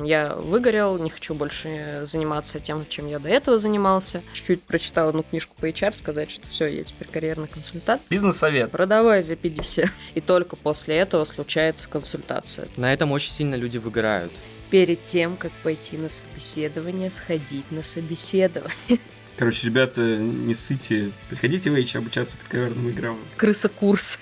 Я 0.00 0.34
выгорел, 0.34 0.98
не 0.98 1.10
хочу 1.10 1.34
больше 1.34 2.02
заниматься 2.04 2.58
тем, 2.58 2.86
чем 2.88 3.06
я 3.06 3.18
до 3.18 3.28
этого 3.28 3.58
занимался. 3.58 4.22
Чуть-чуть 4.32 4.62
прочитал 4.62 5.10
одну 5.10 5.22
книжку 5.22 5.54
по 5.60 5.68
HR, 5.68 5.92
сказать, 5.92 6.30
что 6.30 6.46
все, 6.48 6.66
я 6.66 6.84
теперь 6.84 7.08
карьерный 7.08 7.48
консультант. 7.48 8.02
Бизнес-совет. 8.08 8.70
Продавай 8.70 9.22
за 9.22 9.36
50. 9.36 9.90
И 10.14 10.20
только 10.20 10.56
после 10.56 10.96
этого 10.96 11.24
случается 11.24 11.88
консультация. 11.88 12.68
На 12.76 12.92
этом 12.92 13.12
очень 13.12 13.32
сильно 13.32 13.54
люди 13.54 13.78
выгорают. 13.78 14.32
Перед 14.70 15.04
тем, 15.04 15.36
как 15.36 15.52
пойти 15.62 15.96
на 15.96 16.08
собеседование, 16.08 17.10
сходить 17.10 17.70
на 17.70 17.82
собеседование. 17.82 19.00
Короче, 19.36 19.66
ребята, 19.66 20.00
не 20.00 20.54
ссыте. 20.54 21.12
Приходите 21.28 21.70
в 21.70 21.74
H 21.74 21.96
обучаться 21.96 22.36
подковерным 22.36 22.88
играм. 22.90 23.18
Крыса-курс. 23.36 24.18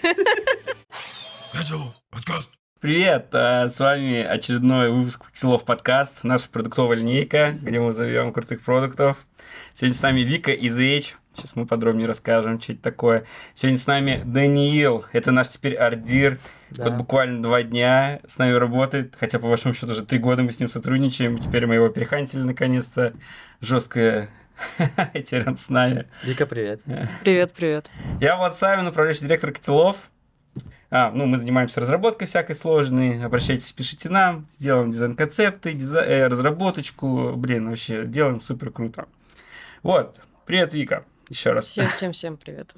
подкаст. 2.10 2.57
Привет, 2.80 3.30
а, 3.32 3.66
с 3.66 3.80
вами 3.80 4.22
очередной 4.22 4.92
выпуск 4.92 5.26
Пикселов 5.26 5.64
подкаст, 5.64 6.22
наша 6.22 6.48
продуктовая 6.48 6.98
линейка, 6.98 7.56
где 7.60 7.80
мы 7.80 7.92
зовем 7.92 8.32
крутых 8.32 8.62
продуктов. 8.62 9.26
Сегодня 9.74 9.96
с 9.96 10.02
нами 10.02 10.20
Вика 10.20 10.52
из 10.52 10.78
H, 10.78 11.18
сейчас 11.34 11.56
мы 11.56 11.66
подробнее 11.66 12.06
расскажем, 12.06 12.60
что 12.60 12.74
это 12.74 12.82
такое. 12.82 13.24
Сегодня 13.56 13.80
с 13.80 13.86
нами 13.88 14.22
Даниил, 14.24 15.04
это 15.12 15.32
наш 15.32 15.48
теперь 15.48 15.74
ардир, 15.74 16.38
да. 16.70 16.84
вот 16.84 16.92
буквально 16.92 17.42
два 17.42 17.64
дня 17.64 18.20
с 18.28 18.38
нами 18.38 18.52
работает, 18.52 19.14
хотя 19.18 19.40
по 19.40 19.48
вашему 19.48 19.74
счету 19.74 19.90
уже 19.90 20.06
три 20.06 20.20
года 20.20 20.44
мы 20.44 20.52
с 20.52 20.60
ним 20.60 20.68
сотрудничаем, 20.68 21.36
теперь 21.38 21.66
мы 21.66 21.74
его 21.74 21.88
перехантили 21.88 22.42
наконец-то, 22.42 23.12
жесткая 23.60 24.30
Терен 25.28 25.56
с 25.56 25.68
нами. 25.68 26.06
Вика, 26.22 26.46
привет. 26.46 26.82
Привет, 27.22 27.52
привет. 27.54 27.90
Я 28.20 28.36
Влад 28.36 28.54
Савин, 28.54 28.86
управляющий 28.86 29.24
директор 29.24 29.50
Котелов. 29.50 30.10
А, 30.90 31.10
ну, 31.10 31.26
мы 31.26 31.36
занимаемся 31.36 31.80
разработкой 31.80 32.26
всякой 32.26 32.54
сложной. 32.54 33.22
Обращайтесь, 33.22 33.70
пишите 33.72 34.08
нам. 34.08 34.46
Сделаем 34.50 34.90
дизайн-концепты, 34.90 35.74
дизай... 35.74 36.06
э, 36.06 36.26
разработочку. 36.28 37.34
Блин, 37.36 37.68
вообще, 37.68 38.06
делаем 38.06 38.40
супер 38.40 38.70
круто. 38.70 39.06
Вот. 39.82 40.18
Привет, 40.46 40.72
Вика. 40.72 41.04
Еще 41.28 41.52
раз. 41.52 41.68
Всем-всем-всем 41.68 42.38
привет. 42.38 42.72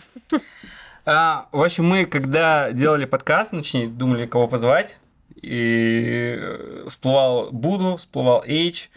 А, 1.07 1.49
в 1.53 1.63
общем, 1.63 1.87
мы, 1.87 2.05
когда 2.05 2.73
делали 2.73 3.05
подкаст, 3.05 3.53
ну, 3.53 3.61
точнее, 3.61 3.89
думали, 3.89 4.27
кого 4.27 4.49
позвать, 4.49 4.99
и 5.41 6.37
э, 6.39 6.85
всплывал 6.89 7.51
Буду, 7.53 7.97
всплывал 7.97 8.43
H, 8.43 8.91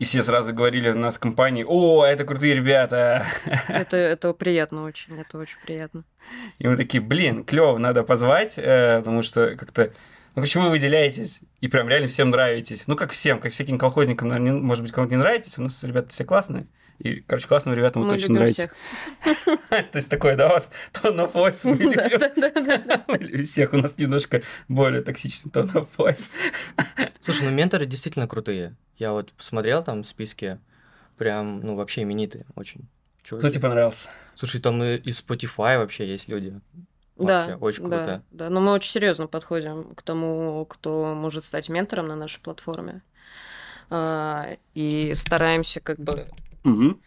и 0.00 0.04
все 0.04 0.22
сразу 0.22 0.54
говорили 0.54 0.88
у 0.88 0.96
нас 0.96 1.18
в 1.18 1.20
компании, 1.20 1.62
о, 1.62 2.06
это 2.06 2.24
крутые 2.24 2.54
ребята. 2.54 3.26
Это, 3.68 3.98
это 3.98 4.32
приятно 4.32 4.84
очень, 4.84 5.20
это 5.20 5.36
очень 5.36 5.58
приятно. 5.64 6.04
И 6.58 6.66
мы 6.66 6.78
такие, 6.78 7.02
блин, 7.02 7.44
клево, 7.44 7.76
надо 7.76 8.02
позвать, 8.02 8.54
э, 8.56 8.98
потому 9.00 9.20
что 9.20 9.56
как-то 9.56 9.92
ну, 10.34 10.42
почему 10.42 10.64
вы 10.64 10.70
выделяетесь 10.70 11.42
и 11.60 11.68
прям 11.68 11.86
реально 11.88 12.08
всем 12.08 12.30
нравитесь? 12.30 12.84
Ну, 12.86 12.96
как 12.96 13.10
всем, 13.10 13.40
как 13.40 13.52
всяким 13.52 13.76
колхозникам, 13.78 14.28
наверное, 14.28 14.54
может 14.54 14.82
быть, 14.82 14.92
кому-то 14.92 15.12
не 15.12 15.18
нравитесь, 15.18 15.58
у 15.58 15.62
нас 15.62 15.84
ребята 15.84 16.08
все 16.08 16.24
классные. 16.24 16.66
И, 17.00 17.20
короче, 17.20 17.48
классным 17.48 17.74
ребятам 17.74 18.02
вы 18.02 18.10
точно 18.10 18.34
нравитесь. 18.34 18.68
То 19.68 19.90
есть 19.94 20.10
такое, 20.10 20.36
да, 20.36 20.48
у 20.48 20.50
вас 20.50 20.70
tone 20.92 21.16
of 21.16 21.32
voice 21.32 21.66
мы 21.66 21.76
любим. 21.76 23.42
всех 23.44 23.72
у 23.72 23.78
нас 23.78 23.96
немножко 23.96 24.42
более 24.68 25.00
токсичный 25.00 25.50
tone 25.50 25.72
of 25.72 25.88
voice. 25.96 26.28
Слушай, 27.20 27.44
ну 27.44 27.50
менторы 27.50 27.86
действительно 27.86 28.28
крутые. 28.28 28.76
Я 28.98 29.12
вот 29.12 29.32
посмотрел 29.32 29.82
там 29.82 30.04
списки, 30.04 30.58
прям, 31.16 31.60
ну, 31.60 31.74
вообще 31.74 32.02
именитые 32.02 32.44
очень. 32.54 32.86
Кто 33.24 33.48
тебе 33.48 33.60
понравился? 33.60 34.10
Слушай, 34.34 34.60
там 34.60 34.82
и 34.82 34.96
из 34.96 35.22
Spotify 35.22 35.78
вообще 35.78 36.06
есть 36.06 36.28
люди. 36.28 36.60
Вообще, 37.16 37.52
да, 37.52 37.56
очень 37.56 37.80
круто. 37.80 38.04
Да, 38.04 38.22
да, 38.30 38.50
но 38.50 38.60
мы 38.60 38.72
очень 38.72 38.90
серьезно 38.90 39.26
подходим 39.26 39.94
к 39.94 40.02
тому, 40.02 40.66
кто 40.66 41.14
может 41.14 41.44
стать 41.44 41.70
ментором 41.70 42.08
на 42.08 42.16
нашей 42.16 42.40
платформе. 42.40 43.02
А, 43.88 44.56
и 44.74 45.12
стараемся 45.14 45.80
как 45.80 45.98
бы 45.98 46.28
угу 46.64 47.00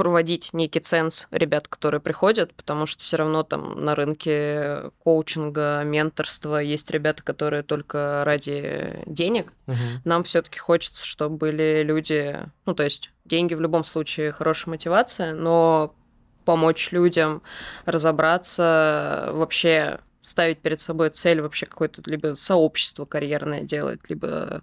проводить 0.00 0.54
некий 0.54 0.80
ценз 0.80 1.26
ребят, 1.30 1.68
которые 1.68 2.00
приходят, 2.00 2.54
потому 2.54 2.86
что 2.86 3.02
все 3.02 3.18
равно 3.18 3.42
там 3.42 3.84
на 3.84 3.94
рынке 3.94 4.92
коучинга, 5.04 5.82
менторства 5.84 6.58
есть 6.58 6.90
ребята, 6.90 7.22
которые 7.22 7.62
только 7.62 8.22
ради 8.24 9.02
денег. 9.04 9.52
Угу. 9.66 9.76
Нам 10.06 10.24
все-таки 10.24 10.58
хочется, 10.58 11.04
чтобы 11.04 11.36
были 11.36 11.82
люди, 11.84 12.38
ну 12.64 12.74
то 12.74 12.82
есть 12.82 13.10
деньги 13.26 13.52
в 13.52 13.60
любом 13.60 13.84
случае 13.84 14.32
хорошая 14.32 14.70
мотивация, 14.70 15.34
но 15.34 15.94
помочь 16.46 16.92
людям 16.92 17.42
разобраться 17.84 19.28
вообще 19.34 20.00
ставить 20.22 20.60
перед 20.60 20.80
собой 20.80 21.10
цель 21.10 21.40
вообще 21.40 21.66
какое-то 21.66 22.02
либо 22.06 22.34
сообщество 22.34 23.04
карьерное 23.04 23.62
делать, 23.62 24.00
либо 24.08 24.62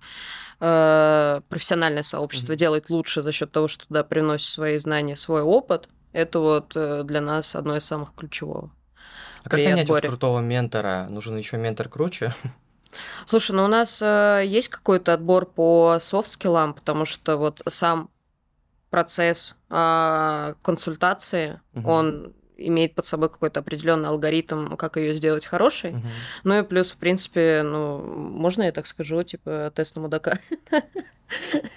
э, 0.59 1.41
профессиональное 1.49 2.03
сообщество 2.03 2.53
mm-hmm. 2.53 2.57
делать 2.57 2.89
лучше 2.89 3.21
за 3.21 3.31
счет 3.31 3.51
того, 3.51 3.67
что 3.67 3.87
туда 3.87 4.03
приносит 4.03 4.49
свои 4.49 4.77
знания, 4.77 5.15
свой 5.15 5.41
опыт, 5.41 5.89
это 6.13 6.39
вот 6.39 6.73
э, 6.75 7.03
для 7.03 7.21
нас 7.21 7.55
одно 7.55 7.75
из 7.77 7.85
самых 7.85 8.13
ключевого. 8.15 8.71
А 9.43 9.49
как 9.49 9.59
нанять 9.59 9.87
вот 9.87 10.01
крутого 10.01 10.39
ментора? 10.39 11.07
Нужен 11.09 11.37
еще 11.37 11.57
ментор 11.57 11.89
круче? 11.89 12.33
Слушай, 13.25 13.55
ну 13.55 13.65
у 13.65 13.67
нас 13.67 14.01
э, 14.01 14.43
есть 14.45 14.69
какой-то 14.69 15.13
отбор 15.13 15.45
по 15.45 15.97
софт-скиллам, 15.99 16.73
потому 16.73 17.05
что 17.05 17.37
вот 17.37 17.61
сам 17.67 18.09
процесс 18.89 19.55
э, 19.69 20.53
консультации, 20.61 21.59
угу. 21.73 21.89
он 21.89 22.33
имеет 22.57 22.95
под 22.95 23.05
собой 23.05 23.29
какой-то 23.29 23.59
определенный 23.59 24.09
алгоритм, 24.09 24.75
как 24.75 24.97
ее 24.97 25.15
сделать 25.15 25.45
хорошей. 25.45 25.91
Угу. 25.91 26.07
Ну 26.43 26.59
и 26.59 26.63
плюс, 26.63 26.91
в 26.91 26.97
принципе, 26.97 27.63
ну, 27.63 27.97
можно 27.99 28.63
я 28.63 28.71
так 28.71 28.87
скажу, 28.87 29.23
типа, 29.23 29.71
тест 29.75 29.95
на 29.95 30.01
мудака. 30.03 30.39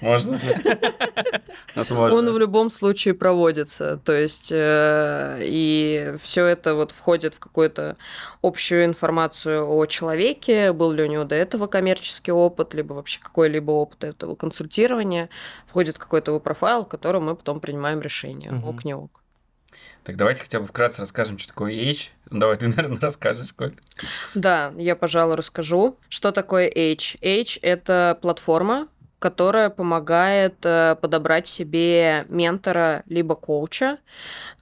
Можно? 0.00 0.40
Он 1.76 2.32
в 2.32 2.38
любом 2.38 2.70
случае 2.70 3.14
проводится. 3.14 4.00
То 4.04 4.12
есть, 4.12 4.50
э, 4.52 5.40
и 5.42 6.14
все 6.20 6.46
это 6.46 6.74
вот 6.74 6.92
входит 6.92 7.34
в 7.34 7.40
какую-то 7.40 7.96
общую 8.42 8.84
информацию 8.84 9.66
о 9.69 9.86
человеке, 9.86 10.72
был 10.72 10.92
ли 10.92 11.02
у 11.02 11.06
него 11.06 11.24
до 11.24 11.34
этого 11.34 11.66
коммерческий 11.66 12.32
опыт, 12.32 12.74
либо 12.74 12.92
вообще 12.92 13.20
какой-либо 13.20 13.72
опыт 13.72 14.04
этого 14.04 14.36
консультирования, 14.36 15.28
входит 15.66 15.98
какой-то 15.98 16.30
его 16.30 16.40
профайл, 16.40 16.84
в 16.84 16.88
котором 16.88 17.26
мы 17.26 17.34
потом 17.34 17.60
принимаем 17.60 18.00
решение, 18.00 18.52
ок, 18.64 18.84
не 18.84 18.94
ок. 18.94 19.19
Так 20.04 20.16
давайте 20.16 20.42
хотя 20.42 20.60
бы 20.60 20.66
вкратце 20.66 21.00
расскажем, 21.00 21.38
что 21.38 21.48
такое 21.48 21.72
H. 21.72 22.12
Ну, 22.31 22.41
давай 22.41 22.56
ты, 22.56 22.69
наверное, 22.69 23.00
расскажешь, 23.00 23.53
Коль. 23.53 23.75
Да, 24.34 24.72
я, 24.76 24.97
пожалуй, 24.97 25.36
расскажу. 25.36 25.98
Что 26.08 26.32
такое 26.32 26.69
H? 26.69 27.16
H– 27.22 27.58
это 27.62 28.19
платформа, 28.20 28.88
которая 29.20 29.69
помогает 29.69 30.56
э, 30.64 30.97
подобрать 31.00 31.47
себе 31.47 32.25
ментора 32.28 33.03
либо 33.06 33.36
коуча, 33.36 33.98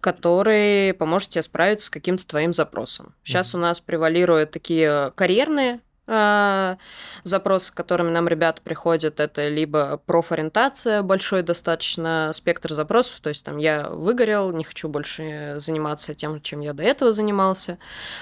который 0.01 0.93
поможет 0.95 1.31
тебе 1.31 1.43
справиться 1.43 1.87
с 1.87 1.91
каким-то 1.91 2.27
твоим 2.27 2.53
запросом. 2.53 3.15
Сейчас 3.23 3.53
mm-hmm. 3.53 3.59
у 3.59 3.61
нас 3.61 3.81
превалируют 3.81 4.51
такие 4.51 5.13
карьерные 5.15 5.81
запросы, 6.09 7.67
с 7.67 7.71
которыми 7.71 8.11
нам 8.11 8.29
ребята 8.29 8.63
приходят, 8.63 9.21
это 9.21 9.49
либо 9.49 10.01
профориентация, 10.07 11.03
большой 11.03 11.43
достаточно 11.43 12.31
спектр 12.33 12.73
запросов, 12.73 13.21
то 13.21 13.29
есть 13.29 13.45
там 13.45 13.59
я 13.59 13.89
выгорел, 13.91 14.51
не 14.53 14.65
хочу 14.65 14.89
больше 14.89 15.57
заниматься 15.59 16.15
тем, 16.15 16.41
чем 16.41 16.61
я 16.61 16.73
до 16.73 16.83
этого 16.83 17.13
занимался. 17.13 17.79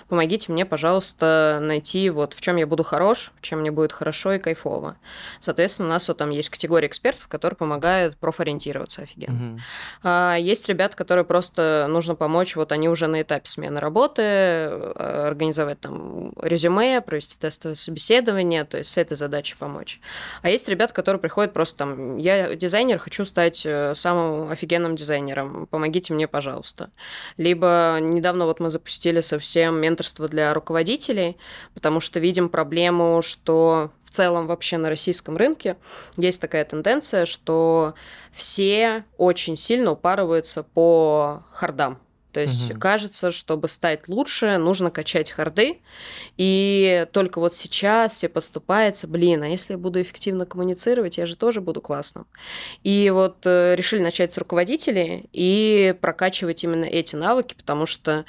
Помогите 0.09 0.51
мне, 0.51 0.67
пожалуйста, 0.67 1.59
найти 1.63 2.11
вот 2.11 2.35
в 2.35 2.41
чем 2.41 2.57
я 2.57 2.67
буду 2.67 2.83
хорош, 2.83 3.33
в 3.37 3.43
чем 3.43 3.61
мне 3.61 3.71
будет 3.71 3.93
хорошо 3.93 4.33
и 4.33 4.39
кайфово. 4.39 4.97
Соответственно, 5.39 5.89
у 5.89 5.93
нас 5.93 6.09
вот 6.09 6.19
там 6.19 6.31
есть 6.31 6.49
категория 6.49 6.89
экспертов, 6.89 7.29
которые 7.29 7.57
помогают 7.57 8.17
профориентироваться 8.17 9.03
офигенно. 9.03 9.53
Угу. 9.53 9.61
А, 10.03 10.37
есть 10.37 10.69
ребята, 10.69 10.97
которые 10.97 11.25
просто 11.25 11.87
нужно 11.89 12.17
помочь, 12.17 12.57
вот 12.57 12.73
они 12.73 12.89
уже 12.89 13.07
на 13.07 13.23
этапе 13.23 13.49
смены 13.49 13.79
работы, 13.79 14.23
э, 14.23 15.27
организовать 15.29 15.81
там 15.81 16.33
резюме, 16.41 17.01
провести 17.01 17.39
тестовое 17.39 17.76
собеседование, 17.77 18.65
то 18.65 18.79
есть 18.79 18.91
с 18.91 18.99
этой 18.99 19.17
задачей 19.17 19.57
помочь. 19.57 20.01
А 20.43 20.51
есть 20.51 20.69
ребята, 20.69 20.93
которые 20.93 21.21
приходят 21.21 21.53
просто 21.53 21.79
там, 21.79 22.17
я 22.17 22.55
дизайнер, 22.55 22.99
хочу 22.99 23.25
стать 23.25 23.65
э, 23.65 23.95
самым 23.95 24.51
офигенным 24.51 24.97
дизайнером, 24.97 25.67
помогите 25.67 26.15
мне, 26.15 26.29
пожалуйста. 26.29 26.91
Либо 27.37 27.99
недавно 28.01 28.47
вот 28.47 28.61
мы 28.61 28.71
запустили 28.71 29.21
совсем 29.21 29.81
менторство 29.81 30.29
для 30.29 30.53
руководителей, 30.55 31.37
потому 31.75 32.01
что 32.01 32.21
видим 32.21 32.49
проблему, 32.49 33.21
что 33.23 33.91
в 34.03 34.11
целом 34.11 34.47
вообще 34.47 34.79
на 34.79 34.89
российском 34.89 35.37
рынке 35.37 35.77
есть 36.17 36.41
такая 36.41 36.65
тенденция, 36.65 37.27
что 37.27 37.95
все 38.33 39.05
очень 39.19 39.57
сильно 39.57 39.91
упарываются 39.91 40.63
по 40.63 41.43
хардам. 41.53 41.99
То 42.37 42.43
есть 42.43 42.71
угу. 42.71 42.79
кажется, 42.79 43.31
чтобы 43.31 43.67
стать 43.67 44.09
лучше, 44.09 44.59
нужно 44.59 44.91
качать 44.91 45.31
харды. 45.31 45.79
И 46.37 47.07
только 47.13 47.41
вот 47.41 47.55
сейчас 47.55 48.13
все 48.13 48.29
поступается, 48.29 49.09
блин, 49.09 49.43
а 49.43 49.49
если 49.49 49.73
я 49.73 49.79
буду 49.79 50.03
эффективно 50.03 50.45
коммуницировать, 50.45 51.17
я 51.17 51.25
же 51.25 51.35
тоже 51.35 51.63
буду 51.63 51.81
классным. 51.81 52.27
И 52.83 53.09
вот 53.09 53.47
э, 53.47 53.75
решили 53.75 54.03
начать 54.03 54.35
с 54.35 54.37
руководителей 54.37 55.31
и 55.33 55.97
прокачивать 56.03 56.63
именно 56.63 56.85
эти 56.85 57.17
навыки, 57.17 57.55
потому 57.55 57.87
что 57.87 58.27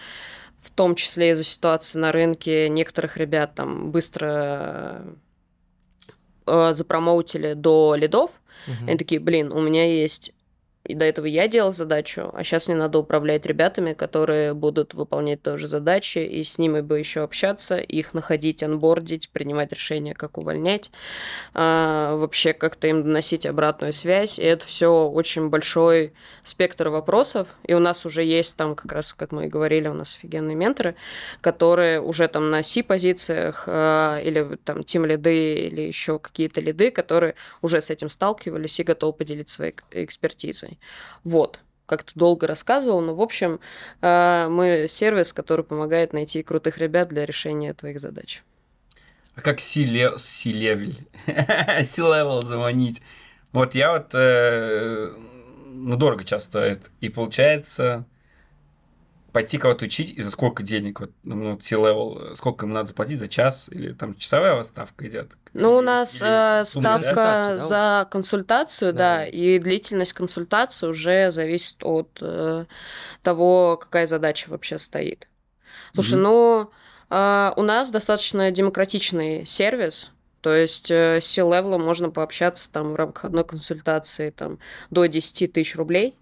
в 0.57 0.71
том 0.71 0.95
числе 0.95 1.31
из-за 1.31 1.44
ситуации 1.44 2.00
на 2.00 2.13
рынке 2.13 2.69
некоторых 2.69 3.18
ребят 3.18 3.56
там 3.56 3.92
быстро 3.92 5.04
э, 6.45 6.74
запромоутили 6.74 7.56
до 7.56 7.95
лидов, 7.95 8.39
Мгм. 8.68 8.88
они 8.88 8.98
такие, 8.98 9.19
блин, 9.19 9.51
у 9.51 9.59
меня 9.59 9.86
есть 9.86 10.33
и 10.88 10.95
до 10.95 11.04
этого 11.04 11.25
я 11.25 11.50
делал 11.50 11.74
задачу, 11.74 12.31
а 12.34 12.45
сейчас 12.45 12.69
мне 12.69 12.78
надо 12.78 13.00
управлять 13.00 13.45
ребятами, 13.45 13.92
которые 13.92 14.54
будут 14.54 14.94
выполнять 14.94 15.42
тоже 15.42 15.68
задачи, 15.68 16.19
и 16.19 16.45
с 16.45 16.57
ними 16.57 16.80
бы 16.80 16.98
еще 16.98 17.24
общаться, 17.24 17.75
их 17.75 18.13
находить, 18.13 18.63
анбордить, 18.63 19.30
принимать 19.30 19.74
решения, 19.74 20.13
как 20.13 20.38
увольнять, 20.38 20.89
а, 21.54 22.16
вообще 22.16 22.54
как-то 22.54 22.88
им 22.88 23.04
доносить 23.04 23.45
обратную 23.45 23.92
связь. 23.92 24.39
И 24.39 24.44
это 24.44 24.66
все 24.66 25.10
очень 25.10 25.50
большой 25.50 26.13
спектр 26.44 26.88
вопросов. 26.88 27.50
И 27.66 27.74
у 27.74 27.80
нас 27.80 28.06
уже 28.06 28.24
есть 28.24 28.56
там, 28.56 28.74
как 28.74 28.94
раз, 28.94 29.12
как 29.12 29.33
мы 29.33 29.48
и 29.48 29.50
говорили, 29.50 29.90
у 29.90 29.94
нас 29.94 30.16
офигенные 30.16 30.56
менторы, 30.56 30.95
которые 31.42 32.00
уже 32.00 32.30
там 32.30 32.50
на 32.50 32.63
C-позициях 32.63 33.66
а, 33.68 34.22
или 34.22 34.57
там 34.63 34.86
тим 34.86 35.06
лиды 35.06 35.68
или 35.68 35.81
еще 35.81 36.18
какие-то 36.18 36.62
лиды, 36.62 36.92
которые 36.92 37.36
уже 37.62 37.81
с 37.81 37.90
этим 37.90 38.10
сталкивались 38.10 38.80
и 38.80 38.83
готовы 38.83 39.12
поделиться 39.12 39.56
своей 39.56 39.74
к- 39.74 39.83
Вот. 41.24 41.59
Как-то 41.85 42.12
долго 42.15 42.47
рассказывал, 42.47 43.01
но, 43.01 43.15
в 43.15 43.21
общем, 43.21 43.59
а, 44.01 44.50
мы 44.50 44.88
сервис, 44.89 45.31
который 45.31 45.63
помогает 45.63 46.12
найти 46.12 46.44
крутых 46.44 46.77
ребят 46.77 47.07
для 47.07 47.25
решения 47.25 47.74
твоих 47.74 48.00
задач. 48.00 48.44
А 49.35 49.41
как 49.41 49.59
C-ле- 49.59 50.18
C-level? 50.18 50.95
C-level 51.25 52.41
заманить? 52.41 53.01
Вот 53.53 53.75
я 53.75 53.94
вот... 53.94 54.09
э, 54.13 55.13
ну, 55.65 55.95
дорого 55.95 56.24
часто 56.24 56.50
стоит. 56.50 56.91
И 57.00 57.09
получается 57.09 58.06
пойти 59.38 59.60
кого-то 59.60 59.86
учить, 59.86 60.10
и 60.18 60.24
за 60.24 60.31
сколько 60.31 60.63
денег? 60.63 61.00
Вот, 61.00 61.12
ну, 61.22 61.60
C-level, 61.60 62.36
сколько 62.36 62.66
им 62.66 62.74
надо 62.74 62.88
заплатить 62.88 63.19
за 63.19 63.28
час? 63.28 63.69
Или 63.69 63.94
там 63.94 64.16
часовая 64.16 64.54
у 64.54 64.57
вас 64.57 64.69
ставка 64.69 65.07
идет? 65.07 65.34
Ну, 65.54 65.75
у 65.78 65.81
нас 65.81 66.19
э, 66.24 66.63
ставка 66.66 67.13
да, 67.13 67.57
за 67.57 68.07
консультацию, 68.10 68.94
да, 68.94 69.18
Да. 69.18 69.25
и 69.28 69.60
длительность 69.60 70.13
консультации 70.13 70.88
уже 70.88 71.30
зависит 71.30 71.84
от 71.84 72.18
э, 72.19 72.66
того, 73.22 73.78
какая 73.78 74.07
задача 74.07 74.50
вообще 74.50 74.80
стоит. 74.80 75.28
Слушай, 75.94 76.16
Мгм. 76.16 76.24
ну, 76.24 76.72
э, 77.12 77.54
у 77.56 77.62
нас 77.62 77.92
достаточно 77.92 78.50
демократичный 78.50 79.45
сервис, 79.45 80.10
то 80.42 80.51
есть 80.51 80.90
э, 80.90 81.22
с 81.22 81.25
C-level 81.28 81.78
можно 81.78 82.10
пообщаться 82.10 82.72
там 82.72 82.94
в 82.94 82.95
рамках 82.95 83.25
одной 83.25 83.45
консультации 83.45 84.31
там, 84.31 84.57
до 84.90 85.06
10 85.06 85.54
тысяч 85.54 85.75
рублей. 85.75 86.16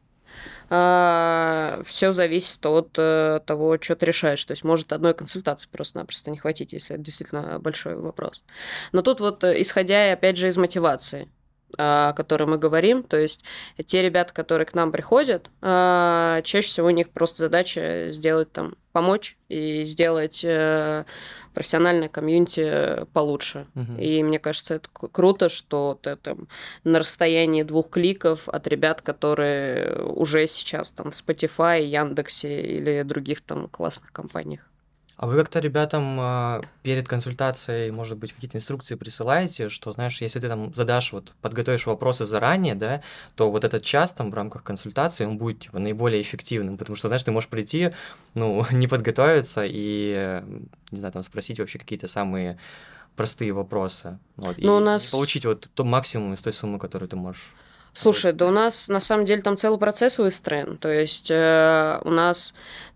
Все 0.68 2.12
зависит 2.12 2.66
от 2.66 2.90
э, 2.98 3.40
того, 3.46 3.78
что 3.80 3.96
ты 3.96 4.06
решаешь. 4.08 4.44
То 4.46 4.52
есть 4.52 4.64
может 4.64 4.92
одной 4.94 5.14
консультации 5.14 5.70
просто-напросто 5.70 6.32
не 6.32 6.38
хватить, 6.38 6.74
если 6.74 6.96
это 6.96 7.04
действительно 7.04 7.60
большой 7.60 7.96
вопрос. 7.96 8.44
Но 8.92 9.02
тут 9.02 9.20
вот, 9.20 9.44
э, 9.44 9.62
исходя, 9.62 10.12
опять 10.12 10.38
же, 10.38 10.48
из 10.48 10.58
мотивации, 10.58 11.30
о 11.77 12.13
которой 12.13 12.45
мы 12.45 12.57
говорим, 12.57 13.04
то 13.04 13.18
есть 13.18 13.44
те 13.86 14.01
ребята, 14.01 14.33
которые 14.33 14.66
к 14.66 14.74
нам 14.74 14.92
приходят, 14.92 15.50
а, 15.62 16.42
чаще 16.44 16.68
всего 16.68 16.88
у 16.88 16.92
них 16.92 17.10
просто 17.10 17.39
задача 17.39 18.07
сделать 18.12 18.51
там, 18.51 18.75
помочь 18.95 19.38
и 19.50 19.83
сделать 19.83 20.42
э, 20.45 21.04
профессиональное 21.54 22.07
комьюнити 22.07 23.06
получше. 23.12 23.68
Мгм. 23.74 23.98
И 23.98 24.24
мне 24.24 24.39
кажется, 24.39 24.75
это 24.75 24.88
круто, 24.89 25.50
что 25.50 26.00
ты 26.01 26.16
там 26.16 26.48
на 26.86 27.00
расстоянии 27.00 27.63
двух 27.63 27.89
кликов 27.89 28.48
от 28.48 28.68
ребят, 28.68 29.01
которые 29.01 30.01
уже 30.01 30.48
сейчас 30.48 30.92
там 30.92 31.12
в 31.12 31.13
Spotify, 31.13 31.83
Яндексе 31.83 32.62
или 32.62 33.04
других 33.04 33.42
там 33.42 33.68
классных 33.68 34.13
компаниях. 34.13 34.62
А 35.18 35.28
вы 35.28 35.38
как-то 35.38 35.60
ребятам 35.60 36.18
а, 36.20 36.62
перед 36.84 37.08
консультацией, 37.08 37.90
может 37.92 38.18
быть, 38.18 38.34
какие-то 38.34 38.58
инструкции 38.58 38.96
присылаете, 38.96 39.70
что, 39.70 39.92
знаешь, 39.94 40.20
если 40.22 40.40
ты 40.42 40.50
там 40.50 40.74
задашь, 40.74 41.14
вот, 41.14 41.34
подготовишь 41.42 41.86
вопросы 41.86 42.26
заранее, 42.26 42.76
да, 42.76 43.02
то 43.36 43.50
вот 43.50 43.64
этот 43.64 43.84
час 43.84 44.12
там 44.12 44.30
в 44.30 44.34
рамках 44.34 44.64
консультации, 44.64 45.24
он 45.26 45.38
будет, 45.38 45.60
типа, 45.62 45.80
наиболее 45.80 46.22
эффективным, 46.22 46.78
потому 46.78 46.98
что, 46.98 47.08
знаешь, 47.08 47.24
ты 47.24 47.32
можешь 47.32 47.50
прийти, 47.50 47.92
ну, 48.34 48.66
не 48.72 48.88
подготовиться 48.88 49.64
и, 49.66 50.14
э, 50.18 50.44
не 50.92 51.00
знаю, 51.00 51.14
там, 51.14 51.24
спросить 51.24 51.60
вообще 51.60 51.80
какие-то 51.80 52.08
самые 52.10 52.60
простые 53.16 53.54
вопросы, 53.54 54.20
вот, 54.36 54.58
и 54.60 54.66
Ну, 54.66 54.76
у 54.76 54.82
и 54.82 54.84
нас- 54.84 55.12
получить 55.12 55.46
вот 55.46 55.70
то 55.74 55.86
максимум 55.86 56.34
из 56.34 56.42
той 56.42 56.52
суммы, 56.52 56.78
которую 56.78 57.08
ты 57.08 57.16
можешь. 57.16 57.54
Слушай, 57.94 58.34
да 58.34 58.48
у 58.48 58.52
нас 58.52 58.90
на 58.90 59.00
самом 59.00 59.24
деле 59.24 59.42
там 59.42 59.56
целый 59.56 59.80
процесс 59.80 60.18
выстроен. 60.18 60.76
То 60.76 60.90
есть 60.92 61.32
э, 61.32 62.02
у 62.04 62.10
нас 62.10 62.54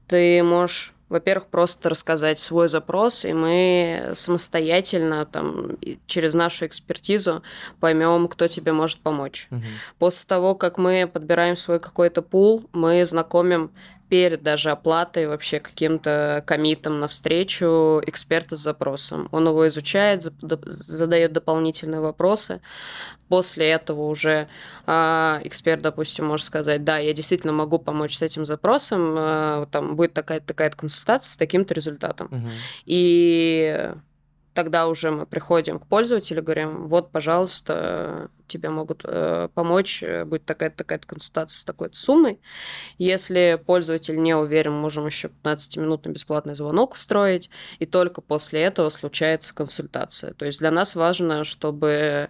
ты 0.08 0.44
можешь, 0.44 0.94
во-первых, 1.10 1.48
просто 1.48 1.90
рассказать 1.90 2.40
свой 2.40 2.68
запрос, 2.68 3.26
и 3.26 3.34
мы 3.34 4.12
самостоятельно 4.14 5.26
там 5.26 5.78
через 6.08 6.34
нашу 6.34 6.68
экспертизу 6.68 7.42
поймем, 7.80 8.28
кто 8.28 8.48
тебе 8.48 8.72
может 8.72 9.00
помочь. 9.00 9.48
Мгм. 9.50 9.64
После 9.98 10.28
того, 10.28 10.56
как 10.56 10.78
мы 10.78 11.10
подбираем 11.12 11.56
свой 11.56 11.80
какой-то 11.80 12.22
пул, 12.22 12.70
мы 12.74 13.04
знакомим 13.06 13.72
перед 14.10 14.42
даже 14.42 14.72
оплатой 14.72 15.28
вообще 15.28 15.60
каким-то 15.60 16.44
комитом 16.46 17.00
навстречу 17.00 18.02
эксперта 18.06 18.56
с 18.56 18.60
запросом. 18.60 19.30
Он 19.32 19.48
его 19.48 19.68
изучает, 19.68 20.24
задает 20.42 21.32
дополнительные 21.32 22.02
вопросы. 22.02 22.62
После 23.28 23.70
этого 23.70 24.08
уже 24.08 24.48
а, 24.88 25.40
эксперт, 25.44 25.84
допустим, 25.84 26.26
может 26.26 26.48
сказать, 26.48 26.84
да, 26.84 26.98
я 26.98 27.14
действительно 27.14 27.54
могу 27.54 27.78
помочь 27.78 28.18
с 28.18 28.24
этим 28.24 28.46
запросом, 28.46 29.16
а, 29.16 29.68
там 29.68 29.96
будет 29.96 30.14
такая-то 30.14 30.48
такая 30.48 30.72
консультация 30.72 31.32
с 31.32 31.38
таким-то 31.38 31.76
результатом. 31.76 32.28
Мгм. 32.32 32.50
И 32.86 33.94
тогда 34.54 34.88
уже 34.88 35.12
мы 35.12 35.26
приходим 35.26 35.80
к 35.80 35.88
пользователю, 35.88 36.44
говорим, 36.44 36.88
вот, 36.88 37.12
пожалуйста, 37.12 38.30
тебе 38.48 38.70
могут 38.70 39.02
э, 39.06 39.50
помочь, 39.54 40.04
э, 40.04 40.26
будет 40.26 40.46
такая-то 40.46 40.78
такая 40.78 41.00
консультация 41.00 41.60
с 41.60 41.64
такой-то 41.64 41.96
суммой. 41.96 42.40
Если 42.98 43.62
пользователь 43.66 44.22
не 44.22 44.36
уверен, 44.36 44.74
можем 44.74 45.06
еще 45.06 45.30
15-минутный 45.44 46.12
бесплатный 46.12 46.56
звонок 46.56 46.94
устроить, 46.94 47.50
и 47.80 47.86
только 47.86 48.22
после 48.22 48.62
этого 48.62 48.90
случается 48.90 49.54
консультация. 49.54 50.34
То 50.34 50.46
есть 50.46 50.60
для 50.60 50.72
нас 50.72 50.96
важно, 50.96 51.44
чтобы 51.44 52.30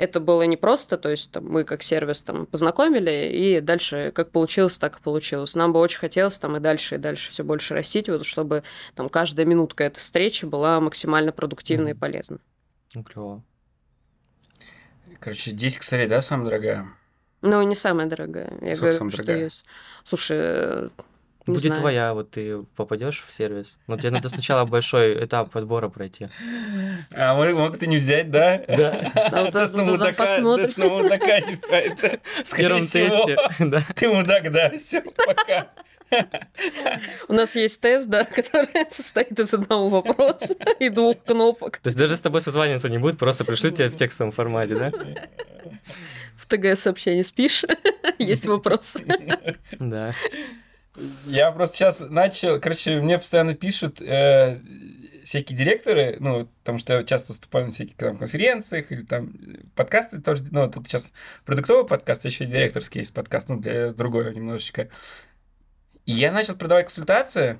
это 0.00 0.18
было 0.20 0.42
не 0.42 0.56
просто, 0.56 0.96
то 0.98 1.08
есть 1.10 1.30
там, 1.32 1.46
мы 1.46 1.64
как 1.64 1.82
сервис 1.82 2.22
там 2.22 2.46
познакомили, 2.46 3.30
и 3.32 3.60
дальше 3.60 4.12
как 4.14 4.30
получилось, 4.30 4.78
так 4.78 4.98
и 4.98 5.02
получилось. 5.02 5.54
Нам 5.54 5.72
бы 5.72 5.80
очень 5.80 5.98
хотелось 5.98 6.38
там 6.38 6.56
и 6.56 6.60
дальше, 6.60 6.94
и 6.94 6.98
дальше 6.98 7.30
все 7.30 7.44
больше 7.44 7.74
растить, 7.74 8.08
вот, 8.08 8.24
чтобы 8.24 8.62
там 8.94 9.08
каждая 9.08 9.46
минутка 9.46 9.84
этой 9.84 10.00
встречи 10.00 10.44
была 10.46 10.80
максимально 10.80 11.32
продуктивной 11.32 11.90
и 11.90 11.94
Мгм. 11.94 12.00
полезной. 12.00 12.38
Ну, 12.94 13.02
клево. 13.04 13.42
Короче, 15.20 15.50
10 15.52 15.78
косарей, 15.78 16.06
да, 16.08 16.20
самая 16.20 16.46
дорогая? 16.46 16.86
Ну, 17.42 17.62
не 17.62 17.74
самая 17.74 18.06
дорогая. 18.06 18.50
Я 18.62 18.74
Сколько 18.76 18.80
говорю, 18.80 18.96
самая 18.98 19.10
что 19.12 19.22
дорогая? 19.24 19.44
есть. 19.44 19.64
Слушай, 20.04 20.90
не 21.50 21.54
Будет 21.56 21.66
знаю. 21.68 21.80
твоя, 21.80 22.14
вот 22.14 22.30
ты 22.30 22.62
попадешь 22.76 23.24
в 23.26 23.32
сервис. 23.32 23.78
Но 23.86 23.96
тебе 23.96 24.10
надо 24.10 24.28
сначала 24.28 24.64
большой 24.64 25.24
этап 25.24 25.50
подбора 25.50 25.88
пройти. 25.88 26.28
А 27.12 27.34
мог, 27.34 27.52
мог 27.54 27.78
ты 27.78 27.86
не 27.86 27.96
взять, 27.98 28.30
да? 28.30 28.62
Да. 28.68 29.10
А 29.14 29.30
на 29.42 29.48
это- 29.48 29.84
мудака. 29.84 30.26
В 30.26 30.36
первом 32.56 32.80
всего. 32.80 33.26
тесте. 33.26 33.36
Да. 33.58 33.82
Ты 33.94 34.08
мудак, 34.08 34.50
да, 34.52 34.70
все, 34.78 35.00
пока. 35.02 35.68
У 37.28 37.32
нас 37.34 37.54
есть 37.54 37.80
тест, 37.80 38.08
да, 38.08 38.24
который 38.24 38.90
состоит 38.90 39.38
из 39.38 39.54
одного 39.54 39.88
вопроса 39.88 40.54
и 40.80 40.88
двух 40.88 41.22
кнопок. 41.22 41.78
То 41.78 41.86
есть 41.88 41.98
даже 41.98 42.16
с 42.16 42.20
тобой 42.20 42.40
созваниваться 42.40 42.88
не 42.88 42.98
будет, 42.98 43.18
просто 43.18 43.44
пришлют 43.44 43.76
тебе 43.76 43.88
в 43.90 43.96
текстовом 43.96 44.32
формате, 44.32 44.74
да? 44.76 44.92
В 46.36 46.46
ТГ-сообщении 46.46 47.22
спишь, 47.22 47.64
есть 48.18 48.46
вопросы. 48.46 49.04
Да. 49.78 50.12
Я 51.26 51.50
просто 51.52 51.76
сейчас 51.76 52.00
начал, 52.00 52.60
короче, 52.60 53.00
мне 53.00 53.18
постоянно 53.18 53.54
пишут 53.54 54.00
э, 54.00 54.60
всякие 55.24 55.56
директоры, 55.56 56.16
ну, 56.20 56.46
потому 56.60 56.78
что 56.78 56.94
я 56.94 57.02
часто 57.04 57.32
выступаю 57.32 57.66
на 57.66 57.70
всяких 57.72 57.96
там, 57.96 58.16
конференциях 58.16 58.90
или 58.90 59.02
там 59.02 59.28
э, 59.28 59.60
подкасты 59.74 60.20
тоже, 60.20 60.44
ну, 60.50 60.70
тут 60.70 60.88
сейчас 60.88 61.12
продуктовый 61.44 61.86
подкаст, 61.86 62.24
а 62.24 62.28
еще 62.28 62.46
директорский 62.46 63.00
есть 63.00 63.14
подкаст, 63.14 63.48
ну, 63.48 63.58
для 63.58 63.92
другого 63.92 64.28
немножечко. 64.28 64.88
И 66.06 66.12
я 66.12 66.32
начал 66.32 66.56
продавать 66.56 66.86
консультации, 66.86 67.58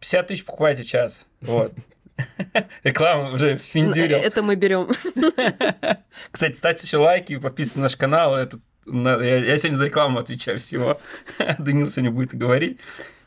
50 0.00 0.26
тысяч 0.26 0.44
покупайте 0.44 0.84
час, 0.84 1.26
вот. 1.40 1.72
Реклама 2.82 3.32
уже 3.32 3.56
финдюрил. 3.56 4.18
Это 4.18 4.42
мы 4.42 4.54
берем. 4.54 4.88
Кстати, 6.30 6.54
ставьте 6.56 6.86
еще 6.86 6.98
лайки, 6.98 7.38
подписывайтесь 7.38 7.76
на 7.76 7.82
наш 7.82 7.96
канал. 7.96 8.36
Это, 8.36 8.58
я, 8.86 9.36
я 9.44 9.58
сегодня 9.58 9.76
за 9.76 9.86
рекламу 9.86 10.18
отвечаю 10.18 10.58
всего. 10.58 10.98
Данил 11.58 11.86
сегодня 11.86 12.10
будет 12.10 12.34
говорить. 12.34 12.78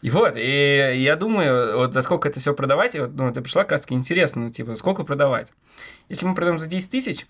И 0.02 0.10
вот, 0.12 0.34
и 0.36 0.94
я 0.98 1.16
думаю, 1.16 1.78
вот 1.78 1.94
за 1.94 2.02
сколько 2.02 2.28
это 2.28 2.40
все 2.40 2.54
продавать, 2.54 2.94
и 2.94 3.00
вот, 3.00 3.14
ну, 3.14 3.28
это 3.30 3.42
пришла 3.42 3.64
как 3.64 3.92
интересно, 3.92 4.50
типа, 4.50 4.76
сколько 4.76 5.04
продавать. 5.04 5.52
Если 6.10 6.26
мы 6.28 6.36
продаем 6.36 6.60
за 6.60 6.68
10 6.68 6.92
тысяч, 6.92 7.26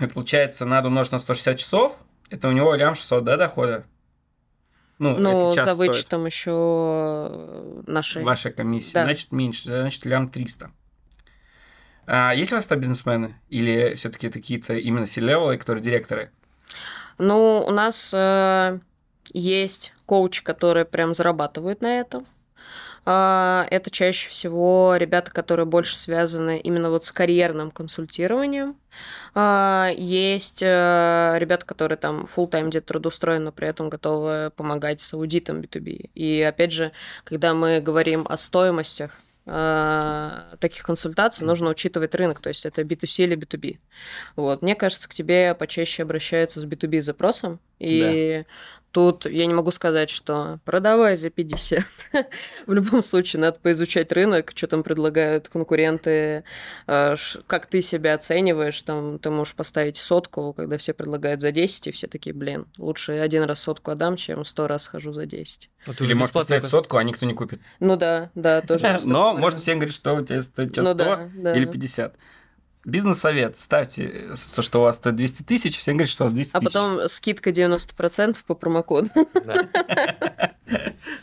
это 0.00 0.12
получается, 0.12 0.64
надо 0.64 0.88
умножить 0.88 1.12
на 1.12 1.18
160 1.18 1.56
часов, 1.56 1.96
это 2.28 2.48
у 2.48 2.52
него 2.52 2.74
лям 2.74 2.96
600, 2.96 3.22
да, 3.24 3.36
дохода? 3.36 3.84
Ну, 4.98 5.16
Ну, 5.16 5.28
если 5.28 5.56
час 5.56 5.68
за 5.68 5.74
стоит. 5.74 5.90
вычетом 5.90 6.26
еще 6.26 7.82
нашей. 7.86 8.24
Ваша 8.24 8.50
комиссия, 8.50 8.94
Да. 8.94 9.04
значит, 9.04 9.30
меньше, 9.30 9.68
значит, 9.68 10.04
лям 10.06 10.30
300. 10.30 10.70
А 12.06 12.32
есть 12.34 12.52
у 12.52 12.56
вас 12.56 12.66
там 12.66 12.80
бизнесмены? 12.80 13.36
Или 13.48 13.94
все-таки 13.94 14.28
какие-то 14.28 14.74
именно 14.74 15.06
C-level, 15.06 15.56
которые 15.58 15.82
директоры? 15.84 16.32
Ну, 17.18 17.64
у 17.66 17.70
нас 17.70 18.12
э, 18.14 18.78
есть 19.32 19.92
коучи, 20.06 20.42
которые 20.42 20.84
прям 20.84 21.14
зарабатывают 21.14 21.80
на 21.80 22.00
этом. 22.00 22.26
А, 23.06 23.66
это 23.70 23.90
чаще 23.90 24.30
всего 24.30 24.94
ребята, 24.96 25.30
которые 25.30 25.66
больше 25.66 25.94
связаны 25.94 26.58
именно 26.58 26.90
вот 26.90 27.04
с 27.04 27.12
карьерным 27.12 27.70
консультированием. 27.70 28.76
А, 29.34 29.90
есть 29.94 30.62
э, 30.62 31.34
ребята, 31.38 31.66
которые 31.66 31.98
там 31.98 32.24
full 32.24 32.48
тайм 32.48 32.70
где-то 32.70 32.86
трудоустроены, 32.86 33.46
но 33.46 33.52
при 33.52 33.68
этом 33.68 33.90
готовы 33.90 34.52
помогать 34.56 35.00
с 35.00 35.12
аудитом 35.12 35.60
B2B. 35.60 36.10
И 36.14 36.40
опять 36.40 36.72
же, 36.72 36.92
когда 37.24 37.52
мы 37.52 37.80
говорим 37.80 38.26
о 38.28 38.36
стоимостях, 38.36 39.10
таких 39.44 40.82
консультаций 40.82 41.46
нужно 41.46 41.70
учитывать 41.70 42.14
рынок, 42.14 42.40
то 42.40 42.48
есть 42.48 42.64
это 42.64 42.82
B2C 42.82 43.24
или 43.24 43.36
B2B. 43.36 43.78
Вот. 44.36 44.62
Мне 44.62 44.74
кажется, 44.74 45.08
к 45.08 45.14
тебе 45.14 45.54
почаще 45.54 46.02
обращаются 46.02 46.60
с 46.60 46.64
B2B 46.64 47.02
запросом, 47.02 47.60
и. 47.78 48.44
Тут 48.94 49.26
я 49.26 49.46
не 49.46 49.54
могу 49.54 49.72
сказать, 49.72 50.08
что 50.08 50.60
продавай 50.64 51.16
за 51.16 51.28
50. 51.28 51.82
В 52.68 52.72
любом 52.72 53.02
случае, 53.02 53.40
надо 53.40 53.58
поизучать 53.60 54.12
рынок, 54.12 54.52
что 54.54 54.68
там 54.68 54.84
предлагают 54.84 55.48
конкуренты, 55.48 56.44
э, 56.86 57.16
как 57.48 57.66
ты 57.66 57.82
себя 57.82 58.14
оцениваешь. 58.14 58.80
Там 58.82 59.18
ты 59.18 59.30
можешь 59.30 59.56
поставить 59.56 59.96
сотку, 59.96 60.52
когда 60.52 60.78
все 60.78 60.94
предлагают 60.94 61.40
за 61.40 61.50
10, 61.50 61.88
и 61.88 61.90
все 61.90 62.06
такие, 62.06 62.32
блин, 62.32 62.66
лучше 62.78 63.14
один 63.14 63.42
раз 63.42 63.62
сотку 63.62 63.90
отдам, 63.90 64.14
чем 64.14 64.44
сто 64.44 64.68
раз 64.68 64.84
схожу 64.84 65.12
за 65.12 65.26
10. 65.26 65.70
Вот 65.86 66.00
Или 66.00 66.14
можешь 66.14 66.32
поставить 66.32 66.62
сотку, 66.62 66.96
а 66.96 67.02
никто 67.02 67.26
не 67.26 67.34
купит. 67.34 67.60
Ну 67.80 67.96
да, 67.96 68.30
да, 68.36 68.60
тоже. 68.60 68.96
Но 69.06 69.34
можно 69.34 69.58
всем 69.58 69.80
говорить, 69.80 69.96
что 69.96 70.14
у 70.14 70.24
тебя 70.24 70.40
стоит 70.40 70.70
сейчас 70.72 70.86
100 70.86 71.30
ну 71.34 71.52
или 71.52 71.64
50. 71.64 72.14
Бизнес-совет. 72.84 73.56
Ставьте, 73.56 74.30
что 74.34 74.80
у 74.80 74.82
вас 74.82 74.96
стоит 74.96 75.16
200 75.16 75.42
тысяч, 75.42 75.78
всем 75.78 75.96
говорят, 75.96 76.10
что 76.10 76.24
у 76.24 76.26
вас 76.26 76.34
200 76.34 76.52
тысяч. 76.52 76.62
А 76.62 76.80
потом 76.80 77.08
скидка 77.08 77.50
90% 77.50 78.36
по 78.46 78.54
промокоду. 78.54 79.10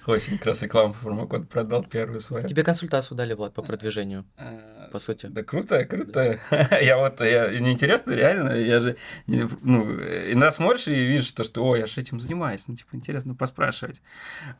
Осень 0.08 0.38
как 0.38 0.48
раз 0.48 0.62
рекламу 0.62 0.94
по 0.94 1.00
промокоду 1.00 1.46
продал 1.46 1.84
первую 1.84 2.20
свою. 2.20 2.48
Тебе 2.48 2.64
консультацию 2.64 3.18
дали, 3.18 3.34
Влад, 3.34 3.54
по 3.54 3.62
продвижению, 3.62 4.26
а, 4.38 4.90
по 4.92 5.00
сути. 5.00 5.28
Да 5.28 5.44
круто, 5.44 5.86
круто. 5.86 6.40
Я 6.82 6.98
вот, 6.98 7.22
я, 7.22 7.48
мне 7.50 7.72
интересно, 7.72 8.12
реально, 8.12 8.52
я 8.54 8.80
же, 8.80 8.98
ну, 9.28 9.84
иногда 9.94 10.52
смотришь 10.52 10.88
и 10.88 10.96
видишь, 10.96 11.28
что, 11.28 11.44
что, 11.44 11.64
о, 11.64 11.76
я 11.76 11.86
же 11.86 12.02
этим 12.02 12.20
занимаюсь, 12.20 12.68
ну, 12.68 12.76
типа, 12.76 12.90
интересно 12.96 13.36
поспрашивать. 13.36 14.02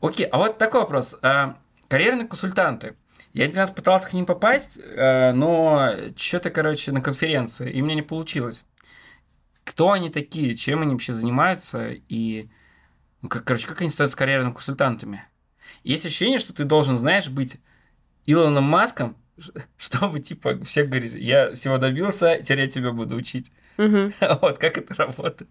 Окей, 0.00 0.26
а 0.26 0.38
вот 0.38 0.58
такой 0.58 0.80
вопрос. 0.80 1.16
А, 1.22 1.58
карьерные 1.88 2.26
консультанты– 2.26 2.94
я 3.32 3.44
один 3.44 3.56
раз 3.56 3.70
пытался 3.70 4.08
к 4.08 4.12
ним 4.12 4.26
попасть, 4.26 4.78
э, 4.78 5.32
но 5.32 5.92
что-то, 6.16 6.50
короче, 6.50 6.92
на 6.92 7.00
конференции, 7.00 7.70
и 7.70 7.82
мне 7.82 7.94
не 7.94 8.02
получилось. 8.02 8.64
Кто 9.64 9.92
они 9.92 10.10
такие, 10.10 10.54
чем 10.54 10.82
они 10.82 10.92
вообще 10.92 11.12
занимаются, 11.12 11.90
и, 12.08 12.48
ну, 13.22 13.28
короче, 13.28 13.66
как 13.66 13.80
они 13.80 13.90
становятся 13.90 14.18
карьерными 14.18 14.52
консультантами? 14.52 15.24
есть 15.82 16.06
ощущение, 16.06 16.38
что 16.38 16.52
ты 16.52 16.64
должен, 16.64 16.98
знаешь, 16.98 17.28
быть 17.28 17.60
Илоном 18.26 18.64
Маском, 18.64 19.16
чтобы, 19.76 20.20
типа, 20.20 20.62
всех 20.64 20.88
говорить, 20.88 21.14
я 21.14 21.54
всего 21.54 21.78
добился, 21.78 22.38
теперь 22.42 22.60
я 22.60 22.66
тебя 22.68 22.92
буду 22.92 23.16
учить. 23.16 23.52
Угу. 23.86 24.12
Вот 24.42 24.58
как 24.58 24.78
это 24.78 24.94
работает. 24.94 25.50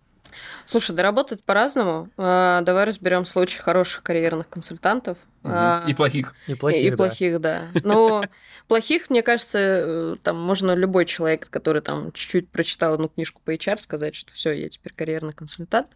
Слушай, 0.65 0.95
да 0.95 1.03
работает 1.03 1.43
по-разному. 1.43 2.09
А, 2.17 2.61
давай 2.61 2.85
разберем 2.85 3.25
случай 3.25 3.59
хороших 3.59 4.03
карьерных 4.03 4.47
консультантов. 4.49 5.17
Угу. 5.43 5.53
И 5.87 5.93
плохих. 5.93 6.35
И 6.47 6.53
плохих, 6.53 6.83
и, 6.83 6.87
и 6.87 6.95
плохих, 6.95 7.41
да. 7.41 7.63
Но 7.83 8.23
плохих, 8.67 9.09
мне 9.09 9.23
кажется, 9.23 9.59
э, 9.59 10.15
там 10.23 10.39
можно 10.39 10.73
любой 10.73 11.05
человек, 11.05 11.49
который 11.49 11.81
там 11.81 12.11
чуть-чуть 12.11 12.49
прочитал 12.49 12.93
одну 12.93 13.09
книжку 13.09 13.41
по 13.43 13.53
HR, 13.53 13.77
сказать, 13.77 14.15
что 14.15 14.31
все, 14.31 14.51
я 14.51 14.69
теперь 14.69 14.93
карьерный 14.93 15.33
консультант. 15.33 15.87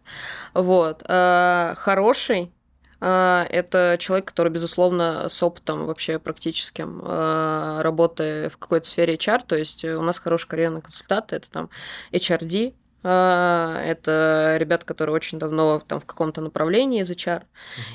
Вот. 0.52 1.02
А, 1.06 1.74
хороший 1.76 2.50
это 3.08 3.96
человек, 4.00 4.26
который, 4.26 4.50
безусловно, 4.50 5.28
с 5.28 5.42
опытом 5.42 5.86
вообще 5.86 6.18
практическим 6.18 7.02
работы 7.80 8.48
в 8.48 8.58
какой-то 8.58 8.86
сфере 8.86 9.14
HR. 9.14 9.42
То 9.46 9.56
есть 9.56 9.84
у 9.84 10.02
нас 10.02 10.18
хороший 10.18 10.48
карьерный 10.48 10.82
консультант, 10.82 11.32
это 11.32 11.50
там 11.50 11.70
HRD, 12.12 12.72
а, 12.72 12.85
это 13.06 14.56
ребята, 14.58 14.84
которые 14.84 15.14
очень 15.14 15.38
давно 15.38 15.80
там, 15.86 16.00
в 16.00 16.06
каком-то 16.06 16.40
направлении 16.40 17.02
из 17.02 17.10
HR 17.10 17.44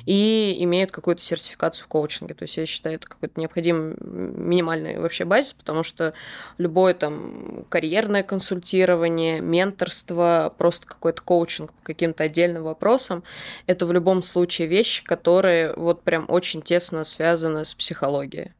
и 0.05 0.57
имеют 0.59 0.91
какую-то 0.91 1.21
сертификацию 1.21 1.85
в 1.85 1.87
коучинге. 1.87 2.33
То 2.33 2.43
есть 2.43 2.57
я 2.57 2.65
считаю, 2.65 2.95
это 2.95 3.07
какой-то 3.07 3.39
необходимый 3.39 3.95
минимальный 3.99 4.99
вообще 4.99 5.25
базис, 5.25 5.53
потому 5.53 5.83
что 5.83 6.13
любое 6.57 6.93
там 6.93 7.65
карьерное 7.69 8.23
консультирование, 8.23 9.41
менторство, 9.41 10.53
просто 10.57 10.87
какой-то 10.87 11.21
коучинг 11.21 11.73
по 11.73 11.83
каким-то 11.83 12.23
отдельным 12.23 12.63
вопросам, 12.63 13.23
это 13.67 13.85
в 13.85 13.91
любом 13.91 14.21
случае 14.21 14.67
вещи, 14.67 15.03
которые 15.03 15.73
вот 15.75 16.03
прям 16.03 16.25
очень 16.29 16.61
тесно 16.61 17.03
связаны 17.03 17.65
с 17.65 17.73
психологией. 17.73 18.53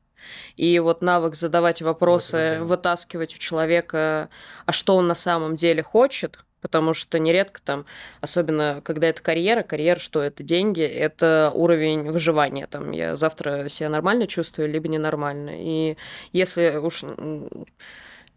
И 0.57 0.79
вот 0.79 1.01
навык 1.01 1.35
задавать 1.35 1.81
вопросы, 1.81 2.57
вот 2.59 2.67
вытаскивать 2.67 3.35
у 3.35 3.37
человека, 3.37 4.29
а 4.65 4.71
что 4.71 4.95
он 4.95 5.07
на 5.07 5.15
самом 5.15 5.55
деле 5.55 5.83
хочет, 5.83 6.39
потому 6.61 6.93
что 6.93 7.19
нередко 7.19 7.61
там, 7.61 7.85
особенно 8.21 8.81
когда 8.83 9.07
это 9.07 9.21
карьера, 9.21 9.63
карьера, 9.63 9.99
что 9.99 10.21
это 10.21 10.43
деньги, 10.43 10.83
это 10.83 11.51
уровень 11.53 12.09
выживания. 12.11 12.67
Там 12.67 12.91
я 12.91 13.15
завтра 13.15 13.67
себя 13.67 13.89
нормально 13.89 14.27
чувствую, 14.27 14.69
либо 14.69 14.87
ненормально. 14.87 15.51
И 15.55 15.97
если 16.31 16.77
уж 16.77 17.03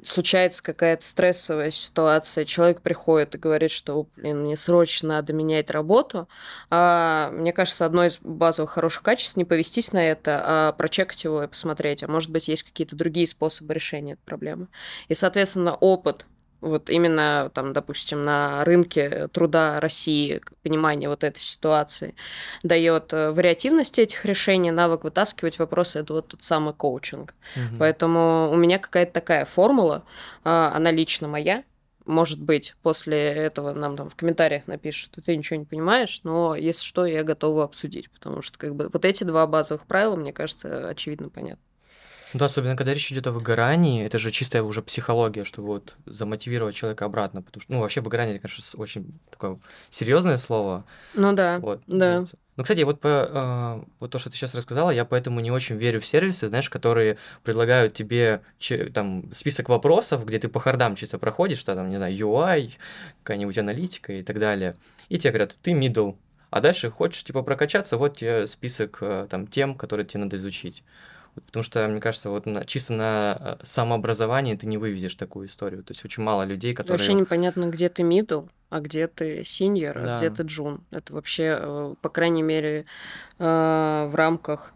случается 0.04 0.62
какая-то 0.62 1.04
стрессовая 1.04 1.70
ситуация, 1.70 2.44
человек 2.44 2.82
приходит 2.82 3.34
и 3.34 3.38
говорит, 3.38 3.70
что, 3.70 4.06
блин, 4.16 4.42
мне 4.42 4.56
срочно 4.56 5.08
надо 5.08 5.32
менять 5.32 5.70
работу, 5.70 6.28
а, 6.70 7.30
мне 7.32 7.52
кажется, 7.52 7.87
одно 7.87 8.04
из 8.04 8.18
базовых 8.20 8.70
хороших 8.70 9.02
качеств 9.02 9.37
не 9.37 9.44
повестись 9.44 9.92
на 9.92 10.04
это, 10.04 10.42
а 10.44 10.73
прочекать 10.73 11.25
его 11.25 11.42
и 11.42 11.49
посмотреть, 11.49 12.02
а 12.02 12.08
может 12.08 12.30
быть, 12.30 12.49
есть 12.49 12.62
какие-то 12.62 12.96
другие 12.96 13.26
способы 13.26 13.75
решения 13.75 14.12
этой 14.12 14.25
проблемы. 14.25 14.68
И, 15.08 15.14
соответственно, 15.14 15.75
опыт 15.75 16.26
вот 16.64 16.90
именно 16.90 17.50
там, 17.54 17.73
допустим, 17.73 18.23
на 18.23 18.64
рынке 18.64 19.28
труда 19.28 19.80
России 19.80 20.40
понимание 20.62 21.09
вот 21.09 21.25
этой 21.25 21.38
ситуации 21.38 22.14
дает 22.62 23.12
э, 23.12 23.30
вариативность 23.30 23.99
этих 23.99 24.25
решений, 24.25 24.71
навык 24.71 25.04
вытаскивать 25.04 25.59
вопросы, 25.59 26.00
это 26.00 26.14
вот 26.14 26.28
тот 26.28 26.42
самый 26.42 26.75
коучинг. 26.75 27.35
Угу. 27.56 27.76
Поэтому 27.78 28.50
у 28.50 28.56
меня 28.56 28.78
какая-то 28.78 29.12
такая 29.12 29.44
формула, 29.44 30.04
а, 30.42 30.73
она 30.75 30.90
лично 30.90 31.28
моя, 31.28 31.64
может 32.06 32.40
быть, 32.42 32.75
после 32.83 33.18
этого 33.18 33.73
нам 33.73 33.97
там 33.97 34.11
в 34.11 34.14
комментариях 34.14 34.66
напишут, 34.66 35.16
ты 35.25 35.37
ничего 35.37 35.59
не 35.59 35.64
понимаешь, 35.64 36.21
но 36.23 36.54
если 36.54 36.85
что, 36.85 37.06
я 37.06 37.23
готова 37.23 37.64
обсудить, 37.64 38.11
потому 38.11 38.42
что 38.42 38.59
как 38.59 38.75
бы 38.75 38.90
вот 38.92 39.04
эти 39.04 39.25
два 39.25 39.47
базовых 39.47 39.87
правила, 39.87 40.16
мне 40.16 40.33
кажется, 40.33 40.88
очевидно 40.88 41.30
понятно. 41.30 41.62
Да, 42.34 42.46
особенно 42.46 42.76
когда 42.76 42.92
речь 42.92 43.12
идет 43.12 43.28
о 43.28 43.32
выгорании, 43.32 44.04
это 44.04 44.18
же 44.18 44.32
чистая 44.32 44.64
уже 44.64 44.82
психология, 44.82 45.44
чтобы 45.44 45.68
вот 45.68 45.94
замотивировать 46.04 46.74
человека 46.74 47.04
обратно, 47.04 47.42
потому 47.42 47.62
что, 47.62 47.72
ну, 47.72 47.80
вообще 47.80 48.00
выгорание, 48.00 48.40
конечно, 48.40 48.62
очень 48.80 49.20
такое 49.30 49.60
серьезное 49.88 50.36
слово. 50.36 50.84
Ну 51.14 51.32
да, 51.32 51.60
вот, 51.60 51.82
да. 51.86 52.20
Вот. 52.20 52.34
Ну, 52.56 52.62
кстати, 52.64 52.82
вот, 52.82 53.00
по, 53.00 53.08
э, 53.08 53.84
вот 54.00 54.10
то, 54.10 54.18
что 54.18 54.30
ты 54.30 54.36
сейчас 54.36 54.52
рассказала, 54.54 54.90
я 54.90 55.04
поэтому 55.04 55.38
не 55.38 55.52
очень 55.52 55.76
верю 55.76 56.00
в 56.00 56.06
сервисы, 56.06 56.48
знаешь, 56.48 56.68
которые 56.68 57.18
предлагают 57.44 57.94
тебе 57.94 58.42
че, 58.58 58.86
там 58.86 59.32
список 59.32 59.68
вопросов, 59.68 60.24
где 60.26 60.40
ты 60.40 60.48
по 60.48 60.58
хардам 60.58 60.96
чисто 60.96 61.18
проходишь, 61.18 61.58
что 61.58 61.76
там, 61.76 61.88
не 61.88 61.98
знаю, 61.98 62.16
UI, 62.16 62.72
какая-нибудь 63.22 63.58
аналитика 63.58 64.12
и 64.12 64.24
так 64.24 64.40
далее, 64.40 64.74
и 65.08 65.18
тебе 65.18 65.30
говорят, 65.30 65.56
ты 65.62 65.70
middle, 65.70 66.16
а 66.50 66.60
дальше 66.60 66.90
хочешь, 66.90 67.22
типа, 67.22 67.42
прокачаться, 67.42 67.96
вот 67.96 68.16
тебе 68.18 68.48
список 68.48 68.98
э, 69.02 69.28
там 69.30 69.46
тем, 69.46 69.76
которые 69.76 70.04
тебе 70.04 70.20
надо 70.24 70.36
изучить. 70.36 70.82
Потому 71.46 71.62
что, 71.62 71.86
мне 71.88 72.00
кажется, 72.00 72.30
вот 72.30 72.46
на, 72.46 72.64
чисто 72.64 72.92
на 72.92 73.36
э, 73.38 73.56
самообразовании 73.64 74.54
ты 74.54 74.66
не 74.66 74.78
вывезешь 74.78 75.14
такую 75.14 75.48
историю. 75.48 75.82
То 75.82 75.92
есть 75.92 76.04
очень 76.04 76.22
мало 76.22 76.44
людей, 76.44 76.74
которые... 76.74 76.98
Вообще 76.98 77.14
непонятно, 77.14 77.66
где 77.66 77.88
ты 77.88 78.02
middle, 78.02 78.48
а 78.70 78.80
где 78.80 79.06
ты 79.06 79.42
а 79.42 79.92
да. 79.94 80.14
а 80.14 80.18
где 80.18 80.30
ты 80.30 80.42
джун. 80.44 80.80
Это 80.90 81.12
вообще, 81.14 81.58
э, 81.60 81.94
по 82.00 82.08
крайней 82.08 82.42
мере, 82.42 82.86
э, 83.38 83.44
в 84.10 84.14
рамках 84.14 84.72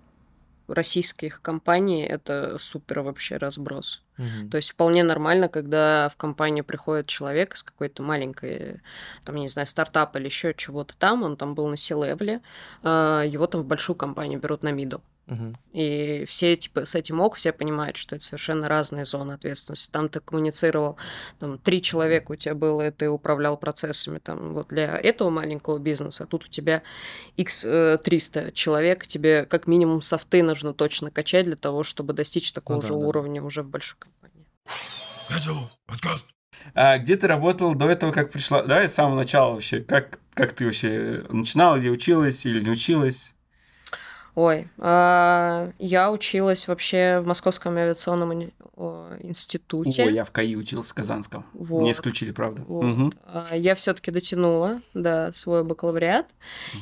российских 0.67 1.41
компаний 1.41 2.03
это 2.03 2.59
супер 2.59 3.01
вообще 3.01 3.39
разброс. 3.39 4.03
Угу. 4.19 4.51
То 4.51 4.57
есть 4.57 4.71
вполне 4.71 5.03
нормально, 5.03 5.49
когда 5.49 6.09
в 6.09 6.17
компанию 6.17 6.65
приходит 6.65 7.07
человек 7.07 7.57
с 7.57 7.63
какой-то 7.63 8.03
маленькой, 8.03 8.81
там, 9.25 9.37
я 9.37 9.43
не 9.43 9.49
знаю, 9.49 9.67
стартап 9.67 10.17
или 10.17 10.27
еще 10.27 10.53
чего-то 10.55 10.95
там, 10.97 11.23
он 11.23 11.37
там 11.37 11.55
был 11.55 11.69
на 11.69 11.77
C-левеле, 11.77 12.43
его 12.83 13.47
там 13.47 13.63
в 13.63 13.65
большую 13.65 13.97
компанию 13.97 14.41
берут 14.41 14.63
на 14.63 14.73
middle. 14.73 15.01
И 15.73 16.25
все 16.27 16.57
типа 16.57 16.85
с 16.87 16.95
этим 16.95 17.21
ок, 17.21 17.37
все 17.37 17.53
понимают, 17.53 17.97
что 17.97 18.17
это 18.17 18.25
совершенно 18.25 18.69
разные 18.69 19.05
зоны 19.05 19.33
ответственности. 19.33 19.91
Там 19.93 20.09
ты 20.09 20.21
коммуницировал, 20.21 20.97
там 21.39 21.59
три 21.59 21.83
человека 21.83 22.33
у 22.33 22.37
тебя 22.37 22.55
было, 22.55 22.89
и 22.89 22.91
ты 22.91 23.09
управлял 23.09 23.57
процессами 23.57 24.19
там 24.19 24.55
вот 24.55 24.69
для 24.69 24.97
этого 24.97 25.29
маленького 25.31 25.79
бизнеса, 25.79 26.25
а 26.25 26.27
тут 26.27 26.47
у 26.47 26.49
тебя 26.49 26.83
x300 27.37 28.49
э, 28.49 28.53
человек, 28.53 29.07
тебе 29.07 29.45
как 29.45 29.67
минимум 29.67 30.01
софты 30.01 30.43
нужно 30.43 30.73
точно 30.73 31.11
качать 31.11 31.45
для 31.45 31.57
того, 31.57 31.83
чтобы 31.83 32.15
достичь 32.15 32.53
такого 32.53 32.77
ну, 32.77 32.83
же 32.83 32.89
да, 32.89 32.95
уровня 32.95 33.41
да. 33.41 33.47
уже 33.47 33.63
в 33.63 33.69
большой 33.69 33.99
компании. 33.99 34.47
Я 35.31 35.41
делал 35.45 35.71
подкаст. 35.87 36.27
А 36.75 36.99
где 36.99 37.17
ты 37.17 37.27
работал 37.27 37.75
до 37.75 37.89
этого, 37.89 38.13
как 38.13 38.31
пришла? 38.31 38.63
Давай 38.63 38.89
с 38.89 38.95
самого 38.95 39.17
начала 39.17 39.53
вообще. 39.53 39.81
Как, 39.81 40.21
как 40.35 40.53
ты 40.53 40.65
вообще 40.65 41.25
начинала, 41.31 41.79
где 41.79 41.91
училась 41.91 42.45
или 42.47 42.63
не 42.63 42.71
училась? 42.71 43.35
Ой, 44.39 44.69
а, 44.79 45.73
я 45.81 46.13
училась 46.13 46.69
вообще 46.69 47.19
в 47.19 47.27
Московском 47.27 47.77
авиационном 47.77 48.53
институте. 49.21 50.05
Ой, 50.05 50.15
я 50.15 50.23
в 50.23 50.31
КАИ 50.31 50.55
учился 50.55 50.93
в 50.93 50.95
Казанском. 50.95 51.45
Вот. 51.53 51.81
Мне 51.81 51.91
исключили, 51.91 52.31
правда. 52.31 52.63
Вот. 52.69 52.85
Угу. 52.85 53.13
Я 53.53 53.75
все-таки 53.75 54.13
дотянула 54.13 54.81
до 54.95 55.33
свой 55.33 55.65
бакалавриат. 55.65 56.27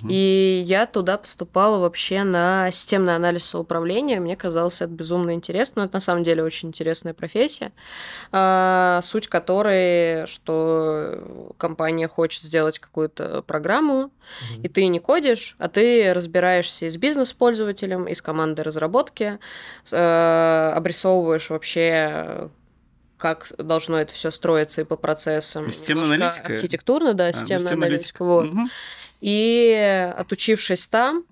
Угу. 0.02 0.08
И 0.10 0.62
я 0.66 0.84
туда 0.86 1.16
поступала 1.16 1.78
вообще 1.78 2.24
на 2.24 2.70
системный 2.70 3.16
анализ 3.16 3.54
управления. 3.54 4.20
Мне 4.20 4.36
казалось 4.36 4.82
это 4.82 4.92
безумно 4.92 5.32
интересно. 5.32 5.80
Но 5.80 5.86
это 5.86 5.94
на 5.94 6.00
самом 6.00 6.22
деле 6.22 6.42
очень 6.42 6.68
интересная 6.68 7.14
профессия. 7.14 7.72
А, 8.32 9.00
суть 9.02 9.28
которой, 9.28 10.26
что 10.26 11.54
компания 11.56 12.08
хочет 12.08 12.42
сделать 12.42 12.78
какую-то 12.78 13.40
программу, 13.46 14.04
угу. 14.04 14.62
и 14.62 14.68
ты 14.68 14.86
не 14.88 14.98
кодишь, 14.98 15.56
а 15.58 15.68
ты 15.68 16.12
разбираешься 16.12 16.84
из 16.86 16.98
бизнес-пользователей, 16.98 17.45
пользователем, 17.46 18.08
из 18.08 18.20
команды 18.20 18.64
разработки, 18.64 19.38
э, 19.92 20.72
обрисовываешь 20.74 21.48
вообще 21.48 22.50
как 23.18 23.46
должно 23.56 24.00
это 24.00 24.12
все 24.12 24.32
строиться 24.32 24.80
и 24.80 24.84
по 24.84 24.96
процессам. 24.96 25.70
Системная 25.70 26.16
аналитика? 26.16 26.52
Архитектурно, 26.54 27.14
да, 27.14 27.26
а, 27.28 27.32
системная 27.32 27.74
аналитика. 27.74 28.24
Вот. 28.24 28.46
Угу. 28.46 28.60
И 29.20 30.12
отучившись 30.18 30.88
там, 30.88 31.24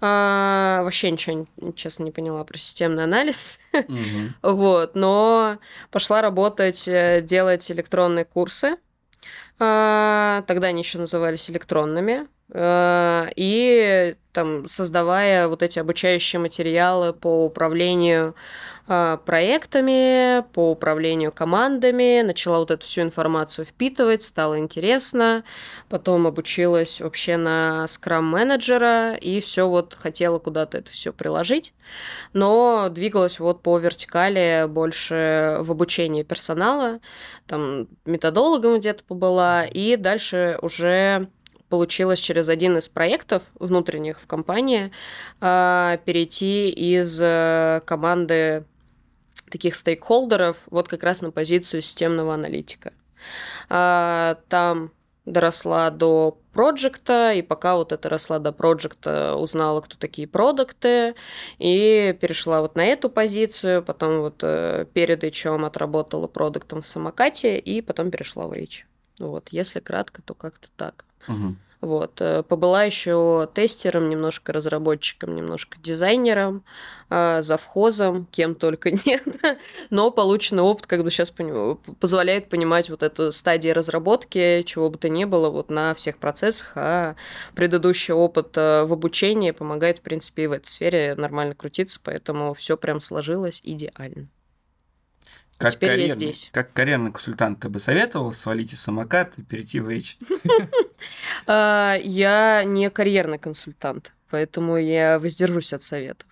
а, 0.00 0.82
вообще 0.82 1.12
ничего, 1.12 1.46
честно, 1.76 2.02
не 2.02 2.10
поняла 2.10 2.42
про 2.42 2.58
системный 2.58 3.04
анализ. 3.04 3.60
Угу. 3.72 3.96
вот, 4.42 4.96
но 4.96 5.58
пошла 5.92 6.22
работать, 6.22 6.88
э, 6.88 7.22
делать 7.22 7.70
электронные 7.70 8.24
курсы. 8.24 8.78
А, 9.64 10.42
тогда 10.48 10.68
они 10.68 10.80
еще 10.80 10.98
назывались 10.98 11.48
электронными. 11.48 12.26
А, 12.52 13.28
и 13.36 14.16
там, 14.32 14.66
создавая 14.66 15.46
вот 15.46 15.62
эти 15.62 15.78
обучающие 15.78 16.40
материалы 16.40 17.12
по 17.12 17.44
управлению 17.44 18.34
проектами, 18.86 20.42
по 20.52 20.72
управлению 20.72 21.32
командами, 21.32 22.22
начала 22.22 22.58
вот 22.58 22.70
эту 22.70 22.84
всю 22.84 23.02
информацию 23.02 23.64
впитывать, 23.64 24.22
стало 24.22 24.58
интересно, 24.58 25.44
потом 25.88 26.26
обучилась 26.26 27.00
вообще 27.00 27.36
на 27.36 27.86
скрам-менеджера 27.86 29.14
и 29.14 29.40
все 29.40 29.68
вот 29.68 29.96
хотела 29.98 30.38
куда-то 30.38 30.78
это 30.78 30.90
все 30.92 31.12
приложить, 31.12 31.74
но 32.32 32.88
двигалась 32.90 33.38
вот 33.38 33.62
по 33.62 33.78
вертикали 33.78 34.66
больше 34.68 35.58
в 35.60 35.70
обучении 35.70 36.22
персонала, 36.22 37.00
там 37.46 37.88
методологом 38.04 38.78
где-то 38.78 39.04
побыла, 39.04 39.64
и 39.64 39.96
дальше 39.96 40.58
уже 40.60 41.28
получилось 41.72 42.18
через 42.18 42.50
один 42.50 42.76
из 42.76 42.90
проектов 42.90 43.42
внутренних 43.58 44.20
в 44.20 44.26
компании 44.26 44.92
а, 45.40 45.96
перейти 46.04 46.68
из 46.68 47.18
э, 47.22 47.80
команды 47.86 48.66
таких 49.52 49.76
стейкхолдеров 49.76 50.56
вот 50.66 50.88
как 50.88 51.04
раз 51.04 51.22
на 51.22 51.30
позицию 51.30 51.82
системного 51.82 52.34
аналитика. 52.34 52.92
А, 53.68 54.38
там 54.48 54.90
доросла 55.24 55.90
до 55.90 56.38
проекта, 56.52 57.32
и 57.32 57.42
пока 57.42 57.76
вот 57.76 57.92
это 57.92 58.08
росла 58.08 58.38
до 58.38 58.52
проекта, 58.52 59.36
узнала, 59.36 59.80
кто 59.80 59.96
такие 59.96 60.26
продукты, 60.26 61.14
и 61.58 62.16
перешла 62.20 62.60
вот 62.60 62.74
на 62.74 62.84
эту 62.84 63.08
позицию, 63.08 63.82
потом 63.82 64.20
вот 64.20 64.40
э, 64.42 64.86
перед 64.92 65.22
HR 65.22 65.64
отработала 65.64 66.26
продуктом 66.26 66.82
в 66.82 66.86
самокате, 66.86 67.58
и 67.58 67.80
потом 67.80 68.10
перешла 68.10 68.48
в 68.48 68.52
H. 68.52 68.84
Вот, 69.18 69.48
если 69.50 69.80
кратко, 69.80 70.22
то 70.22 70.34
как-то 70.34 70.68
так. 70.76 71.04
Угу. 71.28 71.54
Вот. 71.82 72.20
Э, 72.20 72.44
побыла 72.44 72.84
еще 72.84 73.48
тестером, 73.54 74.08
немножко 74.08 74.52
разработчиком, 74.52 75.34
немножко 75.34 75.76
дизайнером, 75.82 76.64
э, 77.10 77.42
завхозом, 77.42 78.26
кем 78.30 78.54
только 78.54 78.90
нет. 79.04 79.24
Но 79.90 80.12
полученный 80.12 80.62
опыт 80.62 80.86
как 80.86 81.02
бы 81.02 81.10
сейчас 81.10 81.34
позволяет 81.98 82.48
понимать 82.48 82.88
вот 82.88 83.02
эту 83.02 83.32
стадию 83.32 83.74
разработки, 83.74 84.62
чего 84.62 84.90
бы 84.90 84.96
то 84.96 85.08
ни 85.08 85.24
было 85.24 85.50
вот 85.50 85.70
на 85.70 85.92
всех 85.94 86.18
процессах, 86.18 86.72
а 86.76 87.16
предыдущий 87.56 88.14
опыт 88.14 88.56
э, 88.56 88.84
в 88.84 88.92
обучении 88.92 89.50
помогает, 89.50 89.98
в 89.98 90.02
принципе, 90.02 90.44
и 90.44 90.46
в 90.46 90.52
этой 90.52 90.66
сфере 90.66 91.16
нормально 91.16 91.56
крутиться, 91.56 91.98
поэтому 92.00 92.54
все 92.54 92.76
прям 92.76 93.00
сложилось 93.00 93.60
идеально. 93.64 94.28
Как 95.58 95.72
Теперь 95.72 95.90
карьерный, 95.90 96.08
я 96.08 96.14
здесь. 96.32 96.50
Как 96.52 96.72
карьерный 96.72 97.12
консультант 97.12 97.60
ты 97.60 97.68
бы 97.68 97.78
советовал 97.78 98.32
свалить 98.32 98.72
из 98.72 98.80
самокат 98.80 99.38
и 99.38 99.42
перейти 99.42 99.80
в 99.80 99.88
H? 99.88 100.16
А, 101.46 101.96
я 102.00 102.62
не 102.64 102.88
карьерный 102.90 103.38
консультант, 103.38 104.12
поэтому 104.30 104.76
я 104.76 105.18
воздержусь 105.18 105.72
от 105.72 105.82
советов. 105.82 106.28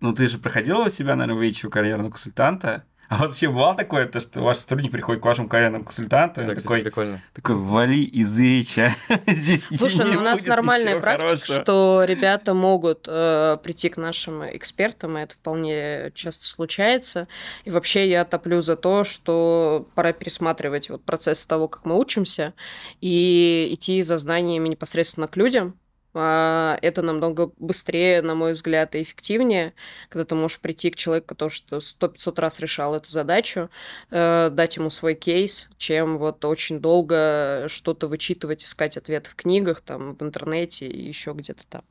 Ну, 0.00 0.14
ты 0.14 0.26
же 0.26 0.38
проходила 0.38 0.84
у 0.84 0.88
себя, 0.88 1.16
наверное, 1.16 1.40
в 1.40 1.42
H 1.42 1.70
карьерного 1.70 2.10
консультанта. 2.10 2.84
А 3.10 3.16
у 3.16 3.18
вас 3.18 3.30
вообще 3.30 3.48
бывало 3.48 3.74
такое, 3.74 4.06
то, 4.06 4.20
что 4.20 4.40
ваш 4.40 4.58
сотрудник 4.58 4.92
приходит 4.92 5.20
к 5.20 5.24
вашему 5.26 5.48
карьерному 5.48 5.82
консультанту, 5.82 6.44
да, 6.46 6.54
такой, 6.54 6.82
прикольно. 6.82 7.20
такой, 7.34 7.56
вали 7.56 8.04
из 8.04 8.38
Ича, 8.38 8.94
здесь 9.26 9.66
Слушай, 9.66 10.12
ну 10.12 10.20
у 10.20 10.22
нас 10.22 10.46
нормальная 10.46 11.00
практика, 11.00 11.30
хорошего. 11.30 11.60
что 11.60 12.04
ребята 12.06 12.54
могут 12.54 13.06
э, 13.08 13.56
прийти 13.64 13.88
к 13.88 13.96
нашим 13.96 14.44
экспертам, 14.56 15.18
и 15.18 15.22
это 15.22 15.34
вполне 15.34 16.12
часто 16.14 16.46
случается. 16.46 17.26
И 17.64 17.70
вообще 17.70 18.08
я 18.08 18.24
топлю 18.24 18.60
за 18.60 18.76
то, 18.76 19.02
что 19.02 19.88
пора 19.96 20.12
пересматривать 20.12 20.88
вот 20.88 21.02
процесс 21.02 21.44
того, 21.44 21.66
как 21.66 21.84
мы 21.84 21.98
учимся, 21.98 22.54
и 23.00 23.70
идти 23.72 24.02
за 24.02 24.18
знаниями 24.18 24.68
непосредственно 24.68 25.26
к 25.26 25.36
людям, 25.36 25.74
это 26.12 27.02
намного 27.02 27.52
быстрее, 27.58 28.22
на 28.22 28.34
мой 28.34 28.52
взгляд, 28.52 28.94
и 28.94 29.02
эффективнее, 29.02 29.74
когда 30.08 30.24
ты 30.24 30.34
можешь 30.34 30.60
прийти 30.60 30.90
к 30.90 30.96
человеку, 30.96 31.28
который 31.28 31.50
что 31.50 31.76
100-500 31.76 32.40
раз 32.40 32.60
решал 32.60 32.94
эту 32.94 33.10
задачу, 33.10 33.70
э, 34.10 34.50
дать 34.50 34.76
ему 34.76 34.90
свой 34.90 35.14
кейс, 35.14 35.68
чем 35.78 36.18
вот 36.18 36.44
очень 36.44 36.80
долго 36.80 37.66
что-то 37.68 38.08
вычитывать, 38.08 38.64
искать 38.64 38.96
ответ 38.96 39.26
в 39.26 39.36
книгах, 39.36 39.80
там, 39.82 40.16
в 40.16 40.22
интернете 40.22 40.86
и 40.86 41.06
еще 41.06 41.32
где-то 41.32 41.66
там. 41.68 41.82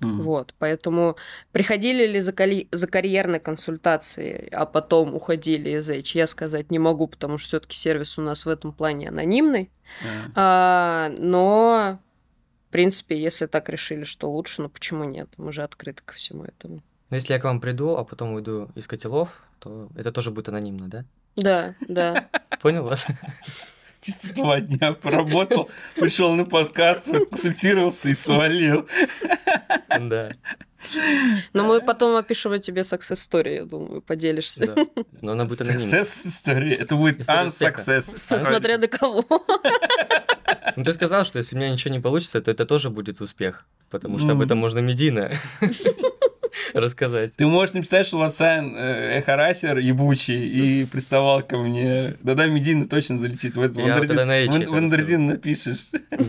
Mm. 0.00 0.22
Вот, 0.22 0.54
поэтому 0.58 1.16
приходили 1.50 2.06
ли 2.06 2.20
за, 2.20 2.32
кали... 2.32 2.68
за 2.70 2.86
карьерной 2.86 3.40
консультацией, 3.40 4.48
а 4.52 4.64
потом 4.64 5.14
уходили 5.14 5.70
из 5.70 5.90
H, 5.90 6.14
я 6.14 6.26
сказать 6.26 6.70
не 6.70 6.78
могу, 6.78 7.08
потому 7.08 7.38
что 7.38 7.48
все-таки 7.48 7.76
сервис 7.76 8.18
у 8.18 8.22
нас 8.22 8.46
в 8.46 8.48
этом 8.48 8.72
плане 8.72 9.08
анонимный. 9.08 9.70
Mm. 10.04 10.32
А, 10.36 11.10
но 11.18 11.98
в 12.68 12.70
принципе, 12.70 13.18
если 13.18 13.46
так 13.46 13.70
решили, 13.70 14.04
что 14.04 14.30
лучше, 14.30 14.60
ну 14.60 14.68
почему 14.68 15.04
нет? 15.04 15.30
Мы 15.38 15.52
же 15.52 15.62
открыты 15.62 16.02
ко 16.04 16.12
всему 16.12 16.44
этому. 16.44 16.80
Но 17.08 17.16
если 17.16 17.32
я 17.32 17.38
к 17.38 17.44
вам 17.44 17.62
приду, 17.62 17.96
а 17.96 18.04
потом 18.04 18.34
уйду 18.34 18.68
из 18.74 18.86
котелов, 18.86 19.42
то 19.58 19.88
это 19.96 20.12
тоже 20.12 20.30
будет 20.30 20.50
анонимно, 20.50 20.86
да? 20.86 21.04
Да, 21.36 21.74
да. 21.88 22.28
Понял 22.60 22.84
вас? 22.84 23.06
Чисто 24.02 24.34
два 24.34 24.60
дня 24.60 24.92
поработал, 24.92 25.70
пришел 25.96 26.34
на 26.34 26.44
подкаст, 26.44 27.08
консультировался 27.30 28.10
и 28.10 28.12
свалил. 28.12 28.86
Да. 29.88 30.32
Но 31.54 31.64
мы 31.64 31.80
потом 31.80 32.16
опишем 32.16 32.60
тебе 32.60 32.82
success 32.82 33.14
story, 33.14 33.54
я 33.54 33.64
думаю, 33.64 34.02
поделишься. 34.02 34.66
Да. 34.66 34.86
Но 35.22 35.32
она 35.32 35.46
будет 35.46 35.62
анонимна. 35.62 35.94
Success 35.94 36.44
story. 36.44 36.74
Это 36.74 36.96
будет 36.96 37.20
unsuccess. 37.20 38.02
Смотря 38.38 38.76
до 38.76 38.88
кого. 38.88 39.24
Ну, 40.78 40.84
ты 40.84 40.92
сказал, 40.92 41.24
что 41.24 41.38
если 41.38 41.56
у 41.56 41.58
меня 41.58 41.72
ничего 41.72 41.92
не 41.92 41.98
получится, 41.98 42.40
то 42.40 42.52
это 42.52 42.64
тоже 42.64 42.88
будет 42.88 43.20
успех, 43.20 43.66
потому 43.90 44.20
что 44.20 44.30
об 44.30 44.40
этом 44.40 44.58
можно 44.58 44.78
медийно 44.78 45.32
рассказать. 46.72 47.34
Ты 47.34 47.46
можешь 47.46 47.74
написать, 47.74 48.06
что 48.06 48.18
Лацайн 48.18 48.76
э, 48.76 49.18
harasser 49.18 49.78
ебучий 49.78 50.38
и 50.38 50.84
приставал 50.92 51.42
ко 51.42 51.56
мне. 51.58 52.16
Да-да, 52.22 52.46
медийно 52.46 52.88
точно 52.88 53.18
залетит. 53.18 53.56
В 53.56 53.68
Wonderzine 53.68 55.26
напишешь. 55.26 55.88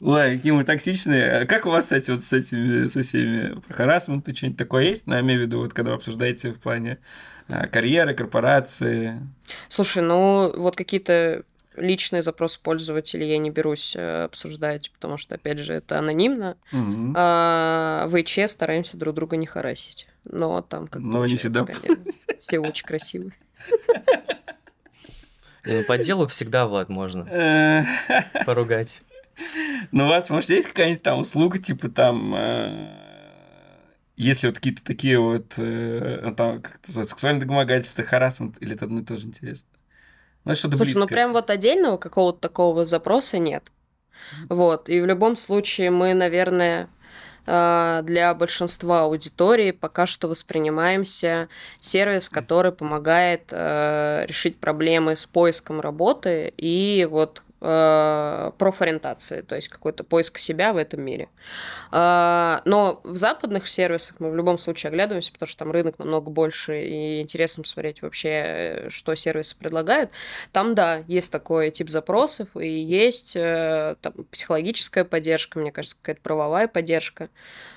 Ой, 0.00 0.36
какие 0.36 0.52
мы 0.52 0.62
токсичные. 0.62 1.40
А 1.40 1.46
как 1.46 1.66
у 1.66 1.70
вас, 1.70 1.82
кстати, 1.82 2.12
вот 2.12 2.22
с 2.22 2.32
этими, 2.32 2.86
со 2.86 3.02
всеми 3.02 3.60
харасменты, 3.70 4.36
что-нибудь 4.36 4.56
такое 4.56 4.84
есть? 4.84 5.08
Ну, 5.08 5.14
я 5.14 5.20
имею 5.20 5.40
в 5.40 5.42
виду, 5.42 5.58
вот 5.58 5.72
когда 5.72 5.90
вы 5.90 5.96
обсуждаете 5.96 6.52
в 6.52 6.60
плане 6.60 6.98
а, 7.48 7.66
карьеры, 7.66 8.14
корпорации. 8.14 9.20
Слушай, 9.68 10.04
ну, 10.04 10.52
вот 10.56 10.76
какие-то 10.76 11.42
личные 11.80 12.22
запросы 12.22 12.60
пользователей 12.62 13.28
я 13.28 13.38
не 13.38 13.50
берусь 13.50 13.94
э, 13.96 14.24
обсуждать, 14.24 14.90
потому 14.92 15.18
что, 15.18 15.34
опять 15.34 15.58
же, 15.58 15.74
это 15.74 15.98
анонимно. 15.98 16.56
Угу. 16.72 17.12
А 17.16 18.06
в 18.08 18.16
ИЧ 18.16 18.48
стараемся 18.48 18.96
друг 18.96 19.14
друга 19.14 19.36
не 19.36 19.46
харасить. 19.46 20.06
Но 20.24 20.60
там 20.62 20.86
как 20.86 21.00
Но 21.02 21.26
не 21.26 21.36
всегда. 21.36 21.66
Все 22.40 22.58
очень 22.58 22.86
красивые. 22.86 23.32
Ну, 25.64 25.84
по 25.84 25.98
делу 25.98 26.26
всегда, 26.26 26.66
Влад, 26.66 26.88
можно 26.88 27.86
поругать. 28.46 29.02
Ну, 29.92 30.06
у 30.06 30.08
вас, 30.08 30.30
может, 30.30 30.50
есть 30.50 30.68
какая-нибудь 30.68 31.02
там 31.02 31.20
услуга, 31.20 31.58
типа 31.58 31.88
там 31.88 32.34
э, 32.34 33.10
если 34.20 34.48
вот 34.48 34.56
какие-то 34.56 34.84
такие 34.84 35.18
вот, 35.18 35.54
э, 35.56 36.32
там, 36.36 36.60
как 36.60 36.76
это 36.82 36.92
сексуальное 37.04 37.46
домогательство, 37.46 38.04
харасмент, 38.04 38.60
или 38.60 38.74
это 38.74 38.84
одно 38.84 39.00
и 39.00 39.04
то 39.04 39.16
же 39.16 39.26
интересно? 39.26 39.70
Ну, 40.44 40.54
что-то 40.54 40.76
Слушай, 40.76 40.94
ну, 40.94 41.00
близкое. 41.00 41.00
ну 41.00 41.06
прям 41.08 41.32
вот 41.32 41.50
отдельного 41.50 41.96
какого-то 41.96 42.40
такого 42.40 42.84
запроса 42.84 43.38
нет. 43.38 43.70
Вот, 44.48 44.88
и 44.88 45.00
в 45.00 45.06
любом 45.06 45.36
случае 45.36 45.90
мы, 45.90 46.14
наверное, 46.14 46.88
а, 47.46 48.02
для 48.02 48.32
большинства 48.34 49.02
аудитории 49.02 49.70
пока 49.72 50.06
что 50.06 50.28
воспринимаемся 50.28 51.48
сервис, 51.78 52.28
который 52.28 52.70
помогает 52.70 53.48
э, 53.50 54.24
решить 54.26 54.58
проблемы 54.58 55.16
с 55.16 55.26
поиском 55.26 55.80
работы 55.80 56.52
и 56.56 57.08
вот 57.10 57.42
э, 57.60 58.52
профориентации, 58.58 59.42
то 59.42 59.54
есть 59.54 59.68
какой-то 59.68 60.04
поиск 60.04 60.38
себя 60.38 60.72
в 60.72 60.76
этом 60.76 61.02
мире. 61.02 61.28
Э, 61.92 62.60
но 62.64 63.00
в 63.04 63.16
западных 63.16 63.68
сервисах 63.68 64.16
мы 64.18 64.30
в 64.30 64.36
любом 64.36 64.58
случае 64.58 64.88
оглядываемся, 64.88 65.32
потому 65.32 65.48
что 65.48 65.58
там 65.58 65.72
рынок 65.72 65.98
намного 65.98 66.30
больше, 66.30 66.82
и 66.82 67.20
интересно 67.20 67.62
посмотреть 67.62 68.02
вообще, 68.02 68.86
что 68.88 69.14
сервисы 69.14 69.58
предлагают. 69.58 70.10
Там, 70.52 70.74
да, 70.74 71.04
есть 71.06 71.30
такой 71.30 71.70
тип 71.70 71.90
запросов, 71.90 72.48
и 72.56 72.68
есть 72.68 73.36
э, 73.36 73.96
там, 74.00 74.12
психологическая 74.30 75.04
поддержка, 75.04 75.58
мне 75.58 75.72
кажется, 75.72 75.96
какая-то 76.00 76.22
правовая 76.22 76.68
поддержка. 76.68 77.28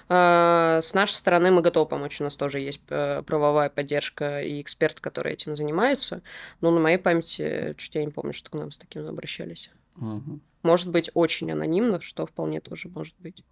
Э, 0.10 0.80
с 0.82 0.94
нашей 0.94 1.14
стороны 1.14 1.52
мы 1.52 1.62
готовы 1.62 1.88
помочь, 1.88 2.20
у 2.22 2.24
нас 2.24 2.36
тоже 2.36 2.60
есть 2.60 2.82
э, 2.90 3.24
правовая 3.26 3.70
поддержка 3.70 4.42
и 4.42 4.62
эксперты, 4.62 5.02
которые 5.02 5.34
этим 5.34 5.56
занимаются. 5.56 6.22
Но 6.62 6.72
на 6.72 6.80
моей 6.80 6.98
памяти, 6.98 7.76
чуть 7.78 7.96
я 7.96 8.04
не 8.04 8.12
помню, 8.12 8.34
что 8.34 8.50
к 8.50 8.54
нам 8.54 8.72
с 8.72 8.78
таким 8.78 9.08
обращались. 9.08 9.72
Угу. 9.98 10.40
Может 10.64 10.92
быть, 10.92 11.10
очень 11.14 11.52
анонимно, 11.52 12.00
что 12.02 12.26
вполне 12.26 12.62
тоже 12.62 12.90
может 12.90 13.16
быть. 13.20 13.44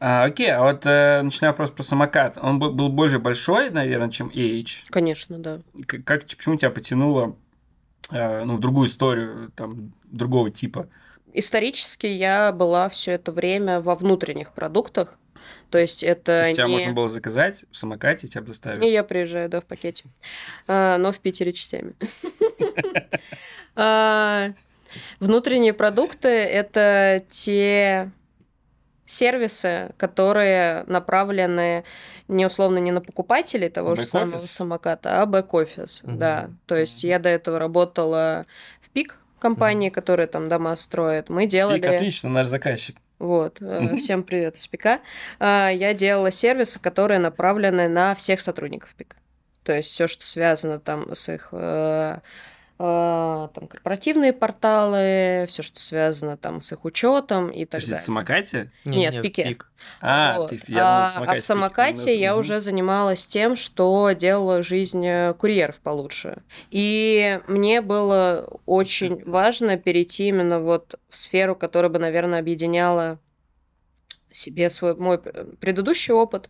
А, 0.00 0.24
окей, 0.24 0.50
а 0.52 0.62
вот 0.62 0.86
э, 0.86 1.22
начиная 1.22 1.52
вопрос 1.52 1.70
про 1.70 1.82
самокат. 1.82 2.38
Он 2.40 2.58
был, 2.58 2.72
был 2.72 2.88
больше 2.88 3.18
большой, 3.18 3.70
наверное, 3.70 4.10
чем 4.10 4.28
AH? 4.28 4.86
Конечно, 4.90 5.38
да. 5.38 5.60
Как, 5.86 6.24
почему 6.24 6.56
тебя 6.56 6.70
потянуло 6.70 7.36
э, 8.12 8.44
ну, 8.44 8.54
в 8.54 8.60
другую 8.60 8.86
историю, 8.86 9.50
там, 9.56 9.92
другого 10.04 10.50
типа? 10.50 10.88
Исторически 11.32 12.06
я 12.06 12.52
была 12.52 12.88
все 12.88 13.12
это 13.12 13.32
время 13.32 13.80
во 13.80 13.94
внутренних 13.94 14.52
продуктах. 14.52 15.18
То 15.70 15.78
есть 15.78 16.02
это 16.02 16.24
То 16.24 16.38
есть 16.46 16.50
не... 16.50 16.54
тебя 16.54 16.68
можно 16.68 16.92
было 16.92 17.08
заказать 17.08 17.64
в 17.70 17.76
самокате, 17.76 18.26
тебя 18.26 18.42
доставили? 18.42 18.86
И 18.86 18.92
я 18.92 19.04
приезжаю, 19.04 19.48
да, 19.48 19.60
в 19.60 19.64
пакете. 19.64 20.04
А, 20.66 20.96
но 20.98 21.12
в 21.12 21.18
Питере 21.18 21.52
частями. 21.52 21.94
А, 23.80 24.54
внутренние 25.20 25.72
продукты– 25.72 26.28
это 26.28 27.22
те 27.28 28.10
сервисы, 29.06 29.92
которые 29.96 30.82
направлены 30.88 31.84
не 32.28 32.44
условно 32.44 32.78
не 32.78 32.90
на 32.90 33.00
покупателей 33.00 33.70
того 33.70 33.94
же 33.94 34.02
самого 34.04 34.40
самоката, 34.40 35.22
а 35.22 35.26
бэк-офис. 35.26 36.02
Да. 36.04 36.50
То 36.66 36.76
есть 36.76 37.04
я 37.04 37.20
до 37.20 37.28
этого 37.28 37.60
работала 37.60 38.46
в 38.80 38.90
ПИК, 38.90 39.18
компании, 39.38 39.90
которые 39.90 40.26
там 40.26 40.48
дома 40.48 40.74
строят. 40.76 41.28
Мы 41.28 41.46
делали... 41.46 41.80
Пик 41.80 41.90
отлично, 41.90 42.28
наш 42.28 42.46
заказчик. 42.46 42.96
Вот, 43.18 43.58
э, 43.60 43.96
всем 43.96 44.22
привет 44.22 44.56
из 44.56 44.66
ПИКа. 44.68 45.00
А, 45.40 45.70
я 45.70 45.92
делала 45.94 46.30
сервисы, 46.30 46.78
которые 46.78 47.18
направлены 47.18 47.88
на 47.88 48.14
всех 48.14 48.40
сотрудников 48.40 48.94
ПИКа. 48.94 49.16
То 49.64 49.74
есть 49.74 49.90
все, 49.90 50.06
что 50.06 50.24
связано 50.24 50.78
там 50.78 51.14
с 51.14 51.28
их 51.28 51.48
э, 51.52 52.18
там 52.78 53.66
корпоративные 53.66 54.32
порталы, 54.32 55.46
все, 55.48 55.62
что 55.64 55.80
связано 55.80 56.36
там 56.36 56.60
с 56.60 56.72
их 56.72 56.84
учетом 56.84 57.48
и 57.48 57.64
так 57.64 57.80
То 57.80 57.88
далее. 57.88 58.00
в 58.00 58.04
самокате? 58.04 58.72
Нет, 58.84 59.12
нет 59.12 59.14
в 59.16 59.22
пике. 59.22 59.44
Пик. 59.44 59.70
А, 60.00 60.38
вот. 60.38 60.50
ты, 60.50 60.60
я 60.68 61.10
думал, 61.14 61.28
а, 61.28 61.32
а 61.32 61.34
в 61.34 61.40
самокате 61.40 62.18
я 62.18 62.34
угу. 62.34 62.40
уже 62.40 62.60
занималась 62.60 63.26
тем, 63.26 63.56
что 63.56 64.12
делала 64.12 64.62
жизнь 64.62 65.04
э, 65.04 65.34
курьеров 65.34 65.80
получше. 65.80 66.42
И 66.70 67.40
мне 67.48 67.80
было 67.80 68.48
очень 68.64 69.24
важно 69.24 69.76
перейти 69.76 70.28
именно 70.28 70.60
вот 70.60 71.00
в 71.08 71.16
сферу, 71.16 71.56
которая 71.56 71.90
бы, 71.90 71.98
наверное, 71.98 72.38
объединяла 72.38 73.18
себе 74.30 74.70
свой 74.70 74.94
мой 74.94 75.18
предыдущий 75.18 76.14
опыт, 76.14 76.48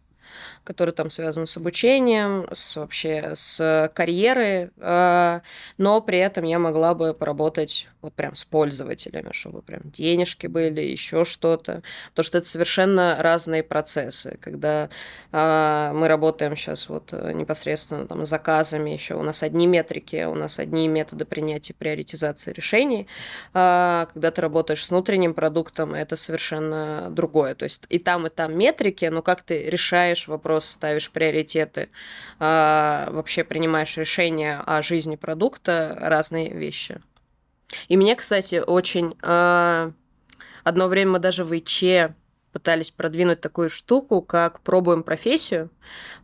который 0.64 0.92
там 0.92 1.10
связан 1.10 1.46
с 1.46 1.56
обучением, 1.56 2.46
с 2.52 2.76
вообще 2.76 3.32
с 3.34 3.90
карьерой, 3.94 4.70
э, 4.76 5.40
но 5.78 6.00
при 6.00 6.18
этом 6.18 6.44
я 6.44 6.58
могла 6.58 6.94
бы 6.94 7.14
поработать 7.14 7.88
вот 8.00 8.14
прям 8.14 8.34
с 8.34 8.44
пользователями, 8.44 9.30
чтобы 9.32 9.60
прям 9.60 9.80
денежки 9.84 10.46
были, 10.46 10.80
еще 10.80 11.24
что-то, 11.24 11.82
потому 12.10 12.24
что 12.24 12.38
это 12.38 12.46
совершенно 12.46 13.16
разные 13.20 13.62
процессы, 13.62 14.38
когда 14.40 14.88
э, 15.32 15.92
мы 15.94 16.06
работаем 16.08 16.56
сейчас 16.56 16.88
вот 16.88 17.12
непосредственно 17.12 18.06
там 18.06 18.24
заказами, 18.24 18.90
еще 18.90 19.14
у 19.14 19.22
нас 19.22 19.42
одни 19.42 19.66
метрики, 19.66 20.24
у 20.24 20.34
нас 20.34 20.58
одни 20.58 20.86
методы 20.86 21.24
принятия 21.24 21.74
приоритизации 21.74 22.52
решений, 22.52 23.08
э, 23.54 24.06
когда 24.12 24.30
ты 24.30 24.40
работаешь 24.40 24.84
с 24.84 24.90
внутренним 24.90 25.34
продуктом, 25.34 25.94
это 25.94 26.16
совершенно 26.16 27.08
другое, 27.10 27.54
то 27.54 27.64
есть 27.64 27.86
и 27.88 27.98
там, 27.98 28.26
и 28.26 28.30
там 28.30 28.56
метрики, 28.56 29.06
но 29.06 29.22
как 29.22 29.42
ты 29.42 29.68
решаешь 29.68 30.27
вопрос, 30.28 30.66
ставишь 30.66 31.10
приоритеты, 31.10 31.88
э, 32.38 33.08
вообще 33.10 33.44
принимаешь 33.44 33.96
решения 33.96 34.62
о 34.64 34.82
жизни 34.82 35.16
продукта, 35.16 35.96
разные 36.00 36.52
вещи. 36.52 37.00
И 37.88 37.96
мне, 37.96 38.14
кстати, 38.16 38.62
очень... 38.64 39.16
Э, 39.22 39.90
одно 40.64 40.88
время 40.88 41.12
мы 41.12 41.18
даже 41.18 41.44
в 41.44 41.52
ИЧ 41.52 42.12
пытались 42.52 42.90
продвинуть 42.90 43.40
такую 43.40 43.70
штуку, 43.70 44.22
как 44.22 44.60
пробуем 44.60 45.02
профессию, 45.02 45.70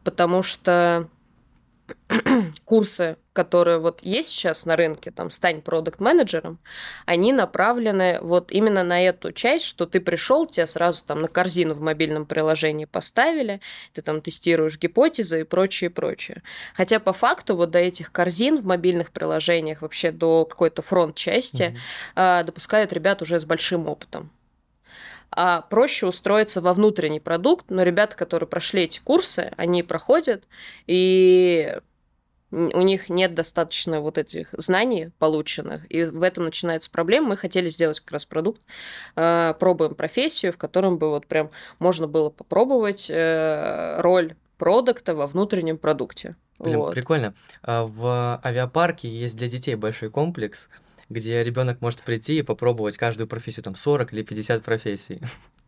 потому 0.02 0.42
что 0.42 1.08
курсы, 2.64 3.16
которые 3.34 3.78
вот 3.78 4.00
есть 4.00 4.30
сейчас 4.30 4.64
на 4.64 4.76
рынке, 4.76 5.10
там, 5.10 5.28
стань 5.28 5.60
продукт 5.60 6.00
менеджером 6.00 6.58
они 7.04 7.32
направлены 7.32 8.20
вот 8.22 8.52
именно 8.52 8.84
на 8.84 9.02
эту 9.02 9.32
часть, 9.32 9.64
что 9.66 9.86
ты 9.86 10.00
пришел, 10.00 10.46
тебя 10.46 10.66
сразу 10.66 11.04
там 11.04 11.20
на 11.20 11.28
корзину 11.28 11.74
в 11.74 11.80
мобильном 11.80 12.26
приложении 12.26 12.84
поставили, 12.84 13.60
ты 13.92 14.02
там 14.02 14.22
тестируешь 14.22 14.78
гипотезы 14.78 15.40
и 15.40 15.44
прочее, 15.44 15.90
прочее. 15.90 16.42
Хотя 16.74 17.00
по 17.00 17.12
факту 17.12 17.56
вот 17.56 17.72
до 17.72 17.80
этих 17.80 18.12
корзин 18.12 18.56
в 18.56 18.64
мобильных 18.64 19.10
приложениях, 19.10 19.82
вообще 19.82 20.12
до 20.12 20.44
какой-то 20.44 20.82
фронт-части 20.82 21.76
mm-hmm. 22.14 22.44
допускают 22.44 22.92
ребят 22.92 23.20
уже 23.20 23.40
с 23.40 23.44
большим 23.44 23.88
опытом 23.88 24.30
а 25.36 25.62
проще 25.62 26.06
устроиться 26.06 26.60
во 26.60 26.72
внутренний 26.72 27.18
продукт, 27.18 27.66
но 27.68 27.82
ребята, 27.82 28.14
которые 28.14 28.48
прошли 28.48 28.84
эти 28.84 29.00
курсы, 29.00 29.52
они 29.56 29.82
проходят, 29.82 30.44
и 30.86 31.76
у 32.54 32.82
них 32.82 33.08
нет 33.08 33.34
достаточно 33.34 34.00
вот 34.00 34.18
этих 34.18 34.48
знаний 34.52 35.10
полученных, 35.18 35.90
и 35.90 36.04
в 36.04 36.22
этом 36.22 36.44
начинается 36.44 36.90
проблема. 36.90 37.30
Мы 37.30 37.36
хотели 37.36 37.68
сделать 37.68 38.00
как 38.00 38.12
раз 38.12 38.24
продукт, 38.24 38.60
э, 39.16 39.54
пробуем 39.58 39.94
профессию, 39.94 40.52
в 40.52 40.58
котором 40.58 40.98
бы 40.98 41.10
вот 41.10 41.26
прям 41.26 41.50
можно 41.78 42.06
было 42.06 42.30
попробовать 42.30 43.08
э, 43.10 44.00
роль 44.00 44.36
продукта 44.58 45.14
во 45.14 45.26
внутреннем 45.26 45.78
продукте. 45.78 46.36
Блин, 46.60 46.78
вот. 46.78 46.94
прикольно. 46.94 47.34
А 47.62 47.84
в 47.84 48.40
авиапарке 48.44 49.08
есть 49.08 49.36
для 49.36 49.48
детей 49.48 49.74
большой 49.74 50.10
комплекс– 50.10 50.68
где 51.08 51.42
ребенок 51.42 51.80
может 51.80 52.02
прийти 52.02 52.38
и 52.38 52.42
попробовать 52.42 52.96
каждую 52.96 53.26
профессию, 53.26 53.64
там 53.64 53.74
40 53.74 54.12
или 54.12 54.22
50 54.22 54.62
профессий. 54.62 55.20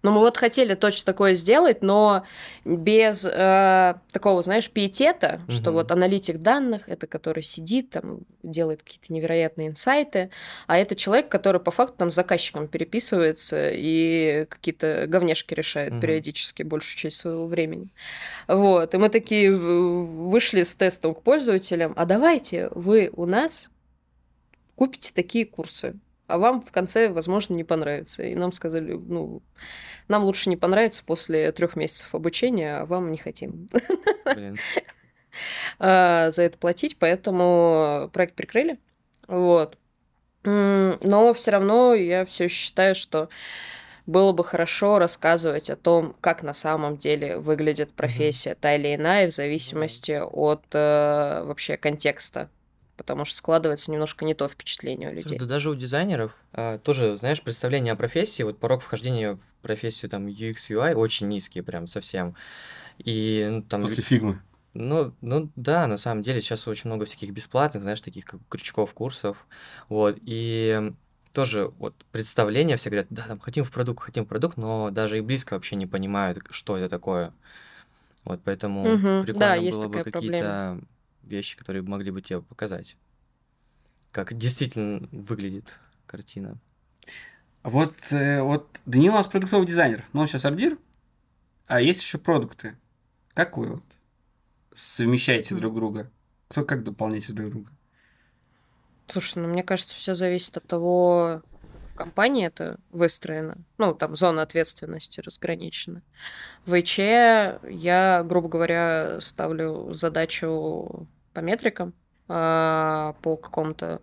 Ну, 0.03 0.13
мы 0.13 0.21
вот 0.21 0.37
хотели 0.37 0.75
точно 0.75 1.07
такое 1.07 1.35
сделать, 1.35 1.83
но 1.83 2.25
без 2.65 3.25
э, 3.25 3.95
такого, 4.13 4.41
знаешь, 4.43 4.71
пиетета, 4.71 5.41
угу. 5.45 5.53
что 5.53 5.73
вот 5.73 5.91
аналитик 5.91 6.39
данных, 6.39 6.89
это 6.89 7.09
который 7.09 7.43
сидит, 7.43 7.91
там, 7.91 8.21
делает 8.45 8.85
какие-то 8.85 9.13
невероятные 9.13 9.67
инсайты, 9.67 10.31
а 10.69 10.79
это 10.79 10.95
человек, 10.95 11.29
который 11.29 11.61
по 11.61 11.73
факту 11.73 11.97
там 11.99 12.11
с 12.13 12.15
заказчиком 12.15 12.69
переписывается 12.69 13.71
и 13.71 14.45
какие-то 14.49 15.07
говнешки 15.09 15.55
решает 15.55 15.95
угу. 15.95 16.03
периодически 16.03 16.63
большую 16.63 16.97
часть 16.97 17.17
своего 17.17 17.49
времени. 17.49 17.89
Вот, 18.47 18.95
и 18.95 18.99
мы 18.99 19.09
такие 19.09 19.51
вышли 19.51 20.63
с 20.63 20.75
тестом 20.77 21.17
к 21.17 21.23
пользователям, 21.23 21.95
а 21.97 22.05
давайте 22.05 22.69
вы 22.73 23.11
у 23.13 23.27
нас 23.27 23.71
купите 24.77 25.13
такие 25.13 25.45
курсы, 25.45 25.99
а 26.27 26.39
вам 26.39 26.63
в 26.63 26.73
конце, 26.73 27.09
возможно, 27.09 27.55
не 27.55 27.65
понравится. 27.65 28.23
И 28.23 28.35
нам 28.35 28.53
сказали, 28.53 28.93
ну, 28.93 29.43
нам 30.09 30.25
лучше 30.25 30.49
не 30.49 30.57
понравится 30.57 31.05
после 31.05 31.53
трех 31.53 31.77
месяцев 31.77 32.15
обучения, 32.15 32.79
а 32.79 32.87
вам 32.87 33.11
не 33.11 33.19
хотим. 33.19 33.69
А, 35.79 36.31
за 36.31 36.45
это 36.45 36.57
платить, 36.57 36.99
поэтому 36.99 38.09
проект 38.15 38.35
прикрыли. 38.35 38.79
Вот. 39.29 39.77
Но 40.45 41.35
все 41.35 41.51
равно 41.51 41.93
я 41.93 42.25
все 42.25 42.49
считаю, 42.49 42.95
что 42.95 43.29
было 44.07 44.33
бы 44.33 44.45
хорошо 44.45 44.99
рассказывать 44.99 45.69
о 45.69 45.77
том, 45.77 46.17
как 46.23 46.43
на 46.43 46.55
самом 46.55 46.97
деле 46.97 47.37
выглядит 47.37 47.93
профессия 47.93 48.55
та 48.55 48.77
или 48.77 48.95
иная 48.95 49.29
в 49.29 49.35
зависимости 49.35 50.13
от 50.13 50.65
э, 50.73 51.43
вообще 51.45 51.77
контекста 51.77 52.49
потому 52.97 53.25
что 53.25 53.37
складывается 53.37 53.91
немножко 53.91 54.25
не 54.25 54.35
то 54.35 54.49
впечатление 54.49 55.09
у 55.09 55.13
людей. 55.13 55.23
Слушай, 55.23 55.39
да 55.39 55.47
даже 55.47 55.71
у 55.71 55.75
дизайнеров 55.75 56.35
а, 56.53 56.79
тоже, 56.79 57.17
знаешь, 57.17 57.43
представление 57.43 57.93
о 57.93 57.97
профессии, 57.97 58.43
вот 58.43 58.59
порог 58.59 58.83
вхождения 58.83 59.35
в 59.35 59.55
профессию 59.63 60.11
там 60.11 60.27
UX, 60.27 60.55
UI 60.71 60.95
очень 60.95 61.29
низкий 61.29 61.61
прям 61.61 61.87
совсем. 61.87 62.35
И 62.99 63.47
ну, 63.51 63.63
там... 63.63 63.83
После 63.83 64.03
фигмы. 64.03 64.41
Ну, 64.75 65.15
ну 65.23 65.51
да, 65.57 65.87
на 65.87 65.97
самом 65.97 66.23
деле 66.23 66.41
сейчас 66.41 66.69
очень 66.69 66.91
много 66.91 67.07
всяких 67.07 67.31
бесплатных, 67.31 67.83
знаешь, 67.83 68.01
таких 68.03 68.27
как 68.27 68.41
крючков, 68.49 68.93
курсов. 68.93 69.47
Вот. 69.89 70.19
И 70.23 70.93
тоже 71.33 71.73
вот 71.79 71.95
представление, 72.13 72.77
все 72.77 72.91
говорят, 72.91 73.07
да, 73.11 73.25
там 73.27 73.39
хотим 73.39 73.65
в 73.65 73.71
продукт, 73.71 74.03
хотим 74.05 74.25
в 74.25 74.29
продукт, 74.29 74.57
но 74.57 74.91
даже 74.91 75.19
и 75.19 75.23
близко 75.23 75.55
вообще 75.55 75.77
не 75.77 75.87
понимают, 75.87 76.39
что 76.51 76.77
это 76.77 76.89
такое. 76.89 77.33
Вот 78.25 78.41
поэтому 78.45 78.85
Мгм. 78.85 79.23
прикольно 79.23 79.47
Да, 79.47 79.55
есть 79.55 79.79
было 79.79 79.89
бы 79.89 80.03
какие-то 80.03 80.11
проблема. 80.11 80.83
Вещи, 81.27 81.57
которые 81.57 81.83
могли 81.83 82.11
бы 82.11 82.23
тебе 82.23 82.41
показать, 82.41 82.97
как 84.13 84.37
действительно 84.37 85.07
выглядит 85.13 85.79
картина. 86.07 86.59
Вот, 87.63 87.95
э, 88.11 88.43
вот 88.43 88.81
Данил 88.87 89.13
у 89.13 89.17
нас 89.17 89.27
продуктовый 89.27 89.67
дизайнер, 89.67 90.05
но 90.13 90.21
он 90.21 90.27
сейчас 90.27 90.45
ордир, 90.45 90.79
а 91.67 91.81
есть 91.81 92.01
еще 92.03 92.19
продукты. 92.19 92.77
Как 93.35 93.57
вы 93.57 93.75
вот 93.75 93.85
совмещаете 94.73 95.55
друг 95.55 95.75
друга? 95.75 96.11
Кто 96.49 96.65
как 96.65 96.85
дополняете 96.85 97.33
друг 97.33 97.51
друга? 97.51 97.73
Слушай, 99.09 99.41
ну 99.43 99.49
мне 99.49 99.63
кажется, 99.63 99.97
все 99.97 100.15
зависит 100.15 100.57
от 100.57 100.67
того, 100.67 101.43
компании 101.97 102.47
это 102.47 102.79
выстроено. 102.91 103.59
Ну, 103.79 103.95
там 103.95 104.15
зона 104.15 104.43
ответственности 104.43 105.21
разграничена. 105.21 106.03
В 106.65 106.79
ИЧ 106.79 106.99
я, 106.99 108.23
грубо 108.25 108.49
говоря, 108.49 109.21
ставлю 109.21 109.93
задачу 109.93 111.09
по 111.37 111.41
метрикам, 111.41 111.93
а, 112.29 113.15
по 113.21 113.37
какому-то 113.37 114.01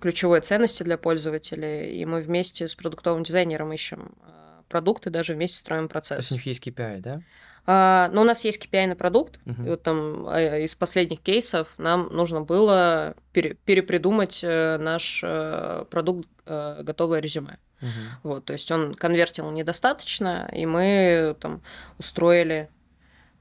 ключевой 0.00 0.42
ценности 0.42 0.82
для 0.82 0.98
пользователей, 0.98 1.96
и 1.98 2.04
мы 2.04 2.20
вместе 2.20 2.68
с 2.68 2.74
продуктовым 2.74 3.22
дизайнером 3.24 3.72
ищем 3.72 4.12
а, 4.22 4.62
продукты, 4.68 5.08
даже 5.08 5.32
вместе 5.32 5.56
строим 5.58 5.88
То 5.88 5.96
есть 5.98 6.10
у 6.10 6.14
процесс. 6.16 6.30
них 6.30 6.44
есть 6.46 6.66
KPI, 6.66 6.98
да? 7.00 7.20
А, 7.66 8.10
но 8.12 8.20
у 8.20 8.24
нас 8.24 8.44
есть 8.44 8.62
KPI 8.62 8.88
на 8.88 8.96
продукт, 8.96 9.38
Мгм. 9.46 9.66
и 9.66 9.70
вот 9.70 9.82
там 9.82 10.28
э, 10.28 10.64
из 10.64 10.74
последних 10.74 11.20
кейсов 11.22 11.72
нам 11.78 12.08
нужно 12.12 12.42
было 12.42 13.14
пере- 13.32 13.54
перепридумать 13.64 14.40
э, 14.44 14.76
наш 14.76 15.22
э, 15.24 15.86
продукт 15.90 16.28
э, 16.44 16.82
готовое 16.82 17.20
резюме. 17.20 17.56
Мгм. 17.80 17.90
Вот, 18.24 18.44
то 18.44 18.52
есть 18.52 18.70
он 18.70 18.94
конвертил 18.94 19.50
недостаточно, 19.50 20.50
и 20.52 20.66
мы 20.66 21.34
там 21.40 21.62
устроили 21.98 22.68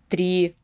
три 0.07 0.55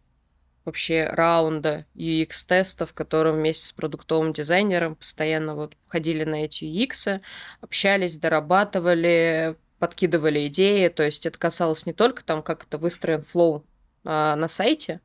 вообще 0.69 1.05
раунда 1.05 1.85
UX-тестов, 1.95 2.91
в 2.91 2.93
котором 2.93 3.35
вместе 3.35 3.65
с 3.65 3.71
продуктовым 3.71 4.33
дизайнером 4.33 4.95
постоянно 4.95 5.55
вот 5.55 5.73
ходили 5.87 6.23
на 6.23 6.45
эти 6.45 6.63
UX, 6.63 7.21
общались, 7.61 8.17
дорабатывали, 8.17 9.55
подкидывали 9.79 10.47
идеи. 10.47 10.87
То 10.87 11.03
есть 11.03 11.25
это 11.25 11.37
касалось 11.37 11.85
не 11.85 11.93
только 11.93 12.23
там, 12.23 12.43
как 12.43 12.65
это 12.65 12.77
выстроен 12.77 13.23
флоу 13.23 13.65
а, 14.05 14.35
на 14.35 14.47
сайте, 14.47 15.01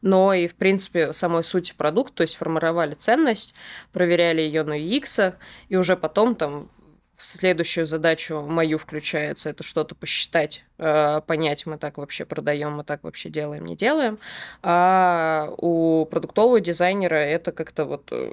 но 0.00 0.32
и, 0.32 0.46
в 0.46 0.54
принципе, 0.54 1.12
самой 1.12 1.44
сути 1.44 1.74
продукта, 1.76 2.16
то 2.16 2.22
есть 2.22 2.36
формировали 2.36 2.94
ценность, 2.94 3.54
проверяли 3.92 4.40
ее 4.40 4.64
на 4.64 4.80
UX, 4.80 5.34
и 5.68 5.76
уже 5.76 5.96
потом 5.96 6.34
там 6.34 6.70
в 7.22 7.24
следующую 7.24 7.86
задачу 7.86 8.40
мою 8.40 8.78
включается 8.78 9.50
это 9.50 9.62
что-то 9.62 9.94
посчитать, 9.94 10.64
э, 10.78 11.20
понять, 11.24 11.66
мы 11.66 11.78
так 11.78 11.98
вообще 11.98 12.24
продаем, 12.24 12.72
мы 12.72 12.82
так 12.82 13.04
вообще 13.04 13.30
делаем, 13.30 13.64
не 13.64 13.76
делаем. 13.76 14.18
А 14.60 15.54
у 15.58 16.04
продуктового 16.06 16.58
дизайнера 16.58 17.14
это 17.14 17.52
как-то 17.52 17.84
вот 17.84 18.08
э, 18.10 18.32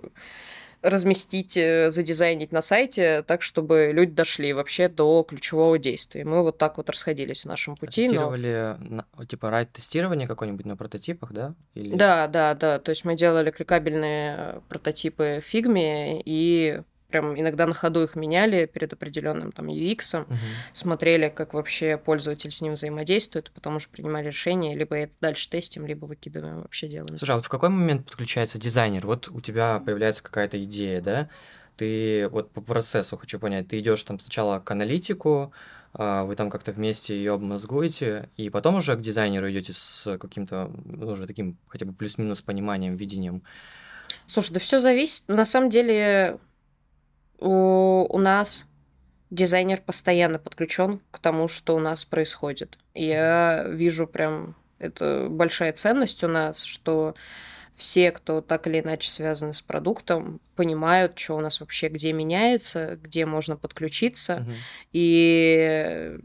разместить, 0.81 1.55
э, 1.55 1.91
задизайнить 1.91 2.51
на 2.51 2.61
сайте 2.61 3.21
так, 3.27 3.43
чтобы 3.43 3.91
люди 3.93 4.13
дошли 4.13 4.53
вообще 4.53 4.89
до 4.89 5.21
ключевого 5.21 5.77
действия. 5.77 6.25
Мы 6.25 6.41
вот 6.41 6.57
так 6.57 6.77
вот 6.77 6.89
расходились 6.89 7.43
в 7.43 7.47
нашем 7.47 7.75
пути. 7.75 8.07
но- 8.07 8.11
Тестировали, 8.13 8.75
на- 8.79 9.25
типа, 9.27 9.51
райд-тестирование 9.51 10.27
какое-нибудь 10.27 10.65
на 10.65 10.75
прототипах, 10.75 11.31
да? 11.31 11.53
Или... 11.75 11.95
Да, 11.95 12.25
да, 12.27 12.55
да. 12.55 12.79
То 12.79 12.89
есть 12.89 13.05
мы 13.05 13.15
делали 13.15 13.51
кликабельные 13.51 14.35
э, 14.39 14.59
прототипы 14.67 15.41
в 15.43 15.45
фигме 15.45 16.23
и 16.25 16.81
прям 17.09 17.39
иногда 17.39 17.65
на 17.65 17.73
ходу 17.73 18.03
их 18.03 18.15
меняли 18.15 18.65
перед 18.65 18.93
определенным 18.93 19.51
там 19.51 19.67
UX, 19.67 20.25
Мгм. 20.27 20.37
смотрели, 20.73 21.29
как 21.29 21.53
вообще 21.53 21.97
пользователь 21.97 22.51
с 22.51 22.61
ним 22.61 22.73
взаимодействует, 22.73 23.51
потому 23.51 23.79
что 23.79 23.91
принимали 23.91 24.27
решение, 24.27 24.75
либо 24.75 24.95
это 24.95 25.13
дальше 25.21 25.49
тестим, 25.49 25.85
либо 25.85 26.05
выкидываем, 26.05 26.61
вообще 26.61 26.87
делаем. 26.87 27.17
Слушай, 27.17 27.31
а 27.31 27.35
вот 27.35 27.45
в 27.45 27.49
какой 27.49 27.69
момент 27.69 28.05
подключается 28.05 28.59
дизайнер? 28.59 29.05
Вот 29.05 29.27
у 29.29 29.41
тебя 29.41 29.79
появляется 29.85 30.23
какая-то 30.23 30.61
идея, 30.63 31.01
да? 31.01 31.29
Ты 31.77 32.27
вот 32.29 32.51
по 32.51 32.61
процессу 32.61 33.17
хочу 33.17 33.39
понять, 33.39 33.67
ты 33.69 33.79
идешь 33.79 34.03
там 34.03 34.19
сначала 34.19 34.59
к 34.59 34.69
аналитику, 34.69 35.53
а, 35.93 36.23
вы 36.25 36.35
там 36.35 36.49
как-то 36.49 36.71
вместе 36.71 37.15
ее 37.15 37.33
обмозгуете, 37.33 38.29
и 38.37 38.49
потом 38.49 38.75
уже 38.75 38.95
к 38.95 39.01
дизайнеру 39.01 39.49
идете 39.49 39.73
с 39.73 40.17
каким-то 40.17 40.71
ну, 40.85 41.07
уже 41.07 41.25
таким 41.25 41.57
хотя 41.67 41.85
бы 41.85 41.93
плюс-минус 41.93 42.41
пониманием, 42.41 42.95
видением. 42.95 43.41
Слушай, 44.27 44.53
да 44.53 44.59
все 44.59 44.79
зависит. 44.79 45.27
На 45.27 45.45
самом 45.45 45.69
деле 45.69 46.37
у, 47.39 48.05
у 48.09 48.17
нас 48.17 48.65
дизайнер 49.29 49.81
постоянно 49.81 50.39
подключен 50.39 51.01
к 51.11 51.19
тому, 51.19 51.47
что 51.47 51.75
у 51.75 51.79
нас 51.79 52.05
происходит. 52.05 52.77
Я 52.93 53.65
вижу 53.67 54.07
прям 54.07 54.55
это 54.79 55.27
большая 55.29 55.73
ценность 55.73 56.23
у 56.23 56.27
нас, 56.27 56.61
что 56.61 57.15
все, 57.79 58.11
кто 58.11 58.41
так 58.41 58.67
или 58.67 58.81
иначе 58.81 59.09
связаны 59.09 59.53
с 59.53 59.61
продуктом, 59.61 60.41
понимают, 60.57 61.17
что 61.17 61.37
у 61.37 61.39
нас 61.39 61.61
вообще 61.61 61.87
где 61.87 62.11
меняется, 62.11 62.99
где 63.01 63.25
можно 63.25 63.55
подключиться. 63.55 64.39
Мгм. 64.41 64.55
И 64.91 66.17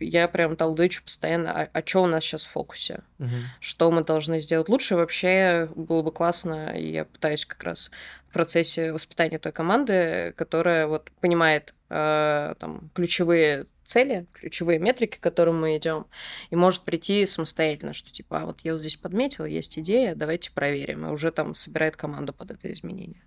я 0.00 0.28
прям 0.28 0.54
толдычу 0.54 1.02
постоянно, 1.02 1.70
а, 1.72 1.82
что 1.86 2.02
у 2.02 2.06
нас 2.06 2.24
сейчас 2.24 2.44
в 2.44 2.50
фокусе? 2.50 3.00
Мгм. 3.16 3.44
что 3.60 3.90
мы 3.90 4.04
должны 4.04 4.38
сделать 4.40 4.68
лучше. 4.68 4.96
Вообще 4.96 5.68
было 5.74 6.02
бы 6.02 6.12
классно, 6.12 6.76
я 6.76 7.06
пытаюсь 7.06 7.46
как 7.46 7.62
раз 7.62 7.90
в 8.32 8.34
процессе 8.34 8.94
воспитания 8.94 9.38
той 9.38 9.52
команды, 9.52 10.32
которая 10.38 10.86
вот 10.86 11.10
понимает 11.20 11.74
э, 11.90 12.54
там 12.58 12.90
ключевые 12.94 13.66
цели, 13.84 14.26
ключевые 14.32 14.78
метрики, 14.78 15.18
к 15.18 15.20
которым 15.20 15.60
мы 15.60 15.76
идем, 15.76 16.06
и 16.48 16.56
может 16.56 16.80
прийти 16.80 17.26
самостоятельно, 17.26 17.92
что 17.92 18.10
типа, 18.10 18.40
а 18.40 18.46
вот 18.46 18.60
я 18.62 18.72
вот 18.72 18.80
здесь 18.80 18.96
подметил, 18.96 19.44
есть 19.44 19.78
идея, 19.78 20.14
давайте 20.14 20.50
проверим, 20.50 21.06
и 21.06 21.10
уже 21.10 21.30
там 21.30 21.54
собирает 21.54 21.98
команду 21.98 22.32
под 22.32 22.52
это 22.52 22.72
изменение. 22.72 23.22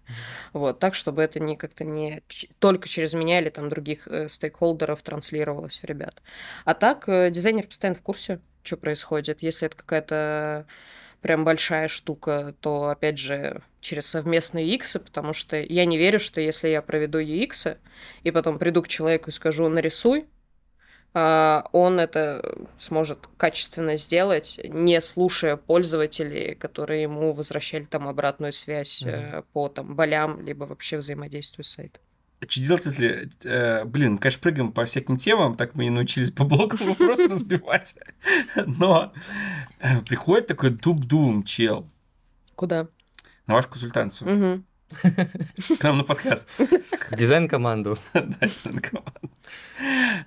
Вот, 0.54 0.80
так, 0.80 0.96
чтобы 0.96 1.22
это 1.22 1.40
не 1.40 1.56
как-то 1.56 1.84
не 1.84 2.24
только 2.58 2.90
через 2.90 3.14
меня 3.14 3.42
или 3.42 3.50
там 3.50 3.70
других 3.70 4.08
э, 4.08 4.28
стейкхолдеров 4.28 5.04
транслировалось 5.04 5.78
в 5.78 5.84
ребят. 5.84 6.24
А 6.64 6.74
так, 6.74 7.08
э, 7.08 7.30
дизайнер 7.30 7.68
постоянно 7.68 8.00
в 8.00 8.02
курсе, 8.02 8.40
что 8.64 8.78
происходит. 8.78 9.44
Если 9.44 9.68
это 9.68 9.78
какая-то 9.78 10.66
прям 11.22 11.44
большая 11.44 11.90
штука, 11.90 12.56
то, 12.60 12.90
опять 12.90 13.20
же, 13.20 13.62
через 13.86 14.08
совместные 14.08 14.76
UX, 14.76 15.00
потому 15.00 15.34
что 15.34 15.62
я 15.62 15.86
не 15.86 15.98
верю, 15.98 16.20
что 16.20 16.42
если 16.42 16.70
я 16.70 16.82
проведу 16.82 17.22
UX, 17.22 17.78
и 18.24 18.32
потом 18.32 18.58
приду 18.58 18.82
к 18.82 18.88
человеку 18.88 19.30
и 19.30 19.34
скажу 19.34 19.70
«нарисуй», 19.70 20.26
а, 21.14 21.70
он 21.72 22.00
это 22.00 22.58
сможет 22.80 23.20
качественно 23.38 23.96
сделать, 23.96 24.60
не 24.64 25.00
слушая 25.00 25.56
пользователей, 25.56 26.56
которые 26.56 27.04
ему 27.04 27.32
возвращали 27.32 27.86
там 27.86 28.08
обратную 28.08 28.52
связь 28.52 29.04
э, 29.04 29.44
по 29.54 29.70
там 29.70 29.96
болям, 29.96 30.42
либо 30.46 30.66
вообще 30.66 30.98
взаимодействию 30.98 31.64
с 31.64 31.70
сайтом. 31.70 32.02
Что 32.46 32.62
делать, 32.62 32.86
если... 32.86 33.30
э, 33.44 33.86
блин, 33.86 34.14
мы, 34.14 34.18
конечно, 34.18 34.42
прыгаем 34.42 34.72
по 34.74 34.84
всяким 34.84 35.18
темам, 35.18 35.56
так 35.56 35.76
мы 35.76 35.86
и 35.86 35.90
научились 35.90 36.32
по 36.32 36.44
блокам 36.44 36.80
вопросы 36.86 37.28
разбивать. 37.30 37.96
Но 38.66 39.14
э, 39.80 40.02
приходит 40.02 40.48
такой 40.48 40.72
дуб-дум 40.72 41.44
чел 41.44 41.88
Куда? 42.56 42.88
На 43.48 43.54
вашу 43.56 43.70
консультацию. 43.70 44.36
Мгм. 44.36 44.66
К 45.80 45.84
нам 45.84 45.98
на 45.98 46.04
подкаст. 46.04 46.50
Дизайн-команду. 47.12 47.98
Да, 48.14 48.48
член 48.48 48.80
команды. 48.80 49.30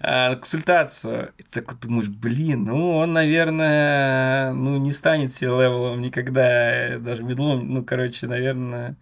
А, 0.01 0.35
консультацию. 0.35 1.33
И 1.39 1.43
ты 1.43 1.61
такой 1.61 1.79
думаешь, 1.79 2.09
блин, 2.09 2.65
ну 2.65 2.97
он, 2.97 3.13
наверное, 3.13 4.53
ну 4.53 4.79
не 4.79 4.93
станет 4.93 5.41
C-level 5.41 5.89
ом 5.89 6.03
никогда, 6.03 6.99
даже 6.99 7.23
middle 7.23 7.56
ом, 7.56 7.73
ну, 7.73 7.85
короче, 7.85 8.27
наверное, 8.27 8.97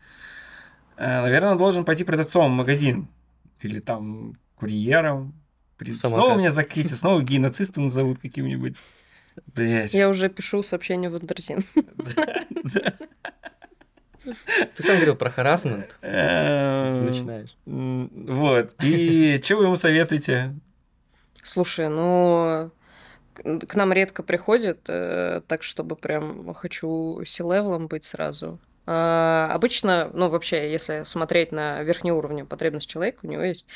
э, 0.97 1.23
наверное, 1.23 1.53
он 1.53 1.59
должен 1.59 1.85
пойти 1.85 2.05
в 2.05 2.07
продавцовый 2.07 2.49
магазин 2.49 3.09
или 3.61 3.81
там 3.81 4.39
курьером. 4.57 5.35
Снова 5.95 6.37
меня 6.37 6.51
закрыть, 6.51 6.95
снова 6.95 7.23
гей-нацистом 7.23 7.85
назовут 7.85 8.19
каким-нибудь. 8.19 8.77
Блять. 9.55 9.93
Я 9.93 10.09
уже 10.09 10.31
пишу 10.31 10.63
сообщение 10.63 11.11
в 11.11 11.17
Андерзин. 11.17 11.63
Ты 14.75 14.83
сам 14.83 14.97
говорил 14.97 15.17
про 15.17 15.31
харасмент. 15.31 15.99
Эм, 16.03 17.05
Начинаешь. 17.07 17.57
Вот. 17.65 18.75
И 18.83 19.41
что 19.43 19.57
вы 19.57 19.65
ему 19.65 19.77
советуете? 19.77 20.55
Слушай, 21.43 21.89
ну 21.89 22.71
к 23.43 23.75
нам 23.75 23.93
редко 23.93 24.23
приходят, 24.23 24.81
э, 24.89 25.43
так 25.47 25.63
чтобы 25.63 25.97
прям 25.97 26.55
хочу 26.55 27.23
си-левелом 27.25 27.87
быть 27.87 28.05
сразу. 28.05 28.59
А, 28.87 29.51
обычно, 29.53 30.11
ну 30.13 30.29
вообще, 30.29 30.71
если 30.71 31.03
смотреть 31.03 31.53
на 31.53 31.83
верхний 31.83 32.13
уровень 32.13 32.47
потребность 32.47 32.89
человека, 32.89 33.21
у 33.23 33.27
него 33.27 33.43
есть 33.43 33.67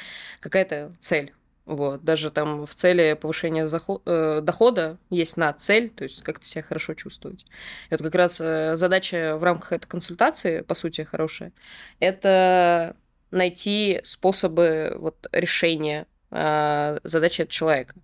какая-то 0.40 0.92
цель. 1.00 1.34
Вот, 1.70 2.02
даже 2.02 2.32
там 2.32 2.66
в 2.66 2.74
цели 2.74 3.12
повышения 3.12 3.68
заход, 3.68 4.02
э, 4.04 4.40
дохода 4.42 4.98
есть 5.08 5.36
на 5.36 5.52
цель, 5.52 5.88
то 5.88 6.02
есть 6.02 6.20
как-то 6.24 6.44
себя 6.44 6.64
хорошо 6.64 6.94
чувствовать. 6.94 7.46
И 7.90 7.92
вот 7.92 8.02
как 8.02 8.12
раз 8.16 8.40
э, 8.40 8.74
задача 8.74 9.36
в 9.36 9.44
рамках 9.44 9.74
этой 9.74 9.86
консультации, 9.86 10.62
по 10.62 10.74
сути, 10.74 11.02
хорошая, 11.02 11.52
это 12.00 12.96
найти 13.30 14.00
способы 14.02 14.96
вот, 14.98 15.28
решения 15.30 16.08
э, 16.32 16.98
задачи 17.04 17.42
от 17.42 17.50
человека. 17.50 17.94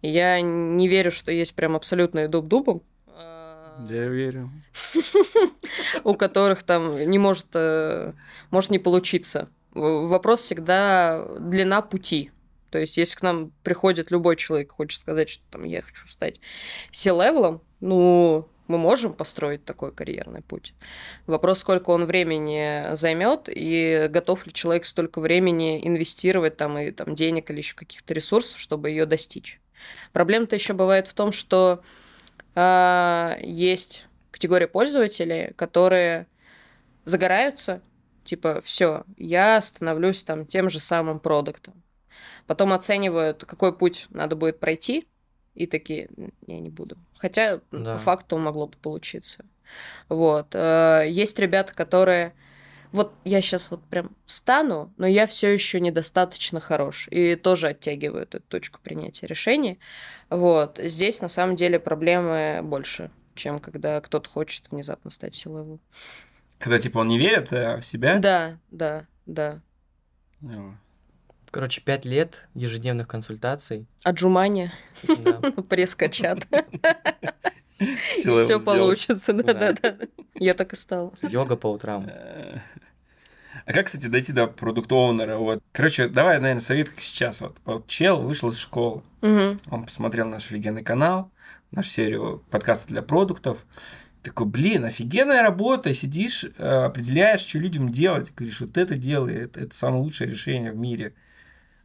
Я 0.00 0.40
не 0.40 0.88
верю, 0.88 1.10
что 1.10 1.30
есть 1.30 1.54
прям 1.54 1.76
абсолютный 1.76 2.26
дуб 2.26 2.48
дубом, 2.48 2.82
я 3.86 4.08
верю. 4.08 4.50
у 6.04 6.14
которых 6.14 6.62
там 6.62 6.96
не 6.96 7.18
может, 7.18 7.48
э, 7.52 8.14
может 8.50 8.70
не 8.70 8.78
получиться. 8.78 9.50
Вопрос 9.72 10.40
всегда 10.40 11.26
длина 11.38 11.82
пути. 11.82 12.30
То 12.70 12.78
есть, 12.78 12.96
если 12.96 13.18
к 13.18 13.22
нам 13.22 13.52
приходит 13.62 14.10
любой 14.10 14.36
человек, 14.36 14.72
хочет 14.72 15.00
сказать, 15.00 15.28
что 15.28 15.44
там 15.50 15.64
я 15.64 15.82
хочу 15.82 16.06
стать 16.06 16.40
C-level 16.92 17.41
ом, 17.41 17.62
ну, 17.80 18.48
мы 18.70 18.78
можем 18.78 19.12
построить 19.12 19.64
такой 19.64 19.92
карьерный 19.92 20.42
путь. 20.42 20.74
Вопрос, 21.26 21.58
сколько 21.58 21.90
он 21.90 22.04
времени 22.04 22.94
займет 22.94 23.48
и 23.48 24.06
готов 24.08 24.46
ли 24.46 24.52
человек 24.52 24.86
столько 24.86 25.20
времени 25.20 25.86
инвестировать 25.86 26.56
там 26.56 26.78
и 26.78 26.92
там 26.92 27.14
денег 27.16 27.50
или 27.50 27.58
еще 27.58 27.74
каких-то 27.74 28.14
ресурсов, 28.14 28.60
чтобы 28.60 28.90
ее 28.90 29.06
достичь. 29.06 29.60
Проблема-то 30.12 30.54
еще 30.54 30.72
бывает 30.72 31.08
в 31.08 31.14
том, 31.14 31.32
что 31.32 31.82
э, 32.54 33.36
есть 33.42 34.06
категория 34.30 34.68
пользователей, 34.68 35.52
которые 35.56 36.28
загораются, 37.04 37.82
типа, 38.22 38.60
все, 38.64 39.04
я 39.16 39.60
становлюсь 39.60 40.22
там 40.22 40.46
тем 40.46 40.70
же 40.70 40.78
самым 40.78 41.18
продуктом. 41.18 41.82
Потом 42.46 42.72
оценивают, 42.72 43.44
какой 43.44 43.76
путь 43.76 44.06
надо 44.10 44.36
будет 44.36 44.60
пройти, 44.60 45.06
и 45.54 45.66
такие, 45.66 46.08
я 46.46 46.60
не 46.60 46.70
буду. 46.70 46.96
Хотя 47.16 47.60
да. 47.70 47.94
по 47.94 47.98
факту 47.98 48.38
могло 48.38 48.66
бы 48.66 48.76
получиться. 48.76 49.44
Вот. 50.08 50.54
Э, 50.54 51.04
есть 51.08 51.38
ребята, 51.38 51.74
которые 51.74 52.34
вот 52.92 53.12
я 53.24 53.40
сейчас 53.40 53.70
вот 53.70 53.84
прям 53.84 54.16
стану, 54.26 54.92
но 54.96 55.06
я 55.06 55.26
все 55.26 55.52
еще 55.52 55.80
недостаточно 55.80 56.60
хорош. 56.60 57.08
И 57.10 57.36
тоже 57.36 57.68
оттягивают 57.68 58.34
эту 58.34 58.44
точку 58.46 58.80
принятия 58.82 59.26
решений. 59.26 59.78
Вот. 60.28 60.78
Здесь 60.82 61.20
на 61.20 61.28
самом 61.28 61.56
деле 61.56 61.78
проблемы 61.78 62.60
больше, 62.62 63.10
чем 63.34 63.60
когда 63.60 64.00
кто-то 64.00 64.28
хочет 64.28 64.70
внезапно 64.70 65.10
стать 65.10 65.34
силовым. 65.34 65.80
Когда 66.58 66.78
типа 66.78 66.98
он 66.98 67.08
не 67.08 67.18
верит 67.18 67.52
э, 67.52 67.76
в 67.76 67.86
себя? 67.86 68.18
Да, 68.18 68.58
да, 68.70 69.06
да. 69.26 69.60
Короче, 71.50 71.80
пять 71.80 72.04
лет 72.04 72.46
ежедневных 72.54 73.08
консультаций. 73.08 73.86
Отжимания. 74.04 74.72
Да. 75.06 75.40
Пресс-качат. 75.68 76.46
Все 78.12 78.60
получится, 78.60 79.32
да-да-да. 79.32 79.96
Я 80.34 80.54
так 80.54 80.72
и 80.72 80.76
стала. 80.76 81.12
Йога 81.22 81.56
по 81.56 81.68
утрам. 81.68 82.06
А 83.66 83.72
как, 83.72 83.86
кстати, 83.86 84.06
дойти 84.06 84.32
до 84.32 84.46
продукт 84.46 84.90
оунера 84.90 85.36
Вот, 85.36 85.62
короче, 85.72 86.08
давай, 86.08 86.38
наверное, 86.40 86.60
совет 86.60 86.88
как 86.88 87.00
сейчас. 87.00 87.40
Вот, 87.40 87.56
вот 87.64 87.86
чел 87.86 88.20
вышел 88.20 88.48
из 88.48 88.58
школы, 88.58 89.02
угу. 89.20 89.56
он 89.70 89.84
посмотрел 89.84 90.26
наш 90.26 90.46
офигенный 90.46 90.82
канал, 90.82 91.30
нашу 91.70 91.90
серию 91.90 92.44
подкастов 92.50 92.88
для 92.88 93.02
продактов, 93.02 93.66
такой, 94.22 94.46
блин, 94.46 94.84
офигенная 94.84 95.42
работа, 95.42 95.94
сидишь, 95.94 96.44
э, 96.44 96.66
определяешь, 96.84 97.40
что 97.40 97.58
людям 97.58 97.88
делать, 97.88 98.32
говоришь, 98.34 98.60
вот 98.60 98.76
это 98.76 98.96
делай, 98.96 99.34
это, 99.34 99.60
это 99.60 99.76
самое 99.76 100.02
лучшее 100.02 100.30
решение 100.30 100.72
в 100.72 100.76
мире. 100.76 101.14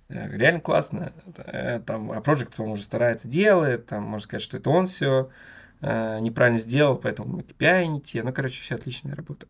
Э, 0.09 0.35
реально 0.35 0.61
классно. 0.61 1.13
Э, 1.37 1.79
там, 1.79 2.11
а 2.11 2.19
Project 2.19 2.53
он 2.57 2.71
уже 2.71 2.83
старается 2.83 3.27
делает, 3.27 3.87
там 3.87 4.03
можно 4.03 4.23
сказать, 4.23 4.43
что 4.43 4.57
это 4.57 4.69
он 4.69 4.85
все 4.85 5.29
э, 5.81 6.19
неправильно 6.19 6.59
сделал, 6.59 6.97
поэтому 6.97 7.39
KPI 7.39 7.87
не 7.87 8.01
те. 8.01 8.23
Ну, 8.23 8.31
короче, 8.33 8.61
все 8.61 8.75
отличная 8.75 9.15
работа. 9.15 9.47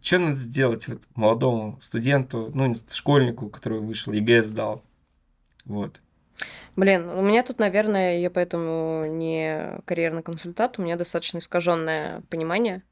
Что 0.00 0.18
надо 0.18 0.34
сделать 0.34 0.86
вот 0.86 1.02
молодому 1.14 1.78
студенту, 1.80 2.50
ну, 2.54 2.74
школьнику, 2.90 3.48
который 3.48 3.80
вышел, 3.80 4.12
ЕГЭ 4.12 4.42
сдал? 4.42 4.84
Вот. 5.64 6.00
Блин, 6.76 7.08
у 7.08 7.22
меня 7.22 7.42
тут, 7.42 7.58
наверное, 7.58 8.18
я 8.18 8.30
поэтому 8.30 9.06
не 9.06 9.80
карьерный 9.86 10.22
консультант, 10.22 10.78
у 10.78 10.82
меня 10.82 10.96
достаточно 10.96 11.38
искаженное 11.38 12.22
понимание, 12.28 12.82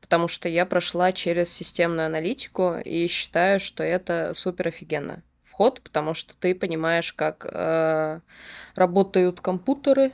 потому 0.00 0.28
что 0.28 0.48
я 0.48 0.66
прошла 0.66 1.12
через 1.12 1.50
системную 1.50 2.06
аналитику 2.06 2.76
и 2.76 3.06
считаю, 3.08 3.58
что 3.58 3.82
это 3.82 4.32
супер 4.34 4.68
офигенно 4.68 5.22
вход, 5.52 5.80
потому 5.82 6.14
что 6.14 6.34
ты 6.36 6.54
понимаешь, 6.54 7.12
как 7.12 7.46
э, 7.50 8.20
работают 8.74 9.40
компьютеры, 9.40 10.12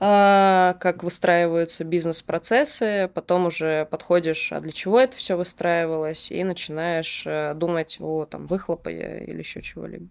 э, 0.00 0.74
как 0.80 1.04
выстраиваются 1.04 1.84
бизнес-процессы, 1.84 3.08
потом 3.14 3.46
уже 3.46 3.86
подходишь, 3.86 4.52
а 4.52 4.60
для 4.60 4.72
чего 4.72 5.00
это 5.00 5.16
все 5.16 5.36
выстраивалось, 5.36 6.32
и 6.32 6.42
начинаешь 6.42 7.22
э, 7.24 7.54
думать 7.54 7.98
о 8.00 8.24
там 8.24 8.46
выхлопе 8.46 9.24
или 9.26 9.38
еще 9.38 9.62
чего-либо. 9.62 10.08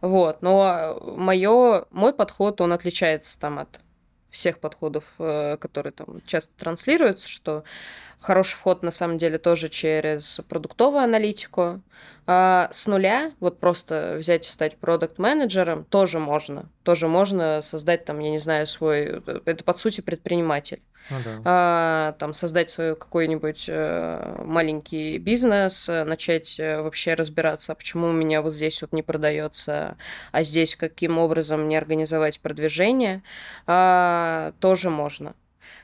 Вот, 0.00 0.42
но 0.42 1.00
моё, 1.16 1.86
мой 1.90 2.12
подход, 2.12 2.60
он 2.60 2.72
отличается 2.72 3.40
там 3.40 3.58
от 3.58 3.80
всех 4.36 4.58
подходов, 4.58 5.04
э, 5.18 5.56
которые 5.56 5.92
там 5.92 6.20
часто 6.26 6.52
транслируются, 6.58 7.26
что 7.26 7.64
хороший 8.20 8.56
вход 8.56 8.82
на 8.82 8.90
самом 8.90 9.16
деле 9.16 9.38
тоже 9.38 9.70
через 9.70 10.42
продуктовую 10.48 11.02
аналитику. 11.02 11.80
А 12.26 12.68
с 12.70 12.86
нуля, 12.86 13.32
вот 13.40 13.60
просто 13.60 14.16
взять 14.18 14.46
и 14.46 14.50
стать 14.50 14.76
продукт-менеджером, 14.76 15.84
тоже 15.84 16.18
можно. 16.18 16.68
Тоже 16.82 17.08
можно 17.08 17.62
создать 17.62 18.04
там, 18.04 18.18
я 18.18 18.30
не 18.30 18.38
знаю, 18.38 18.66
свой... 18.66 19.22
Это, 19.46 19.64
по 19.64 19.72
сути, 19.72 20.02
предприниматель. 20.02 20.82
Ну, 21.10 21.16
да. 21.24 21.40
а, 21.44 22.12
там 22.18 22.34
создать 22.34 22.70
свой 22.70 22.96
какой-нибудь 22.96 23.66
э, 23.68 24.42
маленький 24.44 25.18
бизнес, 25.18 25.88
э, 25.88 26.04
начать 26.04 26.58
э, 26.58 26.82
вообще 26.82 27.14
разбираться, 27.14 27.74
почему 27.74 28.08
у 28.08 28.12
меня 28.12 28.42
вот 28.42 28.52
здесь 28.52 28.82
вот 28.82 28.92
не 28.92 29.02
продается, 29.02 29.96
а 30.32 30.42
здесь 30.42 30.74
каким 30.74 31.18
образом 31.18 31.64
мне 31.64 31.78
организовать 31.78 32.40
продвижение, 32.40 33.22
а, 33.66 34.52
тоже 34.60 34.90
можно. 34.90 35.34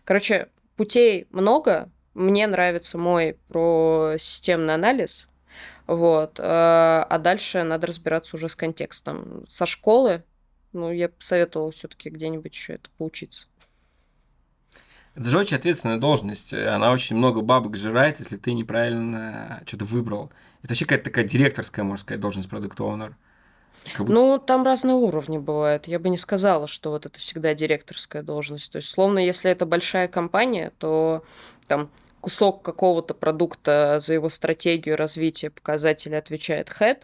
Короче, 0.05 0.49
путей 0.77 1.27
много, 1.31 1.89
мне 2.15 2.47
нравится 2.47 2.99
мой 2.99 3.37
про 3.49 4.15
системный 4.19 4.75
анализ. 4.75 5.29
Вот. 5.87 6.39
А 6.39 7.19
дальше 7.19 7.65
надо 7.65 7.89
разбираться 7.89 8.37
уже 8.37 8.49
с 8.49 8.55
контекстом. 8.55 9.45
Со 9.49 9.67
школы, 9.67 10.23
ну, 10.73 10.91
я 10.91 11.09
бы 11.09 11.15
советовала 11.19 11.73
все-таки 11.73 12.11
где-нибудь 12.11 12.53
еще 12.55 12.75
это 12.75 12.89
поучиться. 12.99 13.47
Это 15.15 15.29
же 15.29 15.39
очень 15.39 15.57
ответственная 15.57 15.99
должность. 15.99 16.55
Она 16.55 16.91
очень 16.91 17.17
много 17.17 17.43
бабок 17.43 17.77
жирает, 17.77 18.19
если 18.19 18.37
ты 18.37 18.55
неправильно 18.55 19.63
что-то 19.67 19.85
выбрал. 19.85 20.31
Это 20.63 20.71
вообще 20.71 20.85
какая-то 20.85 21.05
такая 21.05 21.25
директорская, 21.25 21.85
можно 21.85 22.03
сказать, 22.03 22.21
должность 22.21 22.49
продукт 22.49 22.81
оунер 22.81 23.17
Будто... 23.99 24.13
Ну, 24.13 24.39
там 24.39 24.65
разные 24.65 24.95
уровни 24.95 25.39
бывают. 25.39 25.87
Я 25.87 25.99
бы 25.99 26.09
не 26.09 26.17
сказала, 26.17 26.67
что 26.67 26.91
вот 26.91 27.07
это 27.07 27.19
всегда 27.19 27.55
директорская 27.55 28.23
должность. 28.23 28.71
То 28.73 28.77
есть, 28.77 28.89
словно, 28.89 29.19
если 29.19 29.51
это 29.51 29.67
большая 29.67 30.09
компания, 30.09 30.73
то 30.79 31.25
там 31.67 31.91
кусок 32.21 32.63
какого-то 32.63 33.15
продукта 33.15 33.99
за 33.99 34.15
его 34.15 34.29
стратегию 34.29 34.97
развития 34.97 35.51
показателя 35.51 36.19
отвечает 36.19 36.71
head, 36.81 37.03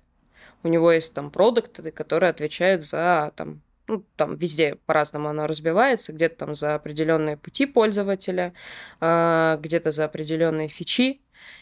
у 0.63 0.69
него 0.69 0.93
есть 0.93 1.15
там 1.15 1.31
продукты, 1.31 1.91
которые 1.91 2.31
отвечают 2.31 2.85
за 2.85 3.33
там 3.37 3.61
ну, 3.89 4.05
там 4.17 4.37
везде 4.37 4.77
по-разному 4.87 5.29
оно 5.29 5.47
разбивается, 5.47 6.13
где-то 6.13 6.37
там 6.37 6.55
за 6.55 6.75
определенные 6.75 7.37
пути 7.37 7.67
пользователя, 7.67 8.53
а, 9.01 9.57
где-то 9.57 9.91
за 9.91 10.05
определенные 10.05 10.69
фичи, 10.69 11.21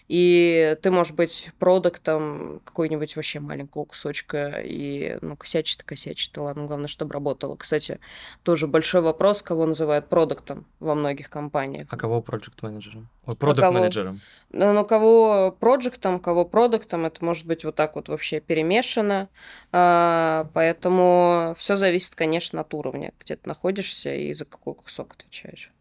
и 0.08 0.76
ты 0.82 0.90
можешь 0.90 1.14
быть 1.14 1.50
продуктом 1.58 2.60
какой-нибудь 2.64 3.16
вообще 3.16 3.40
маленького 3.40 3.84
кусочка, 3.84 4.60
и, 4.64 5.18
ну, 5.20 5.36
косячит, 5.36 5.82
косячит, 5.82 6.36
ладно, 6.38 6.66
главное, 6.66 6.88
чтобы 6.88 7.12
работало. 7.12 7.56
Кстати, 7.56 7.98
тоже 8.42 8.66
большой 8.66 9.00
вопрос, 9.00 9.42
кого 9.42 9.66
называют 9.66 10.08
продуктом 10.08 10.66
во 10.78 10.94
многих 10.94 11.30
компаниях. 11.30 11.88
А 11.90 11.96
кого 11.96 12.22
проект 12.22 12.62
менеджером 12.62 13.09
продукт 13.34 13.70
менеджером 13.72 14.20
Ну, 14.51 14.72
ну, 14.72 14.84
кого 14.84 15.51
проектом, 15.59 16.20
кого 16.20 16.44
продуктом, 16.44 17.05
это 17.05 17.24
может 17.24 17.46
быть 17.46 17.64
вот 17.64 17.74
так 17.74 17.96
вот 17.96 18.09
вообще 18.09 18.40
перемешано, 18.40 19.28
а, 19.72 20.48
поэтому 20.55 21.55
все 21.59 21.76
зависит, 21.76 22.14
конечно, 22.14 22.61
от 22.61 22.72
уровня, 22.74 23.12
где 23.20 23.36
ты 23.36 23.48
находишься 23.48 24.14
и 24.14 24.32
за 24.34 24.44
какой 24.44 24.74
кусок 24.74 25.14
отвечаешь. 25.14 25.72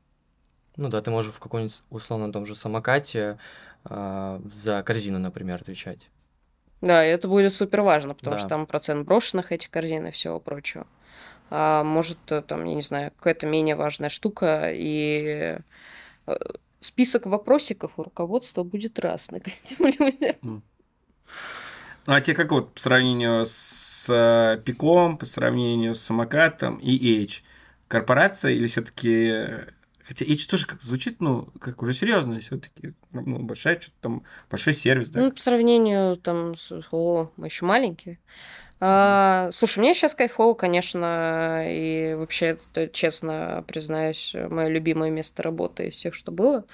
Ну 0.78 0.89
да, 0.89 1.01
ты 1.01 1.11
можешь 1.11 1.34
в 1.34 1.39
каком-нибудь 1.39 1.84
условно 1.89 2.32
том 2.32 2.45
же 2.45 2.55
самокате 2.55 3.38
э, 3.89 4.39
за 4.45 4.83
корзину, 4.83 5.19
например, 5.19 5.61
отвечать. 5.61 6.09
Да, 6.81 7.05
и 7.05 7.09
это 7.09 7.27
будет 7.27 7.53
супер 7.53 7.81
важно, 7.81 8.13
потому 8.13 8.36
да. 8.36 8.39
что 8.39 8.49
там 8.49 8.65
процент 8.65 9.05
брошенных 9.05 9.51
этих 9.51 9.69
корзин 9.69 10.07
и 10.07 10.11
всего 10.11 10.39
прочего. 10.39 10.86
А 11.49 11.83
может, 11.83 12.19
э, 12.31 12.41
там, 12.41 12.65
я 12.65 12.75
не 12.75 12.81
знаю, 12.81 13.11
какая-то 13.17 13.47
менее 13.47 13.75
важная 13.75 14.09
штука, 14.09 14.71
и 14.73 15.57
э, 16.27 16.36
список 16.79 17.25
вопросиков 17.25 17.93
у 17.97 18.03
руководства 18.03 18.63
будет 18.63 18.99
разный 18.99 19.39
к 19.39 19.47
этим 19.47 19.86
людям. 19.99 20.63
Ну, 22.07 22.13
а 22.13 22.21
тебе 22.21 22.36
как 22.36 22.51
вот 22.51 22.73
по 22.75 22.79
сравнению 22.79 23.45
с 23.45 23.95
с 24.05 24.09
э, 24.09 24.61
пиком 24.63 25.17
по 25.17 25.25
сравнению 25.25 25.95
с 25.95 26.01
самокатом 26.01 26.77
и 26.77 27.23
H? 27.23 27.43
Корпорация 27.88 28.51
или 28.51 28.67
все-таки... 28.67 29.33
Хотя 30.08 30.26
H 30.26 30.45
тоже 30.45 30.68
как 30.68 30.82
звучит, 30.82 31.20
ну, 31.20 31.49
как 31.60 31.82
уже 31.82 31.93
серьезно, 31.93 32.39
все-таки 32.39 32.93
ну, 33.12 33.39
большая, 33.39 33.80
что-то 33.80 33.97
там, 34.01 34.24
большой 34.51 34.74
сервис, 34.74 35.10
да? 35.10 35.22
Ну, 35.22 35.32
по 35.32 35.39
сравнению 35.39 36.18
там 36.18 36.56
с... 36.56 36.72
О, 36.91 37.32
мы 37.38 37.47
еще 37.47 37.66
маленькие. 37.66 38.20
А, 38.80 39.49
слушай, 39.51 39.80
мне 39.80 39.93
сейчас 39.93 40.14
кайфово, 40.14 40.53
конечно, 40.53 41.64
и 41.66 42.14
вообще, 42.14 42.60
честно 42.91 43.64
признаюсь, 43.68 44.36
мое 44.49 44.68
любимое 44.68 45.10
место 45.10 45.41
работы 45.41 45.88
из 45.88 45.95
всех, 45.95 46.14
что 46.14 46.32
было, 46.32 46.66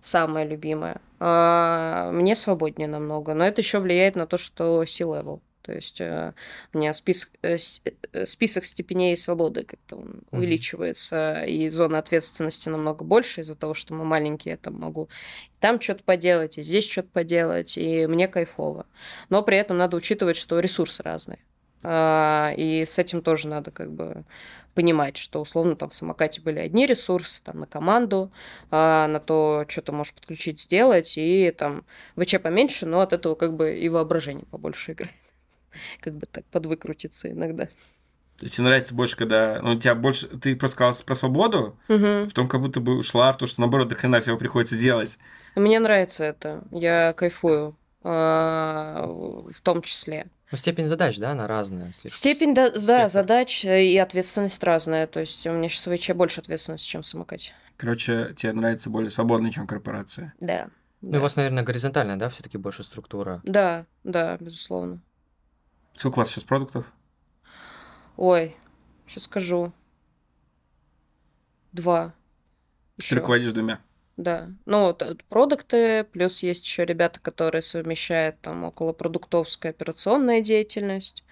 самое 0.00 0.48
любимое. 0.48 1.00
А, 1.20 2.10
мне 2.12 2.34
свободнее 2.34 2.88
намного, 2.88 3.34
но 3.34 3.44
это 3.44 3.60
еще 3.60 3.78
влияет 3.78 4.16
на 4.16 4.26
то, 4.26 4.36
что 4.36 4.84
C-level. 4.84 5.40
То 5.62 5.72
есть 5.72 6.00
э, 6.00 6.32
у 6.72 6.78
меня 6.78 6.92
список, 6.92 7.30
э, 7.42 7.56
э, 8.12 8.26
список 8.26 8.64
степеней 8.64 9.16
свободы 9.16 9.64
как-то 9.64 9.96
он 9.96 10.08
mm-hmm. 10.08 10.38
увеличивается, 10.38 11.44
и 11.44 11.68
зона 11.68 11.98
ответственности 11.98 12.68
намного 12.68 13.04
больше 13.04 13.42
из-за 13.42 13.56
того, 13.56 13.74
что 13.74 13.94
мы 13.94 14.04
маленькие, 14.04 14.52
я 14.52 14.56
там 14.56 14.74
могу 14.74 15.08
там 15.60 15.80
что-то 15.80 16.02
поделать, 16.04 16.58
и 16.58 16.62
здесь 16.62 16.88
что-то 16.88 17.08
поделать, 17.08 17.76
и 17.76 18.06
мне 18.06 18.28
кайфово. 18.28 18.86
Но 19.28 19.42
при 19.42 19.58
этом 19.58 19.76
надо 19.76 19.96
учитывать, 19.96 20.36
что 20.36 20.58
ресурсы 20.60 21.02
разные. 21.02 21.40
А, 21.82 22.52
и 22.56 22.84
с 22.84 22.98
этим 22.98 23.22
тоже 23.22 23.48
надо 23.48 23.70
как 23.70 23.90
бы 23.92 24.24
понимать, 24.74 25.16
что 25.16 25.40
условно 25.40 25.76
там 25.76 25.90
в 25.90 25.94
самокате 25.94 26.40
были 26.40 26.58
одни 26.58 26.86
ресурсы 26.86 27.42
там 27.42 27.60
на 27.60 27.66
команду, 27.66 28.30
а, 28.70 29.06
на 29.08 29.20
то, 29.20 29.64
что 29.68 29.82
ты 29.82 29.92
можешь 29.92 30.14
подключить, 30.14 30.60
сделать, 30.60 31.14
и 31.16 31.50
там 31.50 31.84
ВЧ 32.16 32.40
поменьше, 32.40 32.86
но 32.86 33.00
от 33.00 33.12
этого 33.12 33.34
как 33.34 33.54
бы 33.54 33.78
и 33.78 33.88
воображение 33.88 34.44
побольше 34.50 34.92
играет. 34.92 35.14
Как 36.00 36.14
бы 36.14 36.26
так 36.26 36.44
подвыкрутиться 36.46 37.30
иногда. 37.30 37.66
То 37.66 38.46
есть 38.46 38.56
тебе 38.56 38.68
нравится 38.68 38.94
больше, 38.94 39.16
когда... 39.16 39.60
Ну, 39.60 39.72
у 39.72 39.78
тебя 39.78 39.94
больше... 39.94 40.26
Ты 40.26 40.56
просто 40.56 40.76
сказала 40.76 41.04
про 41.04 41.14
свободу, 41.14 41.78
угу. 41.88 42.24
потом 42.26 42.46
как 42.46 42.62
будто 42.62 42.80
бы 42.80 42.96
ушла 42.96 43.30
в 43.32 43.36
то, 43.36 43.46
что, 43.46 43.60
наоборот, 43.60 43.88
до 43.88 43.94
хрена 43.94 44.20
всего 44.20 44.38
приходится 44.38 44.78
делать. 44.78 45.18
Мне 45.56 45.78
нравится 45.78 46.24
это. 46.24 46.64
Я 46.70 47.12
кайфую. 47.12 47.76
А, 48.02 49.04
в 49.06 49.60
том 49.62 49.82
числе. 49.82 50.26
Ну, 50.50 50.56
степень 50.56 50.86
задач, 50.86 51.18
да, 51.18 51.32
она 51.32 51.46
разная. 51.46 51.92
Степень, 51.92 52.54
да, 52.54 52.70
да, 52.70 53.08
задач 53.08 53.64
и 53.64 53.96
ответственность 53.98 54.62
разная. 54.64 55.06
То 55.06 55.20
есть 55.20 55.46
у 55.46 55.52
меня 55.52 55.68
сейчас 55.68 55.86
в 55.86 55.96
ВЧ 55.96 56.10
больше 56.12 56.40
ответственности, 56.40 56.88
чем 56.88 57.02
в 57.02 57.06
самокате. 57.06 57.52
Короче, 57.76 58.34
тебе 58.36 58.52
нравится 58.52 58.90
более 58.90 59.10
свободно, 59.10 59.52
чем 59.52 59.66
корпорация. 59.66 60.34
Да. 60.40 60.68
Ну, 61.02 61.12
да. 61.12 61.18
у 61.18 61.22
вас, 61.22 61.36
наверное, 61.36 61.62
горизонтальная, 61.62 62.16
да, 62.16 62.28
все 62.28 62.42
таки 62.42 62.58
больше 62.58 62.84
структура? 62.84 63.40
Да, 63.44 63.86
да, 64.04 64.36
безусловно. 64.38 65.00
Сколько 66.00 66.14
у 66.14 66.18
вас 66.20 66.30
сейчас 66.30 66.44
продуктов? 66.44 66.94
Ой, 68.16 68.56
сейчас 69.06 69.24
скажу. 69.24 69.70
Два. 71.72 72.14
Еще. 72.96 73.10
Ты 73.10 73.14
руководишь 73.16 73.52
двумя? 73.52 73.80
Да. 74.16 74.48
Ну, 74.64 74.96
продукты, 75.28 76.04
плюс 76.04 76.42
есть 76.42 76.64
еще 76.64 76.86
ребята, 76.86 77.20
которые 77.20 77.60
совмещают 77.60 78.40
там 78.40 78.64
около 78.64 78.94
продуктовская 78.94 79.72
операционная 79.72 80.40
деятельность, 80.40 81.22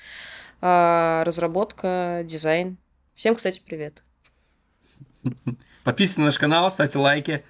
а, 0.61 1.25
разработка, 1.25 2.21
дизайн. 2.27 2.77
Всем, 3.15 3.37
кстати, 3.37 3.63
привет. 3.65 4.03
Подписывайтесь 5.83 6.19
на 6.19 6.25
наш 6.27 6.39
канал, 6.39 6.69
ставьте 6.69 6.99
лайки. 6.99 7.43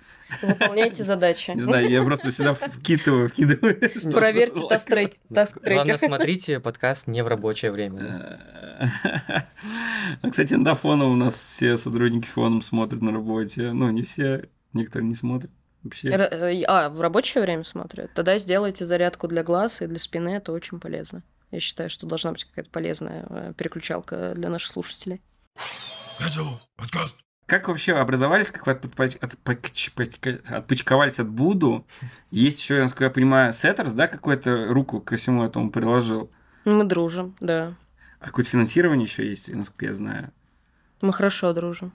Выполняйте 0.42 1.02
задачи. 1.02 1.52
Не 1.52 1.60
знаю, 1.60 1.88
я 1.88 2.02
просто 2.02 2.30
всегда 2.30 2.54
вкидываю, 2.54 3.28
вкидываю. 3.28 3.78
Проверьте 4.12 4.60
таст-трекер. 4.68 5.18
Главное, 5.74 5.96
смотрите 5.96 6.60
подкаст 6.60 7.06
не 7.06 7.22
в 7.22 7.28
рабочее 7.28 7.70
время. 7.70 8.40
Кстати, 10.30 10.54
на 10.54 10.74
фоном 10.74 11.12
у 11.12 11.16
нас 11.16 11.38
все 11.38 11.76
сотрудники 11.76 12.26
фоном 12.26 12.62
смотрят 12.62 13.02
на 13.02 13.12
работе. 13.12 13.72
Ну, 13.72 13.90
не 13.90 14.02
все, 14.02 14.48
Некоторые 14.72 15.08
не 15.08 15.14
смотрят 15.14 15.50
вообще. 15.82 16.08
Э, 16.08 16.62
а, 16.66 16.90
в 16.90 17.00
рабочее 17.00 17.42
время 17.42 17.64
смотрят? 17.64 18.12
Тогда 18.14 18.38
сделайте 18.38 18.84
зарядку 18.84 19.28
для 19.28 19.42
глаз 19.42 19.80
и 19.82 19.86
для 19.86 19.98
спины, 19.98 20.30
это 20.30 20.52
очень 20.52 20.78
полезно. 20.78 21.22
Я 21.50 21.60
считаю, 21.60 21.88
что 21.88 22.06
должна 22.06 22.32
быть 22.32 22.44
какая-то 22.44 22.70
полезная 22.70 23.24
э, 23.28 23.52
переключалка 23.56 24.34
для 24.34 24.50
наших 24.50 24.68
слушателей. 24.72 25.22
Как 27.48 27.68
вообще 27.68 27.94
образовались, 27.94 28.50
как 28.50 28.66
вы 28.66 28.72
отпочковались 28.72 31.18
от 31.18 31.30
Буду? 31.30 31.86
Есть 32.30 32.60
еще, 32.60 32.82
насколько 32.82 33.04
я 33.04 33.10
понимаю, 33.10 33.54
Сеттерс, 33.54 33.92
да, 33.92 34.06
какую-то 34.06 34.66
руку 34.66 35.00
ко 35.00 35.16
всему 35.16 35.44
этому 35.44 35.70
приложил? 35.70 36.30
Мы 36.66 36.84
дружим, 36.84 37.34
да. 37.40 37.72
А 38.20 38.26
какое-то 38.26 38.50
финансирование 38.50 39.04
еще 39.04 39.26
есть, 39.26 39.48
насколько 39.48 39.86
я 39.86 39.94
знаю? 39.94 40.30
Мы 41.00 41.14
хорошо 41.14 41.54
дружим. 41.54 41.90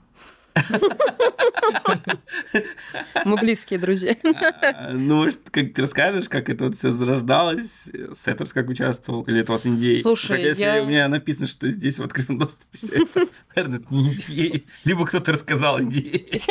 Мы 3.24 3.36
близкие 3.36 3.78
друзья. 3.78 4.16
А, 4.76 4.90
ну, 4.92 5.16
может, 5.16 5.50
как 5.50 5.74
ты 5.74 5.82
расскажешь, 5.82 6.28
как 6.28 6.48
это 6.48 6.64
вот 6.64 6.74
все 6.74 6.90
зарождалось? 6.90 7.90
Setters 8.12 8.52
как 8.52 8.68
участвовал? 8.68 9.22
Или 9.22 9.40
это 9.40 9.52
у 9.52 9.54
вас 9.54 9.66
NDA? 9.66 10.02
Слушай, 10.02 10.36
Хотя, 10.36 10.48
если 10.48 10.62
я... 10.62 10.82
у 10.82 10.86
меня 10.86 11.08
написано, 11.08 11.46
что 11.46 11.68
здесь 11.68 11.98
в 11.98 12.02
открытом 12.02 12.38
доступе 12.38 12.76
все 12.76 13.02
это, 13.02 13.26
наверное, 13.54 13.78
это 13.78 13.94
не 13.94 14.10
NDA. 14.10 14.66
Либо 14.84 15.06
кто-то 15.06 15.32
рассказал 15.32 15.80
NDA. 15.80 16.42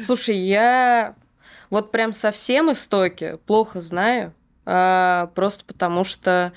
Слушай, 0.00 0.38
я 0.38 1.14
вот 1.70 1.92
прям 1.92 2.12
совсем 2.12 2.72
истоки 2.72 3.38
плохо 3.46 3.80
знаю, 3.80 4.34
а, 4.66 5.28
просто 5.34 5.64
потому 5.64 6.04
что 6.04 6.52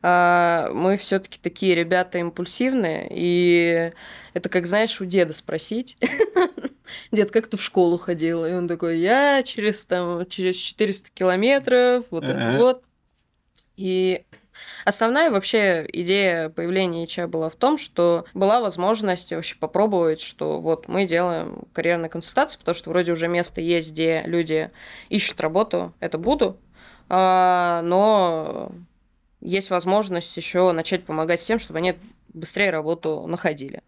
мы 0.00 0.96
все-таки 1.00 1.38
такие 1.42 1.74
ребята 1.74 2.18
импульсивные, 2.18 3.08
и 3.10 3.92
это 4.34 4.48
как, 4.48 4.66
знаешь, 4.66 5.00
у 5.00 5.04
деда 5.04 5.32
спросить. 5.32 5.96
Дед, 7.12 7.30
как 7.30 7.48
ты 7.48 7.56
в 7.56 7.62
школу 7.62 7.98
ходил? 7.98 8.44
И 8.44 8.52
он 8.52 8.68
такой, 8.68 8.98
я 8.98 9.42
через, 9.42 9.84
там, 9.84 10.24
через 10.26 10.56
400 10.56 11.10
километров, 11.12 12.04
вот 12.10 12.24
это 12.24 12.56
вот. 12.58 12.82
И 13.76 14.24
Основная 14.84 15.30
вообще 15.30 15.86
идея 15.92 16.48
появления 16.48 17.04
ИЧА 17.04 17.28
была 17.28 17.48
в 17.48 17.56
том, 17.56 17.78
что 17.78 18.24
была 18.34 18.60
возможность 18.60 19.32
вообще 19.32 19.56
попробовать, 19.56 20.20
что 20.20 20.60
вот 20.60 20.88
мы 20.88 21.06
делаем 21.06 21.62
карьерные 21.72 22.08
консультации, 22.08 22.58
потому 22.58 22.74
что 22.74 22.90
вроде 22.90 23.12
уже 23.12 23.28
место 23.28 23.60
есть, 23.60 23.92
где 23.92 24.22
люди 24.26 24.70
ищут 25.08 25.40
работу, 25.40 25.94
это 26.00 26.18
буду, 26.18 26.58
а, 27.08 27.82
но 27.82 28.72
есть 29.40 29.70
возможность 29.70 30.36
еще 30.36 30.70
начать 30.72 31.04
помогать 31.04 31.42
тем, 31.42 31.58
чтобы 31.58 31.78
они 31.78 31.94
быстрее 32.28 32.70
работу 32.70 33.26
находили. 33.26 33.82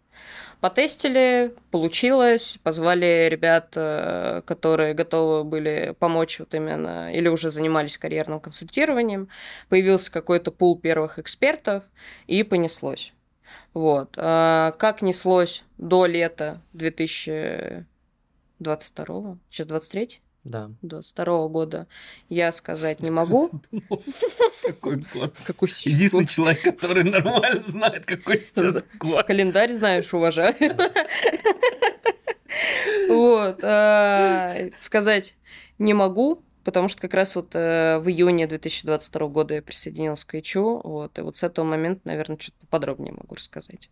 Потестили, 0.61 1.55
получилось, 1.71 2.59
позвали 2.63 3.29
ребят, 3.31 3.73
э, 3.77 4.43
которые 4.45 4.93
готовы 4.93 5.45
были 5.45 5.95
помочь 5.99 6.39
вот 6.39 6.55
именно, 6.55 7.11
или 7.15 7.29
уже 7.29 7.49
занимались 7.49 7.97
карьерным 7.97 8.41
консультированием. 8.41 9.31
Появился 9.71 10.13
какой-то 10.13 10.51
пул 10.51 10.79
первых 10.79 11.19
экспертов, 11.19 11.85
и 12.27 12.43
понеслось. 12.43 13.15
Вот. 13.73 14.17
А 14.19 14.73
как 14.73 15.01
неслось 15.01 15.65
до 15.79 16.05
лета 16.05 16.61
2022, 16.75 19.39
сейчас 19.49 19.67
23 19.67 20.21
да. 20.45 20.71
22 20.83 21.49
года 21.49 21.87
я 22.29 22.53
сказать 22.53 23.01
не 23.01 23.11
могу. 23.11 23.51
Какой 24.63 25.05
год? 25.13 25.37
Какой 25.45 25.69
Единственный 25.69 26.27
человек, 26.27 26.63
который 26.63 27.05
нормально 27.05 27.63
знает, 27.63 28.07
какой 28.07 28.41
сейчас 28.41 28.85
год. 28.99 29.27
Календарь 29.27 29.73
знаешь, 29.73 30.13
уважаю. 30.13 30.55
Вот. 33.09 33.61
А, 33.65 34.57
сказать 34.79 35.37
не 35.79 35.95
могу, 35.95 36.43
потому 36.65 36.89
что 36.89 37.01
как 37.01 37.15
раз 37.15 37.35
вот 37.37 37.55
э, 37.55 37.99
в 37.99 38.09
июне 38.09 38.47
2022 38.47 39.29
года 39.29 39.55
я 39.55 39.63
присоединилась 39.63 40.25
к 40.25 40.35
ИЧУ, 40.35 40.81
вот, 40.85 41.19
и 41.19 41.23
вот 41.23 41.37
с 41.37 41.43
этого 41.43 41.65
момента, 41.65 42.03
наверное, 42.05 42.37
чуть 42.37 42.55
поподробнее 42.55 43.13
могу 43.13 43.35
рассказать. 43.35 43.89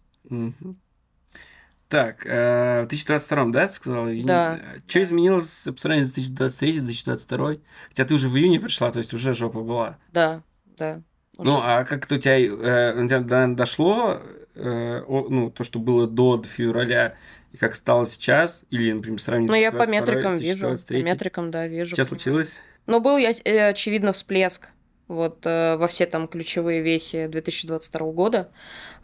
Так, 1.89 2.26
э, 2.26 2.82
в 2.82 2.89
2022, 2.89 3.45
да, 3.47 3.66
ты 3.66 3.72
сказала? 3.72 4.11
Да. 4.24 4.61
Что 4.86 5.03
изменилось 5.03 5.62
по 5.64 5.76
сравнению 5.78 6.07
с 6.07 6.18
2023-2022? 6.18 7.61
Хотя 7.89 8.05
ты 8.05 8.14
уже 8.14 8.28
в 8.28 8.36
июне 8.36 8.61
пришла, 8.61 8.93
то 8.93 8.99
есть 8.99 9.14
уже 9.14 9.32
жопа 9.32 9.61
была. 9.61 9.97
Да, 10.12 10.43
да. 10.76 11.03
Уже. 11.39 11.49
Ну, 11.49 11.61
а 11.62 11.84
как-то 11.84 12.16
у 12.16 12.18
тебя, 12.18 12.39
э, 12.39 13.03
у 13.03 13.09
тебя 13.09 13.47
дошло, 13.49 14.20
э, 14.55 15.03
ну, 15.09 15.51
то, 15.51 15.64
что 15.64 15.78
было 15.78 16.07
до 16.07 16.43
февраля, 16.43 17.14
и 17.53 17.57
как 17.57 17.74
стало 17.74 18.05
сейчас? 18.05 18.64
Или, 18.68 18.93
например, 18.93 19.20
сравнить 19.20 19.49
Ну, 19.49 19.55
я 19.55 19.72
по 19.72 19.89
метрикам 19.89 20.36
вижу. 20.36 20.76
По 20.89 20.93
метрикам, 20.93 21.51
да, 21.51 21.66
вижу. 21.66 21.95
Что 21.95 22.05
случилось? 22.05 22.61
Ну, 22.86 23.01
был, 23.01 23.16
я, 23.16 23.32
э, 23.45 23.68
очевидно, 23.70 24.12
всплеск 24.12 24.68
вот 25.09 25.46
э, 25.46 25.76
во 25.76 25.86
все 25.88 26.06
там 26.06 26.28
ключевые 26.28 26.80
вехи 26.80 27.26
2022 27.26 28.12
года, 28.12 28.48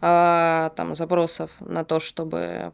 э, 0.01 0.69
там 0.75 0.95
запросов 0.95 1.51
на 1.59 1.83
то, 1.83 1.99
чтобы 1.99 2.73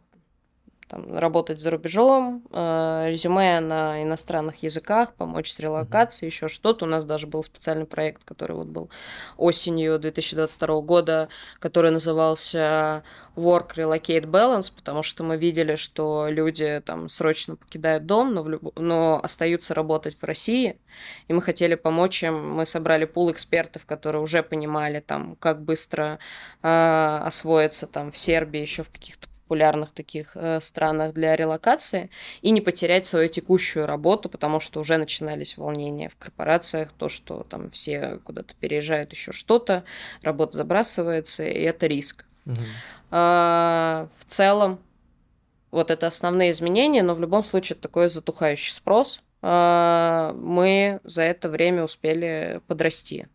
там, 0.92 1.16
работать 1.16 1.58
за 1.58 1.70
рубежом, 1.70 2.42
э, 2.52 3.06
резюме 3.08 3.60
на 3.60 4.02
иностранных 4.02 4.62
языках, 4.62 5.14
помочь 5.14 5.50
с 5.50 5.58
релокацией, 5.58 6.28
mm-hmm. 6.28 6.34
еще 6.34 6.48
что-то. 6.48 6.84
У 6.84 6.88
нас 6.88 7.06
даже 7.06 7.26
был 7.26 7.42
специальный 7.42 7.86
проект, 7.86 8.24
который 8.24 8.54
вот 8.54 8.66
был 8.66 8.90
осенью 9.38 9.98
2022 9.98 10.82
года, 10.82 11.28
который 11.60 11.90
назывался 11.90 13.04
Work 13.36 13.76
Relocate 13.76 14.26
Balance, 14.26 14.70
потому 14.74 15.02
что 15.02 15.24
мы 15.24 15.38
видели, 15.38 15.76
что 15.76 16.26
люди 16.28 16.82
там 16.84 17.08
срочно 17.08 17.56
покидают 17.56 18.04
дом, 18.04 18.34
но, 18.34 18.42
в 18.42 18.50
люб... 18.50 18.78
но 18.78 19.18
остаются 19.22 19.72
работать 19.72 20.14
в 20.20 20.24
России, 20.24 20.78
и 21.26 21.32
мы 21.32 21.40
хотели 21.40 21.74
помочь 21.74 22.22
им. 22.22 22.50
Мы 22.54 22.66
собрали 22.66 23.06
пул 23.06 23.32
экспертов, 23.32 23.86
которые 23.86 24.20
уже 24.20 24.42
понимали 24.42 25.00
там, 25.00 25.36
как 25.36 25.62
быстро 25.62 26.18
э, 26.62 27.20
освоиться 27.24 27.86
там 27.86 28.10
в 28.10 28.18
Сербии, 28.18 28.60
еще 28.60 28.82
в 28.82 28.90
каких-то 28.90 29.31
популярных 29.52 29.90
таких 29.90 30.34
э, 30.34 30.60
странах 30.60 31.12
для 31.12 31.36
релокации 31.36 32.08
и 32.40 32.52
не 32.52 32.62
потерять 32.62 33.04
свою 33.04 33.28
текущую 33.28 33.86
работу, 33.86 34.30
потому 34.30 34.60
что 34.60 34.80
уже 34.80 34.96
начинались 34.96 35.58
волнения 35.58 36.08
в 36.08 36.16
корпорациях, 36.16 36.90
то, 36.96 37.10
что 37.10 37.44
там 37.50 37.70
все 37.70 38.18
куда-то 38.24 38.54
переезжают, 38.58 39.12
еще 39.12 39.32
что-то, 39.32 39.84
работа 40.22 40.56
забрасывается, 40.56 41.44
и 41.44 41.60
это 41.60 41.86
риск. 41.86 42.24
Угу. 42.46 42.56
А, 43.10 44.08
в 44.16 44.24
целом, 44.24 44.78
вот 45.70 45.90
это 45.90 46.06
основные 46.06 46.52
изменения, 46.52 47.02
но 47.02 47.14
в 47.14 47.20
любом 47.20 47.42
случае 47.42 47.74
это 47.74 47.82
такой 47.82 48.08
затухающий 48.08 48.72
спрос. 48.72 49.20
А, 49.42 50.32
мы 50.32 51.00
за 51.04 51.24
это 51.24 51.50
время 51.50 51.84
успели 51.84 52.62
подрасти. 52.68 53.28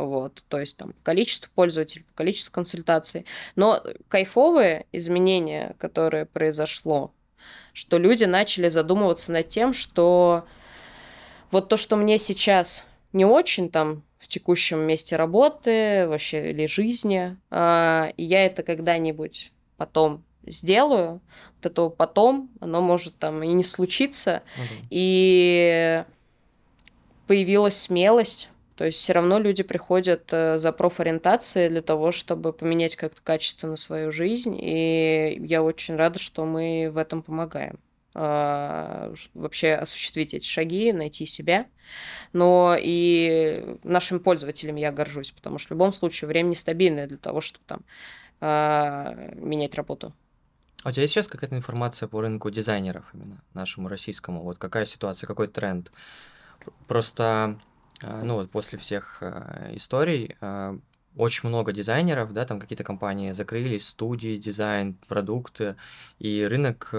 Вот, 0.00 0.42
то 0.48 0.58
есть 0.58 0.78
там 0.78 0.94
количество 1.02 1.50
пользователей, 1.54 2.06
количество 2.14 2.52
консультаций. 2.52 3.26
Но 3.54 3.82
кайфовые 4.08 4.86
изменения, 4.92 5.76
которые 5.78 6.24
произошло, 6.24 7.12
что 7.74 7.98
люди 7.98 8.24
начали 8.24 8.70
задумываться 8.70 9.30
над 9.30 9.48
тем, 9.48 9.74
что 9.74 10.46
вот 11.50 11.68
то, 11.68 11.76
что 11.76 11.96
мне 11.96 12.16
сейчас 12.16 12.86
не 13.12 13.26
очень 13.26 13.70
там 13.70 14.02
в 14.18 14.26
текущем 14.26 14.78
месте 14.80 15.16
работы, 15.16 16.06
вообще 16.08 16.50
или 16.50 16.64
жизни, 16.64 17.36
а, 17.50 18.10
я 18.16 18.46
это 18.46 18.62
когда-нибудь 18.62 19.52
потом 19.76 20.24
сделаю, 20.46 21.20
вот 21.56 21.66
это 21.66 21.88
потом, 21.90 22.48
оно 22.60 22.80
может 22.80 23.18
там 23.18 23.42
и 23.42 23.48
не 23.48 23.64
случиться, 23.64 24.42
угу. 24.56 24.86
и 24.88 26.04
появилась 27.26 27.76
смелость 27.76 28.48
то 28.80 28.86
есть 28.86 28.98
все 28.98 29.12
равно 29.12 29.38
люди 29.38 29.62
приходят 29.62 30.32
э, 30.32 30.56
за 30.56 30.72
профориентацией 30.72 31.68
для 31.68 31.82
того, 31.82 32.12
чтобы 32.12 32.54
поменять 32.54 32.96
как-то 32.96 33.20
качественно 33.20 33.76
свою 33.76 34.10
жизнь. 34.10 34.56
И 34.58 35.38
я 35.38 35.62
очень 35.62 35.96
рада, 35.96 36.18
что 36.18 36.46
мы 36.46 36.88
в 36.90 36.96
этом 36.96 37.22
помогаем 37.22 37.78
а, 38.14 39.12
вообще 39.34 39.74
осуществить 39.74 40.32
эти 40.32 40.46
шаги, 40.46 40.94
найти 40.94 41.26
себя. 41.26 41.66
Но 42.32 42.74
и 42.80 43.76
нашими 43.84 44.16
пользователями 44.16 44.80
я 44.80 44.92
горжусь, 44.92 45.30
потому 45.30 45.58
что 45.58 45.68
в 45.68 45.70
любом 45.72 45.92
случае 45.92 46.28
время 46.28 46.48
нестабильное 46.48 47.06
для 47.06 47.18
того, 47.18 47.42
чтобы 47.42 47.66
там 47.66 47.80
а, 48.40 49.12
менять 49.34 49.74
работу. 49.74 50.14
А 50.84 50.88
у 50.88 50.92
тебя 50.92 51.02
есть 51.02 51.12
сейчас 51.12 51.28
какая-то 51.28 51.54
информация 51.54 52.08
по 52.08 52.22
рынку 52.22 52.48
дизайнеров 52.48 53.04
именно, 53.12 53.42
нашему 53.52 53.88
российскому? 53.88 54.42
Вот 54.42 54.56
какая 54.56 54.86
ситуация, 54.86 55.26
какой 55.26 55.48
тренд? 55.48 55.92
Просто 56.88 57.58
ну 58.02 58.34
вот 58.34 58.50
после 58.50 58.78
всех 58.78 59.18
а, 59.20 59.70
историй 59.74 60.36
а, 60.40 60.78
очень 61.16 61.48
много 61.48 61.72
дизайнеров, 61.72 62.32
да, 62.32 62.44
там 62.44 62.60
какие-то 62.60 62.84
компании 62.84 63.32
закрылись, 63.32 63.88
студии, 63.88 64.36
дизайн, 64.36 64.96
продукты, 65.08 65.76
и 66.18 66.44
рынок 66.44 66.94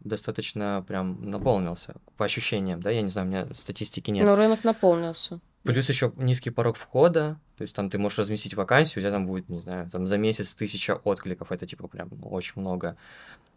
достаточно 0.00 0.84
прям 0.86 1.30
наполнился 1.30 1.94
по 2.16 2.24
ощущениям, 2.24 2.80
да, 2.80 2.90
я 2.90 3.02
не 3.02 3.10
знаю, 3.10 3.26
у 3.26 3.30
меня 3.30 3.48
статистики 3.54 4.10
нет. 4.10 4.24
Но 4.24 4.36
рынок 4.36 4.62
наполнился. 4.62 5.40
Плюс 5.66 5.88
еще 5.88 6.12
низкий 6.16 6.50
порог 6.50 6.76
входа, 6.76 7.40
то 7.56 7.62
есть 7.62 7.74
там 7.74 7.90
ты 7.90 7.98
можешь 7.98 8.20
разместить 8.20 8.54
вакансию, 8.54 8.98
у 8.98 9.02
тебя 9.02 9.10
там 9.10 9.26
будет, 9.26 9.48
не 9.48 9.60
знаю, 9.60 9.90
там 9.90 10.06
за 10.06 10.16
месяц 10.16 10.54
тысяча 10.54 10.94
откликов, 10.94 11.50
это 11.50 11.66
типа 11.66 11.88
прям 11.88 12.08
ну, 12.12 12.28
очень 12.28 12.60
много. 12.60 12.96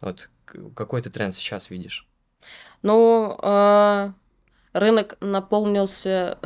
Вот 0.00 0.28
какой 0.74 1.02
ты 1.02 1.10
тренд 1.10 1.36
сейчас 1.36 1.70
видишь? 1.70 2.08
Ну, 2.82 3.38
э, 3.40 4.12
рынок 4.72 5.18
наполнился 5.20 6.38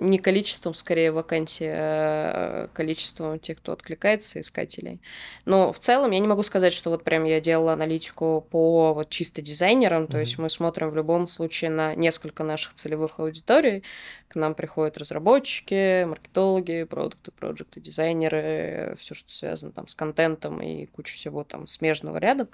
не 0.00 0.18
количеством, 0.18 0.74
скорее, 0.74 1.12
вакансий, 1.12 1.68
а 1.68 2.68
количеством 2.72 3.38
тех, 3.38 3.58
кто 3.58 3.72
откликается, 3.72 4.40
искателей. 4.40 5.00
Но 5.44 5.72
в 5.72 5.78
целом 5.78 6.10
я 6.10 6.18
не 6.18 6.26
могу 6.26 6.42
сказать, 6.42 6.72
что 6.72 6.90
вот 6.90 7.04
прям 7.04 7.24
я 7.24 7.40
делала 7.40 7.74
аналитику 7.74 8.46
по 8.50 8.94
вот 8.94 9.10
чисто 9.10 9.42
дизайнерам, 9.42 10.04
mm-hmm. 10.04 10.10
то 10.10 10.18
есть 10.18 10.38
мы 10.38 10.50
смотрим 10.50 10.90
в 10.90 10.96
любом 10.96 11.28
случае 11.28 11.70
на 11.70 11.94
несколько 11.94 12.42
наших 12.42 12.74
целевых 12.74 13.20
аудиторий. 13.20 13.84
К 14.28 14.36
нам 14.36 14.54
приходят 14.54 14.96
разработчики, 14.96 16.04
маркетологи, 16.04 16.84
продукты, 16.84 17.30
проекты, 17.30 17.80
дизайнеры, 17.80 18.96
все, 18.98 19.14
что 19.14 19.30
связано 19.30 19.72
там 19.72 19.88
с 19.88 19.94
контентом 19.94 20.60
и 20.60 20.86
куча 20.86 21.14
всего 21.14 21.44
там 21.44 21.66
смежного 21.66 22.18
ряда. 22.18 22.48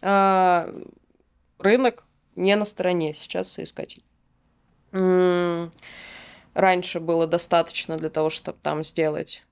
А, 0.00 0.68
рынок 1.58 2.04
не 2.36 2.56
на 2.56 2.64
стороне 2.64 3.14
сейчас 3.14 3.52
соискателей 3.52 4.04
раньше 6.54 7.00
было 7.00 7.26
достаточно 7.26 7.96
для 7.96 8.10
того, 8.10 8.30
чтобы 8.30 8.58
там 8.62 8.84
сделать 8.84 9.44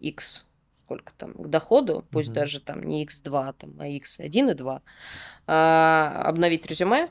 X 0.00 0.46
сколько 0.92 1.12
там 1.14 1.32
к 1.32 1.46
доходу, 1.48 2.04
пусть 2.10 2.30
mm-hmm. 2.30 2.34
даже 2.34 2.60
там 2.60 2.82
не 2.82 3.06
X2, 3.06 3.54
там, 3.58 3.74
а 3.78 3.88
X1 3.88 4.50
и 4.50 4.54
2, 4.54 4.82
а, 5.46 6.22
обновить 6.26 6.66
резюме, 6.66 7.08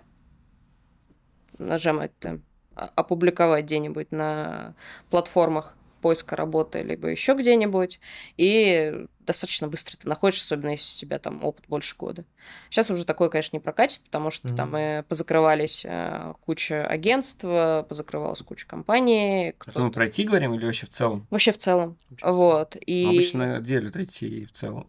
нажимать 1.57 2.11
там, 2.19 2.43
опубликовать 2.75 3.65
где-нибудь 3.65 4.11
на 4.11 4.75
платформах 5.09 5.75
поиска 6.01 6.35
работы, 6.35 6.83
либо 6.83 7.07
еще 7.07 7.33
где-нибудь, 7.33 7.99
и 8.37 9.07
достаточно 9.31 9.67
быстро 9.67 9.97
ты 9.97 10.07
находишь, 10.07 10.41
особенно 10.41 10.69
если 10.69 10.95
у 10.95 10.99
тебя 10.99 11.19
там 11.19 11.43
опыт 11.43 11.65
больше 11.67 11.95
года. 11.95 12.25
Сейчас 12.69 12.89
уже 12.89 13.05
такое, 13.05 13.29
конечно, 13.29 13.55
не 13.55 13.59
прокатит, 13.59 14.03
потому 14.03 14.31
что 14.31 14.47
mm-hmm. 14.47 14.55
там 14.55 14.71
мы 14.71 15.05
позакрывались 15.07 15.83
э, 15.85 16.33
куча 16.45 16.85
агентств, 16.85 17.41
позакрывалась 17.41 18.41
куча 18.41 18.67
компаний. 18.67 19.55
Это 19.65 19.81
мы 19.81 19.91
про 19.91 20.05
IT 20.05 20.23
говорим 20.23 20.53
или 20.53 20.65
вообще 20.65 20.85
в 20.85 20.89
целом? 20.89 21.27
Вообще 21.29 21.51
в 21.51 21.57
целом. 21.57 21.97
Вообще 22.09 22.25
вот. 22.27 22.77
И... 22.85 23.05
Обычно 23.05 23.61
делят 23.61 23.95
IT 23.95 24.45
в 24.45 24.51
целом. 24.51 24.87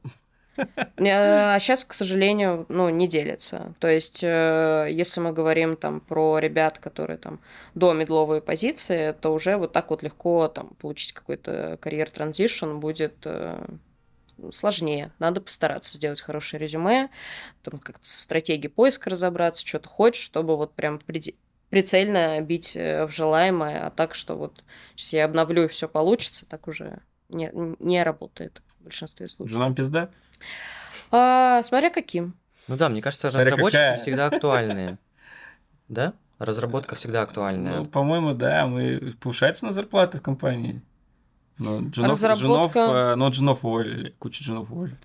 А 0.56 1.58
сейчас, 1.58 1.84
к 1.84 1.94
сожалению, 1.94 2.66
ну, 2.68 2.88
не 2.90 3.08
делится. 3.08 3.74
То 3.78 3.88
есть, 3.88 4.22
э, 4.22 4.88
если 4.90 5.20
мы 5.20 5.32
говорим 5.32 5.76
там 5.76 6.00
про 6.00 6.38
ребят, 6.38 6.78
которые 6.78 7.16
там 7.16 7.40
до 7.74 7.92
медловой 7.92 8.42
позиции, 8.42 9.12
то 9.12 9.32
уже 9.32 9.56
вот 9.56 9.72
так 9.72 9.90
вот 9.90 10.02
легко 10.02 10.48
там 10.48 10.68
получить 10.80 11.12
какой-то 11.12 11.78
карьер-транзишн 11.80 12.78
будет 12.78 13.14
э, 13.24 13.64
сложнее. 14.50 15.12
Надо 15.18 15.40
постараться 15.40 15.96
сделать 15.96 16.20
хорошее 16.20 16.62
резюме, 16.62 17.10
там 17.62 17.78
как-то 17.78 18.06
со 18.06 18.20
стратегией 18.20 18.68
поиска 18.68 19.10
разобраться, 19.10 19.66
что 19.66 19.78
ты 19.78 19.88
хочешь, 19.88 20.22
чтобы 20.22 20.56
вот 20.56 20.74
прям 20.74 20.98
прицельно 21.70 22.40
бить 22.40 22.76
э, 22.76 23.06
в 23.06 23.12
желаемое, 23.12 23.86
а 23.86 23.90
так, 23.90 24.14
что 24.14 24.36
вот 24.36 24.64
если 24.96 25.16
я 25.16 25.24
обновлю 25.24 25.64
и 25.64 25.68
все 25.68 25.88
получится, 25.88 26.46
так 26.46 26.68
уже 26.68 27.00
не, 27.28 27.50
не 27.78 28.02
работает 28.02 28.62
в 28.80 28.84
большинстве 28.84 29.28
случаев. 29.28 29.54
Женам 29.54 29.74
пизда? 29.74 30.10
А, 31.10 31.62
смотря 31.62 31.90
каким. 31.90 32.34
Ну 32.68 32.76
да, 32.76 32.88
мне 32.88 33.02
кажется, 33.02 33.30
смотря 33.30 33.52
разработчики 33.52 33.78
какая. 33.78 33.96
всегда 33.96 34.26
актуальные. 34.26 34.98
Да? 35.88 36.14
Разработка 36.38 36.94
всегда 36.94 37.22
актуальная. 37.22 37.78
Ну, 37.78 37.86
по-моему, 37.86 38.34
да, 38.34 38.66
мы 38.66 39.12
повышается 39.20 39.64
на 39.64 39.72
зарплаты 39.72 40.18
в 40.18 40.22
компании. 40.22 40.82
Но 41.58 41.80
джунов, 41.80 42.10
Разработка... 42.10 42.44
джунов, 42.44 42.76
э, 42.76 43.14
но 43.14 43.28
джунов 43.28 43.64
уволили, 43.64 44.14
куча 44.18 44.42
джунов 44.42 44.70
уволили. 44.70 44.96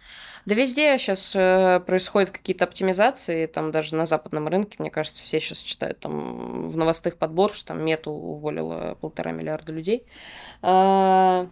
Да 0.46 0.56
везде 0.56 0.98
сейчас 0.98 1.36
э, 1.36 1.82
происходят 1.86 2.32
какие-то 2.32 2.64
оптимизации, 2.64 3.48
там 3.48 3.72
даже 3.72 3.96
на 3.96 4.06
западном 4.06 4.48
рынке, 4.48 4.78
мне 4.80 4.90
кажется, 4.90 5.24
все 5.24 5.42
сейчас 5.42 5.60
читают 5.60 6.00
там 6.00 6.70
в 6.70 6.78
новостных 6.78 7.18
подборах, 7.18 7.56
что 7.56 7.68
там 7.70 7.84
Мету 7.84 8.12
уволила 8.12 8.98
полтора 9.02 9.32
миллиарда 9.32 9.74
людей. 9.74 10.04
А... 10.62 11.48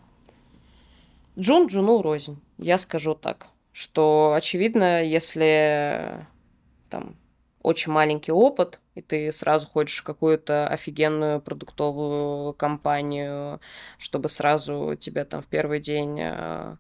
Джун 1.38 1.68
Джуну 1.68 2.02
рознь, 2.02 2.42
я 2.58 2.78
скажу 2.78 3.14
так, 3.16 3.48
что 3.74 4.34
очевидно, 4.34 5.04
если 5.04 6.26
там 6.90 7.18
очень 7.62 7.92
маленький 7.92 8.32
опыт, 8.32 8.80
и 8.96 9.02
ты 9.02 9.32
сразу 9.32 9.68
хочешь 9.68 10.02
какую-то 10.02 10.68
офигенную 10.68 11.42
продуктовую 11.42 12.54
компанию, 12.54 13.60
чтобы 13.98 14.30
сразу 14.30 14.96
тебя 15.00 15.26
там 15.26 15.42
в 15.42 15.48
первый 15.48 15.80
день 15.80 16.18
э, 16.20 16.78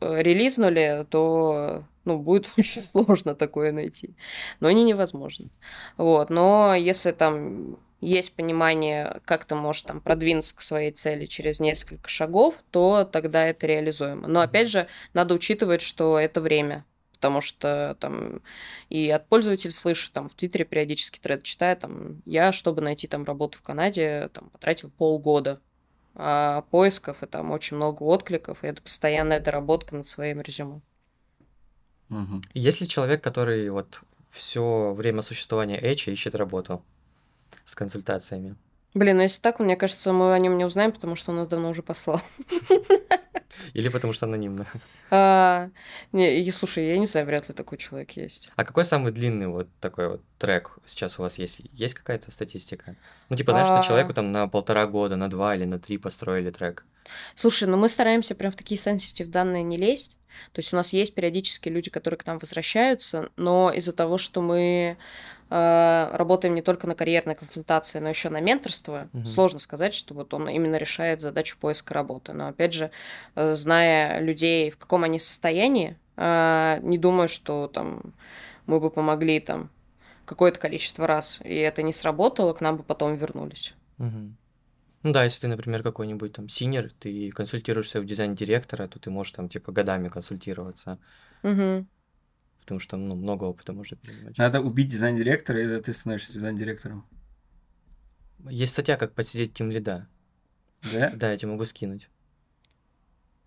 релизнули, 0.00 1.06
то 1.08 1.84
ну, 2.04 2.18
будет 2.18 2.50
очень 2.58 2.82
сложно 2.82 3.34
такое 3.34 3.72
найти. 3.72 4.14
Но 4.60 4.70
не 4.70 4.82
невозможно. 4.82 5.48
Вот. 5.96 6.30
Но 6.30 6.74
если 6.74 7.12
там 7.12 7.78
есть 8.00 8.34
понимание, 8.34 9.20
как 9.24 9.44
ты 9.44 9.54
можешь 9.54 9.84
там 9.84 10.00
продвинуться 10.00 10.56
к 10.56 10.62
своей 10.62 10.90
цели 10.90 11.26
через 11.26 11.60
несколько 11.60 12.08
шагов, 12.08 12.56
то 12.72 13.04
тогда 13.04 13.46
это 13.46 13.68
реализуемо. 13.68 14.26
Но 14.26 14.40
опять 14.40 14.68
же, 14.68 14.88
надо 15.14 15.34
учитывать, 15.34 15.82
что 15.82 16.18
это 16.18 16.40
время. 16.40 16.84
Потому 17.22 17.40
что 17.40 17.96
там 18.00 18.42
и 18.88 19.08
от 19.08 19.28
пользователей 19.28 19.70
слышу, 19.70 20.10
там 20.12 20.28
в 20.28 20.34
Твиттере 20.34 20.64
периодически 20.64 21.20
тред 21.20 21.44
читаю, 21.44 21.76
там 21.76 22.20
я, 22.24 22.50
чтобы 22.50 22.82
найти 22.82 23.06
там 23.06 23.22
работу 23.22 23.58
в 23.58 23.62
Канаде, 23.62 24.28
там 24.32 24.50
потратил 24.50 24.90
полгода 24.90 25.60
а, 26.16 26.62
поисков, 26.72 27.22
и 27.22 27.26
там 27.26 27.52
очень 27.52 27.76
много 27.76 28.02
откликов, 28.02 28.64
и 28.64 28.66
это 28.66 28.82
постоянная 28.82 29.38
доработка 29.38 29.94
над 29.94 30.08
своим 30.08 30.40
резюме. 30.40 30.80
Угу. 32.10 32.42
Есть 32.54 32.80
ли 32.80 32.88
человек, 32.88 33.22
который 33.22 33.70
вот 33.70 34.00
все 34.28 34.92
время 34.92 35.22
существования 35.22 35.78
Эча 35.80 36.10
ищет 36.10 36.34
работу 36.34 36.82
с 37.64 37.76
консультациями? 37.76 38.56
Блин, 38.94 39.18
ну 39.18 39.22
если 39.22 39.40
так, 39.40 39.60
мне 39.60 39.76
кажется, 39.76 40.12
мы 40.12 40.34
о 40.34 40.38
нем 40.40 40.58
не 40.58 40.64
узнаем, 40.64 40.90
потому 40.90 41.14
что 41.14 41.30
он 41.30 41.36
нас 41.36 41.46
давно 41.46 41.70
уже 41.70 41.84
послал. 41.84 42.20
Или 43.74 43.88
потому 43.88 44.12
что 44.12 44.26
анонимно. 44.26 44.66
А, 45.10 45.70
не, 46.12 46.40
и, 46.40 46.50
слушай, 46.50 46.86
я 46.86 46.98
не 46.98 47.06
знаю, 47.06 47.26
вряд 47.26 47.48
ли 47.48 47.54
такой 47.54 47.78
человек 47.78 48.12
есть. 48.12 48.50
А 48.56 48.64
какой 48.64 48.84
самый 48.84 49.12
длинный 49.12 49.46
вот 49.46 49.68
такой 49.80 50.08
вот 50.08 50.22
трек 50.38 50.78
сейчас 50.86 51.18
у 51.18 51.22
вас 51.22 51.38
есть? 51.38 51.62
Есть 51.72 51.94
какая-то 51.94 52.30
статистика? 52.30 52.96
Ну, 53.28 53.36
типа, 53.36 53.52
знаешь, 53.52 53.68
а... 53.68 53.76
что 53.76 53.86
человеку 53.86 54.14
там 54.14 54.32
на 54.32 54.48
полтора 54.48 54.86
года, 54.86 55.16
на 55.16 55.28
два 55.28 55.54
или 55.54 55.64
на 55.64 55.78
три 55.78 55.98
построили 55.98 56.50
трек? 56.50 56.86
Слушай, 57.34 57.68
ну 57.68 57.76
мы 57.76 57.88
стараемся 57.88 58.34
прям 58.34 58.52
в 58.52 58.56
такие 58.56 58.78
сенситив 58.78 59.28
данные 59.28 59.62
не 59.62 59.76
лезть. 59.76 60.18
То 60.52 60.58
есть 60.58 60.72
у 60.72 60.76
нас 60.76 60.92
есть 60.92 61.14
периодически 61.14 61.68
люди, 61.68 61.90
которые 61.90 62.18
к 62.18 62.26
нам 62.26 62.38
возвращаются, 62.38 63.30
но 63.36 63.72
из-за 63.72 63.92
того, 63.92 64.18
что 64.18 64.42
мы 64.42 64.96
э, 65.50 66.10
работаем 66.12 66.54
не 66.54 66.62
только 66.62 66.86
на 66.86 66.94
карьерной 66.94 67.34
консультации, 67.34 67.98
но 67.98 68.08
еще 68.08 68.28
на 68.28 68.40
менторство, 68.40 69.08
угу. 69.12 69.24
сложно 69.24 69.58
сказать, 69.58 69.94
что 69.94 70.14
вот 70.14 70.34
он 70.34 70.48
именно 70.48 70.76
решает 70.76 71.20
задачу 71.20 71.56
поиска 71.60 71.94
работы. 71.94 72.32
Но 72.32 72.48
опять 72.48 72.72
же, 72.72 72.90
э, 73.34 73.54
зная 73.54 74.20
людей, 74.20 74.70
в 74.70 74.78
каком 74.78 75.04
они 75.04 75.18
состоянии, 75.18 75.96
э, 76.16 76.78
не 76.82 76.98
думаю, 76.98 77.28
что 77.28 77.68
там 77.68 78.14
мы 78.66 78.80
бы 78.80 78.90
помогли 78.90 79.40
там 79.40 79.70
какое-то 80.24 80.58
количество 80.58 81.06
раз, 81.06 81.40
и 81.44 81.54
это 81.54 81.82
не 81.82 81.92
сработало, 81.92 82.52
к 82.52 82.60
нам 82.60 82.76
бы 82.76 82.82
потом 82.82 83.14
вернулись. 83.16 83.74
Угу. 83.98 84.34
Ну 85.02 85.12
да, 85.12 85.24
если 85.24 85.42
ты, 85.42 85.48
например, 85.48 85.82
какой-нибудь 85.82 86.32
там 86.32 86.48
синер, 86.48 86.92
ты 86.98 87.30
консультируешься 87.30 88.00
у 88.00 88.04
дизайн-директора, 88.04 88.86
то 88.86 89.00
ты 89.00 89.10
можешь 89.10 89.32
там 89.32 89.48
типа 89.48 89.72
годами 89.72 90.08
консультироваться. 90.08 91.00
Угу. 91.42 91.86
Потому 92.60 92.78
что 92.80 92.96
ну, 92.96 93.16
много 93.16 93.44
опыта 93.44 93.72
может 93.72 94.00
принимать. 94.00 94.38
Надо 94.38 94.60
убить 94.60 94.88
дизайн-директора, 94.88 95.60
и 95.60 95.80
ты 95.80 95.92
становишься 95.92 96.32
дизайн-директором. 96.32 97.04
Есть 98.48 98.72
статья, 98.72 98.96
как 98.96 99.14
подсидеть 99.14 99.54
тем 99.54 99.70
лида. 99.70 100.08
Да? 100.92 101.12
Да, 101.14 101.30
я 101.32 101.36
тебе 101.36 101.50
могу 101.52 101.64
скинуть. 101.64 102.08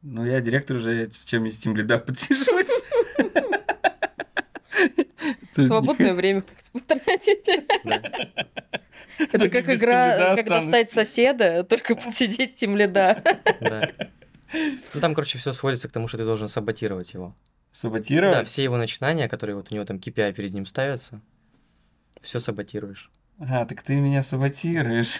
Ну, 0.02 0.26
я 0.26 0.42
директор 0.42 0.78
уже, 0.78 1.10
чем 1.26 1.46
из 1.46 1.58
тем 1.58 1.76
лида 1.76 2.00
подсиживать. 2.00 2.68
Свободное 5.52 6.14
время 6.14 6.42
как-то 6.42 6.72
потратить. 6.72 7.48
Это 9.18 9.50
как 9.50 9.70
игра, 9.70 10.36
как 10.36 10.48
достать 10.48 10.92
соседа, 10.92 11.64
только 11.64 11.96
посидеть 11.96 12.56
тем 12.56 12.76
лида. 12.76 13.22
Да. 13.62 13.90
Ну 14.94 15.02
там, 15.02 15.14
короче, 15.16 15.38
все 15.38 15.52
сводится 15.52 15.90
к 15.90 15.92
тому, 15.92 16.08
что 16.08 16.18
ты 16.18 16.24
должен 16.24 16.48
саботировать 16.48 17.14
его. 17.14 17.36
Саботировать? 17.72 18.36
Да, 18.36 18.44
все 18.44 18.64
его 18.64 18.78
начинания, 18.78 19.28
которые 19.28 19.56
вот 19.56 19.72
у 19.72 19.76
него 19.76 19.86
там 19.86 19.98
KPI 19.98 20.34
перед 20.34 20.54
ним 20.54 20.66
ставятся, 20.66 21.22
все 22.22 22.40
саботируешь. 22.40 23.12
А, 23.40 23.66
так 23.66 23.82
ты 23.82 23.96
меня 23.96 24.24
саботируешь. 24.24 25.20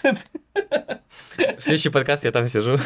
В 0.52 1.60
следующий 1.60 1.90
подкаст 1.90 2.24
я 2.24 2.32
там 2.32 2.48
сижу. 2.48 2.78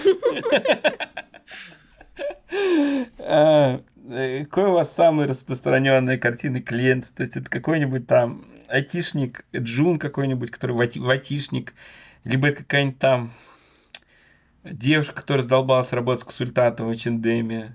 А, 3.21 3.81
э, 4.09 4.45
какой 4.45 4.65
у 4.65 4.73
вас 4.73 4.93
самый 4.93 5.27
распространенный 5.27 6.19
картины 6.19 6.61
клиент? 6.61 7.15
То 7.15 7.23
есть 7.23 7.37
это 7.37 7.49
какой-нибудь 7.49 8.09
там 8.09 8.45
айтишник, 8.71 9.45
джун 9.55 9.99
какой-нибудь, 9.99 10.51
который 10.51 10.73
ватишник, 10.77 11.75
либо 12.25 12.49
это 12.49 12.59
какая-нибудь 12.59 12.99
там 12.99 13.33
девушка, 14.65 15.15
которая 15.15 15.43
задолбалась 15.43 15.93
работать 15.93 16.23
с 16.23 16.25
консультантом 16.25 16.89
в 16.89 16.91
H&M, 16.91 17.75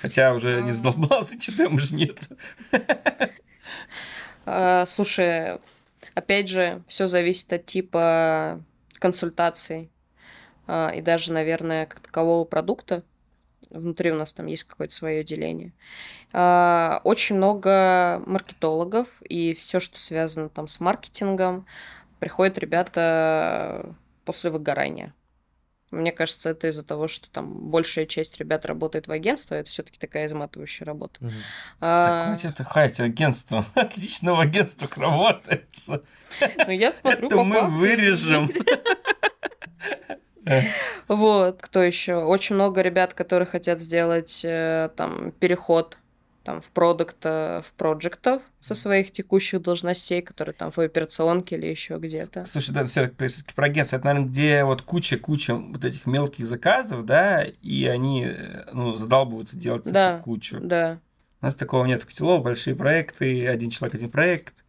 хотя 0.00 0.34
уже 0.34 0.62
не 0.62 0.70
а. 0.70 0.72
задолбалась, 0.72 1.34
H&M 1.34 1.74
уже 1.74 1.94
нет. 1.94 2.28
А, 4.46 4.86
слушай, 4.86 5.58
опять 6.14 6.48
же, 6.48 6.82
все 6.88 7.06
зависит 7.06 7.52
от 7.52 7.66
типа 7.66 8.64
консультаций 8.98 9.90
а, 10.66 10.90
и 10.90 11.02
даже, 11.02 11.32
наверное, 11.32 11.86
как 11.86 12.00
такового 12.00 12.44
продукта 12.44 13.04
внутри 13.70 14.12
у 14.12 14.16
нас 14.16 14.32
там 14.32 14.46
есть 14.46 14.64
какое-то 14.64 14.94
свое 14.94 15.24
деление. 15.24 15.72
А, 16.32 17.00
очень 17.04 17.36
много 17.36 18.22
маркетологов, 18.26 19.08
и 19.22 19.54
все, 19.54 19.80
что 19.80 19.98
связано 19.98 20.48
там 20.48 20.68
с 20.68 20.80
маркетингом, 20.80 21.66
приходят 22.18 22.58
ребята 22.58 23.94
после 24.24 24.50
выгорания. 24.50 25.14
Мне 25.90 26.12
кажется, 26.12 26.50
это 26.50 26.68
из-за 26.68 26.84
того, 26.84 27.08
что 27.08 27.28
там 27.30 27.52
большая 27.52 28.06
часть 28.06 28.38
ребят 28.38 28.64
работает 28.64 29.08
в 29.08 29.12
агентстве, 29.12 29.58
это 29.58 29.70
все-таки 29.70 29.98
такая 29.98 30.26
изматывающая 30.26 30.86
работа. 30.86 31.24
Угу. 31.24 31.32
А... 31.80 32.36
Так 32.36 32.40
хватит 32.40 32.66
хайте 32.66 33.02
агентство. 33.02 33.64
Отлично 33.74 34.34
в 34.34 34.40
агентствах 34.40 34.96
работается. 34.96 36.02
Ну, 36.40 36.70
я 36.70 36.92
смотрю, 36.92 37.26
это 37.26 37.42
мы 37.42 37.62
вырежем. 37.62 38.48
Вот, 41.08 41.60
кто 41.60 41.82
еще? 41.82 42.16
Очень 42.16 42.54
много 42.56 42.80
ребят, 42.82 43.14
которые 43.14 43.46
хотят 43.46 43.80
сделать 43.80 44.42
э, 44.44 44.90
там 44.96 45.32
переход 45.32 45.98
там, 46.42 46.60
в 46.60 46.70
продукт, 46.70 47.24
в 47.24 47.64
проектов 47.76 48.42
со 48.60 48.74
своих 48.74 49.10
текущих 49.10 49.62
должностей, 49.62 50.22
которые 50.22 50.54
там 50.54 50.70
в 50.70 50.78
операционке 50.78 51.56
или 51.56 51.66
еще 51.66 51.96
где-то. 51.98 52.44
Слушай, 52.44 52.72
да, 52.72 52.84
все 52.84 53.08
таки 53.08 53.54
про 53.54 53.66
агентство, 53.66 53.96
это, 53.96 54.06
наверное, 54.06 54.28
где 54.28 54.64
вот 54.64 54.82
куча-куча 54.82 55.54
вот 55.54 55.84
этих 55.84 56.06
мелких 56.06 56.46
заказов, 56.46 57.04
да, 57.04 57.44
и 57.44 57.84
они, 57.86 58.24
э, 58.26 58.64
ну, 58.72 58.94
задалбываются 58.94 59.56
делать 59.56 59.84
да, 59.84 60.14
эту 60.14 60.24
кучу. 60.24 60.58
Да, 60.60 60.98
У 61.40 61.44
нас 61.44 61.54
такого 61.54 61.84
нет 61.84 62.02
в 62.02 62.06
Котелово, 62.06 62.42
большие 62.42 62.74
проекты, 62.74 63.46
один 63.46 63.70
человек, 63.70 63.94
один 63.94 64.10
проект. 64.10 64.64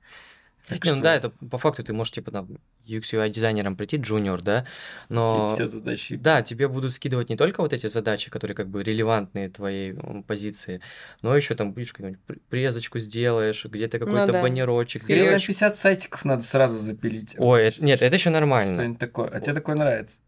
Так 0.72 0.86
не, 0.86 0.94
ну 0.94 1.02
да, 1.02 1.16
это 1.16 1.30
по 1.30 1.58
факту 1.58 1.84
ты 1.84 1.92
можешь, 1.92 2.14
типа, 2.14 2.32
там, 2.32 2.48
UX 2.88 3.02
UI 3.02 3.30
дизайнером 3.30 3.76
прийти, 3.76 3.98
джуниор, 3.98 4.42
да, 4.42 4.66
но... 5.10 5.50
Все 5.50 5.68
задачи. 5.68 6.16
Да, 6.16 6.42
тебе 6.42 6.70
будут 6.70 6.94
скидывать 6.94 7.30
не 7.30 7.36
только 7.36 7.62
вот 7.62 7.74
эти 7.74 7.88
задачи, 7.88 8.30
которые 8.30 8.56
как 8.56 8.70
бы 8.70 8.82
релевантные 8.82 9.50
твоей 9.50 9.94
позиции, 10.26 10.82
но 11.22 11.36
еще 11.36 11.56
там 11.56 11.74
будешь 11.74 11.92
какую-нибудь 11.92 12.22
презочку 12.50 13.00
сделаешь, 13.00 13.66
где-то 13.66 14.00
ну 14.00 14.06
какой-то 14.06 14.28
ну, 14.28 14.34
да. 14.34 14.42
баннерочек. 14.42 15.04
Тебе 15.04 15.16
сделаешь... 15.16 15.46
50 15.46 15.76
сайтиков 15.76 16.24
надо 16.24 16.44
сразу 16.44 16.80
запилить. 16.80 17.36
Ой, 17.38 17.64
это, 17.64 17.84
нет, 17.84 18.02
это 18.02 18.16
еще 18.16 18.30
нормально. 18.30 18.76
Что-нибудь 18.76 19.00
такое. 19.00 19.28
А 19.28 19.40
тебе 19.42 19.54
такое 19.54 19.76
нравится? 19.76 20.20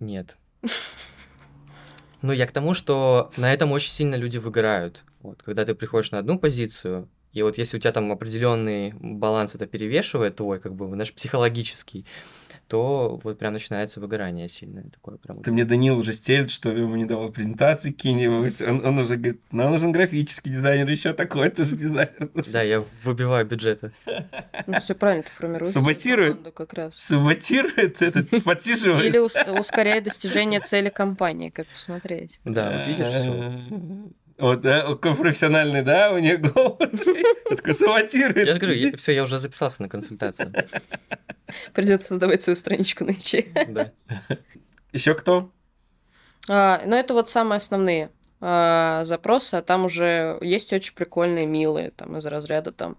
Нет. 0.00 0.36
Ну, 2.22 2.32
я 2.32 2.46
к 2.46 2.50
тому, 2.50 2.74
что 2.74 3.30
на 3.36 3.52
этом 3.52 3.70
очень 3.72 3.92
сильно 3.92 4.16
люди 4.16 4.38
выгорают. 4.38 5.04
Вот, 5.20 5.42
когда 5.42 5.64
ты 5.64 5.74
приходишь 5.74 6.10
на 6.10 6.18
одну 6.18 6.38
позицию, 6.38 7.08
и 7.36 7.42
вот 7.42 7.58
если 7.58 7.76
у 7.76 7.80
тебя 7.80 7.92
там 7.92 8.10
определенный 8.10 8.94
баланс 8.98 9.54
это 9.54 9.66
перевешивает 9.66 10.36
твой, 10.36 10.58
как 10.58 10.74
бы, 10.74 10.86
знаешь, 10.86 11.12
психологический, 11.12 12.06
то 12.66 13.20
вот 13.22 13.38
прям 13.38 13.52
начинается 13.52 14.00
выгорание 14.00 14.48
сильное 14.48 14.84
такое. 14.84 15.18
Прям... 15.18 15.42
Ты 15.42 15.52
мне 15.52 15.66
Данил 15.66 15.98
уже 15.98 16.14
стелит, 16.14 16.50
что 16.50 16.70
ему 16.70 16.96
не 16.96 17.04
давал 17.04 17.28
презентации 17.28 17.90
какие-нибудь. 17.90 18.62
Он, 18.62 18.86
он 18.86 18.98
уже 19.00 19.16
говорит, 19.16 19.40
нам 19.52 19.70
нужен 19.70 19.92
графический 19.92 20.50
дизайнер, 20.50 20.88
еще 20.88 21.12
такой 21.12 21.50
тоже 21.50 21.76
дизайнер. 21.76 22.30
Да, 22.50 22.62
я 22.62 22.82
выбиваю 23.04 23.44
бюджеты. 23.44 23.92
Ну, 24.66 24.80
все 24.80 24.94
правильно, 24.94 25.22
ты 25.24 25.30
формируешь. 25.30 25.70
Саботирует? 25.70 26.54
Как 26.54 26.72
раз. 26.72 26.94
Саботирует 26.96 28.00
этот, 28.00 28.30
подсиживает. 28.44 29.04
Или 29.04 29.18
ускоряет 29.18 30.04
достижение 30.04 30.60
цели 30.60 30.88
компании, 30.88 31.50
как 31.50 31.66
посмотреть. 31.66 32.40
Да, 32.46 32.78
вот 32.78 32.86
видишь, 32.86 33.08
все. 33.08 33.60
Вот, 34.38 34.60
да, 34.60 34.94
профессиональный, 34.96 35.82
да, 35.82 36.12
у 36.12 36.18
них 36.18 36.40
голос. 36.40 36.76
Такой 37.48 37.72
саботирует. 37.72 38.48
Я 38.48 38.54
же 38.54 38.60
говорю, 38.60 38.96
все, 38.98 39.12
я 39.12 39.22
уже 39.22 39.38
записался 39.38 39.82
на 39.82 39.88
консультацию. 39.88 40.52
Придется 41.72 42.08
создавать 42.08 42.42
свою 42.42 42.56
страничку 42.56 43.04
на 43.04 43.10
ИЧ. 43.10 43.46
Да. 43.68 43.92
Еще 44.92 45.14
кто? 45.14 45.50
А, 46.48 46.82
ну, 46.84 46.96
это 46.96 47.14
вот 47.14 47.28
самые 47.28 47.56
основные 47.56 48.10
а, 48.40 49.04
запросы, 49.04 49.54
а 49.54 49.62
там 49.62 49.86
уже 49.86 50.38
есть 50.42 50.72
очень 50.72 50.94
прикольные, 50.94 51.46
милые, 51.46 51.90
там, 51.90 52.16
из 52.16 52.26
разряда, 52.26 52.72
там, 52.72 52.96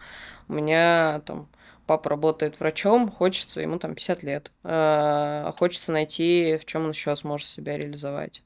у 0.47 0.53
меня, 0.53 1.21
там, 1.25 1.47
папа 1.87 2.09
работает 2.09 2.59
врачом, 2.59 3.09
хочется, 3.09 3.61
ему 3.61 3.79
там 3.79 3.95
50 3.95 4.23
лет, 4.23 4.51
а, 4.63 5.51
хочется 5.57 5.91
найти, 5.91 6.57
в 6.61 6.65
чем 6.65 6.83
он 6.83 6.91
еще 6.91 7.15
сможет 7.15 7.47
себя 7.47 7.77
реализовать. 7.77 8.43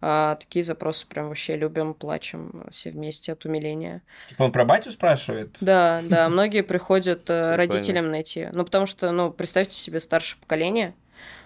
А, 0.00 0.36
такие 0.36 0.62
запросы 0.62 1.06
прям 1.06 1.28
вообще 1.28 1.56
любим, 1.56 1.92
плачем 1.92 2.64
все 2.70 2.90
вместе 2.90 3.32
от 3.32 3.44
умиления. 3.44 4.02
Типа 4.28 4.44
он 4.44 4.52
про 4.52 4.64
батю 4.64 4.92
спрашивает? 4.92 5.56
Да, 5.60 6.00
да, 6.04 6.28
многие 6.28 6.62
приходят 6.62 7.28
э, 7.28 7.56
родителям 7.56 8.10
найти. 8.10 8.48
Ну, 8.52 8.64
потому 8.64 8.86
что, 8.86 9.10
ну, 9.10 9.30
представьте 9.30 9.74
себе 9.74 10.00
старшее 10.00 10.40
поколение, 10.40 10.94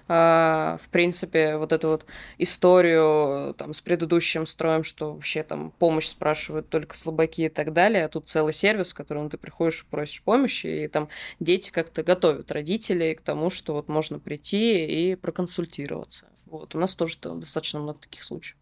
в 0.09 0.81
принципе, 0.91 1.59
вот 1.59 1.73
эту 1.73 1.89
вот 1.89 2.07
историю 2.39 3.55
там 3.55 3.75
с 3.75 3.81
предыдущим 3.83 4.47
строем, 4.47 4.83
что 4.83 5.13
вообще 5.13 5.43
там 5.43 5.71
помощь 5.71 6.07
спрашивают 6.07 6.71
только 6.71 6.97
слабаки 6.97 7.43
и 7.43 7.49
так 7.51 7.75
далее, 7.75 8.07
а 8.07 8.09
тут 8.09 8.29
целый 8.29 8.55
сервис, 8.55 8.95
к 8.95 8.97
которому 8.97 9.29
ты 9.29 9.37
приходишь 9.37 9.83
и 9.83 9.91
просишь 9.91 10.23
помощи, 10.23 10.67
и 10.67 10.89
там 10.89 11.11
дети 11.41 11.71
как-то 11.71 12.03
готовят 12.03 12.51
родителей 12.51 13.15
к 13.15 13.21
тому, 13.21 13.51
что 13.51 13.75
вот 13.75 13.89
можно 13.89 14.19
прийти 14.19 14.87
и 14.87 15.15
проконсультироваться. 15.15 16.27
Вот, 16.47 16.75
у 16.75 16.79
нас 16.79 16.95
тоже 16.95 17.19
достаточно 17.21 17.81
много 17.81 17.99
таких 17.99 18.25
случаев. 18.25 18.57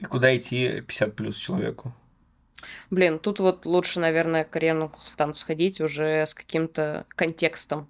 И 0.00 0.04
куда 0.04 0.34
идти 0.34 0.80
50 0.80 1.16
плюс 1.16 1.36
человеку? 1.36 1.92
Блин, 2.90 3.18
тут 3.18 3.40
вот 3.40 3.66
лучше, 3.66 4.00
наверное, 4.00 4.44
к 4.44 4.50
карьерному 4.50 4.88
консультанту 4.88 5.38
сходить 5.38 5.80
уже 5.80 6.22
с 6.22 6.32
каким-то 6.32 7.04
контекстом. 7.10 7.88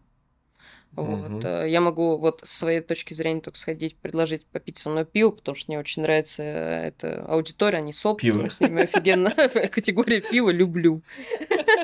Вот. 1.03 1.45
Угу. 1.45 1.49
Я 1.67 1.81
могу 1.81 2.19
вот 2.19 2.41
с 2.45 2.59
своей 2.59 2.81
точки 2.81 3.15
зрения 3.15 3.41
только 3.41 3.59
сходить, 3.59 3.97
предложить 3.97 4.45
попить 4.47 4.79
со 4.79 4.91
мной 4.91 5.05
пиво, 5.05 5.31
потому 5.31 5.55
что 5.55 5.71
мне 5.71 5.79
очень 5.79 6.03
нравится 6.03 6.43
эта 6.43 7.25
аудитория, 7.27 7.79
они 7.79 7.93
соп, 7.93 8.21
пиво. 8.21 8.49
с 8.49 8.61
ними 8.61 8.83
офигенно 8.83 9.31
категория 9.71 10.21
пива 10.21 10.51
люблю. 10.51 11.03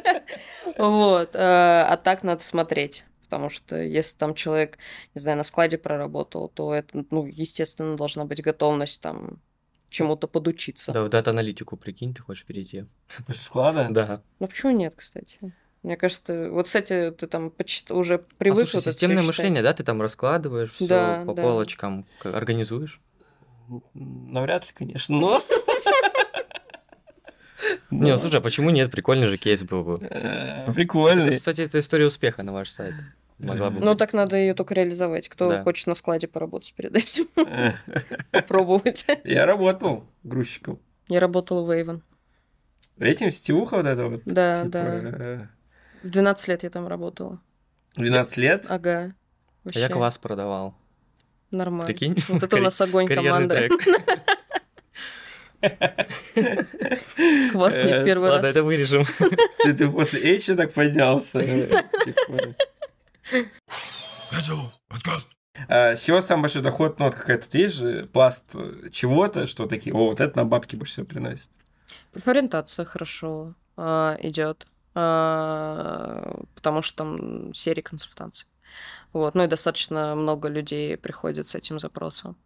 Вот. 0.76 1.36
Э, 1.36 1.86
а 1.88 1.96
так 2.02 2.24
надо 2.24 2.42
смотреть 2.42 3.04
потому 3.22 3.48
что 3.48 3.76
если 3.76 4.16
там 4.16 4.34
человек, 4.34 4.78
не 5.14 5.20
знаю, 5.20 5.36
на 5.36 5.42
складе 5.42 5.76
проработал, 5.76 6.48
то 6.48 6.72
это, 6.72 7.04
ну, 7.10 7.26
естественно, 7.26 7.96
должна 7.96 8.24
быть 8.24 8.42
готовность 8.42 9.00
там 9.00 9.40
чему-то 9.88 10.28
подучиться. 10.28 10.92
Да, 10.92 11.02
в 11.02 11.08
дата-аналитику, 11.08 11.76
прикинь, 11.76 12.14
ты 12.14 12.22
хочешь 12.22 12.44
перейти. 12.44 12.86
После 13.26 13.42
склада? 13.42 13.88
Да. 13.90 14.22
Ну 14.38 14.46
почему 14.46 14.72
нет, 14.72 14.94
кстати? 14.96 15.38
Мне 15.84 15.98
кажется, 15.98 16.48
вот, 16.50 16.64
кстати, 16.64 17.10
ты 17.10 17.26
там 17.26 17.50
почти 17.50 17.92
уже 17.92 18.24
привык. 18.38 18.62
А, 18.62 18.64
слушай, 18.64 18.76
вот 18.76 18.84
системное 18.84 19.22
мышление, 19.22 19.62
да, 19.62 19.74
ты 19.74 19.84
там 19.84 20.00
раскладываешь 20.00 20.72
все 20.72 20.86
да, 20.86 21.24
по 21.26 21.34
да. 21.34 21.42
полочкам, 21.42 22.06
организуешь? 22.24 23.02
Навряд 23.92 24.64
ли, 24.64 24.70
конечно, 24.74 25.14
но... 25.14 25.38
Не, 27.90 28.12
ну 28.12 28.18
слушай, 28.18 28.36
а 28.36 28.40
почему 28.40 28.70
нет? 28.70 28.90
Прикольный 28.90 29.28
же 29.28 29.36
кейс 29.36 29.62
был 29.62 29.84
бы. 29.84 29.98
Э, 30.06 30.72
прикольный. 30.72 31.36
Кстати, 31.36 31.60
это 31.60 31.78
история 31.78 32.06
успеха 32.06 32.42
на 32.42 32.54
ваш 32.54 32.70
сайт. 32.70 32.94
Могла 33.38 33.68
бы 33.68 33.80
ну, 33.80 33.90
быть. 33.90 33.98
так 33.98 34.14
надо 34.14 34.38
ее 34.38 34.54
только 34.54 34.72
реализовать. 34.72 35.28
Кто 35.28 35.50
да. 35.50 35.62
хочет 35.62 35.86
на 35.86 35.94
складе 35.94 36.28
поработать 36.28 36.72
перед 36.74 36.96
этим? 36.96 37.28
Попробовать. 38.30 39.06
Я 39.24 39.44
работал 39.44 40.04
грузчиком. 40.22 40.78
Я 41.08 41.20
работала 41.20 41.62
в 41.62 41.70
Эйвен. 41.70 42.02
Этим 42.98 43.30
сетевуха 43.30 43.76
вот 43.76 43.86
это 43.86 44.08
вот? 44.08 44.22
Да, 44.24 44.62
типа... 44.62 44.70
да. 44.70 45.50
Э, 46.04 46.06
в 46.06 46.10
12 46.10 46.48
лет 46.48 46.62
я 46.62 46.70
там 46.70 46.86
работала. 46.86 47.40
12 47.96 48.36
лет? 48.38 48.66
Ага. 48.68 49.14
Вообще. 49.64 49.80
А 49.80 49.82
я 49.82 49.88
квас 49.88 50.18
продавал. 50.18 50.74
Нормально. 51.50 51.86
Прикинь? 51.86 52.16
Вот 52.28 52.42
это 52.42 52.56
у 52.56 52.60
нас 52.60 52.80
огонь 52.80 53.06
команда. 53.08 53.68
Квас 57.52 57.82
не 57.84 58.00
в 58.00 58.04
первый 58.04 58.28
раз. 58.28 58.36
Ладно, 58.36 58.46
это 58.48 58.62
вырежем. 58.62 59.04
Ты 59.62 59.90
после 59.90 60.20
Эйча 60.20 60.54
так 60.56 60.72
поднялся. 60.72 61.40
А, 65.68 65.94
с 65.94 66.02
чего 66.02 66.20
самый 66.20 66.42
большой 66.42 66.62
доход? 66.62 66.98
Ну, 66.98 67.06
вот 67.06 67.14
какая-то 67.14 67.56
есть 67.56 67.76
же 67.76 68.06
пласт 68.12 68.44
чего-то, 68.90 69.46
что 69.46 69.66
такие, 69.66 69.94
о, 69.94 70.08
вот 70.10 70.20
это 70.20 70.36
на 70.36 70.44
бабки 70.44 70.76
больше 70.76 70.94
всего 70.94 71.06
приносит. 71.06 71.48
Профориентация 72.12 72.84
хорошо 72.84 73.54
э, 73.76 74.16
идет, 74.22 74.66
э, 74.66 74.73
потому 74.94 76.82
что 76.82 76.96
там 76.98 77.52
серии 77.52 77.82
консультаций. 77.82 78.48
Вот, 79.12 79.34
ну 79.34 79.44
и 79.44 79.48
достаточно 79.48 80.14
много 80.14 80.48
людей 80.48 80.96
приходит 80.96 81.48
с 81.48 81.54
этим 81.54 81.78
запросом. 81.78 82.36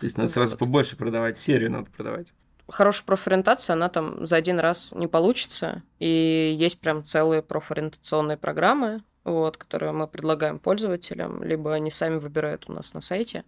То 0.00 0.06
есть 0.06 0.18
надо 0.18 0.28
вот. 0.28 0.34
сразу 0.34 0.56
побольше 0.56 0.96
продавать, 0.96 1.38
серию 1.38 1.70
надо 1.70 1.90
продавать. 1.90 2.32
Хорошая 2.68 3.06
профориентация, 3.06 3.74
она 3.74 3.88
там 3.88 4.26
за 4.26 4.36
один 4.36 4.58
раз 4.58 4.92
не 4.92 5.06
получится, 5.06 5.82
и 6.00 6.56
есть 6.58 6.80
прям 6.80 7.04
целые 7.04 7.42
профориентационные 7.42 8.36
программы, 8.36 9.04
вот, 9.22 9.56
которые 9.56 9.92
мы 9.92 10.08
предлагаем 10.08 10.58
пользователям, 10.58 11.42
либо 11.44 11.74
они 11.74 11.90
сами 11.90 12.16
выбирают 12.16 12.64
у 12.68 12.72
нас 12.72 12.94
на 12.94 13.00
сайте 13.00 13.44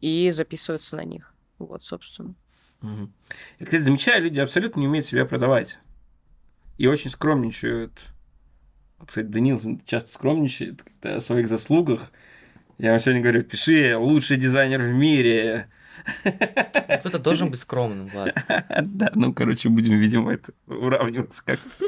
и 0.00 0.30
записываются 0.30 0.94
на 0.96 1.04
них. 1.04 1.32
Вот, 1.58 1.82
собственно. 1.82 2.34
Угу. 2.82 3.10
Я, 3.58 3.66
кстати, 3.66 3.82
замечаю, 3.82 4.22
люди 4.22 4.40
абсолютно 4.40 4.80
не 4.80 4.88
умеют 4.88 5.06
себя 5.06 5.24
продавать. 5.24 5.78
И 6.78 6.86
очень 6.86 7.10
скромничают. 7.10 8.00
Вот, 8.98 9.08
кстати, 9.08 9.26
Данил 9.26 9.60
часто 9.84 10.10
скромничает 10.10 10.84
о 11.02 11.20
своих 11.20 11.48
заслугах. 11.48 12.12
Я 12.78 12.90
вам 12.90 13.00
сегодня 13.00 13.22
говорю, 13.22 13.42
пиши, 13.42 13.96
лучший 13.96 14.36
дизайнер 14.36 14.80
в 14.82 14.92
мире. 14.92 15.68
Ну, 16.24 16.98
кто-то 16.98 17.18
должен 17.18 17.50
быть 17.50 17.60
скромным, 17.60 18.10
ладно. 18.14 18.34
Да, 18.82 19.10
ну, 19.14 19.32
короче, 19.32 19.68
будем, 19.68 19.98
видимо, 19.98 20.32
это 20.32 20.52
уравниваться 20.66 21.44
как-то. 21.44 21.86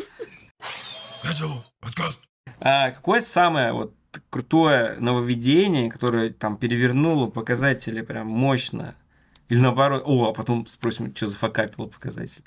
А 2.60 2.90
какое 2.90 3.20
самое 3.20 3.72
вот 3.72 3.94
крутое 4.30 4.96
нововведение, 5.00 5.90
которое 5.90 6.30
там 6.30 6.56
перевернуло 6.56 7.28
показатели 7.28 8.02
прям 8.02 8.28
мощно? 8.28 8.94
Или 9.48 9.58
наоборот, 9.58 10.02
о, 10.06 10.30
а 10.30 10.32
потом 10.32 10.66
спросим, 10.66 11.14
что 11.14 11.26
за 11.26 11.36
факапило 11.36 11.86
показатели? 11.86 12.44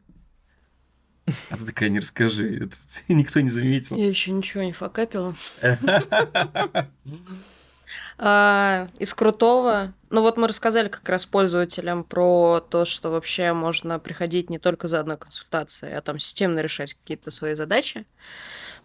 А 1.49 1.57
ты 1.57 1.65
такая, 1.65 1.89
не 1.89 1.99
расскажи, 1.99 2.57
это 2.57 2.75
никто 3.07 3.39
не 3.41 3.49
заметил. 3.49 3.95
Я 3.97 4.07
еще 4.07 4.31
ничего 4.31 4.63
не 4.63 4.73
факапила. 4.73 5.35
А, 8.19 8.87
из 8.97 9.13
крутого, 9.13 9.93
ну 10.09 10.21
вот 10.21 10.37
мы 10.37 10.47
рассказали 10.47 10.87
как 10.87 11.07
раз 11.07 11.27
пользователям 11.27 12.03
про 12.03 12.65
то, 12.67 12.83
что 12.83 13.11
вообще 13.11 13.53
можно 13.53 13.99
приходить 13.99 14.49
не 14.49 14.57
только 14.57 14.87
за 14.87 14.99
одной 14.99 15.17
консультацией, 15.17 15.95
а 15.95 16.01
там 16.01 16.17
системно 16.17 16.61
решать 16.61 16.95
какие-то 16.95 17.29
свои 17.29 17.53
задачи 17.53 18.07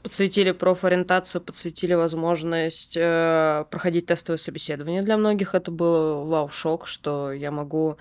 подсветили 0.03 0.51
профориентацию, 0.51 1.40
подсветили 1.40 1.95
возможность 1.95 2.97
э, 2.97 3.64
проходить 3.70 4.07
тестовое 4.07 4.36
собеседование. 4.36 5.03
Для 5.03 5.16
многих 5.16 5.55
это 5.55 5.70
было 5.70 6.24
вау-шок, 6.24 6.86
что 6.86 7.32
я 7.32 7.51
могу 7.51 7.99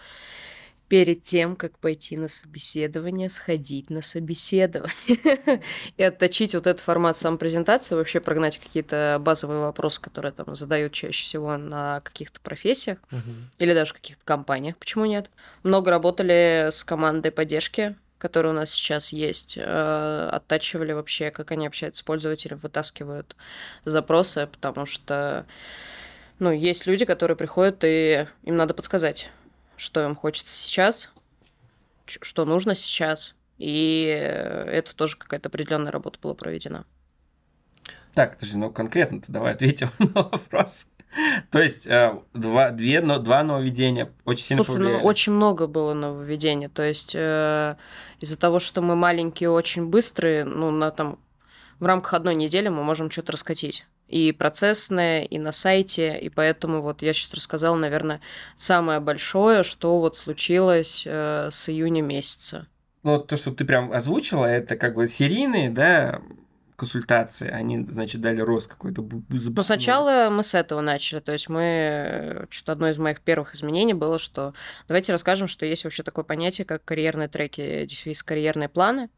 перед 0.92 1.22
тем, 1.22 1.56
как 1.56 1.80
пойти 1.80 2.18
на 2.18 2.28
собеседование, 2.28 3.30
сходить 3.30 3.90
на 3.90 4.02
собеседование 4.02 5.62
и 5.96 6.04
отточить 6.04 6.54
вот 6.54 6.68
этот 6.68 6.82
формат 6.82 7.16
самопрезентации, 7.16 7.96
вообще 7.96 8.20
прогнать 8.20 8.58
какие-то 8.58 9.16
базовые 9.22 9.62
вопросы, 9.62 10.02
которые 10.02 10.34
там 10.34 10.54
задают 10.54 10.92
чаще 10.92 11.24
всего 11.24 11.56
на 11.56 12.02
каких-то 12.02 12.42
профессиях 12.42 12.98
или 13.58 13.74
даже 13.74 13.94
каких-то 13.94 14.22
компаниях, 14.26 14.76
почему 14.76 15.06
нет. 15.06 15.30
Много 15.64 15.92
работали 15.92 16.68
с 16.70 16.84
командой 16.84 17.32
поддержки 17.32 17.96
которые 18.18 18.52
у 18.52 18.56
нас 18.56 18.70
сейчас 18.70 19.12
есть, 19.14 19.58
э, 19.58 20.30
оттачивали 20.32 20.92
вообще, 20.92 21.32
как 21.32 21.50
они 21.50 21.66
общаются 21.66 22.02
с 22.02 22.04
пользователем, 22.04 22.58
вытаскивают 22.58 23.36
запросы, 23.84 24.46
потому 24.46 24.86
что, 24.86 25.48
ну, 26.38 26.52
есть 26.52 26.86
люди, 26.86 27.06
которые 27.06 27.36
приходят, 27.36 27.80
и 27.84 28.28
им 28.44 28.58
надо 28.58 28.76
подсказать, 28.76 29.32
что 29.82 30.06
им 30.06 30.16
хочется 30.16 30.56
сейчас, 30.56 31.12
что 32.06 32.46
нужно 32.46 32.76
сейчас, 32.76 33.34
и 33.58 34.04
это 34.06 34.96
тоже 34.96 35.18
какая-то 35.18 35.50
определенная 35.50 35.92
работа 35.92 36.20
была 36.22 36.36
проведена. 36.36 36.86
Так, 38.14 38.36
подожди, 38.36 38.58
ну 38.60 38.70
конкретно-то 38.70 39.32
давай 39.32 39.54
ответим 39.54 39.90
на 40.00 40.22
вопрос. 40.22 40.88
То 41.50 41.60
есть 41.60 41.88
э, 41.88 42.16
два, 42.34 42.70
две, 42.70 43.02
но, 43.02 43.18
два 43.18 43.44
нововведения 43.44 44.12
очень 44.24 44.44
сильно 44.44 44.64
Слушай, 44.64 44.82
ну, 44.82 44.98
очень 45.00 45.34
много 45.34 45.66
было 45.66 45.94
нововведений. 45.96 46.70
То 46.70 46.84
есть 46.84 47.16
э, 47.16 47.76
из-за 48.20 48.38
того, 48.40 48.60
что 48.60 48.82
мы 48.82 48.96
маленькие, 48.96 49.50
очень 49.50 49.88
быстрые, 49.88 50.46
ну, 50.46 50.70
на 50.70 50.92
там 50.92 51.18
в 51.80 51.86
рамках 51.86 52.14
одной 52.14 52.36
недели 52.36 52.70
мы 52.70 52.84
можем 52.84 53.10
что-то 53.10 53.32
раскатить. 53.32 53.86
И 54.12 54.32
процессное, 54.34 55.24
и 55.24 55.40
на 55.40 55.52
сайте. 55.52 56.20
И 56.20 56.30
поэтому 56.30 56.82
вот 56.82 57.02
я 57.02 57.14
сейчас 57.14 57.34
рассказала, 57.34 57.76
наверное, 57.76 58.22
самое 58.58 59.00
большое, 59.00 59.64
что 59.64 60.00
вот 60.00 60.18
случилось 60.18 61.04
э, 61.06 61.50
с 61.50 61.70
июня 61.70 62.02
месяца. 62.02 62.68
Ну, 63.04 63.20
то, 63.20 63.38
что 63.38 63.52
ты 63.52 63.66
прям 63.66 63.92
озвучила, 63.92 64.46
это 64.46 64.76
как 64.76 64.96
бы 64.96 65.08
серийные, 65.08 65.70
да, 65.70 66.22
консультации, 66.82 67.48
они, 67.48 67.86
значит, 67.90 68.22
дали 68.22 68.42
рост 68.42 68.68
какой-то. 68.68 69.08
Ну, 69.30 69.62
сначала 69.62 70.30
мы 70.32 70.42
с 70.42 70.56
этого 70.56 70.82
начали. 70.82 71.20
То 71.20 71.32
есть 71.32 71.48
мы... 71.48 72.48
Что-то 72.50 72.72
одно 72.72 72.90
из 72.90 72.98
моих 72.98 73.22
первых 73.22 73.54
изменений 73.54 73.94
было, 73.94 74.18
что 74.18 74.56
давайте 74.88 75.12
расскажем, 75.12 75.48
что 75.48 75.66
есть 75.66 75.84
вообще 75.84 76.02
такое 76.02 76.26
понятие, 76.26 76.66
как 76.66 76.84
карьерные 76.84 77.28
треки, 77.28 77.86
дефис 77.86 78.24
карьерные 78.24 78.68
планы. 78.68 79.10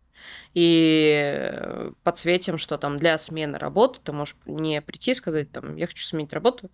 И 0.54 1.92
подсветим, 2.04 2.58
что 2.58 2.78
там 2.78 2.98
для 2.98 3.18
смены 3.18 3.58
работы 3.58 4.00
ты 4.04 4.12
можешь 4.12 4.36
не 4.46 4.82
прийти 4.82 5.12
и 5.12 5.16
сказать, 5.16 5.52
там, 5.52 5.76
я 5.76 5.88
хочу 5.88 6.06
сменить 6.06 6.34
работу, 6.34 6.70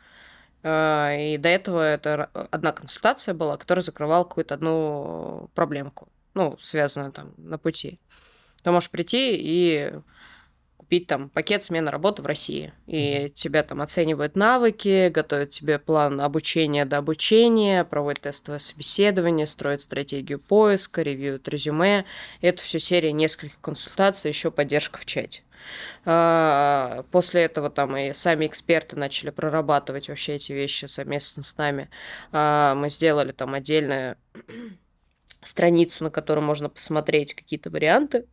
а, 0.62 1.14
и 1.14 1.38
до 1.38 1.50
этого 1.50 1.82
это 1.82 2.26
одна 2.52 2.72
консультация 2.72 3.34
была, 3.34 3.58
которая 3.58 3.84
закрывала 3.84 4.24
какую-то 4.24 4.56
одну 4.56 5.50
проблемку, 5.56 6.10
ну, 6.34 6.56
связанную 6.60 7.12
там 7.12 7.34
на 7.38 7.58
пути. 7.58 8.00
Ты 8.64 8.72
можешь 8.72 8.92
прийти 8.92 9.36
и 9.38 9.94
купить 10.90 11.06
там 11.06 11.30
пакет 11.30 11.62
смены 11.62 11.92
работы 11.92 12.24
в 12.24 12.26
России. 12.26 12.74
И 12.88 13.32
тебя 13.36 13.62
там 13.62 13.80
оценивают 13.80 14.36
навыки, 14.36 15.10
готовят 15.10 15.52
тебе 15.52 15.78
план 15.78 16.20
обучения 16.20 16.84
до 16.84 16.98
обучения, 16.98 17.84
проводят 17.84 18.22
тестовое 18.24 18.58
собеседование, 18.58 19.46
строят 19.46 19.84
стратегию 19.84 20.40
поиска, 20.40 21.04
ревьюют 21.04 21.48
резюме. 21.48 22.06
Это 22.42 22.64
все 22.64 22.80
серия 22.80 23.12
нескольких 23.12 23.62
консультаций, 23.62 24.30
еще 24.30 24.50
поддержка 24.50 24.98
в 24.98 25.06
чате. 25.06 25.44
А, 26.06 27.04
после 27.12 27.44
этого 27.44 27.70
там 27.70 27.96
и 27.96 28.12
сами 28.12 28.48
эксперты 28.48 28.96
начали 28.96 29.30
прорабатывать 29.30 30.10
вообще 30.10 30.38
эти 30.38 30.54
вещи 30.54 30.86
совместно 30.86 31.44
с 31.44 31.56
нами. 31.56 31.92
А, 32.32 32.74
мы 32.74 32.90
сделали 32.90 33.32
там 33.32 33.54
отдельное 33.54 34.18
страницу, 35.42 36.04
на 36.04 36.12
которой 36.12 36.42
можно 36.42 36.70
посмотреть 36.70 37.34
какие-то 37.34 37.70
варианты. 37.70 38.26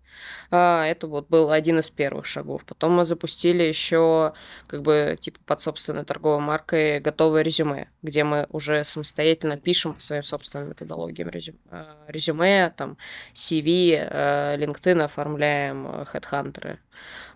А, 0.50 0.86
это 0.86 1.06
вот 1.06 1.28
был 1.28 1.50
один 1.50 1.78
из 1.78 1.90
первых 1.90 2.26
шагов. 2.26 2.64
Потом 2.64 2.92
мы 2.92 3.04
запустили 3.04 3.62
еще 3.62 4.32
как 4.66 4.82
бы 4.82 5.16
типа 5.20 5.38
под 5.44 5.60
собственной 5.60 6.04
торговой 6.04 6.40
маркой 6.40 7.00
готовое 7.00 7.42
резюме, 7.42 7.90
где 8.02 8.24
мы 8.24 8.46
уже 8.50 8.82
самостоятельно 8.82 9.56
пишем 9.56 9.94
по 9.94 10.00
своим 10.00 10.22
собственным 10.22 10.70
методологиям 10.70 11.28
резюме, 11.28 11.58
а, 11.70 11.96
резюме 12.08 12.72
там 12.76 12.96
CV, 13.34 13.96
а, 13.98 14.56
LinkedIn 14.56 15.02
оформляем, 15.02 15.86
HeadHunter. 15.86 16.78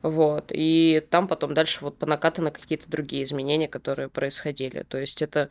Вот. 0.03 0.47
И 0.51 1.07
там 1.11 1.29
потом 1.29 1.55
дальше 1.55 1.79
вот 1.83 1.99
по 1.99 2.07
накатаны 2.07 2.51
какие-то 2.51 2.91
другие 2.91 3.23
изменения, 3.23 3.69
которые 3.69 4.09
происходили. 4.09 4.83
То 4.83 4.99
есть 4.99 5.23
это 5.23 5.49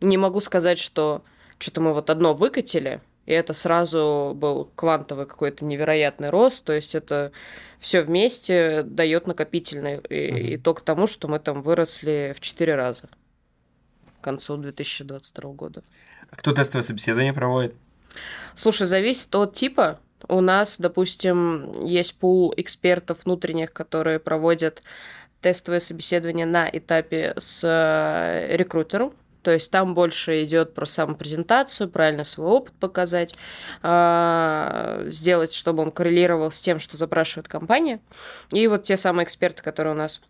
не 0.00 0.18
могу 0.18 0.40
сказать, 0.40 0.78
что 0.78 1.24
что-то 1.58 1.80
мы 1.80 1.94
вот 1.94 2.10
одно 2.10 2.34
выкатили, 2.34 3.00
и 3.26 3.32
это 3.32 3.52
сразу 3.52 4.32
был 4.34 4.70
квантовый 4.74 5.26
какой-то 5.26 5.64
невероятный 5.64 6.30
рост, 6.30 6.64
то 6.64 6.72
есть 6.72 6.94
это 6.94 7.32
все 7.78 8.02
вместе 8.02 8.82
дает 8.82 9.26
накопительный 9.26 9.96
mm-hmm. 9.96 10.56
итог 10.56 10.80
тому, 10.80 11.06
что 11.06 11.28
мы 11.28 11.38
там 11.38 11.60
выросли 11.62 12.34
в 12.36 12.40
4 12.40 12.74
раза 12.74 13.08
к 14.20 14.24
концу 14.24 14.56
2022 14.56 15.52
года. 15.52 15.82
А 16.30 16.36
кто 16.36 16.52
тестовое 16.52 16.82
собеседование 16.82 17.32
проводит? 17.32 17.74
Слушай, 18.54 18.86
зависит 18.86 19.34
от 19.34 19.54
типа. 19.54 20.00
У 20.28 20.40
нас, 20.40 20.78
допустим, 20.78 21.84
есть 21.84 22.18
пул 22.18 22.52
экспертов 22.56 23.24
внутренних, 23.24 23.72
которые 23.72 24.18
проводят 24.18 24.82
тестовое 25.40 25.80
собеседование 25.80 26.46
на 26.46 26.68
этапе 26.68 27.34
с 27.38 27.62
э, 27.62 28.56
рекрутером, 28.56 29.12
то 29.46 29.52
есть 29.52 29.70
там 29.70 29.94
больше 29.94 30.42
идет 30.42 30.74
про 30.74 30.86
самопрезентацию, 30.86 31.88
правильно 31.88 32.24
свой 32.24 32.48
опыт 32.48 32.74
показать, 32.80 33.36
а, 33.80 35.04
сделать, 35.06 35.52
чтобы 35.52 35.84
он 35.84 35.92
коррелировал 35.92 36.50
с 36.50 36.58
тем, 36.58 36.80
что 36.80 36.96
запрашивает 36.96 37.46
компания. 37.46 38.00
И 38.50 38.66
вот 38.66 38.82
те 38.82 38.96
самые 38.96 39.24
эксперты, 39.24 39.62
которые 39.62 39.94
у 39.94 39.96
нас 39.96 40.20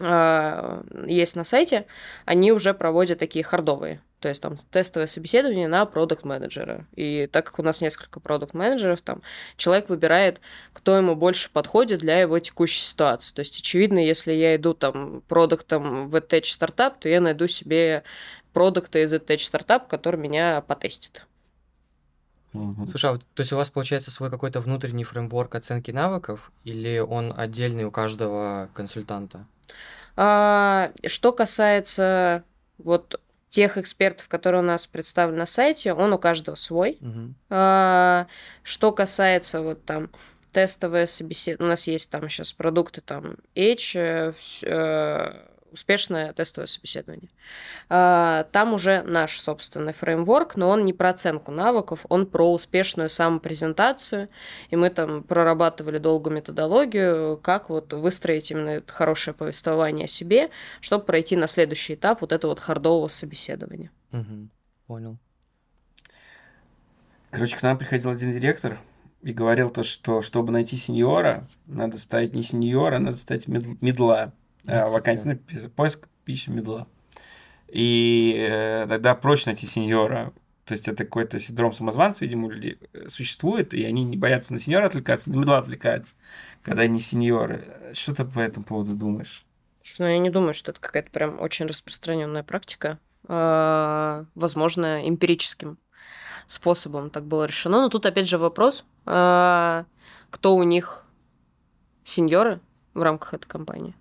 есть 0.00 1.36
на 1.36 1.44
сайте, 1.44 1.86
они 2.24 2.52
уже 2.52 2.74
проводят 2.74 3.18
такие 3.18 3.44
хардовые 3.44 4.00
то 4.22 4.28
есть 4.28 4.40
там 4.40 4.56
тестовое 4.70 5.08
собеседование 5.08 5.66
на 5.66 5.84
продукт 5.84 6.24
менеджера 6.24 6.86
И 6.94 7.26
так 7.26 7.46
как 7.46 7.58
у 7.58 7.62
нас 7.62 7.80
несколько 7.80 8.20
продукт 8.20 8.54
менеджеров 8.54 9.00
там 9.00 9.20
человек 9.56 9.88
выбирает, 9.88 10.40
кто 10.72 10.96
ему 10.96 11.16
больше 11.16 11.50
подходит 11.50 12.00
для 12.00 12.20
его 12.20 12.38
текущей 12.38 12.80
ситуации. 12.80 13.34
То 13.34 13.40
есть, 13.40 13.58
очевидно, 13.58 13.98
если 13.98 14.32
я 14.32 14.54
иду 14.54 14.74
там 14.74 15.22
продуктом 15.22 16.08
в 16.08 16.14
EdTech 16.14 16.44
стартап, 16.44 17.00
то 17.00 17.08
я 17.08 17.20
найду 17.20 17.48
себе 17.48 18.04
продукта 18.52 19.00
из 19.00 19.12
EdTech 19.12 19.38
стартап, 19.38 19.88
который 19.88 20.20
меня 20.20 20.60
потестит. 20.60 21.26
Угу. 22.52 22.86
Слушай, 22.88 23.10
а 23.10 23.12
вот, 23.12 23.22
то 23.34 23.40
есть 23.40 23.52
у 23.52 23.56
вас 23.56 23.70
получается 23.70 24.10
свой 24.10 24.30
какой-то 24.30 24.60
внутренний 24.60 25.04
фреймворк 25.04 25.54
оценки 25.54 25.90
навыков, 25.90 26.52
или 26.64 26.98
он 26.98 27.32
отдельный 27.36 27.84
у 27.84 27.90
каждого 27.90 28.68
консультанта? 28.74 29.46
А, 30.16 30.92
что 31.06 31.32
касается 31.32 32.44
вот 32.78 33.20
тех 33.48 33.76
экспертов, 33.78 34.28
которые 34.28 34.62
у 34.62 34.64
нас 34.64 34.86
представлены 34.86 35.38
на 35.38 35.46
сайте, 35.46 35.92
он 35.92 36.12
у 36.12 36.18
каждого 36.18 36.54
свой. 36.54 36.98
Угу. 37.00 37.34
А, 37.50 38.26
что 38.62 38.92
касается 38.92 39.62
вот 39.62 39.84
там 39.84 40.10
тестовое 40.52 41.06
собеседование, 41.06 41.66
у 41.66 41.70
нас 41.70 41.86
есть 41.86 42.10
там 42.10 42.28
сейчас 42.28 42.52
продукты 42.52 43.00
там 43.00 43.36
H, 43.56 43.96
э, 43.96 44.32
э 44.62 45.51
успешное 45.72 46.32
тестовое 46.32 46.66
собеседование. 46.66 47.30
А, 47.88 48.44
там 48.52 48.74
уже 48.74 49.02
наш 49.02 49.40
собственный 49.40 49.92
фреймворк, 49.92 50.56
но 50.56 50.68
он 50.68 50.84
не 50.84 50.92
про 50.92 51.10
оценку 51.10 51.50
навыков, 51.50 52.06
он 52.08 52.26
про 52.26 52.52
успешную 52.52 53.08
самопрезентацию, 53.08 54.28
и 54.70 54.76
мы 54.76 54.90
там 54.90 55.22
прорабатывали 55.22 55.98
долгую 55.98 56.36
методологию, 56.36 57.38
как 57.42 57.70
вот 57.70 57.92
выстроить 57.92 58.50
именно 58.50 58.82
хорошее 58.86 59.34
повествование 59.34 60.04
о 60.04 60.08
себе, 60.08 60.50
чтобы 60.80 61.04
пройти 61.04 61.36
на 61.36 61.46
следующий 61.46 61.94
этап 61.94 62.20
вот 62.20 62.32
этого 62.32 62.52
вот 62.52 62.60
хардового 62.60 63.08
собеседования. 63.08 63.90
Угу, 64.12 64.48
понял. 64.86 65.18
Короче, 67.30 67.56
к 67.56 67.62
нам 67.62 67.78
приходил 67.78 68.10
один 68.10 68.32
директор 68.32 68.78
и 69.22 69.32
говорил 69.32 69.70
то, 69.70 69.82
что 69.82 70.20
чтобы 70.20 70.52
найти 70.52 70.76
сеньора, 70.76 71.48
надо 71.66 71.96
ставить 71.96 72.34
не 72.34 72.42
сеньора, 72.42 72.98
надо 72.98 73.16
ставить 73.16 73.48
медла. 73.48 74.32
Вакансия, 74.64 75.40
поиск 75.74 76.08
пищи 76.24 76.50
медла. 76.50 76.86
И 77.68 78.36
э, 78.38 78.86
тогда 78.88 79.14
проще 79.14 79.44
найти 79.46 79.66
сеньора. 79.66 80.32
То 80.64 80.74
есть 80.74 80.88
это 80.88 81.04
какой-то 81.04 81.38
синдром 81.40 81.72
самозванца, 81.72 82.24
видимо, 82.24 82.46
у 82.46 82.50
людей 82.50 82.78
э, 82.92 83.08
существует, 83.08 83.74
и 83.74 83.84
они 83.84 84.04
не 84.04 84.16
боятся 84.16 84.52
на 84.52 84.58
сеньора 84.58 84.86
отвлекаться, 84.86 85.30
на 85.30 85.36
медла 85.36 85.58
отвлекаются, 85.58 86.14
когда 86.62 86.82
они 86.82 87.00
сеньоры. 87.00 87.92
Что 87.94 88.14
ты 88.14 88.24
по 88.24 88.40
этому 88.40 88.64
поводу 88.64 88.94
думаешь? 88.94 89.44
Что, 89.82 90.04
ну, 90.04 90.10
я 90.10 90.18
не 90.18 90.30
думаю, 90.30 90.54
что 90.54 90.70
это 90.70 90.80
какая-то 90.80 91.10
прям 91.10 91.40
очень 91.40 91.66
распространенная 91.66 92.42
практика. 92.42 92.98
А, 93.26 94.26
возможно, 94.34 95.08
эмпирическим 95.08 95.78
способом 96.46 97.10
так 97.10 97.24
было 97.24 97.44
решено. 97.44 97.82
Но 97.82 97.88
тут 97.88 98.06
опять 98.06 98.28
же 98.28 98.38
вопрос, 98.38 98.84
а, 99.06 99.86
кто 100.30 100.54
у 100.54 100.62
них 100.62 101.04
сеньоры 102.04 102.60
в 102.94 103.02
рамках 103.02 103.34
этой 103.34 103.46
компании. 103.46 103.94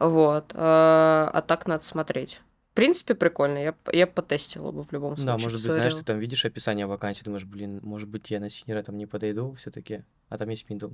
Вот. 0.00 0.52
А, 0.54 1.30
а 1.32 1.42
так 1.42 1.68
надо 1.68 1.84
смотреть. 1.84 2.40
В 2.72 2.74
принципе, 2.74 3.14
прикольно. 3.14 3.58
Я, 3.58 3.74
я 3.92 4.06
потестила 4.06 4.72
бы 4.72 4.82
в 4.82 4.92
любом 4.92 5.16
случае. 5.16 5.26
Да, 5.26 5.38
может 5.38 5.62
быть, 5.62 5.72
знаешь, 5.72 5.94
ты 5.94 6.02
там 6.02 6.18
видишь 6.18 6.44
описание 6.44 6.86
вакансии, 6.86 7.22
думаешь, 7.22 7.44
блин, 7.44 7.80
может 7.82 8.08
быть, 8.08 8.30
я 8.30 8.40
на 8.40 8.48
синера 8.48 8.82
там 8.82 8.96
не 8.96 9.06
подойду 9.06 9.54
все 9.54 9.70
таки 9.70 10.02
а 10.30 10.38
там 10.38 10.48
есть 10.48 10.70
middle. 10.70 10.92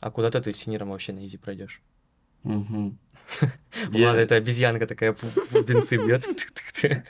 А 0.00 0.10
куда-то 0.10 0.42
ты 0.42 0.52
с 0.52 0.56
senior 0.56 0.82
ом 0.82 0.90
вообще 0.90 1.12
на 1.12 1.24
easy 1.24 1.38
пройдешь. 1.38 1.80
Угу. 2.42 2.94
Ладно, 3.94 4.18
это 4.18 4.34
обезьянка 4.34 4.86
такая 4.86 5.16
бенцы 5.66 5.96
бьет. 5.96 6.26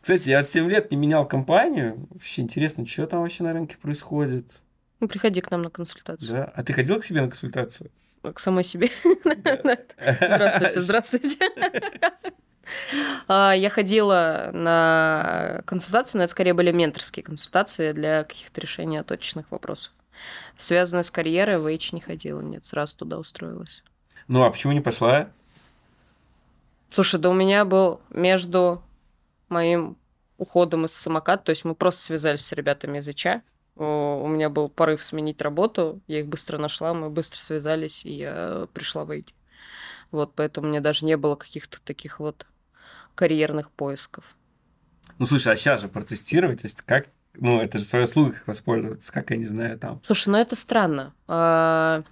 Кстати, 0.00 0.30
я 0.30 0.42
7 0.42 0.68
лет 0.68 0.90
не 0.90 0.96
менял 0.96 1.28
компанию. 1.28 2.08
Вообще 2.10 2.42
интересно, 2.42 2.86
что 2.86 3.06
там 3.06 3.20
вообще 3.20 3.44
на 3.44 3.52
рынке 3.52 3.76
происходит. 3.76 4.62
Ну, 4.98 5.06
приходи 5.06 5.40
к 5.40 5.50
нам 5.50 5.62
на 5.62 5.70
консультацию. 5.70 6.30
Да? 6.30 6.44
А 6.44 6.62
ты 6.62 6.72
ходил 6.72 6.98
к 6.98 7.04
себе 7.04 7.20
на 7.20 7.28
консультацию? 7.28 7.90
К 8.22 8.38
самой 8.38 8.64
себе. 8.64 8.90
Здравствуйте, 9.24 10.80
здравствуйте. 10.80 11.38
А, 13.26 13.52
я 13.52 13.70
ходила 13.70 14.50
на 14.52 15.62
консультации, 15.64 16.18
но 16.18 16.24
это 16.24 16.30
скорее 16.30 16.52
были 16.52 16.70
менторские 16.70 17.24
консультации 17.24 17.92
для 17.92 18.24
каких-то 18.24 18.60
решений 18.60 19.02
точечных 19.02 19.50
вопросов. 19.50 19.92
Связанные 20.56 21.02
с 21.02 21.10
карьерой, 21.10 21.58
в 21.58 21.66
H 21.66 21.92
не 21.92 22.00
ходила, 22.00 22.40
нет, 22.40 22.64
сразу 22.66 22.96
туда 22.98 23.18
устроилась. 23.18 23.82
Ну, 24.28 24.42
а 24.42 24.50
почему 24.50 24.74
не 24.74 24.80
пошла? 24.80 25.30
Слушай, 26.90 27.20
да 27.20 27.30
у 27.30 27.32
меня 27.32 27.64
был 27.64 28.00
между 28.10 28.82
моим 29.48 29.96
уходом 30.36 30.84
из 30.84 30.92
самоката, 30.92 31.44
то 31.44 31.50
есть 31.50 31.64
мы 31.64 31.74
просто 31.74 32.02
связались 32.02 32.44
с 32.44 32.52
ребятами 32.52 32.98
из 32.98 33.08
ИЧА, 33.08 33.42
у 33.80 34.28
меня 34.28 34.50
был 34.50 34.68
порыв 34.68 35.02
сменить 35.02 35.40
работу, 35.40 36.00
я 36.06 36.20
их 36.20 36.28
быстро 36.28 36.58
нашла, 36.58 36.94
мы 36.94 37.10
быстро 37.10 37.38
связались, 37.38 38.04
и 38.04 38.12
я 38.12 38.68
пришла 38.72 39.04
в 39.04 39.10
IT. 39.10 39.28
Вот, 40.10 40.34
поэтому 40.34 40.68
меня 40.68 40.80
даже 40.80 41.04
не 41.04 41.16
было 41.16 41.36
каких-то 41.36 41.80
таких 41.82 42.20
вот 42.20 42.46
карьерных 43.14 43.70
поисков. 43.70 44.36
Ну, 45.18 45.26
слушай, 45.26 45.52
а 45.52 45.56
сейчас 45.56 45.80
же 45.80 45.88
протестировать, 45.88 46.62
то 46.62 46.66
есть 46.66 46.82
как, 46.82 47.06
ну, 47.34 47.60
это 47.60 47.78
же 47.78 47.84
своя 47.84 48.04
услуга, 48.04 48.32
как 48.32 48.48
воспользоваться, 48.48 49.12
как 49.12 49.30
я 49.30 49.36
не 49.36 49.46
знаю 49.46 49.78
там. 49.78 50.00
Слушай, 50.04 50.30
ну 50.30 50.38
это 50.38 50.56
странно, 50.56 51.14
а, 51.26 52.02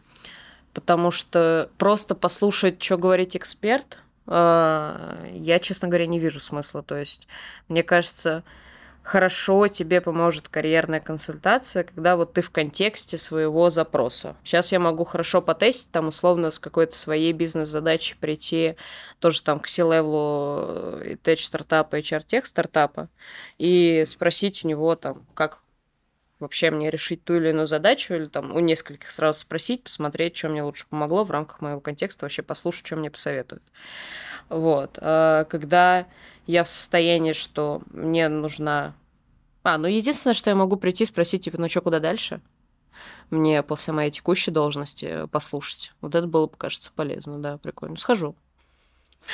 потому 0.74 1.10
что 1.10 1.70
просто 1.78 2.14
послушать, 2.14 2.82
что 2.82 2.98
говорит 2.98 3.34
эксперт, 3.34 3.98
а, 4.26 5.26
я, 5.32 5.58
честно 5.58 5.88
говоря, 5.88 6.06
не 6.06 6.18
вижу 6.18 6.38
смысла. 6.38 6.82
То 6.82 6.96
есть, 6.96 7.26
мне 7.68 7.82
кажется, 7.82 8.44
хорошо 9.08 9.68
тебе 9.68 10.02
поможет 10.02 10.50
карьерная 10.50 11.00
консультация, 11.00 11.82
когда 11.82 12.14
вот 12.14 12.34
ты 12.34 12.42
в 12.42 12.50
контексте 12.50 13.16
своего 13.16 13.70
запроса. 13.70 14.36
Сейчас 14.44 14.70
я 14.70 14.78
могу 14.78 15.04
хорошо 15.04 15.40
потестить, 15.40 15.90
там 15.90 16.08
условно 16.08 16.50
с 16.50 16.58
какой-то 16.58 16.94
своей 16.94 17.32
бизнес-задачей 17.32 18.16
прийти 18.20 18.76
тоже 19.18 19.42
там 19.42 19.60
к 19.60 19.66
C-левелу 19.66 21.00
tech 21.24 21.38
стартапа, 21.38 21.98
HR-тех 21.98 22.44
стартапа 22.44 23.08
и 23.56 24.04
спросить 24.04 24.62
у 24.66 24.68
него 24.68 24.94
там, 24.94 25.26
как 25.32 25.60
вообще 26.38 26.70
мне 26.70 26.90
решить 26.90 27.24
ту 27.24 27.36
или 27.36 27.48
иную 27.48 27.66
задачу, 27.66 28.12
или 28.12 28.26
там 28.26 28.54
у 28.54 28.60
нескольких 28.60 29.10
сразу 29.10 29.40
спросить, 29.40 29.84
посмотреть, 29.84 30.36
что 30.36 30.50
мне 30.50 30.62
лучше 30.62 30.84
помогло 30.86 31.24
в 31.24 31.30
рамках 31.30 31.62
моего 31.62 31.80
контекста, 31.80 32.26
вообще 32.26 32.42
послушать, 32.42 32.86
что 32.86 32.96
мне 32.96 33.10
посоветуют. 33.10 33.62
Вот. 34.50 34.98
А 35.00 35.44
когда 35.44 36.06
я 36.48 36.64
в 36.64 36.70
состоянии, 36.70 37.34
что 37.34 37.82
мне 37.90 38.28
нужна... 38.28 38.94
А, 39.62 39.76
ну 39.76 39.86
единственное, 39.86 40.32
что 40.34 40.48
я 40.48 40.56
могу 40.56 40.76
прийти, 40.76 41.04
спросить, 41.04 41.44
типа, 41.44 41.60
ну 41.60 41.68
что, 41.68 41.82
куда 41.82 42.00
дальше? 42.00 42.40
Мне 43.28 43.62
после 43.62 43.92
моей 43.92 44.10
текущей 44.10 44.50
должности 44.50 45.26
послушать. 45.26 45.92
Вот 46.00 46.14
это 46.14 46.26
было 46.26 46.46
бы, 46.46 46.56
кажется, 46.56 46.90
полезно, 46.94 47.38
да, 47.38 47.58
прикольно. 47.58 47.96
Схожу. 47.96 48.34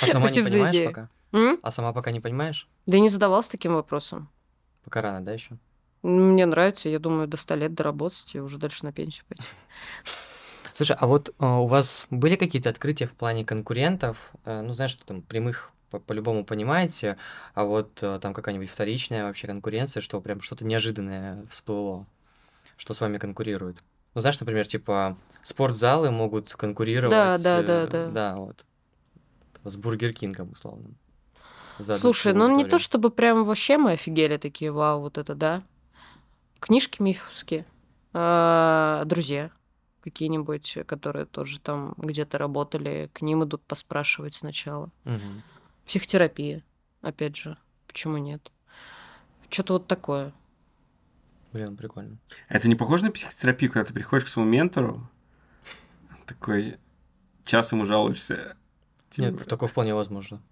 А 0.03 0.09
сама 0.09 0.27
Спасибо 0.27 0.49
не 0.49 0.53
понимаешь 0.53 0.73
идею. 0.75 0.91
пока? 0.91 1.09
М? 1.33 1.59
А 1.63 1.71
сама 1.71 1.93
пока 1.93 2.11
не 2.11 2.19
понимаешь? 2.21 2.69
Да 2.87 2.97
и 2.97 3.01
не 3.01 3.09
задавался 3.09 3.53
таким 3.53 3.75
вопросом. 3.75 4.29
Пока 4.85 5.01
рано, 5.01 5.25
да, 5.25 5.33
еще? 5.33 5.57
Мне 6.03 6.47
нравится, 6.47 6.89
я 6.89 6.99
думаю, 6.99 7.29
до 7.29 7.37
100 7.37 7.55
лет 7.55 7.75
доработать 7.75 8.35
и 8.35 8.41
уже 8.41 8.59
дальше 8.59 8.85
на 8.85 8.93
пенсию 8.93 9.25
пойти. 9.29 9.45
Слушай, 10.75 10.97
а 10.99 11.07
вот 11.07 11.29
э, 11.29 11.47
у 11.47 11.67
вас 11.69 12.09
были 12.11 12.35
какие-то 12.35 12.71
открытия 12.71 13.07
в 13.07 13.13
плане 13.13 13.45
конкурентов? 13.45 14.33
Э, 14.45 14.63
ну, 14.63 14.73
знаешь, 14.73 14.91
что 14.91 15.07
там 15.07 15.23
прямых 15.23 15.71
по-любому 15.99 16.45
понимаете, 16.45 17.17
а 17.55 17.65
вот 17.65 18.03
э, 18.03 18.19
там 18.21 18.35
какая-нибудь 18.35 18.71
вторичная 18.71 19.25
вообще 19.25 19.47
конкуренция, 19.47 20.01
что 20.01 20.21
прям 20.21 20.41
что-то 20.41 20.65
неожиданное 20.65 21.45
всплыло, 21.51 22.07
что 22.77 22.95
с 22.95 23.01
вами 23.01 23.19
конкурирует. 23.19 23.83
Ну, 24.15 24.21
знаешь, 24.21 24.39
например, 24.41 24.67
типа 24.67 25.17
спортзалы 25.43 26.11
могут 26.11 26.55
конкурировать. 26.55 27.11
Да, 27.11 27.39
да, 27.39 27.61
э, 27.61 27.67
да, 27.67 27.87
да. 27.87 28.11
Да, 28.11 28.37
вот. 28.37 28.65
С 29.65 29.77
Burger 29.77 30.13
King 30.13 30.36
ом, 30.36 30.53
условно. 30.53 30.91
Слушай, 31.79 32.35
ну 32.35 32.55
не 32.55 32.65
то, 32.65 32.79
чтобы 32.79 33.11
прям 33.11 33.45
вообще 33.45 33.79
мы 33.79 33.93
офигели 33.93 34.37
такие, 34.37 34.71
вау, 34.71 35.01
вот 35.01 35.19
это 35.19 35.35
да. 35.35 35.63
Книжки 36.61 37.03
мифовские, 37.03 37.67
а, 38.13 39.05
друзья 39.05 39.51
какие-нибудь, 40.03 40.79
которые 40.87 41.25
тоже 41.25 41.59
там 41.61 41.95
где-то 41.97 42.37
работали, 42.37 43.11
к 43.15 43.23
ним 43.23 43.45
идут 43.45 43.63
поспрашивать 43.63 44.35
сначала. 44.35 44.91
Мгм. 45.05 45.43
Психотерапия, 45.87 46.63
опять 47.03 47.37
же, 47.37 47.57
почему 47.87 48.19
нет? 48.19 48.51
Что-то 49.51 49.75
вот 49.75 49.87
такое. 49.87 50.33
Блин, 51.53 51.77
прикольно. 51.77 52.19
Это 52.49 52.69
не 52.69 52.75
похоже 52.75 53.05
на 53.05 53.13
психотерапию, 53.13 53.71
когда 53.71 53.87
ты 53.87 53.95
приходишь 53.95 54.25
к 54.25 54.29
своему 54.29 54.51
ментору, 54.51 55.09
такой 56.27 56.79
час 57.45 57.71
ему 57.73 57.85
жалуешься. 57.85 58.57
типа, 59.11 59.27
Нет, 59.27 59.47
такое 59.47 59.69
вполне 59.69 59.95
возможно, 59.95 60.43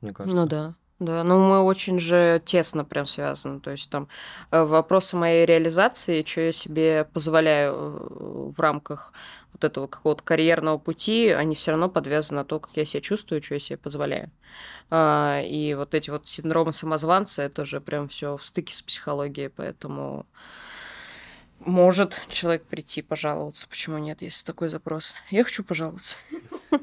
мне 0.00 0.12
кажется. 0.12 0.36
Ну 0.36 0.46
да. 0.46 0.74
Да, 1.00 1.24
но 1.24 1.38
мы 1.38 1.60
очень 1.60 1.98
же 1.98 2.40
тесно 2.44 2.84
прям 2.84 3.04
связаны. 3.04 3.58
То 3.60 3.72
есть 3.72 3.90
там 3.90 4.08
э, 4.52 4.62
вопросы 4.62 5.16
моей 5.16 5.44
реализации, 5.44 6.22
что 6.24 6.42
я 6.42 6.52
себе 6.52 7.04
позволяю 7.12 7.74
э, 7.74 8.50
в 8.54 8.60
рамках 8.60 9.12
вот 9.54 9.64
этого 9.64 9.86
какого-то 9.86 10.22
карьерного 10.22 10.76
пути, 10.76 11.28
они 11.30 11.54
все 11.54 11.70
равно 11.70 11.88
подвязаны 11.88 12.40
на 12.40 12.44
то, 12.44 12.60
как 12.60 12.76
я 12.76 12.84
себя 12.84 13.00
чувствую, 13.00 13.42
что 13.42 13.54
я 13.54 13.58
себе 13.58 13.78
позволяю. 13.78 14.30
А, 14.90 15.40
И 15.40 15.72
вот 15.74 15.94
эти 15.94 16.10
вот 16.10 16.28
синдромы 16.28 16.72
самозванца, 16.74 17.42
это 17.42 17.64
же 17.64 17.80
прям 17.80 18.08
все 18.08 18.36
в 18.36 18.44
стыке 18.44 18.74
с 18.74 18.82
психологией, 18.82 19.48
поэтому 19.48 20.26
может 21.60 22.20
человек 22.28 22.64
прийти 22.66 23.00
пожаловаться. 23.00 23.66
Почему 23.68 23.96
нет, 23.98 24.20
если 24.20 24.44
такой 24.44 24.68
запрос? 24.68 25.14
Я 25.30 25.44
хочу 25.44 25.64
пожаловаться. 25.64 26.16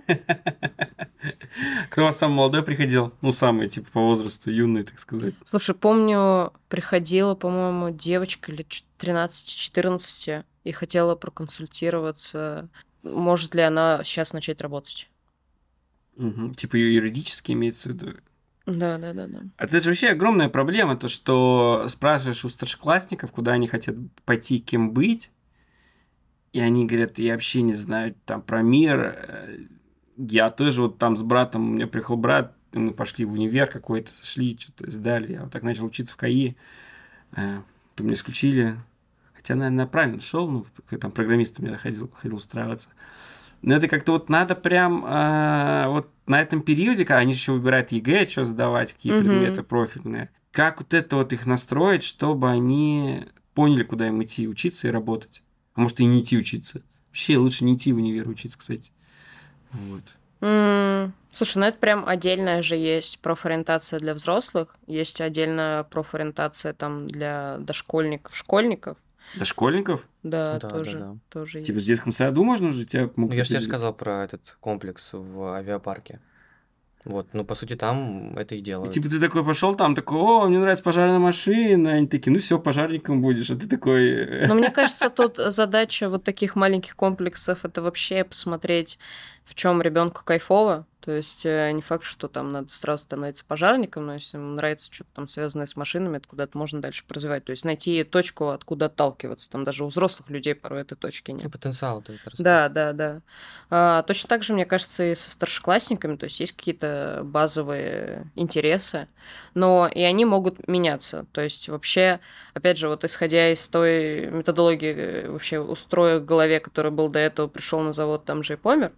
Кто 1.92 2.02
у 2.02 2.06
вас 2.06 2.18
самый 2.18 2.36
молодой 2.36 2.64
приходил? 2.64 3.14
Ну, 3.22 3.32
самый, 3.32 3.68
типа, 3.68 3.88
по 3.92 4.00
возрасту, 4.00 4.50
юный, 4.50 4.82
так 4.84 4.98
сказать. 5.00 5.36
Слушай, 5.46 5.76
помню, 5.76 6.52
приходила, 6.70 7.36
по-моему, 7.36 7.92
девочка 7.92 8.52
лет 8.52 8.68
чё- 8.70 8.86
13-14 8.98 10.46
и 10.64 10.72
хотела 10.72 11.16
проконсультироваться, 11.16 12.70
может 13.04 13.56
ли 13.56 13.62
она 13.62 14.04
сейчас 14.04 14.34
начать 14.34 14.62
работать. 14.62 15.10
Мгм. 16.18 16.54
Типа, 16.54 16.76
ю- 16.76 16.92
юридически 16.92 17.54
имеется 17.54 17.90
в 17.90 17.94
виду. 17.94 18.14
Да, 18.68 18.98
да, 18.98 19.14
да, 19.14 19.28
да. 19.28 19.40
А 19.58 19.64
Это 19.66 19.80
же 19.82 19.90
вообще 19.90 20.10
огромная 20.10 20.50
проблема, 20.50 20.96
то, 20.96 21.08
что 21.08 21.86
спрашиваешь 21.90 22.46
у 22.46 22.50
старшеклассников, 22.50 23.32
куда 23.32 23.54
они 23.54 23.68
хотят 23.68 23.96
пойти, 24.24 24.60
кем 24.60 24.92
быть, 24.94 25.32
и 26.54 26.60
они 26.60 26.86
говорят, 26.86 27.18
я 27.18 27.34
вообще 27.34 27.62
не 27.62 27.74
знаю 27.74 28.16
там 28.26 28.42
про 28.42 28.62
мир. 28.62 29.00
Э, 29.00 29.58
Я 30.18 30.52
тоже 30.52 30.84
вот 30.84 31.00
там 31.00 31.18
с 31.18 31.24
братом, 31.24 31.72
у 31.72 31.74
меня 31.74 31.88
приехал 31.88 32.18
брат, 32.18 32.56
мы 32.74 32.94
пошли 32.94 33.26
в 33.26 33.34
универ 33.34 33.68
какой-то, 33.68 34.12
шли, 34.22 34.58
что-то 34.58 34.92
сдали. 34.92 35.34
Я 35.34 35.44
вот 35.44 35.52
так 35.52 35.64
начал 35.64 35.86
учиться 35.86 36.14
в 36.14 36.18
КАИ. 36.18 36.54
Э, 37.36 37.62
То 37.96 38.04
меня 38.04 38.14
исключили. 38.14 38.76
Хотя, 39.42 39.56
наверное, 39.56 39.88
правильно 39.88 40.22
шел, 40.22 40.48
ну, 40.48 40.66
там 41.00 41.12
программистом 41.12 41.66
я 41.66 41.76
ходил, 41.76 42.12
ходил 42.14 42.38
устраиваться. 42.38 42.90
Но 43.64 43.74
это 43.74 43.88
как-то 43.88 44.12
вот 44.14 44.30
надо 44.30 44.54
прям 44.54 45.04
э, 45.04 45.88
вот 45.88 46.10
на 46.28 46.40
этом 46.40 46.62
периоде, 46.62 47.06
когда 47.06 47.18
они 47.20 47.34
еще 47.34 47.54
выбирают 47.54 47.92
ЕГЭ, 47.92 48.28
что 48.28 48.46
сдавать, 48.46 48.94
какие 48.94 49.14
Мгм. 49.14 49.22
предметы 49.24 49.64
профильные, 49.64 50.30
как 50.52 50.80
вот 50.80 50.94
это 50.94 51.16
вот 51.16 51.34
их 51.34 51.48
настроить, 51.48 52.04
чтобы 52.04 52.50
они 52.50 53.26
поняли, 53.56 53.84
куда 53.84 54.08
им 54.08 54.22
идти, 54.22 54.48
учиться 54.48 54.88
и 54.88 54.92
работать. 54.92 55.42
А 55.74 55.82
может 55.82 56.00
и 56.00 56.06
не 56.06 56.22
идти 56.22 56.38
учиться. 56.38 56.84
Вообще 57.08 57.38
лучше 57.38 57.66
не 57.66 57.76
идти 57.76 57.92
в 57.94 57.98
универ 57.98 58.28
учиться, 58.30 58.58
кстати. 58.60 58.92
Вот. 59.72 60.04
М, 60.42 61.14
Слушай, 61.34 61.58
ну 61.60 61.66
это 61.66 61.78
прям 61.78 62.08
отдельная 62.08 62.62
же 62.62 62.76
есть 62.76 63.20
профориентация 63.20 64.00
для 64.00 64.14
взрослых, 64.14 64.76
есть 64.86 65.22
отдельная 65.22 65.84
профориентация 65.84 66.74
там 66.74 67.08
для 67.08 67.58
дошкольников, 67.60 68.36
школьников. 68.36 68.98
Для 69.36 69.46
школьников? 69.46 70.08
Да, 70.24 70.60
Да, 70.60 70.68
да, 70.68 70.70
тоже, 70.78 71.00
да. 71.00 71.18
тоже 71.30 71.62
Типа 71.62 71.74
в 71.74 71.76
есть. 71.76 71.88
детском 71.88 72.12
саду 72.12 72.44
можно 72.44 72.72
же 72.72 72.86
тебя 72.86 73.10
Ну, 73.16 73.32
я 73.32 73.44
же 73.44 73.50
тебе 73.52 73.62
сказал 73.62 73.94
про 73.94 74.24
этот 74.24 74.58
комплекс 74.60 75.12
в 75.14 75.54
авиапарке. 75.54 76.20
Вот, 77.04 77.30
ну, 77.34 77.44
по 77.44 77.56
сути, 77.56 77.76
там 77.76 78.38
это 78.38 78.54
и 78.54 78.60
И 78.60 78.62
делают. 78.62 78.94
типа 78.94 79.10
ты 79.10 79.20
такой 79.20 79.44
пошел 79.44 79.74
там, 79.74 79.96
такой, 79.96 80.20
о, 80.20 80.48
мне 80.48 80.60
нравится 80.60 80.84
пожарная 80.84 81.18
машина. 81.18 81.94
Они 81.94 82.06
такие, 82.08 82.32
ну 82.32 82.38
все, 82.38 82.60
пожарником 82.60 83.22
будешь. 83.24 83.50
А 83.50 83.56
ты 83.56 83.68
такой... 83.68 84.08
э, 84.12 84.48
Но 84.48 84.54
мне 84.54 84.70
кажется, 84.72 85.10
тут 85.10 85.38
задача 85.38 86.10
вот 86.10 86.24
таких 86.24 86.56
маленьких 86.56 86.96
комплексов 86.96 87.66
это 87.66 87.82
вообще 87.82 88.24
посмотреть, 88.24 89.00
в 89.46 89.56
чем 89.56 89.82
ребенку 89.82 90.22
кайфово. 90.24 90.86
То 91.02 91.12
есть 91.12 91.48
э, 91.48 91.72
не 91.72 91.82
факт, 91.82 92.04
что 92.04 92.28
там 92.28 92.52
надо 92.52 92.72
сразу 92.72 93.04
становиться 93.04 93.44
пожарником, 93.44 94.06
но 94.06 94.14
если 94.14 94.38
ему 94.38 94.54
нравится 94.54 94.94
что-то 94.94 95.10
там 95.16 95.28
связанное 95.28 95.66
с 95.66 95.76
машинами, 95.76 96.18
это 96.18 96.28
куда-то 96.28 96.56
можно 96.56 96.80
дальше 96.80 97.04
развивать. 97.10 97.44
То 97.44 97.52
есть 97.52 97.66
найти 97.66 98.04
точку, 98.04 98.50
откуда 98.50 98.86
отталкиваться. 98.86 99.50
Там 99.50 99.64
даже 99.64 99.84
у 99.84 99.88
взрослых 99.88 100.30
людей 100.30 100.54
порой 100.54 100.82
этой 100.82 100.96
точки 100.96 101.32
И 101.32 101.34
нет. 101.34 101.52
потенциал 101.52 102.02
этот 102.02 102.24
растет. 102.26 102.46
Да, 102.46 102.70
да, 102.70 102.94
да. 102.94 103.22
А, 103.72 104.04
точно 104.04 104.30
так 104.30 104.44
же, 104.44 104.54
мне 104.54 104.66
кажется, 104.66 105.04
и 105.04 105.16
со 105.16 105.32
старшеклассниками, 105.32 106.18
то 106.18 106.26
есть 106.26 106.40
есть 106.40 106.56
какие-то 106.56 107.22
базовые 107.24 108.30
интересы, 108.36 109.08
но 109.56 109.88
и 109.88 110.02
они 110.02 110.26
могут 110.26 110.68
меняться. 110.68 111.26
То 111.32 111.42
есть 111.42 111.68
вообще, 111.68 112.20
опять 112.54 112.78
же, 112.78 112.88
вот 112.90 113.04
исходя 113.06 113.52
из 113.52 113.68
той 113.68 114.28
методологии 114.28 114.94
э, 114.96 115.30
вообще 115.32 115.60
устроя 115.60 116.20
в 116.20 116.26
голове, 116.26 116.60
который 116.60 116.92
был 116.92 117.10
до 117.10 117.18
этого, 117.20 117.48
пришел 117.48 117.80
на 117.82 117.92
завод, 117.94 118.24
там 118.26 118.44
же 118.44 118.54
и 118.54 118.58
помер, 118.58 118.92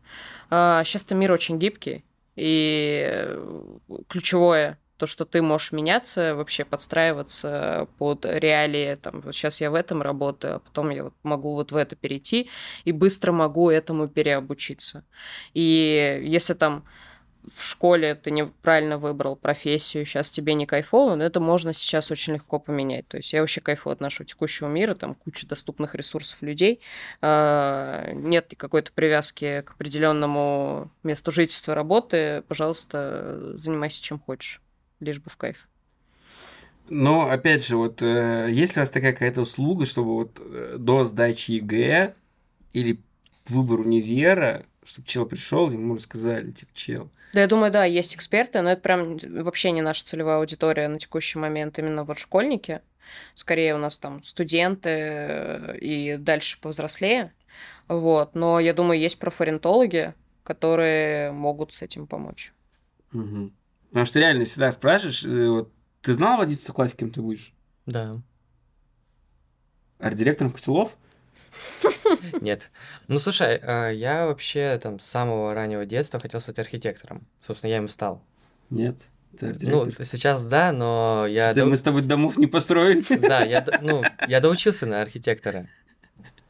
сейчас-то 0.86 1.16
мир 1.16 1.32
очень 1.32 1.60
гибкий, 1.60 2.04
и 2.36 3.06
э, 3.08 3.78
ключевое 4.08 4.80
то, 4.98 5.08
что 5.08 5.26
ты 5.26 5.42
можешь 5.42 5.72
меняться, 5.72 6.36
вообще 6.36 6.64
подстраиваться 6.64 7.90
под 7.98 8.26
реалии, 8.26 8.96
там, 8.96 9.22
вот 9.22 9.36
сейчас 9.36 9.60
я 9.60 9.70
в 9.70 9.76
этом 9.76 10.02
работаю, 10.02 10.56
а 10.56 10.60
потом 10.60 10.92
я 10.92 11.06
вот 11.06 11.14
могу 11.24 11.56
вот 11.56 11.72
в 11.72 11.76
это 11.76 11.96
перейти, 11.96 12.50
и 12.86 12.92
быстро 12.92 13.32
могу 13.32 13.70
этому 13.70 14.08
переобучиться. 14.08 15.04
И 15.54 16.22
если 16.24 16.54
там 16.54 16.86
в 17.56 17.64
школе 17.64 18.16
ты 18.16 18.32
неправильно 18.32 18.98
выбрал 18.98 19.36
профессию, 19.36 20.06
сейчас 20.06 20.30
тебе 20.30 20.54
не 20.54 20.66
кайфово, 20.66 21.16
но 21.16 21.24
это 21.24 21.40
можно 21.40 21.74
сейчас 21.74 22.12
очень 22.12 22.34
легко 22.34 22.60
поменять. 22.60 23.08
То 23.08 23.18
есть 23.18 23.34
я 23.34 23.42
вообще 23.42 23.62
кайфую 23.62 23.94
от 23.94 24.00
нашего 24.00 24.26
текущего 24.26 24.68
мира, 24.68 24.96
там 24.96 25.16
куча 25.16 25.48
доступных 25.48 25.96
ресурсов 25.96 26.42
людей, 26.42 26.80
а, 27.22 28.12
нет 28.14 28.54
какой-то 28.56 28.92
привязки 28.94 29.62
к 29.66 29.72
определенному 29.72 30.92
месту 31.04 31.32
жительства, 31.32 31.76
работы, 31.76 32.44
пожалуйста, 32.48 33.58
занимайся 33.58 34.02
чем 34.02 34.20
хочешь, 34.20 34.62
лишь 35.00 35.20
бы 35.20 35.30
в 35.30 35.38
кайф. 35.38 35.68
Но, 36.90 37.30
опять 37.30 37.66
же, 37.66 37.78
вот 37.78 38.02
э, 38.02 38.48
есть 38.52 38.76
ли 38.76 38.80
у 38.80 38.82
вас 38.82 38.90
такая 38.90 39.14
какая-то 39.14 39.42
услуга, 39.42 39.86
чтобы 39.86 40.14
вот 40.14 40.40
э, 40.40 40.76
до 40.78 41.06
сдачи 41.06 41.52
ЕГЭ 41.52 42.14
или 42.74 43.00
выбор 43.48 43.80
универа, 43.80 44.66
чтобы 44.84 45.08
чел 45.08 45.26
пришел, 45.26 45.72
ему 45.72 45.96
рассказали, 45.96 46.52
типа, 46.52 46.72
чел, 46.74 47.10
Да, 47.34 47.42
я 47.42 47.48
думаю, 47.48 47.72
да, 47.72 47.84
есть 47.84 48.16
эксперты, 48.16 48.62
но 48.62 48.70
это 48.70 48.82
прям 48.82 49.18
вообще 49.18 49.72
не 49.72 49.82
наша 49.82 50.06
целевая 50.06 50.38
аудитория 50.38 50.88
на 50.88 51.00
текущий 51.00 51.40
момент, 51.40 51.80
именно 51.80 52.04
вот 52.04 52.20
школьники. 52.20 52.82
Скорее 53.34 53.76
у 53.76 53.80
нас 53.80 53.98
там 53.98 54.22
студенты 54.24 54.90
э, 54.90 55.78
и 55.80 56.18
дальше 56.18 56.60
повзрослее. 56.62 57.34
Вот. 57.88 58.36
Но 58.36 58.60
я 58.60 58.74
думаю, 58.74 59.00
есть 59.00 59.20
профориентологи, 59.20 60.14
которые 60.44 61.32
могут 61.32 61.74
с 61.74 61.82
этим 61.82 62.08
помочь. 62.08 62.54
Мгм. 63.12 63.54
Потому 63.90 64.06
что 64.06 64.20
реально 64.20 64.46
всегда 64.46 64.72
спрашиваешь, 64.72 65.26
э, 65.26 65.48
вот, 65.50 65.74
ты 66.02 66.14
знал 66.14 66.38
водиться 66.38 66.72
в 66.72 66.76
классе, 66.76 66.96
кем 66.98 67.10
ты 67.10 67.22
будешь? 67.22 67.54
Да. 67.86 68.14
арт-директором 70.00 70.52
котелов? 70.52 70.98
Нет. 72.42 72.70
Ну, 73.08 73.18
слушай, 73.20 73.60
э, 73.62 73.92
я 73.96 74.26
вообще 74.26 74.80
там 74.82 75.00
с 75.00 75.06
самого 75.06 75.54
раннего 75.54 75.86
детства 75.86 76.20
хотел 76.20 76.40
стать 76.40 76.60
архитектором. 76.60 77.28
Собственно, 77.42 77.72
я 77.72 77.78
им 77.78 77.88
стал. 77.88 78.24
Нет. 78.70 79.00
Ну, 79.42 79.92
сейчас 80.04 80.46
да, 80.46 80.72
но 80.72 81.26
я... 81.28 81.54
До- 81.54 81.66
Мы 81.66 81.76
с 81.76 81.82
тобой 81.82 82.04
домов 82.04 82.38
не 82.38 82.46
построили. 82.48 83.04
Да, 83.18 83.44
я, 83.44 83.66
ну, 83.82 84.04
я 84.28 84.40
доучился 84.42 84.86
на 84.86 85.02
архитектора. 85.02 85.68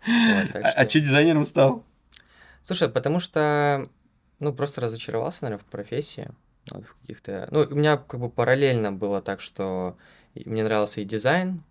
Вот, 0.06 0.52
так 0.52 0.64
А 0.66 0.72
что- 0.72 0.90
что 0.90 1.00
дизайнером 1.00 1.46
стал? 1.46 1.86
Слушай, 2.64 2.90
потому 2.90 3.20
что, 3.20 3.90
ну, 4.40 4.54
просто 4.54 4.82
разочаровался, 4.82 5.40
наверное, 5.44 5.64
в 5.64 5.66
профессии. 5.66 6.30
Вот, 6.72 6.86
в 6.86 6.96
каких-то... 7.02 7.48
Ну, 7.52 7.62
у 7.70 7.76
меня 7.76 7.98
как 7.98 8.20
бы 8.20 8.30
параллельно 8.30 8.92
было 8.92 9.22
так, 9.22 9.40
что 9.42 9.98
мне 10.36 10.64
нравился 10.64 11.00
и 11.02 11.06
дизайн 11.06 11.64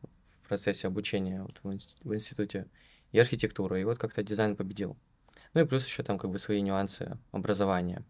в 0.45 0.49
процессе 0.49 0.87
обучения 0.87 1.43
вот, 1.43 1.61
в 2.03 2.15
институте, 2.15 2.67
и 3.13 3.19
архитектура. 3.19 3.79
И 3.81 3.85
вот 3.85 3.99
как-то 3.99 4.23
дизайн 4.23 4.57
победил. 4.57 4.97
Ну 5.55 5.61
и 5.61 5.65
плюс 5.65 5.87
еще 5.87 6.03
там 6.03 6.19
как 6.19 6.31
бы 6.31 6.39
свои 6.39 6.61
нюансы 6.63 7.19
образования. 7.31 8.03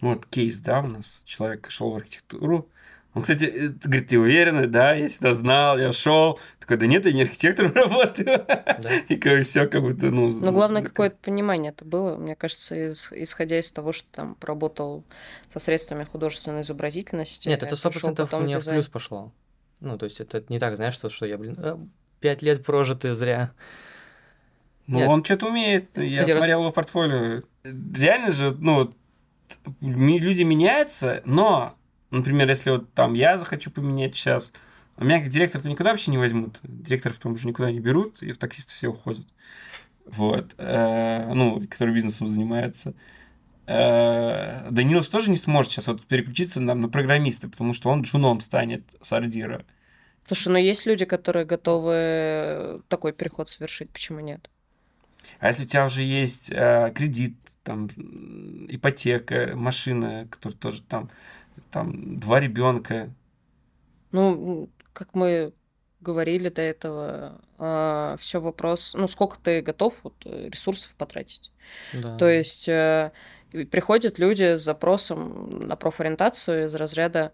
Ну, 0.00 0.14
вот 0.14 0.26
кейс, 0.26 0.60
да, 0.60 0.80
у 0.80 0.86
нас 0.86 1.22
человек 1.24 1.70
шел 1.70 1.90
в 1.92 1.96
архитектуру. 1.96 2.68
Он, 3.14 3.22
кстати, 3.22 3.44
э, 3.44 3.68
говорит, 3.68 4.08
ты 4.08 4.18
уверена? 4.18 4.66
Да, 4.66 4.92
я 4.92 5.08
всегда 5.08 5.32
знал, 5.32 5.78
я 5.78 5.90
шел. 5.90 6.38
Такой, 6.60 6.76
да 6.76 6.86
нет, 6.86 7.06
я 7.06 7.12
не 7.12 7.22
архитектором 7.22 7.72
работаю. 7.74 8.44
Да? 8.46 8.94
И 9.08 9.16
как 9.16 9.42
все 9.44 9.66
как 9.66 9.80
будто, 9.80 10.10
ну... 10.10 10.28
Но 10.30 10.52
главное, 10.52 10.82
какое-то 10.82 11.16
понимание 11.22 11.72
это 11.72 11.86
было. 11.86 12.16
Мне 12.16 12.36
кажется, 12.36 12.74
из- 12.90 13.10
исходя 13.12 13.58
из 13.58 13.72
того, 13.72 13.92
что 13.92 14.06
там 14.10 14.34
поработал 14.34 15.02
со 15.48 15.58
средствами 15.60 16.04
художественной 16.04 16.60
изобразительности. 16.60 17.48
Нет, 17.48 17.62
это 17.62 17.70
пошёл 17.70 17.78
сто 17.78 17.90
процентов 17.90 18.30
потом 18.30 18.44
мне 18.44 18.56
в 18.56 18.60
дизайн. 18.60 18.76
плюс 18.76 18.88
пошло. 18.88 19.32
Ну, 19.80 19.96
то 19.96 20.04
есть 20.04 20.20
это 20.20 20.44
не 20.50 20.58
так, 20.58 20.76
знаешь, 20.76 20.94
что, 20.94 21.08
что 21.08 21.24
я, 21.24 21.38
блин, 21.38 21.54
а, 21.58 21.80
пять 22.20 22.42
лет 22.42 22.64
прожиты 22.66 23.14
зря. 23.14 23.52
Ну, 24.86 24.98
Нет. 24.98 25.08
он 25.08 25.24
что-то 25.24 25.46
умеет. 25.48 25.96
Я 25.96 26.12
Кстати, 26.14 26.30
раз- 26.30 26.38
смотрел 26.38 26.60
его 26.60 26.72
портфолио. 26.72 27.42
Реально 27.64 28.30
же, 28.30 28.56
ну, 28.58 28.94
люди 29.80 30.42
меняются, 30.42 31.22
но, 31.24 31.74
например, 32.10 32.48
если 32.48 32.70
вот 32.70 32.92
там 32.94 33.14
я 33.14 33.36
захочу 33.38 33.70
поменять 33.70 34.14
сейчас, 34.14 34.52
а 34.96 35.04
меня 35.04 35.20
как 35.20 35.28
директор-то 35.28 35.68
никуда 35.68 35.90
вообще 35.90 36.10
не 36.10 36.18
возьмут. 36.18 36.60
Директоров 36.62 37.16
потом 37.16 37.32
уже 37.32 37.48
никуда 37.48 37.70
не 37.70 37.80
берут, 37.80 38.22
и 38.22 38.32
в 38.32 38.38
таксисты 38.38 38.74
все 38.74 38.88
уходят. 38.88 39.26
Вот. 40.06 40.54
Э, 40.58 41.32
Ну, 41.34 41.60
который 41.68 41.92
бизнесом 41.92 42.28
занимается. 42.28 42.94
Э, 43.66 44.70
Данил 44.70 45.02
же 45.02 45.10
тоже 45.10 45.30
не 45.30 45.36
сможет 45.36 45.72
сейчас 45.72 45.88
вот 45.88 46.06
переключиться 46.06 46.60
на, 46.60 46.74
на 46.74 46.88
программиста, 46.88 47.48
потому 47.48 47.74
что 47.74 47.90
он 47.90 48.02
джуном 48.02 48.40
станет 48.40 48.84
с 49.00 49.12
ардира. 49.12 49.64
Слушай, 50.26 50.48
ну 50.52 50.58
есть 50.58 50.86
люди, 50.86 51.04
которые 51.04 51.44
готовы 51.44 52.82
такой 52.88 53.12
переход 53.12 53.48
совершить, 53.48 53.90
почему 53.90 54.20
нет? 54.20 54.48
А 55.38 55.48
если 55.48 55.64
у 55.64 55.66
тебя 55.66 55.84
уже 55.84 56.02
есть 56.02 56.50
э, 56.50 56.92
кредит, 56.94 57.34
там 57.62 57.88
ипотека, 58.68 59.52
машина, 59.54 60.28
которая 60.30 60.56
тоже 60.56 60.82
там, 60.82 61.10
там 61.70 62.18
два 62.20 62.38
ребенка. 62.38 63.10
Ну, 64.12 64.70
как 64.92 65.14
мы 65.14 65.52
говорили 66.00 66.48
до 66.48 66.62
этого, 66.62 67.40
все 68.20 68.40
вопрос, 68.40 68.94
ну, 68.94 69.08
сколько 69.08 69.38
ты 69.42 69.60
готов 69.60 69.98
вот, 70.04 70.14
э, 70.24 70.48
ресурсов 70.48 70.94
потратить. 70.94 71.50
Да. 71.92 72.16
То 72.16 72.28
есть 72.28 72.68
э, 72.68 73.10
приходят 73.70 74.18
люди 74.18 74.56
с 74.56 74.62
запросом 74.62 75.66
на 75.66 75.74
профориентацию 75.74 76.66
из 76.66 76.74
разряда 76.74 77.32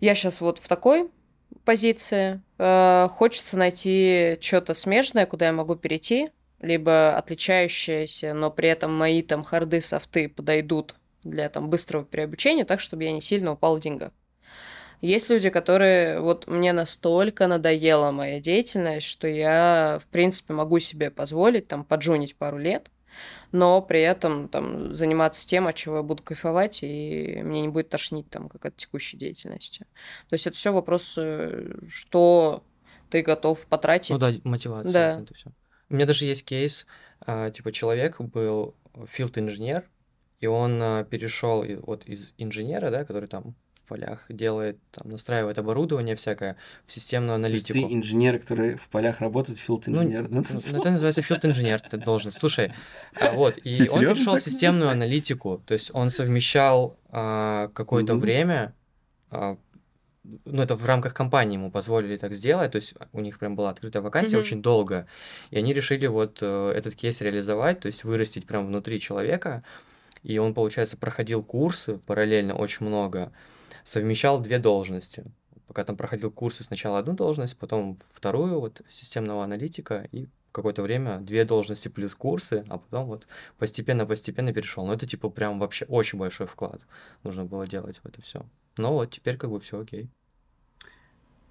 «Я 0.00 0.14
сейчас 0.14 0.40
вот 0.40 0.58
в 0.58 0.66
такой 0.66 1.10
позиции, 1.64 2.40
э, 2.58 3.08
хочется 3.10 3.56
найти 3.56 4.38
что-то 4.40 4.74
смежное, 4.74 5.26
куда 5.26 5.46
я 5.46 5.52
могу 5.52 5.76
перейти, 5.76 6.30
либо 6.60 7.16
отличающееся, 7.16 8.34
но 8.34 8.50
при 8.50 8.68
этом 8.68 8.96
мои 8.96 9.22
там 9.22 9.44
харды, 9.44 9.80
софты 9.80 10.28
подойдут 10.28 10.94
для 11.24 11.48
там 11.48 11.70
быстрого 11.70 12.04
переобучения, 12.04 12.64
так, 12.64 12.80
чтобы 12.80 13.04
я 13.04 13.12
не 13.12 13.20
сильно 13.20 13.52
упал 13.52 13.76
в 13.76 13.80
деньгах. 13.80 14.12
Есть 15.00 15.30
люди, 15.30 15.48
которые... 15.50 16.20
Вот 16.20 16.48
мне 16.48 16.72
настолько 16.72 17.46
надоела 17.46 18.10
моя 18.10 18.40
деятельность, 18.40 19.06
что 19.06 19.28
я, 19.28 20.00
в 20.02 20.06
принципе, 20.06 20.54
могу 20.54 20.80
себе 20.80 21.10
позволить 21.10 21.68
там 21.68 21.84
поджунить 21.84 22.34
пару 22.34 22.58
лет, 22.58 22.90
но 23.52 23.80
при 23.80 24.00
этом 24.00 24.48
там 24.48 24.94
заниматься 24.94 25.46
тем, 25.46 25.68
от 25.68 25.76
чего 25.76 25.98
я 25.98 26.02
буду 26.02 26.24
кайфовать, 26.24 26.80
и 26.82 27.40
мне 27.44 27.62
не 27.62 27.68
будет 27.68 27.90
тошнить 27.90 28.28
там 28.28 28.48
как 28.48 28.66
от 28.66 28.76
текущей 28.76 29.16
деятельности. 29.16 29.86
То 30.28 30.34
есть 30.34 30.48
это 30.48 30.56
все 30.56 30.72
вопрос, 30.72 31.14
э, 31.16 31.76
что 31.88 32.64
ты 33.08 33.22
готов 33.22 33.66
потратить. 33.66 34.10
Ну 34.10 34.18
да, 34.18 34.32
мотивация. 34.42 34.92
Да. 34.92 35.22
Это 35.22 35.34
все. 35.34 35.50
У 35.90 35.94
меня 35.94 36.06
даже 36.06 36.24
есть 36.26 36.44
кейс, 36.44 36.86
а, 37.20 37.50
типа 37.50 37.72
человек 37.72 38.20
был 38.20 38.74
филд-инженер, 39.10 39.84
и 40.40 40.46
он 40.46 40.80
а, 40.82 41.04
перешел 41.04 41.64
вот 41.82 42.04
из 42.06 42.34
инженера, 42.38 42.90
да, 42.90 43.04
который 43.04 43.28
там 43.28 43.54
в 43.72 43.88
полях 43.88 44.26
делает, 44.28 44.78
там, 44.90 45.10
настраивает 45.10 45.58
оборудование 45.58 46.14
всякое, 46.14 46.56
в 46.86 46.92
системную 46.92 47.40
То 47.42 47.48
есть 47.48 47.66
ты 47.68 47.72
аналитику. 47.72 47.94
инженер, 47.94 48.38
который 48.38 48.76
в 48.76 48.88
полях 48.90 49.20
работает, 49.20 49.58
филд-инженер. 49.58 50.28
Ну, 50.28 50.42
ну, 50.48 50.78
это 50.78 50.90
называется 50.90 51.22
филд-инженер, 51.22 51.80
ты 51.80 51.96
должен. 51.96 52.30
Слушай, 52.30 52.72
а, 53.18 53.32
вот, 53.32 53.56
и 53.56 53.84
Ты 53.86 53.90
он 53.90 54.00
перешел 54.00 54.36
в 54.36 54.42
системную 54.42 54.90
аналитику, 54.90 55.62
то 55.66 55.72
есть 55.72 55.90
он 55.94 56.10
совмещал 56.10 56.98
а, 57.10 57.68
какое-то 57.68 58.12
Мгм. 58.14 58.20
время, 58.20 58.74
а, 59.30 59.56
ну, 60.44 60.62
это 60.62 60.74
в 60.76 60.84
рамках 60.84 61.14
компании 61.14 61.54
ему 61.54 61.70
позволили 61.70 62.16
так 62.16 62.34
сделать, 62.34 62.72
то 62.72 62.76
есть 62.76 62.94
у 63.12 63.20
них 63.20 63.38
прям 63.38 63.56
была 63.56 63.70
открытая 63.70 64.02
вакансия 64.02 64.36
Мгм. 64.36 64.44
очень 64.44 64.62
долго, 64.62 65.06
и 65.50 65.58
они 65.58 65.72
решили 65.72 66.06
вот 66.06 66.38
э, 66.42 66.72
этот 66.76 66.94
кейс 66.94 67.20
реализовать, 67.20 67.80
то 67.80 67.86
есть 67.86 68.04
вырастить 68.04 68.46
прям 68.46 68.66
внутри 68.66 69.00
человека, 69.00 69.62
и 70.22 70.38
он, 70.38 70.54
получается, 70.54 70.96
проходил 70.96 71.42
курсы 71.42 71.98
параллельно 71.98 72.54
очень 72.54 72.86
много, 72.86 73.32
совмещал 73.84 74.40
две 74.40 74.58
должности. 74.58 75.24
Пока 75.66 75.84
там 75.84 75.96
проходил 75.96 76.30
курсы, 76.30 76.64
сначала 76.64 76.98
одну 76.98 77.14
должность, 77.14 77.56
потом 77.56 77.98
вторую, 78.14 78.60
вот, 78.60 78.80
системного 78.90 79.44
аналитика, 79.44 80.08
и 80.12 80.26
какое-то 80.58 80.82
время 80.82 81.18
две 81.18 81.44
должности 81.44 81.88
плюс 81.88 82.14
курсы, 82.14 82.64
а 82.68 82.78
потом 82.78 83.06
вот 83.06 83.26
постепенно-постепенно 83.58 84.52
перешел. 84.52 84.86
Но 84.86 84.92
это 84.92 85.06
типа 85.06 85.28
прям 85.30 85.58
вообще 85.58 85.84
очень 85.86 86.18
большой 86.18 86.46
вклад 86.46 86.86
нужно 87.24 87.44
было 87.44 87.66
делать 87.66 87.98
в 88.02 88.06
это 88.06 88.20
все. 88.22 88.44
Но 88.76 88.92
вот 88.92 89.10
теперь 89.10 89.36
как 89.36 89.50
бы 89.50 89.58
все 89.60 89.80
окей. 89.80 90.08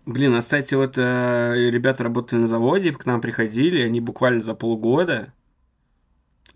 Блин, 0.05 0.33
а 0.35 0.39
кстати, 0.39 0.73
вот 0.73 0.97
э, 0.97 1.69
ребята 1.69 2.03
работали 2.05 2.39
на 2.39 2.47
заводе, 2.47 2.93
к 2.93 3.05
нам 3.05 3.19
приходили, 3.19 3.81
они 3.81 3.99
буквально 3.99 4.39
за 4.39 4.53
полгода 4.55 5.33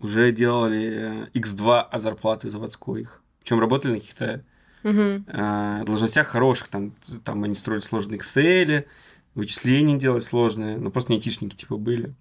уже 0.00 0.32
делали 0.32 1.28
э, 1.34 1.38
X2 1.38 1.80
от 1.80 2.00
зарплаты 2.02 2.48
заводской 2.48 3.02
их. 3.02 3.22
Причем 3.40 3.60
работали 3.60 3.92
на 3.92 4.00
каких-то 4.00 4.44
Мгм. 4.82 5.26
э, 5.28 5.84
должностях 5.84 6.28
хороших, 6.28 6.68
там, 6.68 6.94
там 7.24 7.44
они 7.44 7.54
строили 7.54 7.82
сложные 7.82 8.18
Excel, 8.18 8.86
вычисления 9.34 9.96
делать 9.98 10.24
сложные, 10.24 10.76
ну 10.78 10.90
просто 10.90 11.12
не 11.12 11.18
айтишники 11.18 11.54
типа 11.54 11.76
были. 11.76 12.14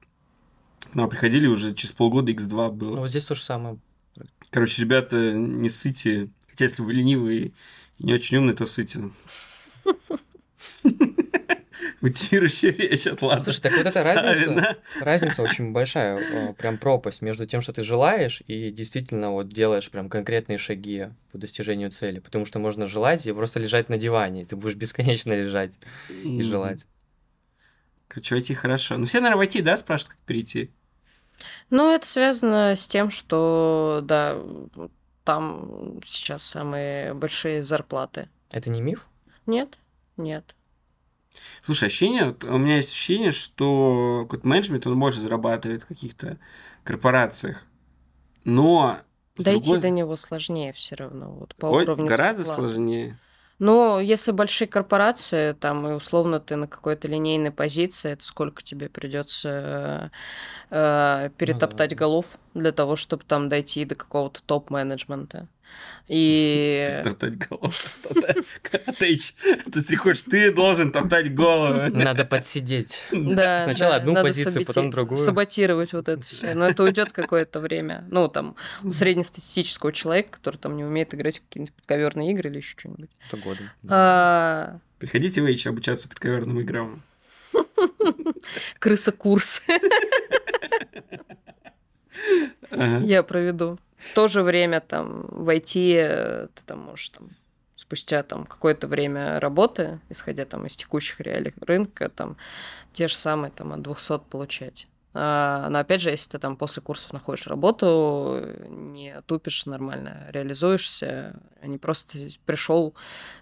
К 0.92 0.96
нам 0.96 1.10
приходили 1.10 1.48
уже 1.48 1.74
через 1.74 1.94
полгода 1.94 2.32
X2 2.32 2.50
Ну, 2.50 2.72
было. 2.72 2.96
вот 2.98 3.10
здесь 3.10 3.26
то 3.26 3.36
же 3.36 3.44
самое. 3.44 3.78
Короче, 4.50 4.82
ребята, 4.82 5.34
не 5.34 5.70
ссыте. 5.70 6.30
Хотя 6.50 6.66
если 6.66 6.82
вы 6.82 6.94
ленивые 6.94 7.54
и 7.98 8.06
не 8.06 8.14
очень 8.14 8.38
умные, 8.38 8.54
то 8.56 8.66
ссыте. 8.66 9.00
Мотивирующая 12.02 12.72
речь 12.72 13.06
от 13.08 13.22
Лады. 13.22 13.44
Слушай, 13.44 13.62
так 13.62 13.78
вот 13.78 13.86
эта 13.86 14.04
разница, 14.04 14.78
разница 15.00 15.44
очень 15.44 15.72
большая, 15.72 16.18
э, 16.18 16.54
прям 16.54 16.78
пропасть 16.80 17.22
между 17.22 17.46
тем, 17.46 17.62
что 17.62 17.74
ты 17.74 17.84
желаешь, 17.84 18.42
и 18.48 18.72
действительно 18.72 19.32
вот 19.32 19.50
делаешь 19.50 19.90
прям 19.92 20.10
конкретные 20.10 20.58
шаги 20.58 21.10
по 21.32 21.38
достижению 21.38 21.92
цели. 21.92 22.20
Потому 22.20 22.46
что 22.46 22.58
можно 22.60 22.88
желать 22.88 23.28
и 23.28 23.32
просто 23.34 23.60
лежать 23.60 23.88
на 23.90 23.98
диване, 23.98 24.42
и 24.42 24.46
ты 24.46 24.56
будешь 24.56 24.76
бесконечно 24.76 25.32
лежать 25.34 25.74
и 26.24 26.42
желать. 26.42 26.88
Короче, 28.08 28.36
войти 28.36 28.54
хорошо. 28.56 28.98
Ну, 28.98 29.06
все, 29.06 29.20
наверное, 29.20 29.38
войти, 29.38 29.62
да, 29.62 29.78
спрашивают, 29.78 30.16
как 30.18 30.26
перейти? 30.26 30.72
Ну, 31.70 31.92
это 31.94 32.08
связано 32.08 32.76
с 32.76 32.88
тем, 32.88 33.10
что, 33.10 34.02
да, 34.04 34.38
там 35.24 36.00
сейчас 36.06 36.44
самые 36.44 37.14
большие 37.14 37.64
зарплаты. 37.64 38.30
Это 38.50 38.70
не 38.70 38.82
миф? 38.82 39.08
Нет? 39.46 39.80
Нет. 40.18 40.56
Слушай, 41.64 41.86
ощущение, 41.88 42.26
вот 42.26 42.44
у 42.44 42.58
меня 42.58 42.76
есть 42.76 42.92
ощущение, 42.92 43.32
что 43.32 44.24
какой-то 44.24 44.48
менеджмент, 44.48 44.86
он 44.88 45.00
больше 45.00 45.22
зарабатывает 45.22 45.84
в 45.84 45.88
каких-то 45.88 46.38
корпорациях. 46.84 47.64
Но... 48.44 49.00
Дойти 49.38 49.70
другой- 49.70 49.82
до 49.82 49.90
него 49.90 50.16
сложнее 50.18 50.74
все 50.74 50.96
равно. 50.96 51.32
Вот 51.32 51.56
по 51.56 51.68
Ой, 51.68 51.84
уровню 51.84 52.06
гораздо 52.06 52.44
зарплат. 52.44 52.72
сложнее. 52.72 53.18
Но 53.62 54.00
если 54.00 54.32
большие 54.32 54.68
корпорации, 54.68 55.54
там, 55.54 55.88
и 55.88 55.92
условно 55.92 56.40
ты 56.40 56.56
на 56.56 56.66
какой-то 56.66 57.08
линейной 57.08 57.52
позиции, 57.52 58.14
это 58.14 58.24
сколько 58.24 58.64
тебе 58.64 58.90
придется 58.90 60.10
э, 60.72 61.30
перетоптать 61.38 61.92
да. 61.92 61.96
голов 61.96 62.26
для 62.56 62.72
того, 62.72 62.96
чтобы 62.96 63.24
там 63.24 63.50
дойти 63.50 63.86
до 63.86 63.94
какого-то 63.94 64.42
топ-менеджмента. 64.42 65.48
И... 66.08 67.00
Топтать 67.04 67.48
голову. 67.48 67.72
Ты 69.00 69.06
если 69.06 69.96
хочешь, 69.96 70.24
ты 70.24 70.54
должен 70.54 70.92
топтать 70.92 71.34
голову. 71.34 71.96
Надо 71.96 72.26
подсидеть. 72.26 73.06
Да, 73.12 73.62
Сначала 73.62 73.94
да, 73.94 73.98
одну 73.98 74.14
позицию, 74.16 74.66
потом 74.66 74.90
другую. 74.90 75.18
Саботировать 75.18 75.94
вот 75.94 76.10
это 76.10 76.22
все. 76.26 76.54
Но 76.54 76.68
это 76.68 76.84
уйдет 76.84 77.12
какое-то 77.12 77.60
время. 77.60 78.06
Ну, 78.10 78.28
там, 78.28 78.56
у 78.84 78.92
среднестатистического 78.92 79.94
человека, 79.94 80.32
который 80.32 80.58
там 80.58 80.76
не 80.76 80.84
умеет 80.84 81.14
играть 81.14 81.38
в 81.40 81.44
какие-нибудь 81.44 81.74
подковерные 81.76 82.32
игры 82.32 82.50
или 82.50 82.58
еще 82.58 82.76
что-нибудь. 82.78 83.10
Это 83.28 83.38
годом. 83.38 83.70
А, 83.88 84.80
Приходите 85.00 85.42
в 85.42 85.46
Эйч 85.46 85.66
обучаться 85.68 86.10
подковерным 86.10 86.60
играм. 86.60 87.04
Крыса-курс 88.80 89.62
я 92.72 93.24
проведу. 93.24 93.80
В 94.02 94.16
то 94.16 94.28
же 94.28 94.42
время 94.42 94.82
там 94.82 95.28
в 95.30 95.48
IT 95.50 95.96
э, 95.96 96.48
ты 96.54 96.64
там 96.66 96.80
можешь 96.80 97.10
там 97.10 97.30
спустя 97.76 98.24
там 98.24 98.46
какое-то 98.46 98.88
время 98.88 99.40
работы, 99.40 100.00
исходя 100.10 100.46
там 100.46 100.66
из 100.66 100.76
текущих 100.76 101.20
реалий 101.20 101.54
рынка, 101.62 102.10
там 102.10 102.38
те 102.94 103.08
же 103.08 103.16
самые 103.16 103.52
там 103.52 103.74
от 103.74 103.82
200 103.82 104.20
получать. 104.30 104.88
А, 105.14 105.68
но 105.70 105.80
опять 105.80 106.02
же, 106.02 106.10
если 106.10 106.32
ты 106.32 106.40
там 106.40 106.56
после 106.56 106.82
курсов 106.82 107.12
находишь 107.12 107.48
работу, 107.48 108.42
не 108.70 109.22
тупишь 109.24 109.66
нормально, 109.66 110.28
реализуешься, 110.30 111.40
а 111.62 111.68
не 111.68 111.78
просто 111.78 112.18
пришел 112.46 112.96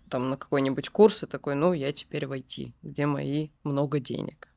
там 0.10 0.30
на 0.30 0.38
какой-нибудь 0.38 0.90
курс 0.90 1.24
и 1.24 1.28
такой, 1.28 1.56
ну, 1.56 1.74
я 1.74 1.94
теперь 1.94 2.26
в 2.26 2.32
IT, 2.32 2.74
где 2.82 3.06
мои 3.06 3.50
много 3.64 4.00
денег. 4.00 4.48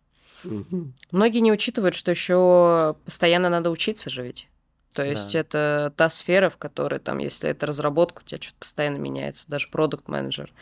Многие 1.10 1.38
не 1.40 1.52
учитывают, 1.52 1.94
что 1.94 2.10
еще 2.10 2.96
постоянно 3.04 3.48
надо 3.48 3.70
учиться 3.70 4.10
же 4.10 4.22
ведь. 4.22 4.48
То 4.92 5.06
есть 5.06 5.32
Да. 5.32 5.40
это 5.40 5.92
та 5.96 6.08
сфера, 6.08 6.48
в 6.50 6.56
которой 6.58 7.00
там, 7.00 7.18
если 7.18 7.50
это 7.50 7.66
разработка, 7.66 8.20
у 8.20 8.24
тебя 8.24 8.40
что-то 8.40 8.58
постоянно 8.60 8.98
меняется, 8.98 9.50
даже 9.50 9.68
продукт 9.68 10.08
менеджер 10.08 10.52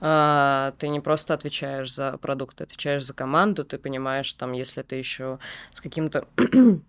Ты 0.00 0.88
не 0.88 1.00
просто 1.00 1.34
отвечаешь 1.34 1.92
за 1.92 2.16
продукт, 2.18 2.56
ты 2.56 2.64
отвечаешь 2.64 3.04
за 3.04 3.14
команду, 3.14 3.64
ты 3.64 3.78
понимаешь, 3.78 4.32
там, 4.34 4.52
если 4.52 4.82
ты 4.82 4.96
еще 4.96 5.38
с 5.72 5.80
каким-то 5.80 6.26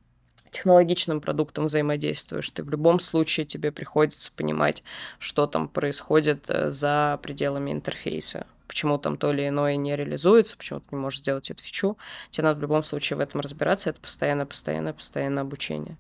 технологичным 0.52 1.20
продуктом 1.22 1.66
взаимодействуешь, 1.66 2.50
ты 2.52 2.64
в 2.64 2.70
любом 2.70 3.00
случае 3.00 3.46
тебе 3.46 3.72
приходится 3.72 4.32
понимать, 4.32 4.84
что 5.20 5.48
там 5.48 5.68
происходит 5.68 6.46
э, 6.50 6.70
за 6.72 7.20
пределами 7.24 7.72
интерфейса. 7.72 8.46
Почему 8.74 8.98
там 8.98 9.18
то 9.18 9.32
или 9.32 9.48
иное 9.48 9.76
не 9.76 9.96
реализуется, 9.96 10.58
почему 10.58 10.80
ты 10.80 10.88
не 10.90 10.98
можешь 10.98 11.20
сделать 11.20 11.52
эту 11.52 11.62
фичу. 11.62 11.96
Тебе 12.32 12.46
надо 12.46 12.58
в 12.58 12.62
любом 12.64 12.82
случае 12.82 13.18
в 13.18 13.20
этом 13.20 13.40
разбираться. 13.40 13.92
Это 13.92 14.00
постоянное, 14.00 14.48
постоянное, 14.48 14.94
постоянное 14.94 15.44
обучение. 15.44 15.96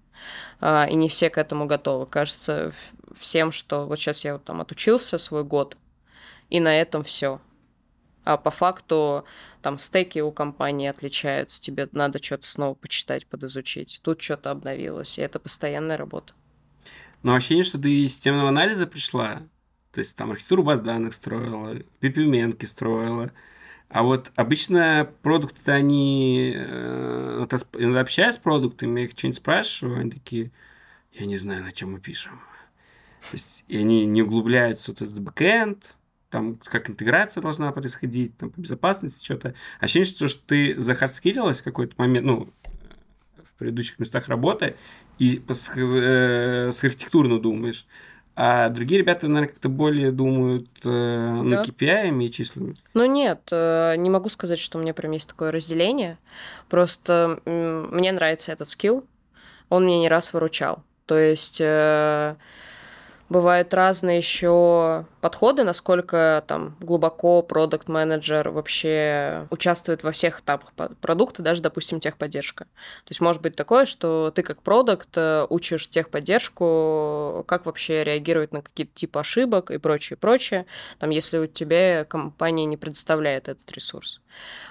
А, 0.59 0.87
и 0.89 0.95
не 0.95 1.07
все 1.07 1.29
к 1.29 1.37
этому 1.37 1.67
готовы. 1.67 2.07
Кажется 2.07 2.73
всем, 3.15 3.51
что 3.51 3.85
вот 3.85 3.99
сейчас 3.99 4.25
я 4.25 4.33
вот 4.33 4.45
там 4.45 4.59
отучился 4.59 5.19
свой 5.19 5.43
год, 5.43 5.77
и 6.49 6.59
на 6.59 6.75
этом 6.75 7.03
все. 7.03 7.39
А 8.23 8.37
по 8.37 8.49
факту 8.49 9.23
там 9.61 9.77
стеки 9.77 10.17
у 10.17 10.31
компании 10.31 10.89
отличаются, 10.89 11.61
тебе 11.61 11.87
надо 11.91 12.23
что-то 12.23 12.47
снова 12.47 12.73
почитать, 12.73 13.27
подизучить. 13.27 13.99
Тут 14.01 14.19
что-то 14.19 14.49
обновилось, 14.49 15.19
и 15.19 15.21
это 15.21 15.37
постоянная 15.37 15.97
работа. 15.97 16.33
Но 17.21 17.35
ощущение, 17.35 17.65
что 17.65 17.77
ты 17.77 17.93
из 17.93 18.15
системного 18.15 18.49
анализа 18.49 18.87
пришла. 18.87 19.43
То 19.93 19.99
есть 19.99 20.15
там 20.15 20.31
архитектуру 20.31 20.63
баз 20.63 20.79
данных 20.79 21.13
строила, 21.13 21.75
пипименки 21.99 22.65
строила. 22.65 23.31
А 23.89 24.01
вот 24.01 24.31
обычно 24.35 25.07
продукты, 25.21 25.71
они... 25.71 26.51
э, 26.55 27.37
вот 27.39 27.67
иногда 27.77 28.01
общаюсь 28.01 28.35
с 28.35 28.39
продуктами, 28.39 29.01
я 29.01 29.05
их 29.05 29.11
что-нибудь 29.11 29.37
спрашиваю, 29.37 29.99
они 29.99 30.09
такие, 30.09 30.51
я 31.13 31.27
не 31.27 31.37
знаю, 31.37 31.63
на 31.63 31.71
чем 31.71 31.91
мы 31.91 31.99
пишем. 31.99 32.39
То 33.29 33.35
есть 33.35 33.63
и 33.67 33.77
они 33.77 34.07
не 34.07 34.23
углубляются 34.23 34.91
в 34.91 34.95
этот 34.95 35.19
бэкэнд, 35.19 35.97
там 36.31 36.55
как 36.63 36.89
интеграция 36.89 37.41
должна 37.41 37.71
происходить, 37.71 38.35
там 38.35 38.49
по 38.49 38.59
безопасности 38.59 39.23
что-то. 39.23 39.53
Ощущение, 39.79 40.07
что, 40.07 40.27
что 40.27 40.41
ты 40.47 40.81
захардскилилась 40.81 41.61
в 41.61 41.63
какой-то 41.63 41.93
момент, 41.97 42.25
ну, 42.25 42.53
в 43.43 43.53
предыдущих 43.59 43.99
местах 43.99 44.27
работы, 44.27 44.75
и 45.19 45.39
с, 45.47 45.71
э, 45.75 46.71
с 46.73 46.83
архитектурно 46.83 47.39
думаешь. 47.39 47.85
А 48.35 48.69
другие 48.69 48.99
ребята, 48.99 49.27
наверное, 49.27 49.49
как-то 49.49 49.69
более 49.69 50.11
думают 50.11 50.67
э, 50.83 50.89
на 50.89 51.57
Да. 51.57 51.61
KPI 51.61 52.25
и 52.25 52.31
числами. 52.31 52.75
Ну 52.95 53.05
нет, 53.05 53.41
э, 53.51 53.95
не 53.97 54.09
могу 54.09 54.29
сказать, 54.29 54.57
что 54.59 54.79
у 54.79 54.81
меня 54.81 54.93
прям 54.95 55.11
есть 55.11 55.29
такое 55.29 55.51
разделение. 55.51 56.17
Просто 56.69 57.39
мне 57.45 58.11
нравится 58.11 58.51
этот 58.51 58.69
скилл. 58.69 59.05
Он 59.69 59.83
мне 59.85 59.99
не 59.99 60.09
раз 60.09 60.33
выручал. 60.33 60.83
То 61.05 61.17
есть 61.17 61.59
э, 61.61 62.35
бывают 63.33 63.73
разные 63.73 64.17
еще 64.17 65.05
подходы, 65.19 65.65
насколько 65.65 66.43
там 66.47 66.77
глубоко 66.79 67.41
продукт 67.41 67.89
менеджер 67.89 68.49
вообще 68.49 69.47
участвует 69.49 70.03
во 70.03 70.11
всех 70.11 70.39
этапах 70.39 70.71
продукта, 71.01 71.41
даже, 71.41 71.61
допустим, 71.61 71.99
техподдержка. 71.99 72.63
То 72.65 73.09
есть 73.09 73.19
может 73.19 73.41
быть 73.41 73.57
такое, 73.57 73.83
что 73.85 74.31
ты 74.33 74.43
как 74.43 74.61
продукт 74.61 75.09
э, 75.17 75.45
учишь 75.49 75.89
техподдержку, 75.89 77.43
как 77.47 77.65
вообще 77.65 78.05
реагировать 78.05 78.53
на 78.53 78.61
какие-то 78.61 78.93
типы 78.93 79.19
ошибок 79.19 79.71
и 79.71 79.77
прочее, 79.77 80.15
прочее, 80.15 80.65
там, 80.99 81.09
если 81.09 81.39
у 81.39 81.47
тебя 81.47 82.05
компания 82.05 82.65
не 82.65 82.77
предоставляет 82.77 83.49
этот 83.49 83.69
ресурс. 83.71 84.21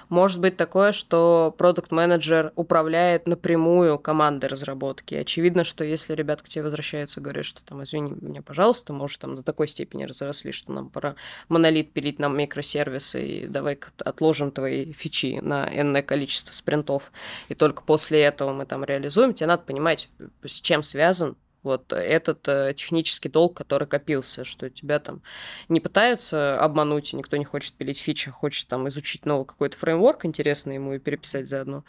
Может 0.09 0.39
быть 0.39 0.57
такое, 0.57 0.91
что 0.91 1.53
продукт-менеджер 1.57 2.51
управляет 2.55 3.27
напрямую 3.27 3.97
командой 3.97 4.45
разработки. 4.45 5.15
Очевидно, 5.15 5.63
что 5.63 5.83
если 5.83 6.13
ребята 6.13 6.43
к 6.43 6.49
тебе 6.49 6.63
возвращаются 6.63 7.19
и 7.19 7.23
говорят, 7.23 7.45
что 7.45 7.63
там, 7.63 7.83
извини 7.83 8.13
меня, 8.21 8.41
пожалуйста, 8.41 8.93
уже 8.93 9.17
там 9.17 9.35
до 9.35 9.43
такой 9.43 9.67
степени 9.67 10.03
разросли, 10.03 10.51
что 10.51 10.71
нам 10.71 10.89
пора 10.89 11.15
монолит 11.49 11.93
пилить 11.93 12.19
нам 12.19 12.37
микросервисы, 12.37 13.25
и 13.25 13.47
давай 13.47 13.79
отложим 13.97 14.51
твои 14.51 14.93
фичи 14.93 15.39
на 15.41 15.67
энное 15.73 16.03
количество 16.03 16.53
спринтов, 16.53 17.11
и 17.49 17.55
только 17.55 17.83
после 17.83 18.21
этого 18.21 18.53
мы 18.53 18.65
там 18.65 18.83
реализуем, 18.83 19.33
тебе 19.33 19.47
надо 19.47 19.63
понимать, 19.63 20.09
с 20.45 20.61
чем 20.61 20.83
связан 20.83 21.35
вот 21.63 21.91
этот 21.91 22.47
э, 22.47 22.73
технический 22.75 23.29
долг, 23.29 23.57
который 23.57 23.87
копился, 23.87 24.43
что 24.45 24.69
тебя 24.69 24.99
там 24.99 25.21
не 25.69 25.79
пытаются 25.79 26.59
обмануть, 26.59 27.13
и 27.13 27.15
никто 27.15 27.37
не 27.37 27.45
хочет 27.45 27.73
пилить 27.73 27.99
фичи, 27.99 28.29
а 28.29 28.31
хочет 28.31 28.67
там 28.67 28.87
изучить 28.89 29.25
новый 29.25 29.45
какой-то 29.45 29.77
фреймворк 29.77 30.25
интересный 30.25 30.75
ему 30.75 30.93
и 30.93 30.99
переписать 30.99 31.47
заодно. 31.47 31.83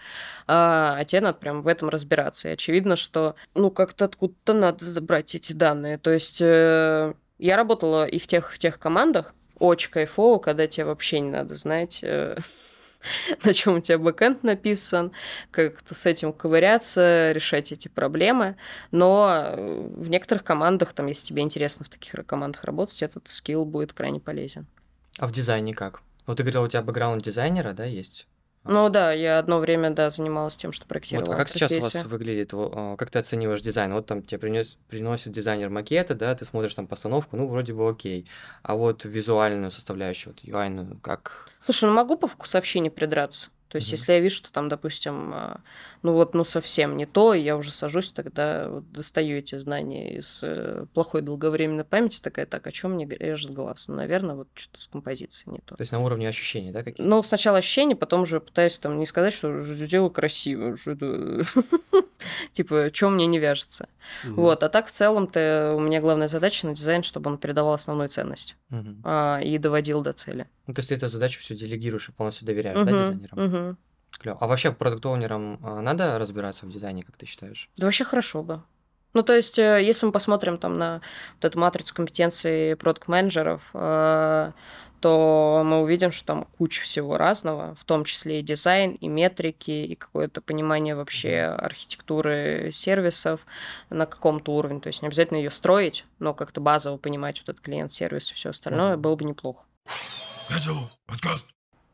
А, 0.46 0.96
а 0.98 1.04
тебе 1.04 1.20
надо 1.22 1.38
прям 1.38 1.62
в 1.62 1.68
этом 1.68 1.88
разбираться. 1.88 2.48
И 2.48 2.52
очевидно, 2.52 2.96
что 2.96 3.34
ну 3.54 3.70
как-то 3.70 4.04
откуда-то 4.06 4.52
надо 4.52 4.84
забрать 4.84 5.34
эти 5.34 5.52
данные. 5.52 5.98
То 5.98 6.10
есть 6.10 6.40
э, 6.40 7.14
я 7.38 7.56
работала 7.56 8.06
и 8.06 8.18
в 8.18 8.26
тех, 8.26 8.52
в 8.52 8.58
тех 8.58 8.78
командах, 8.78 9.34
очень 9.58 9.90
кайфово, 9.90 10.38
когда 10.38 10.66
тебе 10.66 10.86
вообще 10.86 11.20
не 11.20 11.30
надо 11.30 11.54
знать, 11.56 12.00
э, 12.02 12.36
на 13.44 13.54
чем 13.54 13.76
у 13.76 13.80
тебя 13.80 13.98
бэкэнд 13.98 14.42
написан, 14.42 15.12
как-то 15.50 15.94
с 15.94 16.06
этим 16.06 16.32
ковыряться, 16.32 17.32
решать 17.32 17.72
эти 17.72 17.88
проблемы. 17.88 18.56
Но 18.90 19.30
э, 19.32 19.88
в 19.96 20.10
некоторых 20.10 20.44
командах, 20.44 20.92
там, 20.92 21.06
если 21.06 21.26
тебе 21.26 21.42
интересно 21.42 21.84
в 21.84 21.88
таких 21.88 22.14
командах 22.26 22.64
работать, 22.64 23.02
этот 23.02 23.28
скилл 23.28 23.64
будет 23.64 23.92
крайне 23.92 24.20
полезен. 24.20 24.66
А 25.18 25.26
в 25.26 25.32
дизайне 25.32 25.74
как? 25.74 26.02
Вот 26.26 26.38
ты 26.38 26.42
говорил, 26.42 26.62
у 26.62 26.68
тебя 26.68 26.82
бэкграунд 26.82 27.22
дизайнера, 27.22 27.72
да, 27.72 27.84
есть? 27.84 28.26
Ну 28.64 28.88
да, 28.88 29.12
я 29.12 29.38
одно 29.38 29.58
время, 29.58 29.90
да, 29.90 30.10
занималась 30.10 30.56
тем, 30.56 30.72
что 30.72 30.86
проектировала. 30.86 31.26
Вот, 31.26 31.34
а 31.34 31.36
как 31.36 31.48
сейчас 31.48 31.72
у 31.72 31.80
вас 31.80 32.04
выглядит, 32.04 32.50
а, 32.54 32.96
как 32.96 33.10
ты 33.10 33.18
оцениваешь 33.18 33.60
дизайн? 33.60 33.92
Вот 33.92 34.06
там 34.06 34.22
тебе 34.22 34.38
принес, 34.38 34.78
приносит 34.88 35.32
дизайнер 35.32 35.68
макеты, 35.68 36.14
да, 36.14 36.34
ты 36.34 36.44
смотришь 36.44 36.74
там 36.74 36.86
постановку, 36.86 37.36
ну, 37.36 37.46
вроде 37.46 37.74
бы 37.74 37.88
окей. 37.88 38.26
А 38.62 38.74
вот 38.74 39.04
визуальную 39.04 39.70
составляющую, 39.70 40.34
вот 40.34 40.44
UI, 40.44 40.98
как... 41.02 41.50
Слушай, 41.62 41.90
ну 41.90 41.94
могу 41.94 42.16
по 42.16 42.26
вкусовщине 42.26 42.90
придраться. 42.90 43.50
То 43.68 43.76
есть, 43.76 43.88
Мгм. 43.88 43.96
если 43.96 44.12
я 44.12 44.20
вижу, 44.20 44.36
что 44.36 44.52
там, 44.52 44.68
допустим, 44.68 45.32
а, 45.34 45.60
ну 46.02 46.12
вот, 46.12 46.34
ну 46.34 46.44
совсем 46.44 46.96
не 46.96 47.06
то, 47.06 47.34
и 47.34 47.40
я 47.40 47.56
уже 47.56 47.72
сажусь, 47.72 48.12
тогда 48.12 48.68
вот 48.68 48.92
достаю 48.92 49.38
эти 49.38 49.58
знания 49.58 50.16
из 50.16 50.40
э, 50.42 50.86
плохой 50.94 51.22
долговременной 51.22 51.84
памяти, 51.84 52.20
такая, 52.20 52.46
так, 52.46 52.66
о 52.66 52.72
чем 52.72 52.92
мне 52.92 53.06
режет 53.06 53.52
глаз? 53.52 53.88
Ну, 53.88 53.96
наверное, 53.96 54.36
вот 54.36 54.48
что-то 54.54 54.80
с 54.80 54.86
композицией 54.86 55.54
не 55.54 55.58
то. 55.60 55.74
То 55.74 55.82
есть 55.82 55.90
на 55.90 56.00
уровне 56.00 56.28
ощущений, 56.28 56.70
да, 56.70 56.84
какие-то? 56.84 57.02
Ну, 57.02 57.22
сначала 57.22 57.58
ощущение, 57.58 57.96
потом 57.96 58.22
уже 58.22 58.38
пытаюсь 58.38 58.78
там 58.78 58.98
не 58.98 59.06
сказать, 59.06 59.32
что 59.32 59.60
дело 59.64 60.08
красиво, 60.08 60.76
типа, 62.52 62.90
что 62.92 63.10
мне 63.10 63.26
не 63.26 63.38
вяжется. 63.38 63.88
Вот, 64.24 64.62
а 64.62 64.68
так 64.68 64.86
в 64.86 64.90
целом-то 64.90 65.74
у 65.76 65.80
меня 65.80 66.00
главная 66.00 66.28
задача 66.28 66.66
на 66.66 66.74
дизайн, 66.74 67.02
чтобы 67.02 67.30
он 67.30 67.38
передавал 67.38 67.72
основную 67.72 68.08
ценность 68.08 68.56
а, 69.02 69.40
и 69.42 69.58
доводил 69.58 70.02
до 70.02 70.12
цели. 70.12 70.46
Ну, 70.66 70.74
то 70.74 70.80
есть 70.80 70.88
ты 70.88 70.94
эту 70.94 71.08
задачу 71.08 71.40
все 71.40 71.54
делегируешь 71.54 72.08
и 72.08 72.12
полностью 72.12 72.46
доверяешь, 72.46 72.78
да, 72.78 72.84
Мгм, 72.84 72.96
дизайнерам? 72.96 73.44
мгм. 73.44 73.78
Клёво. 74.18 74.38
А 74.40 74.46
вообще 74.46 74.72
продукт-оунерам 74.72 75.58
а, 75.62 75.80
надо 75.80 76.18
разбираться 76.18 76.66
в 76.66 76.70
дизайне, 76.70 77.02
как 77.02 77.16
ты 77.16 77.26
считаешь? 77.26 77.68
Да 77.76 77.86
вообще 77.86 78.04
хорошо 78.04 78.42
бы. 78.42 78.62
Ну, 79.12 79.22
то 79.22 79.32
есть, 79.32 79.58
э, 79.60 79.80
если 79.82 80.06
мы 80.06 80.12
посмотрим 80.12 80.58
там 80.58 80.76
на 80.76 81.00
вот 81.36 81.44
эту 81.44 81.58
матрицу 81.58 81.94
компетенций 81.94 82.74
продукт-менеджеров, 82.76 83.70
э, 83.72 84.52
то 85.00 85.62
мы 85.64 85.82
увидим, 85.82 86.10
что 86.10 86.26
там 86.26 86.48
куча 86.58 86.82
всего 86.82 87.16
разного, 87.16 87.74
в 87.76 87.84
том 87.84 88.04
числе 88.04 88.40
и 88.40 88.42
дизайн, 88.42 88.92
и 88.92 89.06
метрики, 89.06 89.70
и 89.70 89.94
какое-то 89.94 90.40
понимание 90.40 90.96
вообще 90.96 91.42
архитектуры 91.42 92.70
сервисов 92.72 93.46
на 93.90 94.06
каком-то 94.06 94.52
уровне. 94.52 94.80
То 94.80 94.88
есть 94.88 95.02
не 95.02 95.08
обязательно 95.08 95.36
ее 95.38 95.50
строить, 95.50 96.06
но 96.18 96.34
как-то 96.34 96.60
базово 96.60 96.96
понимать 96.96 97.40
вот 97.40 97.50
этот 97.50 97.62
клиент-сервис 97.62 98.32
и 98.32 98.34
все 98.34 98.50
остальное 98.50 98.96
было 98.96 99.14
бы 99.14 99.24
неплохо. 99.24 99.64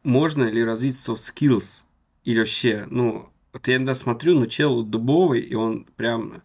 Можно 0.02 0.44
ли 0.44 0.64
развить 0.64 0.96
soft 0.96 1.20
skills? 1.20 1.84
Или 2.24 2.38
вообще, 2.38 2.86
ну, 2.90 3.28
вот 3.52 3.68
я 3.68 3.76
иногда 3.76 3.94
смотрю, 3.94 4.38
ну, 4.38 4.46
чел 4.46 4.82
дубовый, 4.82 5.40
и 5.40 5.54
он 5.54 5.84
прям, 5.96 6.42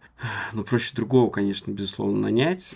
ну, 0.52 0.64
проще 0.64 0.94
другого, 0.94 1.30
конечно, 1.30 1.70
безусловно, 1.70 2.18
нанять. 2.18 2.74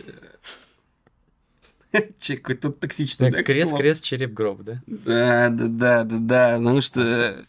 Человек 2.18 2.44
какой-то 2.44 2.70
токсичный, 2.70 3.30
да? 3.30 3.42
Крест, 3.42 3.76
крест, 3.76 4.04
череп, 4.04 4.32
гроб, 4.32 4.62
да? 4.62 4.76
Да, 4.86 5.48
да, 5.50 5.66
да, 5.66 6.04
да, 6.04 6.18
да. 6.18 6.58
Потому 6.58 6.80
что 6.80 7.46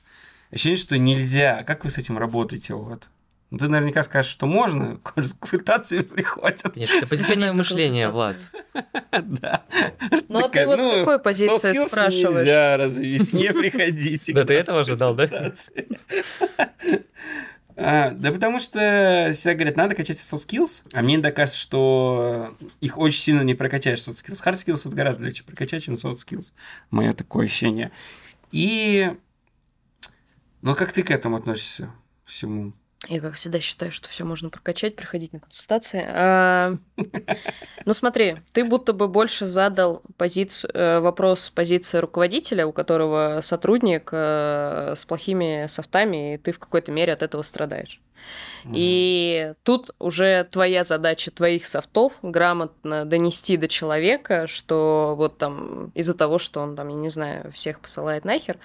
ощущение, 0.50 0.78
что 0.78 0.98
нельзя. 0.98 1.60
А 1.60 1.64
как 1.64 1.84
вы 1.84 1.92
с 1.92 1.98
этим 1.98 2.18
работаете? 2.18 2.74
Вот? 2.74 3.10
Ну, 3.52 3.58
ты 3.58 3.68
наверняка 3.68 4.02
скажешь, 4.02 4.32
что 4.32 4.46
можно, 4.46 4.98
с 5.18 5.34
консультациями 5.34 6.04
приходят. 6.04 6.62
Конечно, 6.74 6.98
это 6.98 7.08
позитивное 7.08 7.54
мышление, 7.54 8.10
Влад. 8.10 8.38
Да. 9.22 9.66
Ну, 10.30 10.46
а 10.46 10.50
ты 10.50 10.66
вот 10.66 10.80
с 10.80 10.86
какой 10.86 11.20
позиции 11.20 11.86
спрашиваешь? 11.86 12.38
нельзя 12.38 12.78
развить, 12.78 13.34
не 13.34 13.52
приходите. 13.52 14.34
Да 14.34 14.46
ты 14.46 14.54
этого 14.54 14.80
ожидал, 14.80 15.16
да? 15.16 15.54
А, 17.76 18.12
да 18.12 18.32
потому 18.32 18.60
что 18.60 19.32
всегда 19.34 19.54
говорят, 19.54 19.76
надо 19.76 19.96
качать 19.96 20.18
soft 20.18 20.48
skills, 20.48 20.84
а 20.94 21.02
мне 21.02 21.16
иногда 21.16 21.32
кажется, 21.32 21.60
что 21.60 22.56
их 22.80 22.98
очень 22.98 23.20
сильно 23.20 23.42
не 23.42 23.56
прокачаешь 23.56 24.00
soft 24.00 24.24
skills. 24.24 24.42
Hard 24.46 24.54
skills 24.54 24.82
вот 24.86 24.94
гораздо 24.94 25.24
легче 25.24 25.44
прокачать, 25.44 25.84
чем 25.84 25.96
soft 25.96 26.20
skills. 26.26 26.54
Мое 26.90 27.14
такое 27.14 27.46
ощущение. 27.46 27.92
И... 28.52 29.12
Ну, 30.62 30.76
как 30.76 30.92
ты 30.92 31.04
к 31.04 31.12
этому 31.12 31.38
относишься 31.38 31.92
всему? 32.24 32.74
Я, 33.08 33.20
как 33.20 33.34
всегда, 33.34 33.60
считаю, 33.60 33.92
что 33.92 34.08
все 34.10 34.24
можно 34.24 34.50
прокачать, 34.50 34.96
приходить 34.96 35.34
на 35.34 35.40
консультации. 35.40 36.06
А, 36.08 36.78
ну, 37.86 37.94
смотри, 37.94 38.38
ты 38.54 38.64
будто 38.64 38.94
бы 38.94 39.08
больше 39.08 39.48
задал 39.48 40.04
э, 40.20 41.00
вопрос 41.00 41.42
с 41.42 41.50
позиции 41.50 41.98
руководителя, 41.98 42.68
у 42.68 42.72
которого 42.72 43.40
сотрудник 43.42 44.10
э, 44.12 44.94
с 44.96 45.04
плохими 45.04 45.66
софтами, 45.68 46.36
и 46.36 46.38
ты 46.38 46.52
в 46.52 46.60
какой-то 46.60 46.92
мере 46.92 47.14
от 47.14 47.24
этого 47.24 47.42
страдаешь. 47.42 48.00
И 48.72 49.54
тут 49.64 49.90
уже 49.98 50.48
твоя 50.52 50.84
задача 50.84 51.32
твоих 51.32 51.66
софтов 51.66 52.14
грамотно 52.22 53.06
донести 53.06 53.58
до 53.58 53.68
человека, 53.68 54.46
что 54.46 55.16
вот 55.18 55.40
там 55.40 55.92
из-за 55.96 56.16
того, 56.16 56.38
что 56.38 56.62
он 56.62 56.76
там, 56.76 56.90
я 56.90 56.96
не 56.96 57.10
знаю, 57.10 57.52
всех 57.52 57.80
посылает 57.80 58.24
нахер, 58.24 58.58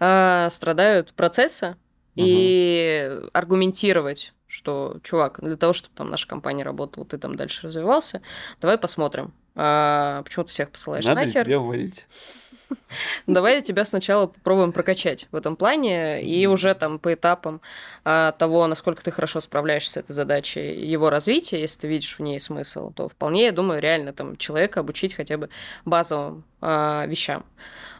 а, 0.00 0.48
страдают 0.50 1.12
процессы, 1.12 1.76
и 2.14 3.20
аргументировать, 3.32 4.34
что, 4.46 4.98
чувак, 5.02 5.40
для 5.40 5.56
того, 5.56 5.72
чтобы 5.72 5.94
там 5.94 6.10
наша 6.10 6.28
компания 6.28 6.62
работала, 6.62 7.06
ты 7.06 7.18
там 7.18 7.36
дальше 7.36 7.66
развивался, 7.66 8.20
давай 8.60 8.78
посмотрим, 8.78 9.32
а, 9.54 10.22
почему 10.22 10.44
ты 10.44 10.50
всех 10.50 10.70
посылаешь 10.70 11.04
Надо 11.04 11.22
нахер. 11.22 11.44
тебя 11.44 11.60
уволить. 11.60 12.06
Давай 13.26 13.60
тебя 13.62 13.84
сначала 13.84 14.26
попробуем 14.26 14.72
прокачать 14.72 15.26
в 15.30 15.36
этом 15.36 15.56
плане, 15.56 16.22
и 16.22 16.46
уже 16.46 16.74
там 16.74 16.98
по 16.98 17.12
этапам 17.12 17.60
а, 18.04 18.32
того, 18.32 18.66
насколько 18.66 19.02
ты 19.02 19.10
хорошо 19.10 19.40
справляешься 19.40 19.92
с 19.92 19.96
этой 19.98 20.12
задачей, 20.12 20.74
его 20.74 21.10
развития, 21.10 21.60
если 21.60 21.80
ты 21.80 21.88
видишь 21.88 22.18
в 22.18 22.22
ней 22.22 22.40
смысл, 22.40 22.92
то 22.92 23.08
вполне, 23.08 23.46
я 23.46 23.52
думаю, 23.52 23.80
реально 23.80 24.12
там 24.12 24.36
человека 24.36 24.80
обучить 24.80 25.14
хотя 25.14 25.36
бы 25.38 25.48
базовым 25.84 26.44
а, 26.60 27.06
вещам. 27.06 27.44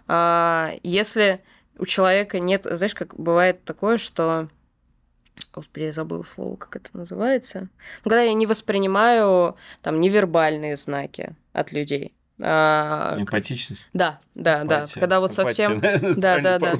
А, 0.09 0.73
если 0.83 1.43
у 1.83 1.87
человека 1.87 2.39
нет, 2.39 2.65
знаешь, 2.65 2.95
как 2.95 3.17
бывает 3.17 3.65
такое, 3.65 3.99
что 3.99 4.49
Господи, 5.53 5.87
я 5.87 5.93
забыла 5.93 6.23
слово, 6.23 6.55
как 6.55 6.77
это 6.77 6.97
называется. 6.97 7.69
Ну, 8.05 8.11
когда 8.11 8.23
я 8.23 8.33
не 8.35 8.47
воспринимаю 8.47 9.57
там 9.81 9.99
невербальные 9.99 10.77
знаки 10.77 11.35
от 11.53 11.73
людей. 11.73 12.15
А, 12.41 13.17
Эмпатичность. 13.19 13.89
Да, 13.93 14.21
да, 14.37 14.63
эмпатия. 14.63 14.95
да. 14.95 15.01
Когда 15.01 15.19
вот 15.19 15.35
совсем, 15.35 15.75
эмпатия, 15.75 16.15
да, 16.17 16.39
да, 16.39 16.59
да, 16.61 16.75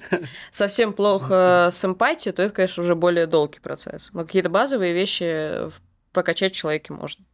совсем 0.50 0.94
плохо 0.94 1.68
с 1.70 1.84
эмпатией, 1.84 2.34
то 2.34 2.42
это, 2.42 2.52
конечно, 2.52 2.82
уже 2.82 2.96
более 2.96 3.28
долгий 3.28 3.60
процесс. 3.60 4.12
Но 4.12 4.24
какие-то 4.24 4.48
базовые 4.48 4.92
вещи 4.92 5.70
прокачать 6.12 6.54
в 6.54 6.56
человеке 6.56 6.92
можно. 6.92 7.24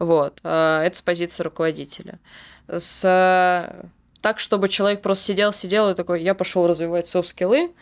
Вот, 0.00 0.40
а, 0.42 0.82
это 0.82 0.96
с 0.96 1.02
позиции 1.02 1.44
руководителя. 1.44 2.18
С 2.66 3.04
так, 4.20 4.40
чтобы 4.40 4.68
человек 4.68 5.02
просто 5.02 5.24
сидел, 5.24 5.52
сидел 5.52 5.90
и 5.90 5.94
такой, 5.94 6.22
я 6.22 6.34
пошел 6.34 6.66
развивать 6.66 7.06
софт-скиллы, 7.06 7.72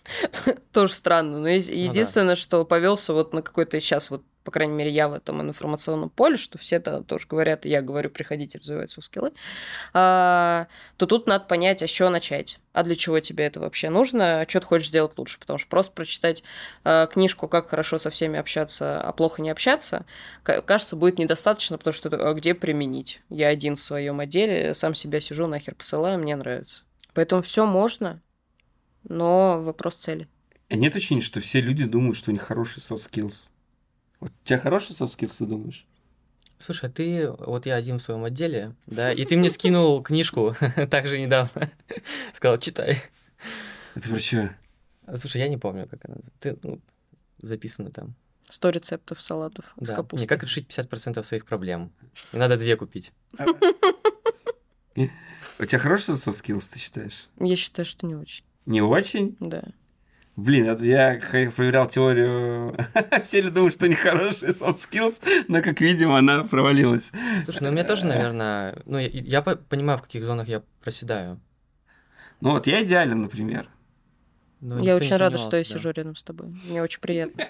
тоже 0.72 0.92
странно. 0.92 1.40
Но 1.40 1.48
единственное, 1.48 2.24
ну, 2.24 2.32
да. 2.32 2.36
что 2.36 2.64
повелся 2.64 3.12
вот 3.12 3.32
на 3.32 3.42
какой-то 3.42 3.80
сейчас 3.80 4.10
вот 4.10 4.22
по 4.48 4.52
крайней 4.52 4.72
мере, 4.72 4.90
я 4.90 5.10
в 5.10 5.12
этом 5.12 5.42
информационном 5.42 6.08
поле, 6.08 6.38
что 6.38 6.56
все 6.56 6.76
это 6.76 7.02
тоже 7.02 7.26
говорят, 7.28 7.66
и 7.66 7.68
я 7.68 7.82
говорю, 7.82 8.08
приходите 8.08 8.58
развивать 8.58 8.90
свои 8.90 9.02
скиллы, 9.02 9.32
а, 9.92 10.68
то 10.96 11.04
тут 11.04 11.26
надо 11.26 11.44
понять, 11.44 11.82
а 11.82 11.86
с 11.86 11.90
чего 11.90 12.08
начать, 12.08 12.58
а 12.72 12.82
для 12.82 12.96
чего 12.96 13.20
тебе 13.20 13.44
это 13.44 13.60
вообще 13.60 13.90
нужно, 13.90 14.40
а 14.40 14.48
что 14.48 14.60
ты 14.60 14.66
хочешь 14.66 14.88
сделать 14.88 15.18
лучше, 15.18 15.38
потому 15.38 15.58
что 15.58 15.68
просто 15.68 15.92
прочитать 15.92 16.42
а, 16.82 17.08
книжку 17.08 17.46
«Как 17.46 17.68
хорошо 17.68 17.98
со 17.98 18.08
всеми 18.08 18.38
общаться, 18.38 19.02
а 19.02 19.12
плохо 19.12 19.42
не 19.42 19.50
общаться», 19.50 20.06
кажется, 20.42 20.96
будет 20.96 21.18
недостаточно, 21.18 21.76
потому 21.76 21.92
что 21.92 22.08
а 22.08 22.32
где 22.32 22.54
применить? 22.54 23.20
Я 23.28 23.48
один 23.48 23.76
в 23.76 23.82
своем 23.82 24.18
отделе, 24.20 24.72
сам 24.72 24.94
себя 24.94 25.20
сижу, 25.20 25.46
нахер 25.46 25.74
посылаю, 25.74 26.18
мне 26.18 26.36
нравится. 26.36 26.84
Поэтому 27.12 27.42
все 27.42 27.66
можно, 27.66 28.22
но 29.06 29.60
вопрос 29.62 29.96
цели. 29.96 30.26
А 30.70 30.76
нет 30.76 30.96
ощущения, 30.96 31.20
что 31.20 31.40
все 31.40 31.60
люди 31.60 31.84
думают, 31.84 32.16
что 32.16 32.30
у 32.30 32.32
них 32.32 32.40
хороший 32.40 32.78
soft 32.78 33.10
skills? 33.10 33.40
Вот 34.20 34.30
у 34.30 34.44
тебя 34.46 34.58
хороший 34.58 34.92
soft 34.92 35.16
skills, 35.16 35.38
ты 35.38 35.46
думаешь? 35.46 35.86
Слушай, 36.58 36.90
а 36.90 36.92
ты, 36.92 37.30
вот 37.30 37.66
я 37.66 37.76
один 37.76 37.98
в 37.98 38.02
своем 38.02 38.24
отделе, 38.24 38.74
да, 38.86 39.12
и 39.12 39.24
ты 39.24 39.36
мне 39.36 39.48
скинул 39.48 40.02
книжку 40.02 40.56
также 40.90 41.20
недавно. 41.20 41.70
Сказал, 42.34 42.58
читай. 42.58 43.00
Это 43.94 44.10
про 44.10 44.18
что? 44.18 44.56
Слушай, 45.16 45.42
я 45.42 45.48
не 45.48 45.56
помню, 45.56 45.86
как 45.88 46.04
она. 46.04 46.16
Ты, 46.40 46.58
ну, 46.62 46.80
записано 47.40 47.90
там. 47.90 48.14
Сто 48.50 48.70
рецептов 48.70 49.20
салатов 49.20 49.72
да. 49.76 49.92
с 49.92 49.96
капустой. 49.96 50.20
Не, 50.20 50.26
как 50.26 50.42
решить 50.42 50.66
50% 50.68 51.22
своих 51.22 51.44
проблем. 51.46 51.92
И 52.32 52.36
надо 52.36 52.56
две 52.56 52.76
купить. 52.76 53.12
У 54.96 55.64
тебя 55.64 55.78
хороший 55.78 56.14
soft 56.14 56.42
skills, 56.42 56.72
ты 56.72 56.78
считаешь? 56.78 57.28
Я 57.38 57.56
считаю, 57.56 57.86
что 57.86 58.06
не 58.06 58.16
очень. 58.16 58.44
Не 58.66 58.82
очень? 58.82 59.36
Да. 59.38 59.64
Блин, 60.38 60.68
это 60.68 60.84
я 60.84 61.18
проверял 61.50 61.88
теорию. 61.88 62.76
Все 63.22 63.40
люди 63.40 63.54
думают, 63.54 63.74
что 63.74 63.88
нехорошие 63.88 64.52
soft 64.52 64.76
skills, 64.76 65.20
но, 65.48 65.62
как 65.62 65.80
видим, 65.80 66.12
она 66.12 66.44
провалилась. 66.44 67.10
Слушай, 67.42 67.64
ну 67.64 67.68
у 67.70 67.72
меня 67.72 67.82
тоже, 67.82 68.06
наверное... 68.06 68.78
Ну, 68.86 68.98
я, 68.98 69.08
я 69.08 69.42
понимаю, 69.42 69.98
в 69.98 70.02
каких 70.02 70.22
зонах 70.22 70.46
я 70.46 70.62
проседаю. 70.80 71.40
Ну 72.40 72.52
вот 72.52 72.68
я 72.68 72.84
идеален, 72.84 73.22
например. 73.22 73.68
Ну, 74.60 74.80
я 74.80 74.94
очень 74.94 75.16
рада, 75.16 75.38
что 75.38 75.56
я 75.56 75.64
да. 75.64 75.68
сижу 75.68 75.90
рядом 75.90 76.14
с 76.14 76.22
тобой. 76.22 76.54
Мне 76.68 76.82
очень 76.82 77.00
приятно. 77.00 77.48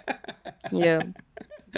Я 0.71 1.13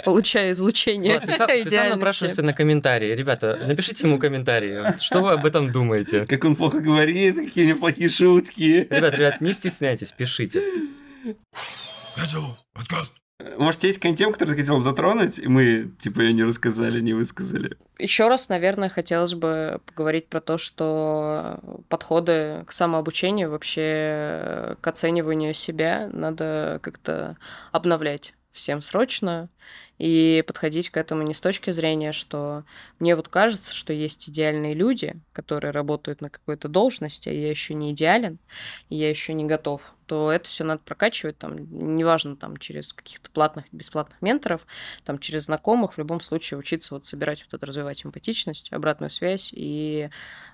получаю 0.05 0.53
излучение 0.53 1.15
Ладно, 1.15 1.27
ты, 1.27 1.37
сам, 1.37 1.47
ты 1.47 1.69
сам 1.69 1.89
напрашиваешься 1.89 2.41
на 2.41 2.53
комментарии. 2.53 3.13
Ребята, 3.13 3.59
напишите 3.67 4.07
ему 4.07 4.17
комментарии. 4.17 4.97
Что 5.01 5.19
вы 5.19 5.33
об 5.33 5.45
этом 5.45 5.73
думаете? 5.73 6.25
Как 6.25 6.45
он 6.45 6.55
плохо 6.55 6.79
говорит, 6.79 7.35
какие 7.35 7.65
неплохие 7.65 8.07
шутки. 8.07 8.87
Ребят, 8.89 9.13
ребят, 9.13 9.41
не 9.41 9.51
стесняйтесь, 9.51 10.13
пишите. 10.13 10.63
Может, 13.57 13.83
есть 13.83 13.97
какая-нибудь 13.97 14.19
тема, 14.19 14.33
которую 14.33 14.55
ты 14.55 14.61
хотел 14.61 14.81
затронуть, 14.81 15.39
и 15.39 15.47
мы, 15.47 15.91
типа, 15.99 16.21
ее 16.21 16.33
не 16.33 16.43
рассказали, 16.43 16.99
не 16.99 17.13
высказали? 17.13 17.77
Еще 17.97 18.27
раз, 18.27 18.49
наверное, 18.49 18.89
хотелось 18.89 19.33
бы 19.33 19.81
поговорить 19.85 20.27
про 20.27 20.41
то, 20.41 20.57
что 20.57 21.59
подходы 21.89 22.63
к 22.67 22.71
самообучению, 22.71 23.49
вообще 23.49 24.77
к 24.81 24.87
оцениванию 24.87 25.53
себя 25.53 26.09
надо 26.11 26.79
как-то 26.81 27.37
обновлять 27.71 28.33
всем 28.51 28.81
срочно 28.81 29.49
и 30.01 30.43
подходить 30.47 30.89
к 30.89 30.97
этому 30.97 31.21
не 31.21 31.35
с 31.35 31.39
точки 31.39 31.69
зрения, 31.69 32.11
что 32.11 32.63
мне 32.97 33.15
вот 33.15 33.27
кажется, 33.27 33.71
что 33.71 33.93
есть 33.93 34.27
идеальные 34.29 34.73
люди, 34.73 35.13
которые 35.31 35.69
работают 35.69 36.21
на 36.21 36.31
какой-то 36.31 36.67
должности, 36.69 37.29
а 37.29 37.31
я 37.31 37.51
еще 37.51 37.75
не 37.75 37.91
идеален, 37.91 38.39
я 38.89 39.11
еще 39.11 39.35
не 39.35 39.45
готов, 39.45 39.93
то 40.07 40.31
это 40.31 40.49
все 40.49 40.63
надо 40.63 40.81
прокачивать, 40.83 41.37
там, 41.37 41.55
неважно, 41.97 42.35
там, 42.35 42.57
через 42.57 42.93
каких-то 42.93 43.29
платных, 43.29 43.65
бесплатных 43.71 44.19
менторов, 44.23 44.65
там, 45.03 45.19
через 45.19 45.43
знакомых, 45.43 45.93
в 45.93 45.97
любом 45.99 46.19
случае 46.19 46.57
учиться 46.57 46.95
вот 46.95 47.05
собирать 47.05 47.45
вот 47.45 47.53
это, 47.53 47.63
развивать 47.67 48.03
эмпатичность, 48.03 48.73
обратную 48.73 49.11
связь 49.11 49.51
и 49.53 50.09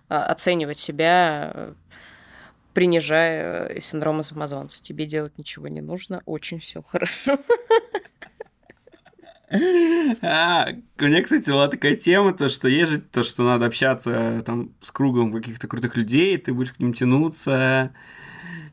а, 0.10 0.26
оценивать 0.26 0.78
себя 0.78 1.74
принижая 2.74 3.80
синдрома 3.80 4.24
самозванца. 4.24 4.84
Тебе 4.84 5.06
делать 5.06 5.38
ничего 5.38 5.70
не 5.70 5.80
нужно, 5.80 6.22
очень 6.26 6.60
все 6.60 6.84
хорошо. 6.84 7.40
А, 9.50 10.68
у 11.00 11.04
меня, 11.06 11.22
кстати, 11.22 11.50
была 11.50 11.68
такая 11.70 11.96
тема, 11.96 12.34
то, 12.34 12.50
что 12.50 12.68
есть 12.68 12.92
же 12.92 13.00
то, 13.00 13.24
что 13.24 13.44
надо 13.44 13.66
общаться 13.66 14.42
там 14.46 14.72
с 14.82 14.92
кругом 14.92 15.32
каких-то 15.32 15.68
крутых 15.68 15.96
людей, 15.96 16.38
ты 16.38 16.54
будешь 16.54 16.74
к 16.74 16.80
ним 16.80 16.94
тянуться. 16.94 17.94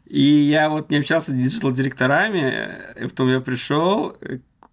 И 0.06 0.20
я 0.20 0.68
вот 0.68 0.90
не 0.90 0.98
общался 0.98 1.30
с 1.30 1.34
digital-директорами, 1.34 3.00
и 3.00 3.04
потом 3.04 3.28
я 3.28 3.40
пришел, 3.40 4.16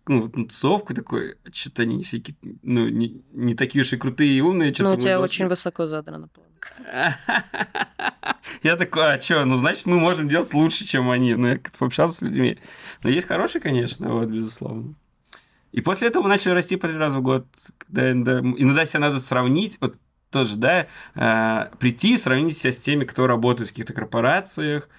ну, 0.07 0.21
вот 0.21 0.35
на 0.35 0.45
тусовку 0.45 0.93
такой, 0.93 1.35
что-то 1.53 1.83
они 1.83 2.03
всякие, 2.03 2.35
ну, 2.63 2.87
не, 2.89 3.21
не 3.31 3.55
такие 3.55 3.81
уж 3.83 3.93
и 3.93 3.97
крутые 3.97 4.31
и 4.31 4.41
умные. 4.41 4.73
Ну, 4.79 4.93
у 4.93 4.97
тебя 4.97 5.21
очень 5.21 5.47
высоко 5.47 5.87
задрана 5.87 6.27
планка. 6.27 7.17
Я 8.63 8.75
такой, 8.75 9.13
а 9.13 9.19
что, 9.19 9.45
ну, 9.45 9.55
значит, 9.55 9.85
мы 9.85 9.99
можем 9.99 10.27
делать 10.27 10.53
лучше, 10.53 10.85
чем 10.85 11.09
они. 11.09 11.33
Ну, 11.35 11.47
я 11.47 11.57
как-то 11.57 11.77
пообщался 11.77 12.17
с 12.17 12.21
людьми. 12.21 12.59
Но 13.01 13.09
есть 13.09 13.27
хорошие, 13.27 13.61
конечно, 13.61 14.13
вот, 14.13 14.27
безусловно. 14.27 14.95
И 15.71 15.81
после 15.81 16.09
этого 16.09 16.23
мы 16.23 16.29
начали 16.29 16.53
расти 16.53 16.75
по 16.75 16.87
три 16.87 16.97
раза 16.97 17.19
в 17.19 17.21
год. 17.21 17.45
Когда 17.77 18.11
иногда, 18.11 18.85
себя 18.85 18.99
надо 18.99 19.19
сравнить, 19.19 19.77
вот 19.79 19.95
тоже, 20.31 20.55
да, 20.55 20.87
э, 21.15 21.75
прийти 21.77 22.13
и 22.13 22.17
сравнить 22.17 22.57
себя 22.57 22.71
с 22.71 22.77
теми, 22.77 23.03
кто 23.03 23.27
работает 23.27 23.69
в 23.69 23.71
каких-то 23.73 23.93
корпорациях, 23.93 24.89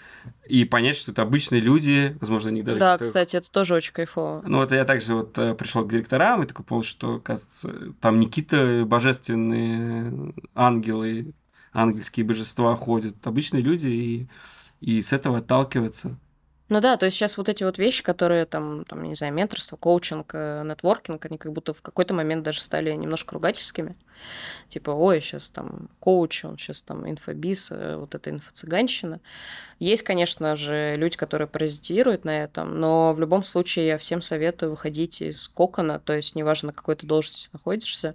и 0.47 0.65
понять, 0.65 0.97
что 0.97 1.11
это 1.11 1.23
обычные 1.23 1.61
люди, 1.61 2.17
возможно, 2.21 2.51
они 2.51 2.63
даже... 2.63 2.79
Да, 2.79 2.99
кстати, 2.99 3.37
это 3.37 3.51
тоже 3.51 3.75
очень 3.75 3.93
кайфово. 3.93 4.43
Ну, 4.47 4.59
вот 4.59 4.73
я 4.73 4.85
также 4.85 5.15
вот 5.15 5.37
э, 5.39 5.55
пришел 5.55 5.85
к 5.85 5.91
директорам 5.91 6.43
и 6.43 6.47
такой 6.47 6.65
понял, 6.65 6.83
что, 6.83 7.19
кажется, 7.19 7.95
там 8.01 8.21
не 8.21 8.27
какие-то 8.27 8.85
божественные 8.87 10.35
ангелы, 10.55 11.33
ангельские 11.73 12.27
божества 12.27 12.75
ходят, 12.77 13.27
обычные 13.27 13.63
люди, 13.63 13.89
и, 13.89 14.29
и 14.81 15.01
с 15.01 15.13
этого 15.13 15.39
отталкиваться. 15.39 16.19
Ну 16.73 16.81
да, 16.81 16.97
то 16.97 17.05
есть 17.05 17.19
сейчас 17.19 17.37
вот 17.37 17.51
эти 17.51 17.65
вот 17.65 17.77
вещи, 17.77 18.03
которые 18.03 18.47
там, 18.47 18.87
там, 18.87 19.03
не 19.03 19.15
знаю, 19.15 19.35
менторство, 19.35 19.77
коучинг, 19.77 20.31
э, 20.33 20.63
нетворкинг, 20.65 21.23
они 21.27 21.37
как 21.37 21.53
будто 21.53 21.75
в 21.75 21.83
какой-то 21.83 22.15
момент 22.15 22.45
даже 22.45 22.63
стали 22.63 22.91
немножко 22.93 23.35
ругательскими. 23.35 23.95
Типа, 24.71 24.91
ой, 24.93 25.21
сейчас 25.21 25.51
там 25.51 25.91
коуч, 26.01 26.47
он 26.47 26.57
сейчас 26.57 26.81
там 26.81 27.07
инфобиз, 27.11 27.73
э, 27.73 27.97
вот 27.97 28.15
эта 28.15 28.31
инфо-цыганщина. 28.31 29.21
Есть, 29.81 30.03
конечно 30.03 30.57
же, 30.57 30.95
люди, 30.97 31.19
которые 31.19 31.47
паразитируют 31.47 32.25
на 32.25 32.45
этом, 32.45 32.81
но 32.81 33.13
в 33.13 33.21
любом 33.21 33.43
случае 33.43 33.89
я 33.89 33.99
всем 33.99 34.23
советую 34.23 34.71
выходить 34.71 35.21
из 35.21 35.49
кокона, 35.49 35.99
то 35.99 36.15
есть 36.15 36.37
неважно, 36.37 36.69
на 36.69 36.73
какой 36.73 36.95
ты 36.97 37.07
должности 37.07 37.51
находишься, 37.53 38.15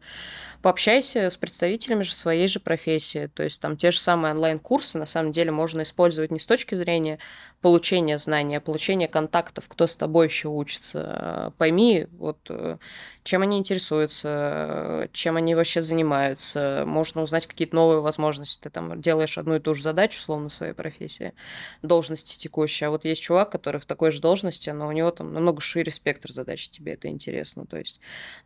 пообщайся 0.61 1.29
с 1.29 1.38
представителями 1.38 2.03
же 2.03 2.15
своей 2.15 2.47
же 2.47 2.59
профессии. 2.59 3.29
То 3.34 3.43
есть 3.43 3.61
там 3.61 3.77
те 3.77 3.91
же 3.91 3.99
самые 3.99 4.34
онлайн-курсы 4.34 4.97
на 4.97 5.05
самом 5.05 5.31
деле 5.31 5.51
можно 5.51 5.81
использовать 5.81 6.31
не 6.31 6.39
с 6.39 6.47
точки 6.47 6.73
зрения 6.75 7.19
получения 7.68 8.18
знаний, 8.18 8.56
а 8.56 8.61
получения 8.61 9.10
контактов, 9.10 9.68
кто 9.68 9.88
с 9.88 9.98
тобой 9.98 10.27
еще 10.27 10.48
учится. 10.48 11.53
Пойми, 11.57 12.07
вот 12.14 12.38
э, 12.48 12.77
чем 13.23 13.41
они 13.41 13.57
интересуются, 13.57 15.10
чем 15.11 15.35
они 15.35 15.53
вообще 15.53 15.81
занимаются. 15.81 16.85
Можно 16.88 17.23
узнать 17.23 17.45
какие-то 17.45 17.76
новые 17.76 17.99
возможности. 17.99 18.61
Ты 18.61 18.69
там 18.69 19.02
делаешь 19.02 19.38
одну 19.38 19.56
и 19.56 19.60
ту 19.60 19.73
же 19.73 19.84
задачу, 19.84 20.18
словно 20.18 20.48
своей 20.48 20.72
профессии, 20.72 21.34
должности 21.81 22.39
текущей. 22.39 22.85
А 22.85 22.89
вот 22.89 23.03
есть 23.03 23.22
чувак, 23.22 23.52
который 23.52 23.81
в 23.81 23.85
такой 23.85 24.11
же 24.11 24.22
должности, 24.22 24.69
но 24.69 24.88
у 24.88 24.94
него 24.94 25.11
там 25.11 25.34
намного 25.34 25.60
шире 25.60 25.91
спектр 25.91 26.31
задач, 26.31 26.69
тебе 26.69 26.94
это 26.94 27.10
интересно. 27.10 27.65
То 27.65 27.77
есть 27.77 27.99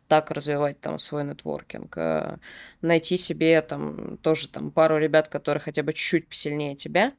так 0.08 0.32
развивать 0.32 0.80
там 0.80 0.98
свой 0.98 1.22
нетворкинг. 1.22 1.96
Найти 2.80 3.16
себе 3.16 3.62
там 3.62 4.16
тоже 4.18 4.48
там 4.48 4.72
пару 4.72 4.98
ребят, 4.98 5.28
которые 5.28 5.60
хотя 5.60 5.84
бы 5.84 5.92
чуть-чуть 5.92 6.28
посильнее 6.28 6.74
тебя, 6.74 7.12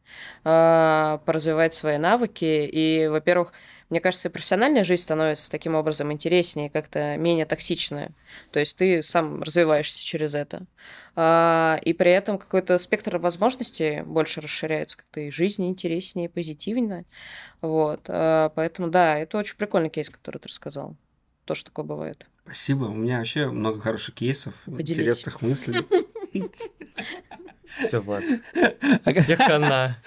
поразвивать 0.44 1.74
свои 1.74 1.93
навыки. 1.98 2.70
И, 2.72 3.08
во-первых, 3.08 3.54
мне 3.90 4.00
кажется, 4.00 4.30
профессиональная 4.30 4.84
жизнь 4.84 5.04
становится 5.04 5.52
таким 5.52 5.76
образом 5.76 6.12
интереснее, 6.12 6.70
как-то 6.70 7.16
менее 7.18 7.46
токсичная. 7.46 8.12
То 8.52 8.60
есть 8.60 8.76
ты 8.78 9.04
сам 9.04 9.44
развиваешься 9.44 10.04
через 10.04 10.34
это. 10.34 10.64
А, 11.16 11.80
и 11.84 11.94
при 11.94 12.12
этом 12.12 12.40
какой-то 12.40 12.78
спектр 12.80 13.18
возможностей 13.18 14.02
больше 14.02 14.42
расширяется, 14.42 14.98
как-то 14.98 15.20
и 15.20 15.30
жизнь 15.30 15.68
интереснее, 15.68 16.28
позитивнее. 16.28 17.06
Вот. 17.62 18.02
А, 18.08 18.50
поэтому, 18.50 18.90
да, 18.90 19.20
это 19.20 19.38
очень 19.38 19.58
прикольный 19.58 19.90
кейс, 19.90 20.10
который 20.10 20.40
ты 20.40 20.48
рассказал. 20.48 20.96
То, 21.46 21.54
что 21.54 21.70
такое 21.70 21.86
бывает. 21.86 22.26
Спасибо. 22.46 22.86
У 22.86 22.94
меня 22.94 23.20
вообще 23.20 23.48
много 23.48 23.80
хороших 23.80 24.16
кейсов, 24.16 24.64
Поделись. 24.66 24.92
интересных 24.92 25.42
мыслей. 25.44 25.82
Все, 27.80 28.00
Влад. 28.00 28.24
Техана. 29.06 29.98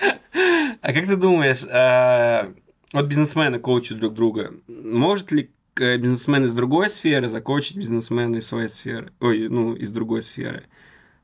А 0.86 0.92
как 0.92 1.04
ты 1.04 1.16
думаешь, 1.16 1.64
а, 1.68 2.54
вот 2.92 3.06
бизнесмены 3.06 3.58
коучат 3.58 3.98
друг 3.98 4.14
друга. 4.14 4.54
Может 4.68 5.32
ли 5.32 5.50
э, 5.80 5.96
бизнесмен 5.96 6.44
из 6.44 6.54
другой 6.54 6.90
сферы 6.90 7.28
закоучить 7.28 7.76
бизнесмена 7.76 8.36
из 8.36 8.46
своей 8.46 8.68
сферы? 8.68 9.12
Ой, 9.18 9.48
ну, 9.48 9.74
из 9.74 9.90
другой 9.90 10.22
сферы. 10.22 10.68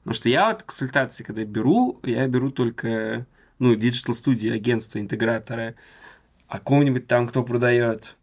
Потому 0.00 0.14
что 0.14 0.28
я 0.28 0.48
вот 0.48 0.64
консультации, 0.64 1.22
когда 1.22 1.44
беру, 1.44 2.00
я 2.02 2.26
беру 2.26 2.50
только, 2.50 3.24
ну, 3.60 3.76
digital 3.76 4.16
студии, 4.16 4.50
агентства, 4.50 4.98
интеграторы. 4.98 5.76
А 6.48 6.58
кого-нибудь 6.58 7.06
там, 7.06 7.28
кто 7.28 7.44
продает 7.44 8.16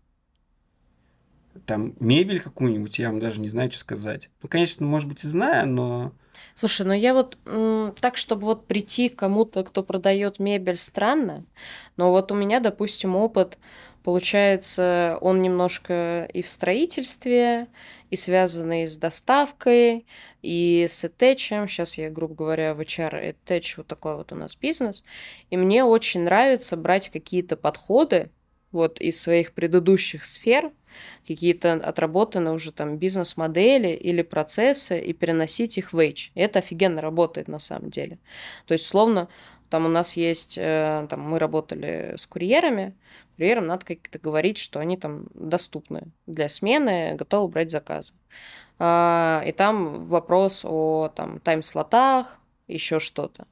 там 1.65 1.93
мебель 2.01 2.41
какую-нибудь, 2.41 2.99
я 2.99 3.11
вам 3.11 3.21
даже 3.21 3.39
не 3.39 3.47
знаю, 3.47 3.71
что 3.71 3.79
сказать. 3.79 4.29
Ну, 4.43 4.49
конечно, 4.49 4.85
может 4.85 5.07
быть, 5.07 5.23
и 5.23 5.27
знаю, 5.27 5.69
но 5.69 6.11
Слушай, 6.55 6.85
ну 6.85 6.93
я 6.93 7.13
вот 7.13 7.37
так, 7.99 8.17
чтобы 8.17 8.45
вот 8.45 8.67
прийти 8.67 9.09
к 9.09 9.17
кому-то, 9.17 9.63
кто 9.63 9.83
продает 9.83 10.39
мебель, 10.39 10.77
странно. 10.77 11.45
Но 11.97 12.11
вот 12.11 12.31
у 12.31 12.35
меня, 12.35 12.59
допустим, 12.59 13.15
опыт 13.15 13.57
получается, 14.03 15.17
он 15.21 15.41
немножко 15.41 16.27
и 16.33 16.41
в 16.41 16.49
строительстве, 16.49 17.67
и 18.09 18.15
связанный 18.15 18.87
с 18.87 18.97
доставкой, 18.97 20.07
и 20.41 20.87
с 20.89 21.03
этечем. 21.03 21.67
Сейчас 21.67 21.97
я, 21.97 22.09
грубо 22.09 22.33
говоря, 22.33 22.73
в 22.73 22.79
HR 22.79 23.31
этеч, 23.31 23.77
вот 23.77 23.87
такой 23.87 24.15
вот 24.15 24.31
у 24.31 24.35
нас 24.35 24.55
бизнес. 24.55 25.03
И 25.51 25.57
мне 25.57 25.83
очень 25.83 26.21
нравится 26.21 26.75
брать 26.75 27.09
какие-то 27.09 27.55
подходы 27.55 28.31
вот 28.71 28.99
из 29.01 29.21
своих 29.21 29.53
предыдущих 29.53 30.25
сфер, 30.25 30.71
какие-то 31.27 31.73
отработанные 31.73 32.53
уже 32.53 32.71
там 32.71 32.97
бизнес-модели 32.97 33.89
или 33.89 34.21
процессы 34.21 34.99
и 34.99 35.13
переносить 35.13 35.77
их 35.77 35.93
в 35.93 35.99
H. 35.99 36.31
И 36.35 36.39
это 36.39 36.59
офигенно 36.59 37.01
работает 37.01 37.47
на 37.47 37.59
самом 37.59 37.89
деле. 37.89 38.17
То 38.65 38.73
есть, 38.73 38.85
словно, 38.85 39.27
там 39.69 39.85
у 39.85 39.89
нас 39.89 40.15
есть, 40.15 40.57
э, 40.57 41.07
там 41.09 41.21
мы 41.21 41.39
работали 41.39 42.15
с 42.17 42.25
курьерами, 42.25 42.95
курьерам 43.35 43.67
надо 43.67 43.85
как-то 43.85 44.19
говорить, 44.19 44.57
что 44.57 44.79
они 44.79 44.97
там 44.97 45.27
доступны 45.33 46.07
для 46.27 46.49
смены, 46.49 47.15
готовы 47.15 47.47
брать 47.47 47.71
заказы. 47.71 48.13
А, 48.79 49.43
и 49.45 49.51
там 49.51 50.07
вопрос 50.07 50.65
о 50.65 51.09
там 51.15 51.39
тайм-слотах, 51.39 52.39
еще 52.67 52.99
что-то. 52.99 53.47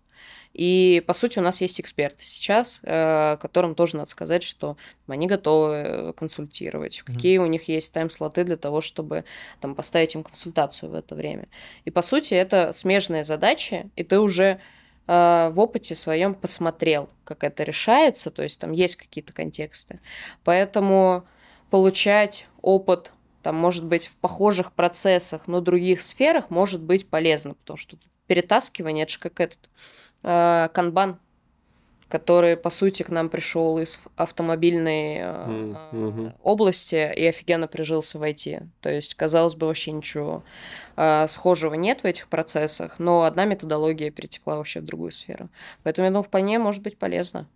И, 0.58 1.04
по 1.06 1.14
сути, 1.14 1.38
у 1.38 1.44
нас 1.44 1.62
есть 1.62 1.80
эксперты 1.80 2.26
сейчас, 2.26 2.82
э, 2.82 3.38
которым 3.40 3.76
тоже 3.76 3.96
надо 3.96 4.10
сказать, 4.10 4.42
что 4.42 4.76
они 5.08 5.28
готовы 5.28 6.14
консультировать, 6.18 6.98
mm-hmm. 6.98 7.14
какие 7.14 7.38
у 7.38 7.46
них 7.46 7.68
есть 7.68 7.94
тайм-слоты 7.94 8.44
для 8.44 8.58
того, 8.58 8.82
чтобы 8.82 9.24
там, 9.62 9.76
поставить 9.76 10.16
им 10.16 10.24
консультацию 10.24 10.90
в 10.90 10.96
это 10.96 11.14
время. 11.14 11.48
И, 11.86 11.92
по 11.92 12.02
сути, 12.02 12.34
это 12.34 12.74
смежные 12.74 13.24
задачи, 13.24 13.92
и 13.96 14.04
ты 14.04 14.20
уже 14.20 14.60
э, 15.08 15.50
в 15.54 15.60
опыте 15.60 15.94
своем 15.94 16.34
посмотрел, 16.34 17.08
как 17.24 17.44
это 17.44 17.62
решается, 17.62 18.32
то 18.32 18.42
есть 18.42 18.60
там 18.60 18.72
есть 18.72 18.96
какие-то 18.96 19.34
контексты. 19.34 20.00
Поэтому 20.44 21.28
получать 21.70 22.48
опыт 22.64 23.12
там, 23.44 23.56
может 23.56 23.86
быть, 23.86 24.08
в 24.08 24.16
похожих 24.18 24.74
процессах, 24.74 25.48
но 25.48 25.62
других 25.62 26.02
сферах 26.02 26.50
может 26.50 26.82
быть 26.82 27.08
полезно, 27.08 27.54
потому 27.54 27.78
что 27.78 27.96
перетаскивание, 28.26 29.04
это 29.04 29.14
же 29.14 29.20
как 29.20 29.40
этот 29.40 29.70
канбан, 30.22 31.20
который, 32.10 32.56
по 32.56 32.70
сути, 32.70 33.04
к 33.04 33.10
нам 33.10 33.30
пришел 33.30 33.80
из 33.80 34.00
автомобильной 34.16 35.18
mm-hmm. 35.20 36.36
области 36.42 37.14
и 37.14 37.26
офигенно 37.26 37.68
прижился 37.68 38.18
в 38.18 38.24
IT. 38.24 38.68
То 38.82 38.90
есть, 38.90 39.16
казалось 39.16 39.56
бы, 39.56 39.68
вообще 39.68 39.92
ничего 39.92 40.44
э, 40.96 41.28
схожего 41.28 41.74
нет 41.74 42.02
в 42.02 42.06
этих 42.06 42.28
процессах, 42.28 43.00
но 43.00 43.24
одна 43.24 43.46
методология 43.46 44.10
перетекла 44.10 44.58
вообще 44.58 44.80
в 44.80 44.86
другую 44.86 45.12
сферу. 45.12 45.50
Поэтому, 45.84 46.06
я 46.06 46.12
думаю, 46.12 46.24
вполне 46.24 46.60
может 46.60 46.82
быть 46.82 46.98
полезно. 46.98 47.48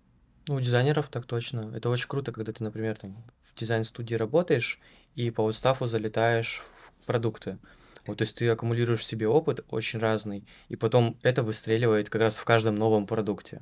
Ну, 0.47 0.55
у 0.55 0.59
дизайнеров 0.59 1.07
так 1.07 1.25
точно. 1.25 1.71
Это 1.75 1.89
очень 1.89 2.07
круто, 2.09 2.31
когда 2.31 2.51
ты, 2.51 2.63
например, 2.63 2.97
там, 2.97 3.15
в 3.41 3.57
дизайн-студии 3.57 4.15
работаешь 4.15 4.79
и 5.15 5.31
по 5.31 5.41
устафу 5.41 5.88
залетаешь 5.88 6.61
в 6.73 7.05
продукты. 7.05 7.57
Вот, 8.06 8.18
то 8.18 8.23
есть 8.23 8.36
ты 8.36 8.48
аккумулируешь 8.48 9.02
в 9.02 9.03
себе 9.03 9.28
опыт 9.28 9.61
очень 9.69 9.99
разный, 9.99 10.44
и 10.69 10.76
потом 10.76 11.18
это 11.22 11.44
выстреливает 11.44 12.10
как 12.10 12.22
раз 12.22 12.38
в 12.38 12.45
каждом 12.45 12.76
новом 12.76 13.06
продукте. 13.06 13.61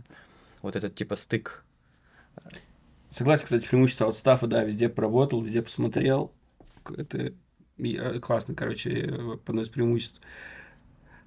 Вот 0.61 0.75
этот 0.75 0.95
типа 0.95 1.15
стык. 1.15 1.63
Согласен, 3.11 3.45
кстати, 3.45 3.67
преимущество 3.67 4.07
от 4.07 4.15
стафа, 4.15 4.47
да, 4.47 4.63
везде 4.63 4.87
поработал, 4.87 5.41
везде 5.41 5.61
посмотрел. 5.61 6.31
Это 6.95 7.33
э, 7.77 8.19
классно, 8.19 8.55
короче, 8.55 9.13
одно 9.45 9.61
из 9.61 9.69
преимуществ. 9.69 10.21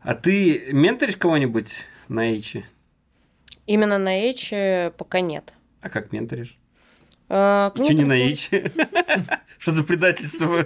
А 0.00 0.14
ты 0.14 0.72
менторишь 0.72 1.16
кого-нибудь 1.16 1.84
на 2.08 2.30
Эйче? 2.30 2.64
Именно 3.66 3.98
на 3.98 4.14
Эйче 4.14 4.92
пока 4.96 5.20
нет. 5.20 5.52
А 5.80 5.90
как 5.90 6.12
менторишь? 6.12 6.58
А, 7.34 7.72
ну, 7.74 7.84
Че 7.84 7.94
не 7.94 8.04
на 8.04 8.12
Эйче? 8.12 8.70
Что 9.58 9.70
за 9.70 9.84
предательство? 9.84 10.62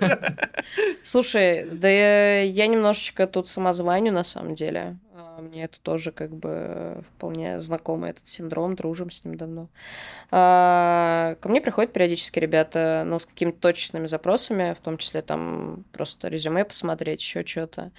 Слушай, 1.05 1.65
да 1.71 1.89
я, 1.89 2.67
немножечко 2.67 3.29
тут 3.29 3.49
самозваню 3.49 4.13
на 4.13 4.25
самом 4.25 4.57
деле. 4.57 4.97
А, 5.15 5.43
мне 5.43 5.65
это 5.65 5.79
тоже 5.81 6.11
как 6.11 6.35
бы 6.35 7.05
вполне 7.07 7.61
знакомый 7.61 8.11
этот 8.11 8.27
синдром, 8.27 8.75
дружим 8.75 9.13
с 9.13 9.25
ним 9.25 9.37
давно. 9.37 9.69
Ко 11.35 11.49
мне 11.49 11.61
приходят 11.61 11.93
периодически 11.93 12.39
ребята, 12.39 13.03
ну, 13.07 13.19
с 13.19 13.27
какими-то 13.27 13.59
точечными 13.61 14.07
запросами, 14.07 14.75
в 14.75 14.83
том 14.83 14.99
числе 14.99 15.23
там 15.23 15.85
просто 15.93 16.29
резюме 16.29 16.65
посмотреть, 16.65 17.21
еще 17.21 17.45
что-то. 17.45 17.93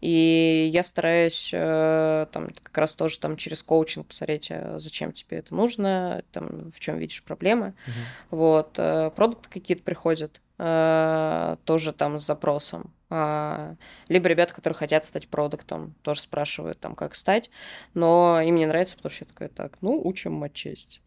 И 0.00 0.70
я 0.72 0.82
стараюсь 0.82 1.50
э, 1.52 2.26
там 2.32 2.48
как 2.62 2.76
раз 2.78 2.94
тоже 2.94 3.18
там 3.18 3.36
через 3.36 3.62
коучинг 3.62 4.06
посмотреть, 4.06 4.50
а 4.50 4.78
зачем 4.78 5.12
тебе 5.12 5.38
это 5.38 5.54
нужно, 5.54 6.22
там, 6.32 6.70
в 6.70 6.80
чем 6.80 6.98
видишь 6.98 7.22
проблемы. 7.22 7.74
Угу. 7.86 8.38
Вот. 8.38 8.74
Э, 8.78 9.10
продукты 9.14 9.48
какие-то 9.50 9.82
приходят 9.82 10.40
э, 10.58 11.56
тоже 11.64 11.92
там 11.92 12.18
с 12.18 12.26
запросом. 12.26 12.92
А, 13.12 13.74
либо 14.08 14.28
ребята, 14.28 14.54
которые 14.54 14.76
хотят 14.76 15.04
стать 15.04 15.26
продуктом, 15.26 15.94
тоже 16.02 16.20
спрашивают 16.20 16.78
там, 16.78 16.94
как 16.94 17.16
стать, 17.16 17.50
но 17.92 18.40
им 18.40 18.54
не 18.54 18.66
нравится, 18.66 18.96
потому 18.96 19.10
что 19.10 19.24
я 19.24 19.28
такая, 19.28 19.48
так, 19.48 19.78
ну, 19.80 20.00
учим 20.02 20.32
матчесть. 20.32 21.02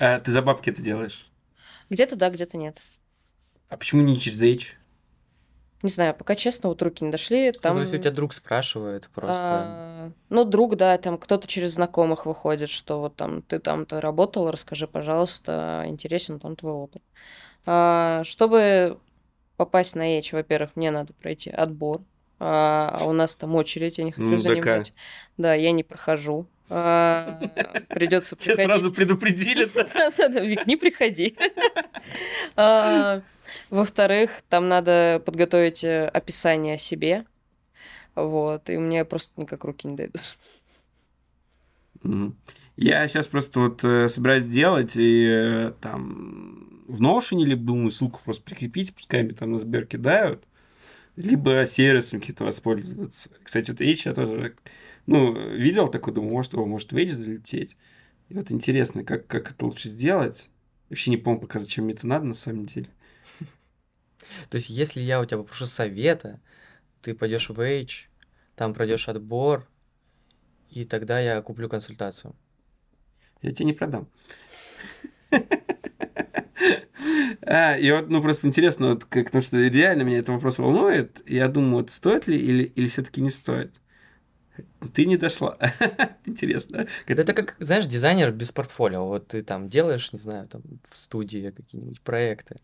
А 0.00 0.20
ты 0.20 0.30
за 0.30 0.42
бабки 0.42 0.70
это 0.70 0.82
делаешь? 0.82 1.30
Где-то 1.90 2.16
да, 2.16 2.30
где-то 2.30 2.56
нет. 2.56 2.80
А 3.68 3.76
почему 3.76 4.02
не 4.02 4.18
через 4.18 4.42
H? 4.42 4.76
Не 5.82 5.90
знаю, 5.90 6.14
пока 6.14 6.34
честно, 6.34 6.70
вот 6.70 6.80
руки 6.82 7.04
не 7.04 7.10
дошли. 7.10 7.52
Там... 7.52 7.76
Ну, 7.76 7.82
если 7.82 7.98
у 7.98 8.00
тебя 8.00 8.10
друг 8.10 8.32
спрашивает 8.32 9.08
просто... 9.14 9.42
А, 9.42 10.10
ну, 10.30 10.44
друг, 10.44 10.76
да, 10.76 10.96
там 10.98 11.18
кто-то 11.18 11.46
через 11.46 11.72
знакомых 11.74 12.24
выходит, 12.24 12.70
что 12.70 13.00
вот 13.00 13.16
там 13.16 13.42
ты 13.42 13.58
там-то 13.58 14.00
работал, 14.00 14.50
расскажи, 14.50 14.88
пожалуйста, 14.88 15.84
интересен 15.86 16.40
там 16.40 16.56
твой 16.56 16.72
опыт. 16.72 17.02
А, 17.66 18.22
чтобы 18.24 18.98
попасть 19.56 19.96
на 19.96 20.18
Эч, 20.18 20.32
во-первых, 20.32 20.76
мне 20.76 20.90
надо 20.90 21.12
пройти 21.12 21.50
отбор, 21.50 22.02
а, 22.38 22.98
а 23.00 23.04
у 23.04 23.12
нас 23.12 23.36
там 23.36 23.54
очередь, 23.54 23.98
я 23.98 24.04
не 24.04 24.12
хочу 24.12 24.28
ну, 24.28 24.38
занимать. 24.38 24.94
Да, 25.36 25.54
я 25.54 25.72
не 25.72 25.82
прохожу. 25.82 26.46
А, 26.68 27.40
придется 27.88 28.36
приходить. 28.36 28.56
Тебя 28.56 28.66
сразу 28.66 28.92
предупредили. 28.92 29.66
Вик, 30.46 30.66
не 30.66 30.76
приходи. 30.76 31.36
А, 32.56 33.22
во-вторых, 33.70 34.30
там 34.48 34.68
надо 34.68 35.22
подготовить 35.24 35.84
э, 35.84 36.06
описание 36.08 36.76
о 36.76 36.78
себе. 36.78 37.24
Вот, 38.14 38.70
и 38.70 38.76
меня 38.76 39.04
просто 39.04 39.40
никак 39.40 39.64
руки 39.64 39.86
не 39.86 39.96
дойдут. 39.96 40.20
Я 42.76 43.06
сейчас 43.08 43.26
просто 43.26 43.60
вот 43.60 43.84
э, 43.84 44.08
собираюсь 44.08 44.44
делать, 44.44 44.96
и 44.96 45.26
э, 45.28 45.72
там 45.80 46.84
в 46.86 47.00
Notion, 47.02 47.42
либо 47.42 47.62
думаю, 47.62 47.90
ссылку 47.90 48.20
просто 48.24 48.42
прикрепить, 48.42 48.94
пускай 48.94 49.22
мне 49.22 49.32
там 49.32 49.52
на 49.52 49.58
Сбер 49.58 49.86
кидают, 49.86 50.44
либо 51.16 51.64
сервисом 51.66 52.20
какие-то 52.20 52.44
воспользоваться. 52.44 53.30
Кстати, 53.42 53.70
вот 53.70 53.80
H 53.80 54.06
я 54.06 54.14
тоже, 54.14 54.54
ну, 55.06 55.50
видел 55.50 55.88
такой, 55.88 56.12
думаю, 56.12 56.32
может, 56.32 56.52
его 56.52 56.66
может 56.66 56.92
в 56.92 57.08
залететь. 57.08 57.76
И 58.28 58.34
вот 58.34 58.50
интересно, 58.50 59.04
как, 59.04 59.26
как 59.26 59.52
это 59.52 59.66
лучше 59.66 59.88
сделать. 59.88 60.50
Вообще 60.88 61.10
не 61.10 61.16
помню 61.16 61.40
пока, 61.40 61.58
зачем 61.58 61.84
мне 61.84 61.94
это 61.94 62.06
надо 62.06 62.26
на 62.26 62.34
самом 62.34 62.66
деле. 62.66 62.88
То 64.50 64.56
есть, 64.56 64.68
если 64.68 65.00
я 65.00 65.20
у 65.20 65.24
тебя 65.24 65.38
попрошу 65.38 65.66
совета, 65.66 66.40
ты 67.02 67.14
пойдешь 67.14 67.48
в 67.48 67.60
H, 67.60 68.08
там 68.56 68.74
пройдешь 68.74 69.08
отбор, 69.08 69.68
и 70.70 70.84
тогда 70.84 71.20
я 71.20 71.40
куплю 71.42 71.68
консультацию. 71.68 72.34
Я 73.42 73.52
тебе 73.52 73.66
не 73.66 73.72
продам. 73.72 74.08
А, 77.42 77.76
и 77.76 77.90
вот, 77.92 78.08
ну, 78.08 78.20
просто 78.20 78.48
интересно, 78.48 78.88
вот, 78.88 79.04
как, 79.04 79.26
потому 79.26 79.42
что 79.42 79.58
реально 79.58 80.02
меня 80.02 80.18
этот 80.18 80.30
вопрос 80.30 80.58
волнует. 80.58 81.22
Я 81.28 81.46
думаю, 81.46 81.76
вот 81.76 81.90
стоит 81.90 82.26
ли 82.26 82.36
или, 82.36 82.64
или 82.64 82.86
все-таки 82.88 83.20
не 83.20 83.30
стоит? 83.30 83.72
Ты 84.92 85.06
не 85.06 85.16
дошла. 85.16 85.58
Интересно. 86.24 86.86
Это 87.06 87.32
как, 87.32 87.56
знаешь, 87.58 87.86
дизайнер 87.86 88.32
без 88.32 88.52
портфолио. 88.52 89.06
Вот 89.06 89.28
ты 89.28 89.42
там 89.42 89.68
делаешь, 89.68 90.12
не 90.12 90.18
знаю, 90.18 90.48
там 90.48 90.62
в 90.90 90.96
студии 90.96 91.50
какие-нибудь 91.50 92.00
проекты 92.00 92.56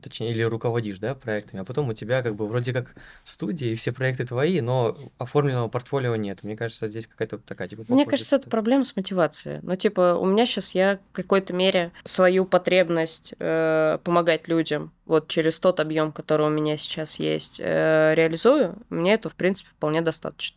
точнее, 0.00 0.30
или 0.30 0.42
руководишь, 0.42 0.98
да, 0.98 1.14
проектами, 1.14 1.62
а 1.62 1.64
потом 1.64 1.88
у 1.88 1.94
тебя 1.94 2.22
как 2.22 2.36
бы 2.36 2.46
вроде 2.46 2.72
как 2.72 2.94
студия, 3.24 3.72
и 3.72 3.74
все 3.74 3.92
проекты 3.92 4.24
твои, 4.24 4.60
но 4.60 4.96
оформленного 5.18 5.68
портфолио 5.68 6.16
нет. 6.16 6.42
Мне 6.42 6.56
кажется, 6.56 6.88
здесь 6.88 7.06
какая-то 7.06 7.38
такая, 7.38 7.68
типа... 7.68 7.84
Мне 7.88 8.06
кажется, 8.06 8.36
это 8.36 8.48
проблема 8.48 8.84
с 8.84 8.94
мотивацией. 8.96 9.60
Ну, 9.62 9.76
типа, 9.76 10.14
у 10.14 10.26
меня 10.26 10.46
сейчас 10.46 10.74
я 10.74 11.00
в 11.12 11.16
какой-то 11.16 11.52
мере 11.52 11.92
свою 12.04 12.44
потребность 12.44 13.34
э, 13.38 13.98
помогать 14.04 14.48
людям 14.48 14.92
вот 15.06 15.28
через 15.28 15.58
тот 15.58 15.80
объем, 15.80 16.12
который 16.12 16.46
у 16.46 16.50
меня 16.50 16.76
сейчас 16.76 17.18
есть, 17.18 17.60
э, 17.60 18.14
реализую, 18.14 18.76
мне 18.90 19.14
это, 19.14 19.28
в 19.28 19.34
принципе, 19.34 19.70
вполне 19.70 20.02
достаточно 20.02 20.56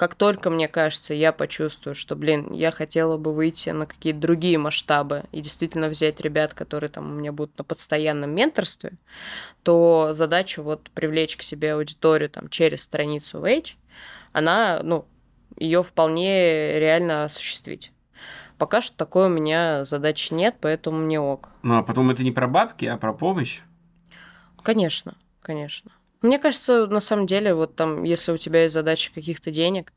как 0.00 0.14
только, 0.14 0.48
мне 0.48 0.66
кажется, 0.66 1.12
я 1.12 1.30
почувствую, 1.30 1.94
что, 1.94 2.16
блин, 2.16 2.52
я 2.52 2.70
хотела 2.70 3.18
бы 3.18 3.34
выйти 3.34 3.68
на 3.68 3.84
какие-то 3.84 4.18
другие 4.18 4.56
масштабы 4.56 5.24
и 5.30 5.42
действительно 5.42 5.88
взять 5.88 6.22
ребят, 6.22 6.54
которые 6.54 6.88
там 6.88 7.10
у 7.10 7.14
меня 7.14 7.32
будут 7.32 7.58
на 7.58 7.64
постоянном 7.64 8.30
менторстве, 8.30 8.92
то 9.62 10.10
задача 10.12 10.62
вот 10.62 10.88
привлечь 10.94 11.36
к 11.36 11.42
себе 11.42 11.74
аудиторию 11.74 12.30
там 12.30 12.48
через 12.48 12.82
страницу 12.82 13.40
Wage, 13.40 13.74
она, 14.32 14.80
ну, 14.82 15.04
ее 15.58 15.82
вполне 15.82 16.78
реально 16.78 17.24
осуществить. 17.24 17.92
Пока 18.56 18.80
что 18.80 18.96
такой 18.96 19.26
у 19.26 19.30
меня 19.30 19.84
задачи 19.84 20.32
нет, 20.32 20.56
поэтому 20.62 20.96
мне 20.96 21.20
ок. 21.20 21.50
Ну, 21.62 21.76
а 21.76 21.82
потом 21.82 22.10
это 22.10 22.22
не 22.22 22.32
про 22.32 22.48
бабки, 22.48 22.86
а 22.86 22.96
про 22.96 23.12
помощь? 23.12 23.60
Конечно, 24.62 25.14
конечно. 25.42 25.92
Мне 26.22 26.38
кажется, 26.38 26.86
на 26.86 27.00
самом 27.00 27.26
деле, 27.26 27.54
вот 27.54 27.76
там, 27.76 28.02
если 28.02 28.32
у 28.32 28.36
тебя 28.36 28.62
есть 28.62 28.74
задача 28.74 29.12
каких-то 29.14 29.50
денег, 29.50 29.92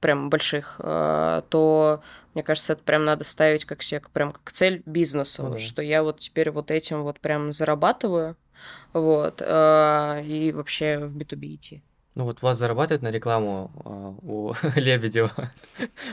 прям 0.00 0.28
больших, 0.28 0.76
э, 0.80 1.42
то 1.48 2.02
мне 2.34 2.42
кажется, 2.42 2.74
это 2.74 2.82
прям 2.82 3.04
надо 3.04 3.24
ставить 3.24 3.64
как 3.64 3.82
себе, 3.82 4.02
прям 4.12 4.32
как 4.32 4.52
цель 4.52 4.82
бизнеса, 4.84 5.42
mm-hmm. 5.42 5.58
что 5.58 5.80
я 5.82 6.02
вот 6.02 6.20
теперь 6.20 6.50
вот 6.50 6.70
этим 6.70 7.02
вот 7.02 7.20
прям 7.20 7.52
зарабатываю, 7.52 8.36
вот, 8.92 9.40
э, 9.40 10.22
и 10.26 10.52
вообще 10.52 10.98
в 10.98 11.16
B2B 11.16 11.54
идти. 11.54 11.82
Ну 12.14 12.24
вот 12.24 12.42
Влад 12.42 12.58
зарабатывает 12.58 13.02
на 13.02 13.10
рекламу 13.10 13.70
э, 13.84 14.26
у 14.26 14.52
Лебедева. 14.76 15.32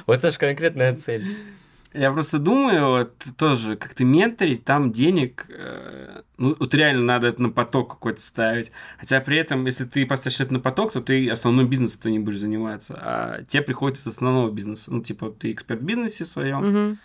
вот 0.06 0.18
это 0.18 0.32
же 0.32 0.38
конкретная 0.38 0.96
цель. 0.96 1.38
Я 1.94 2.12
просто 2.12 2.38
думаю, 2.38 2.88
вот 2.90 3.14
тоже 3.36 3.76
как-то 3.76 4.06
менторить, 4.06 4.64
там 4.64 4.92
денег, 4.92 5.48
э, 5.50 6.22
ну, 6.38 6.56
вот 6.60 6.74
реально 6.76 7.04
надо 7.04 7.28
это 7.28 7.42
на 7.42 7.50
поток 7.50 7.90
какой-то 7.90 8.22
ставить. 8.22 8.72
Хотя 9.00 9.20
при 9.22 9.38
этом, 9.38 9.66
если 9.66 9.86
ты 9.86 10.06
поставишь 10.06 10.40
это 10.40 10.54
на 10.54 10.60
поток, 10.60 10.94
то 10.94 11.02
ты 11.02 11.28
основной 11.30 11.68
бизнес 11.68 11.96
ты 11.96 12.12
не 12.12 12.20
будешь 12.20 12.40
заниматься, 12.40 12.96
а 13.02 13.44
тебе 13.44 13.64
приходит 13.64 13.98
из 13.98 14.08
основного 14.08 14.52
бизнеса. 14.52 14.94
Ну, 14.94 15.02
типа, 15.02 15.32
ты 15.32 15.52
эксперт 15.52 15.82
в 15.82 15.86
бизнесе 15.86 16.26
своем, 16.26 16.60
угу. 16.60 16.98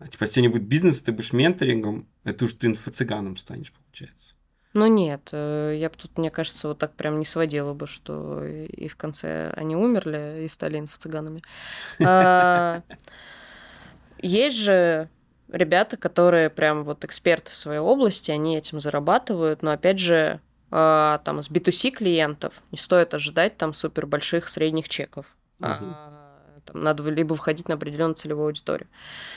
а 0.00 0.08
типа, 0.08 0.24
если 0.24 0.40
не 0.40 0.48
бизнес, 0.48 1.00
ты 1.00 1.12
будешь 1.12 1.32
менторингом, 1.32 2.08
это 2.24 2.46
уж 2.46 2.54
ты 2.54 2.66
инфо-цыганом 2.66 3.36
станешь, 3.36 3.72
получается. 3.72 4.34
Ну 4.72 4.88
нет, 4.88 5.28
э, 5.30 5.76
я 5.78 5.88
бы 5.88 5.94
тут, 5.94 6.18
мне 6.18 6.32
кажется, 6.32 6.66
вот 6.66 6.78
так 6.78 6.94
прям 6.94 7.20
не 7.20 7.24
сводила 7.24 7.74
бы, 7.74 7.86
что 7.86 8.44
и 8.44 8.88
в 8.88 8.96
конце 8.96 9.52
они 9.54 9.76
умерли 9.76 10.42
и 10.44 10.48
стали 10.48 10.80
инфо-цыганами. 10.80 11.44
А, 14.24 14.26
есть 14.26 14.56
же 14.56 15.08
ребята, 15.50 15.96
которые 15.96 16.50
прям 16.50 16.84
вот 16.84 17.04
эксперты 17.04 17.52
в 17.52 17.56
своей 17.56 17.80
области, 17.80 18.30
они 18.30 18.56
этим 18.56 18.80
зарабатывают, 18.80 19.62
но 19.62 19.72
опять 19.72 19.98
же, 19.98 20.40
э, 20.70 21.18
там 21.24 21.42
с 21.42 21.50
B2C 21.50 21.90
клиентов 21.90 22.62
не 22.72 22.78
стоит 22.78 23.14
ожидать 23.14 23.56
там 23.56 23.72
супер 23.72 24.06
больших 24.06 24.48
средних 24.48 24.88
чеков. 24.88 25.26
Угу. 25.60 25.68
А, 25.68 26.60
там 26.64 26.82
надо 26.82 27.08
либо 27.10 27.36
входить 27.36 27.68
на 27.68 27.74
определенную 27.74 28.14
целевую 28.14 28.46
аудиторию. 28.46 28.88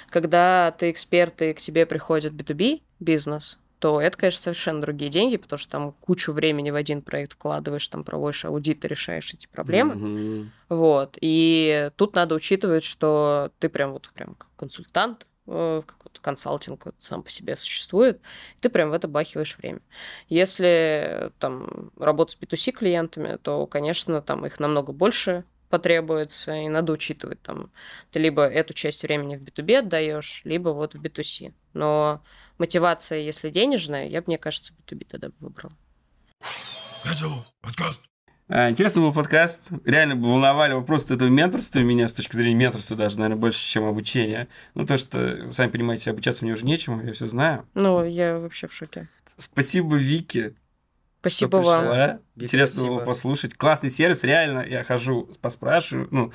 Когда 0.10 0.72
ты 0.78 0.90
эксперт 0.90 1.42
и 1.42 1.54
к 1.54 1.60
тебе 1.60 1.86
приходит 1.86 2.34
B2B 2.34 2.82
бизнес, 3.00 3.60
то 3.80 4.02
это, 4.02 4.18
конечно, 4.18 4.42
совершенно 4.42 4.82
другие 4.82 5.12
деньги, 5.12 5.38
потому 5.38 5.60
что 5.60 5.72
там 5.72 5.92
кучу 6.02 6.32
времени 6.32 6.72
в 6.72 6.76
один 6.76 7.02
проект 7.02 7.34
вкладываешь, 7.34 7.88
там 7.88 8.04
проводишь 8.04 8.46
аудит 8.46 8.84
и 8.84 8.88
решаешь 8.88 9.34
эти 9.34 9.48
проблемы. 9.48 9.94
Mm-hmm. 9.94 10.46
Вот. 10.70 11.18
И 11.22 11.92
тут 11.96 12.16
надо 12.16 12.36
учитывать, 12.36 12.84
что 12.84 13.52
ты 13.60 13.70
прям 13.70 13.94
вот 13.94 14.10
прям 14.14 14.34
как 14.36 14.50
консультант, 14.56 15.28
э, 15.46 15.84
какой-то 15.86 16.22
консалтинг 16.22 16.86
вот 16.86 16.96
сам 16.98 17.22
по 17.22 17.30
себе 17.30 17.56
существует, 17.56 18.20
ты 18.62 18.70
прям 18.70 18.90
в 18.90 18.94
это 18.94 19.08
бахиваешь 19.08 19.58
время. 19.58 19.82
Если 20.28 21.32
там 21.38 21.92
работать 21.98 22.38
с 22.38 22.42
B2C 22.42 22.72
клиентами, 22.72 23.38
то, 23.38 23.68
конечно, 23.68 24.22
там 24.24 24.46
их 24.46 24.60
намного 24.60 24.92
больше 24.92 25.44
потребуется, 25.70 26.54
и 26.56 26.68
надо 26.70 26.94
учитывать 26.94 27.42
там, 27.42 27.72
ты 28.12 28.20
либо 28.20 28.44
эту 28.44 28.74
часть 28.74 29.04
времени 29.04 29.36
в 29.36 29.44
B2B 29.44 29.80
отдаешь, 29.80 30.42
либо 30.44 30.70
вот 30.70 30.96
в 30.96 31.02
B2C. 31.02 31.54
Но 31.74 32.24
мотивация, 32.58 33.20
если 33.20 33.50
денежная, 33.50 34.08
я 34.08 34.22
бы, 34.22 34.26
мне 34.28 34.38
кажется, 34.38 34.74
B2B 34.74 35.08
тогда 35.10 35.30
бы 35.30 35.36
выбрал. 35.40 35.72
А, 38.50 38.70
Интересный 38.70 39.02
был 39.02 39.14
подкаст. 39.14 39.72
Реально 39.84 40.16
волновали 40.16 40.72
вопросы 40.74 41.14
этого 41.14 41.28
менторства 41.28 41.80
меня 41.80 42.08
с 42.08 42.14
точки 42.14 42.38
зрения 42.38 42.56
менторства 42.56 42.96
даже, 42.96 43.18
наверное, 43.18 43.40
больше, 43.40 43.60
чем 43.60 43.84
обучения. 43.84 44.48
Ну, 44.74 44.86
то, 44.86 44.98
что, 44.98 45.52
сами 45.52 45.70
понимаете, 45.70 46.12
обучаться 46.12 46.46
мне 46.46 46.54
уже 46.54 46.64
нечему, 46.64 47.04
я 47.04 47.12
все 47.12 47.28
знаю. 47.28 47.68
Ну, 47.74 48.06
я 48.06 48.40
вообще 48.40 48.68
в 48.68 48.74
шоке. 48.74 49.10
Спасибо 49.36 49.98
Вике, 49.98 50.54
Спасибо 51.30 51.62
что 51.62 51.70
вам. 51.70 51.84
Вика, 51.86 52.20
Интересно 52.38 52.82
было 52.84 52.96
спасибо. 52.98 53.06
послушать. 53.06 53.54
Классный 53.56 53.90
сервис, 53.90 54.24
реально. 54.24 54.66
Я 54.68 54.84
хожу, 54.84 55.30
поспрашиваю. 55.42 56.08
Ну, 56.12 56.32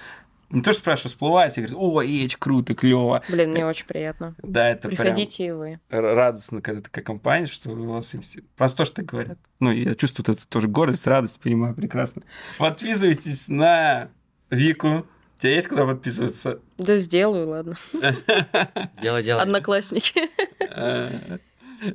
не 0.51 0.61
то, 0.61 0.73
что 0.73 0.83
спрашиваю, 0.83 1.11
всплывает, 1.11 1.57
и 1.57 1.63
говорят, 1.63 1.77
о, 1.79 2.03
Эч, 2.05 2.37
круто, 2.37 2.75
клево. 2.75 3.23
Блин, 3.29 3.53
мне 3.53 3.65
очень 3.67 3.87
приятно. 3.87 4.35
Да, 4.43 4.69
это 4.69 4.89
Приходите 4.89 5.47
и 5.47 5.51
вы. 5.51 5.81
прям 5.89 6.05
радостно, 6.05 6.61
когда 6.61 6.83
такая 6.83 7.03
компания, 7.05 7.47
что 7.47 7.71
у 7.71 7.93
вас 7.93 8.13
есть... 8.13 8.39
Просто 8.55 8.79
то, 8.79 8.85
что 8.85 8.97
так 8.97 9.07
говорят. 9.07 9.39
Ну, 9.61 9.71
я 9.71 9.95
чувствую 9.95 10.27
это 10.37 10.47
тоже 10.47 10.69
гордость, 10.69 11.07
радость, 11.07 11.41
понимаю, 11.41 11.75
прекрасно. 11.75 12.23
Подписывайтесь 12.59 13.49
на 13.49 14.11
Вику. 14.51 15.07
У 15.39 15.41
тебя 15.43 15.55
есть 15.55 15.69
куда 15.69 15.87
подписываться? 15.87 16.61
Да 16.77 16.99
сделаю, 16.99 17.49
ладно. 17.49 17.75
Дело, 19.03 19.23
дело. 19.23 19.41
Одноклассники. 19.43 20.29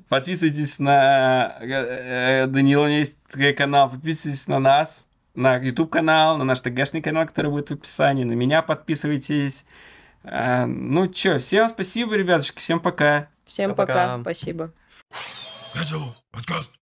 Подписывайтесь 0.10 0.80
на 0.80 1.58
э, 1.62 1.66
э, 1.68 2.48
Данила, 2.48 2.88
есть 2.88 3.18
канал. 3.56 3.90
Подписывайтесь 3.90 4.48
на 4.48 4.60
нас, 4.60 5.08
на 5.36 5.58
YouTube 5.58 5.92
канал, 5.92 6.38
на 6.38 6.44
наш 6.44 6.60
ТГшный 6.60 7.02
канал, 7.02 7.26
который 7.26 7.52
будет 7.52 7.70
в 7.70 7.74
описании. 7.74 8.24
На 8.24 8.34
меня 8.34 8.62
подписывайтесь. 8.62 9.66
Э, 10.24 10.66
Ну 10.66 11.08
чё, 11.08 11.40
всем 11.40 11.70
спасибо, 11.70 12.16
ребятушки, 12.16 12.60
всем 12.60 12.80
пока. 12.80 13.30
Всем 13.46 13.72
Пока-пока. 13.72 14.18
пока. 14.18 14.22
Спасибо. 14.24 14.74
Подкаст. 16.32 16.87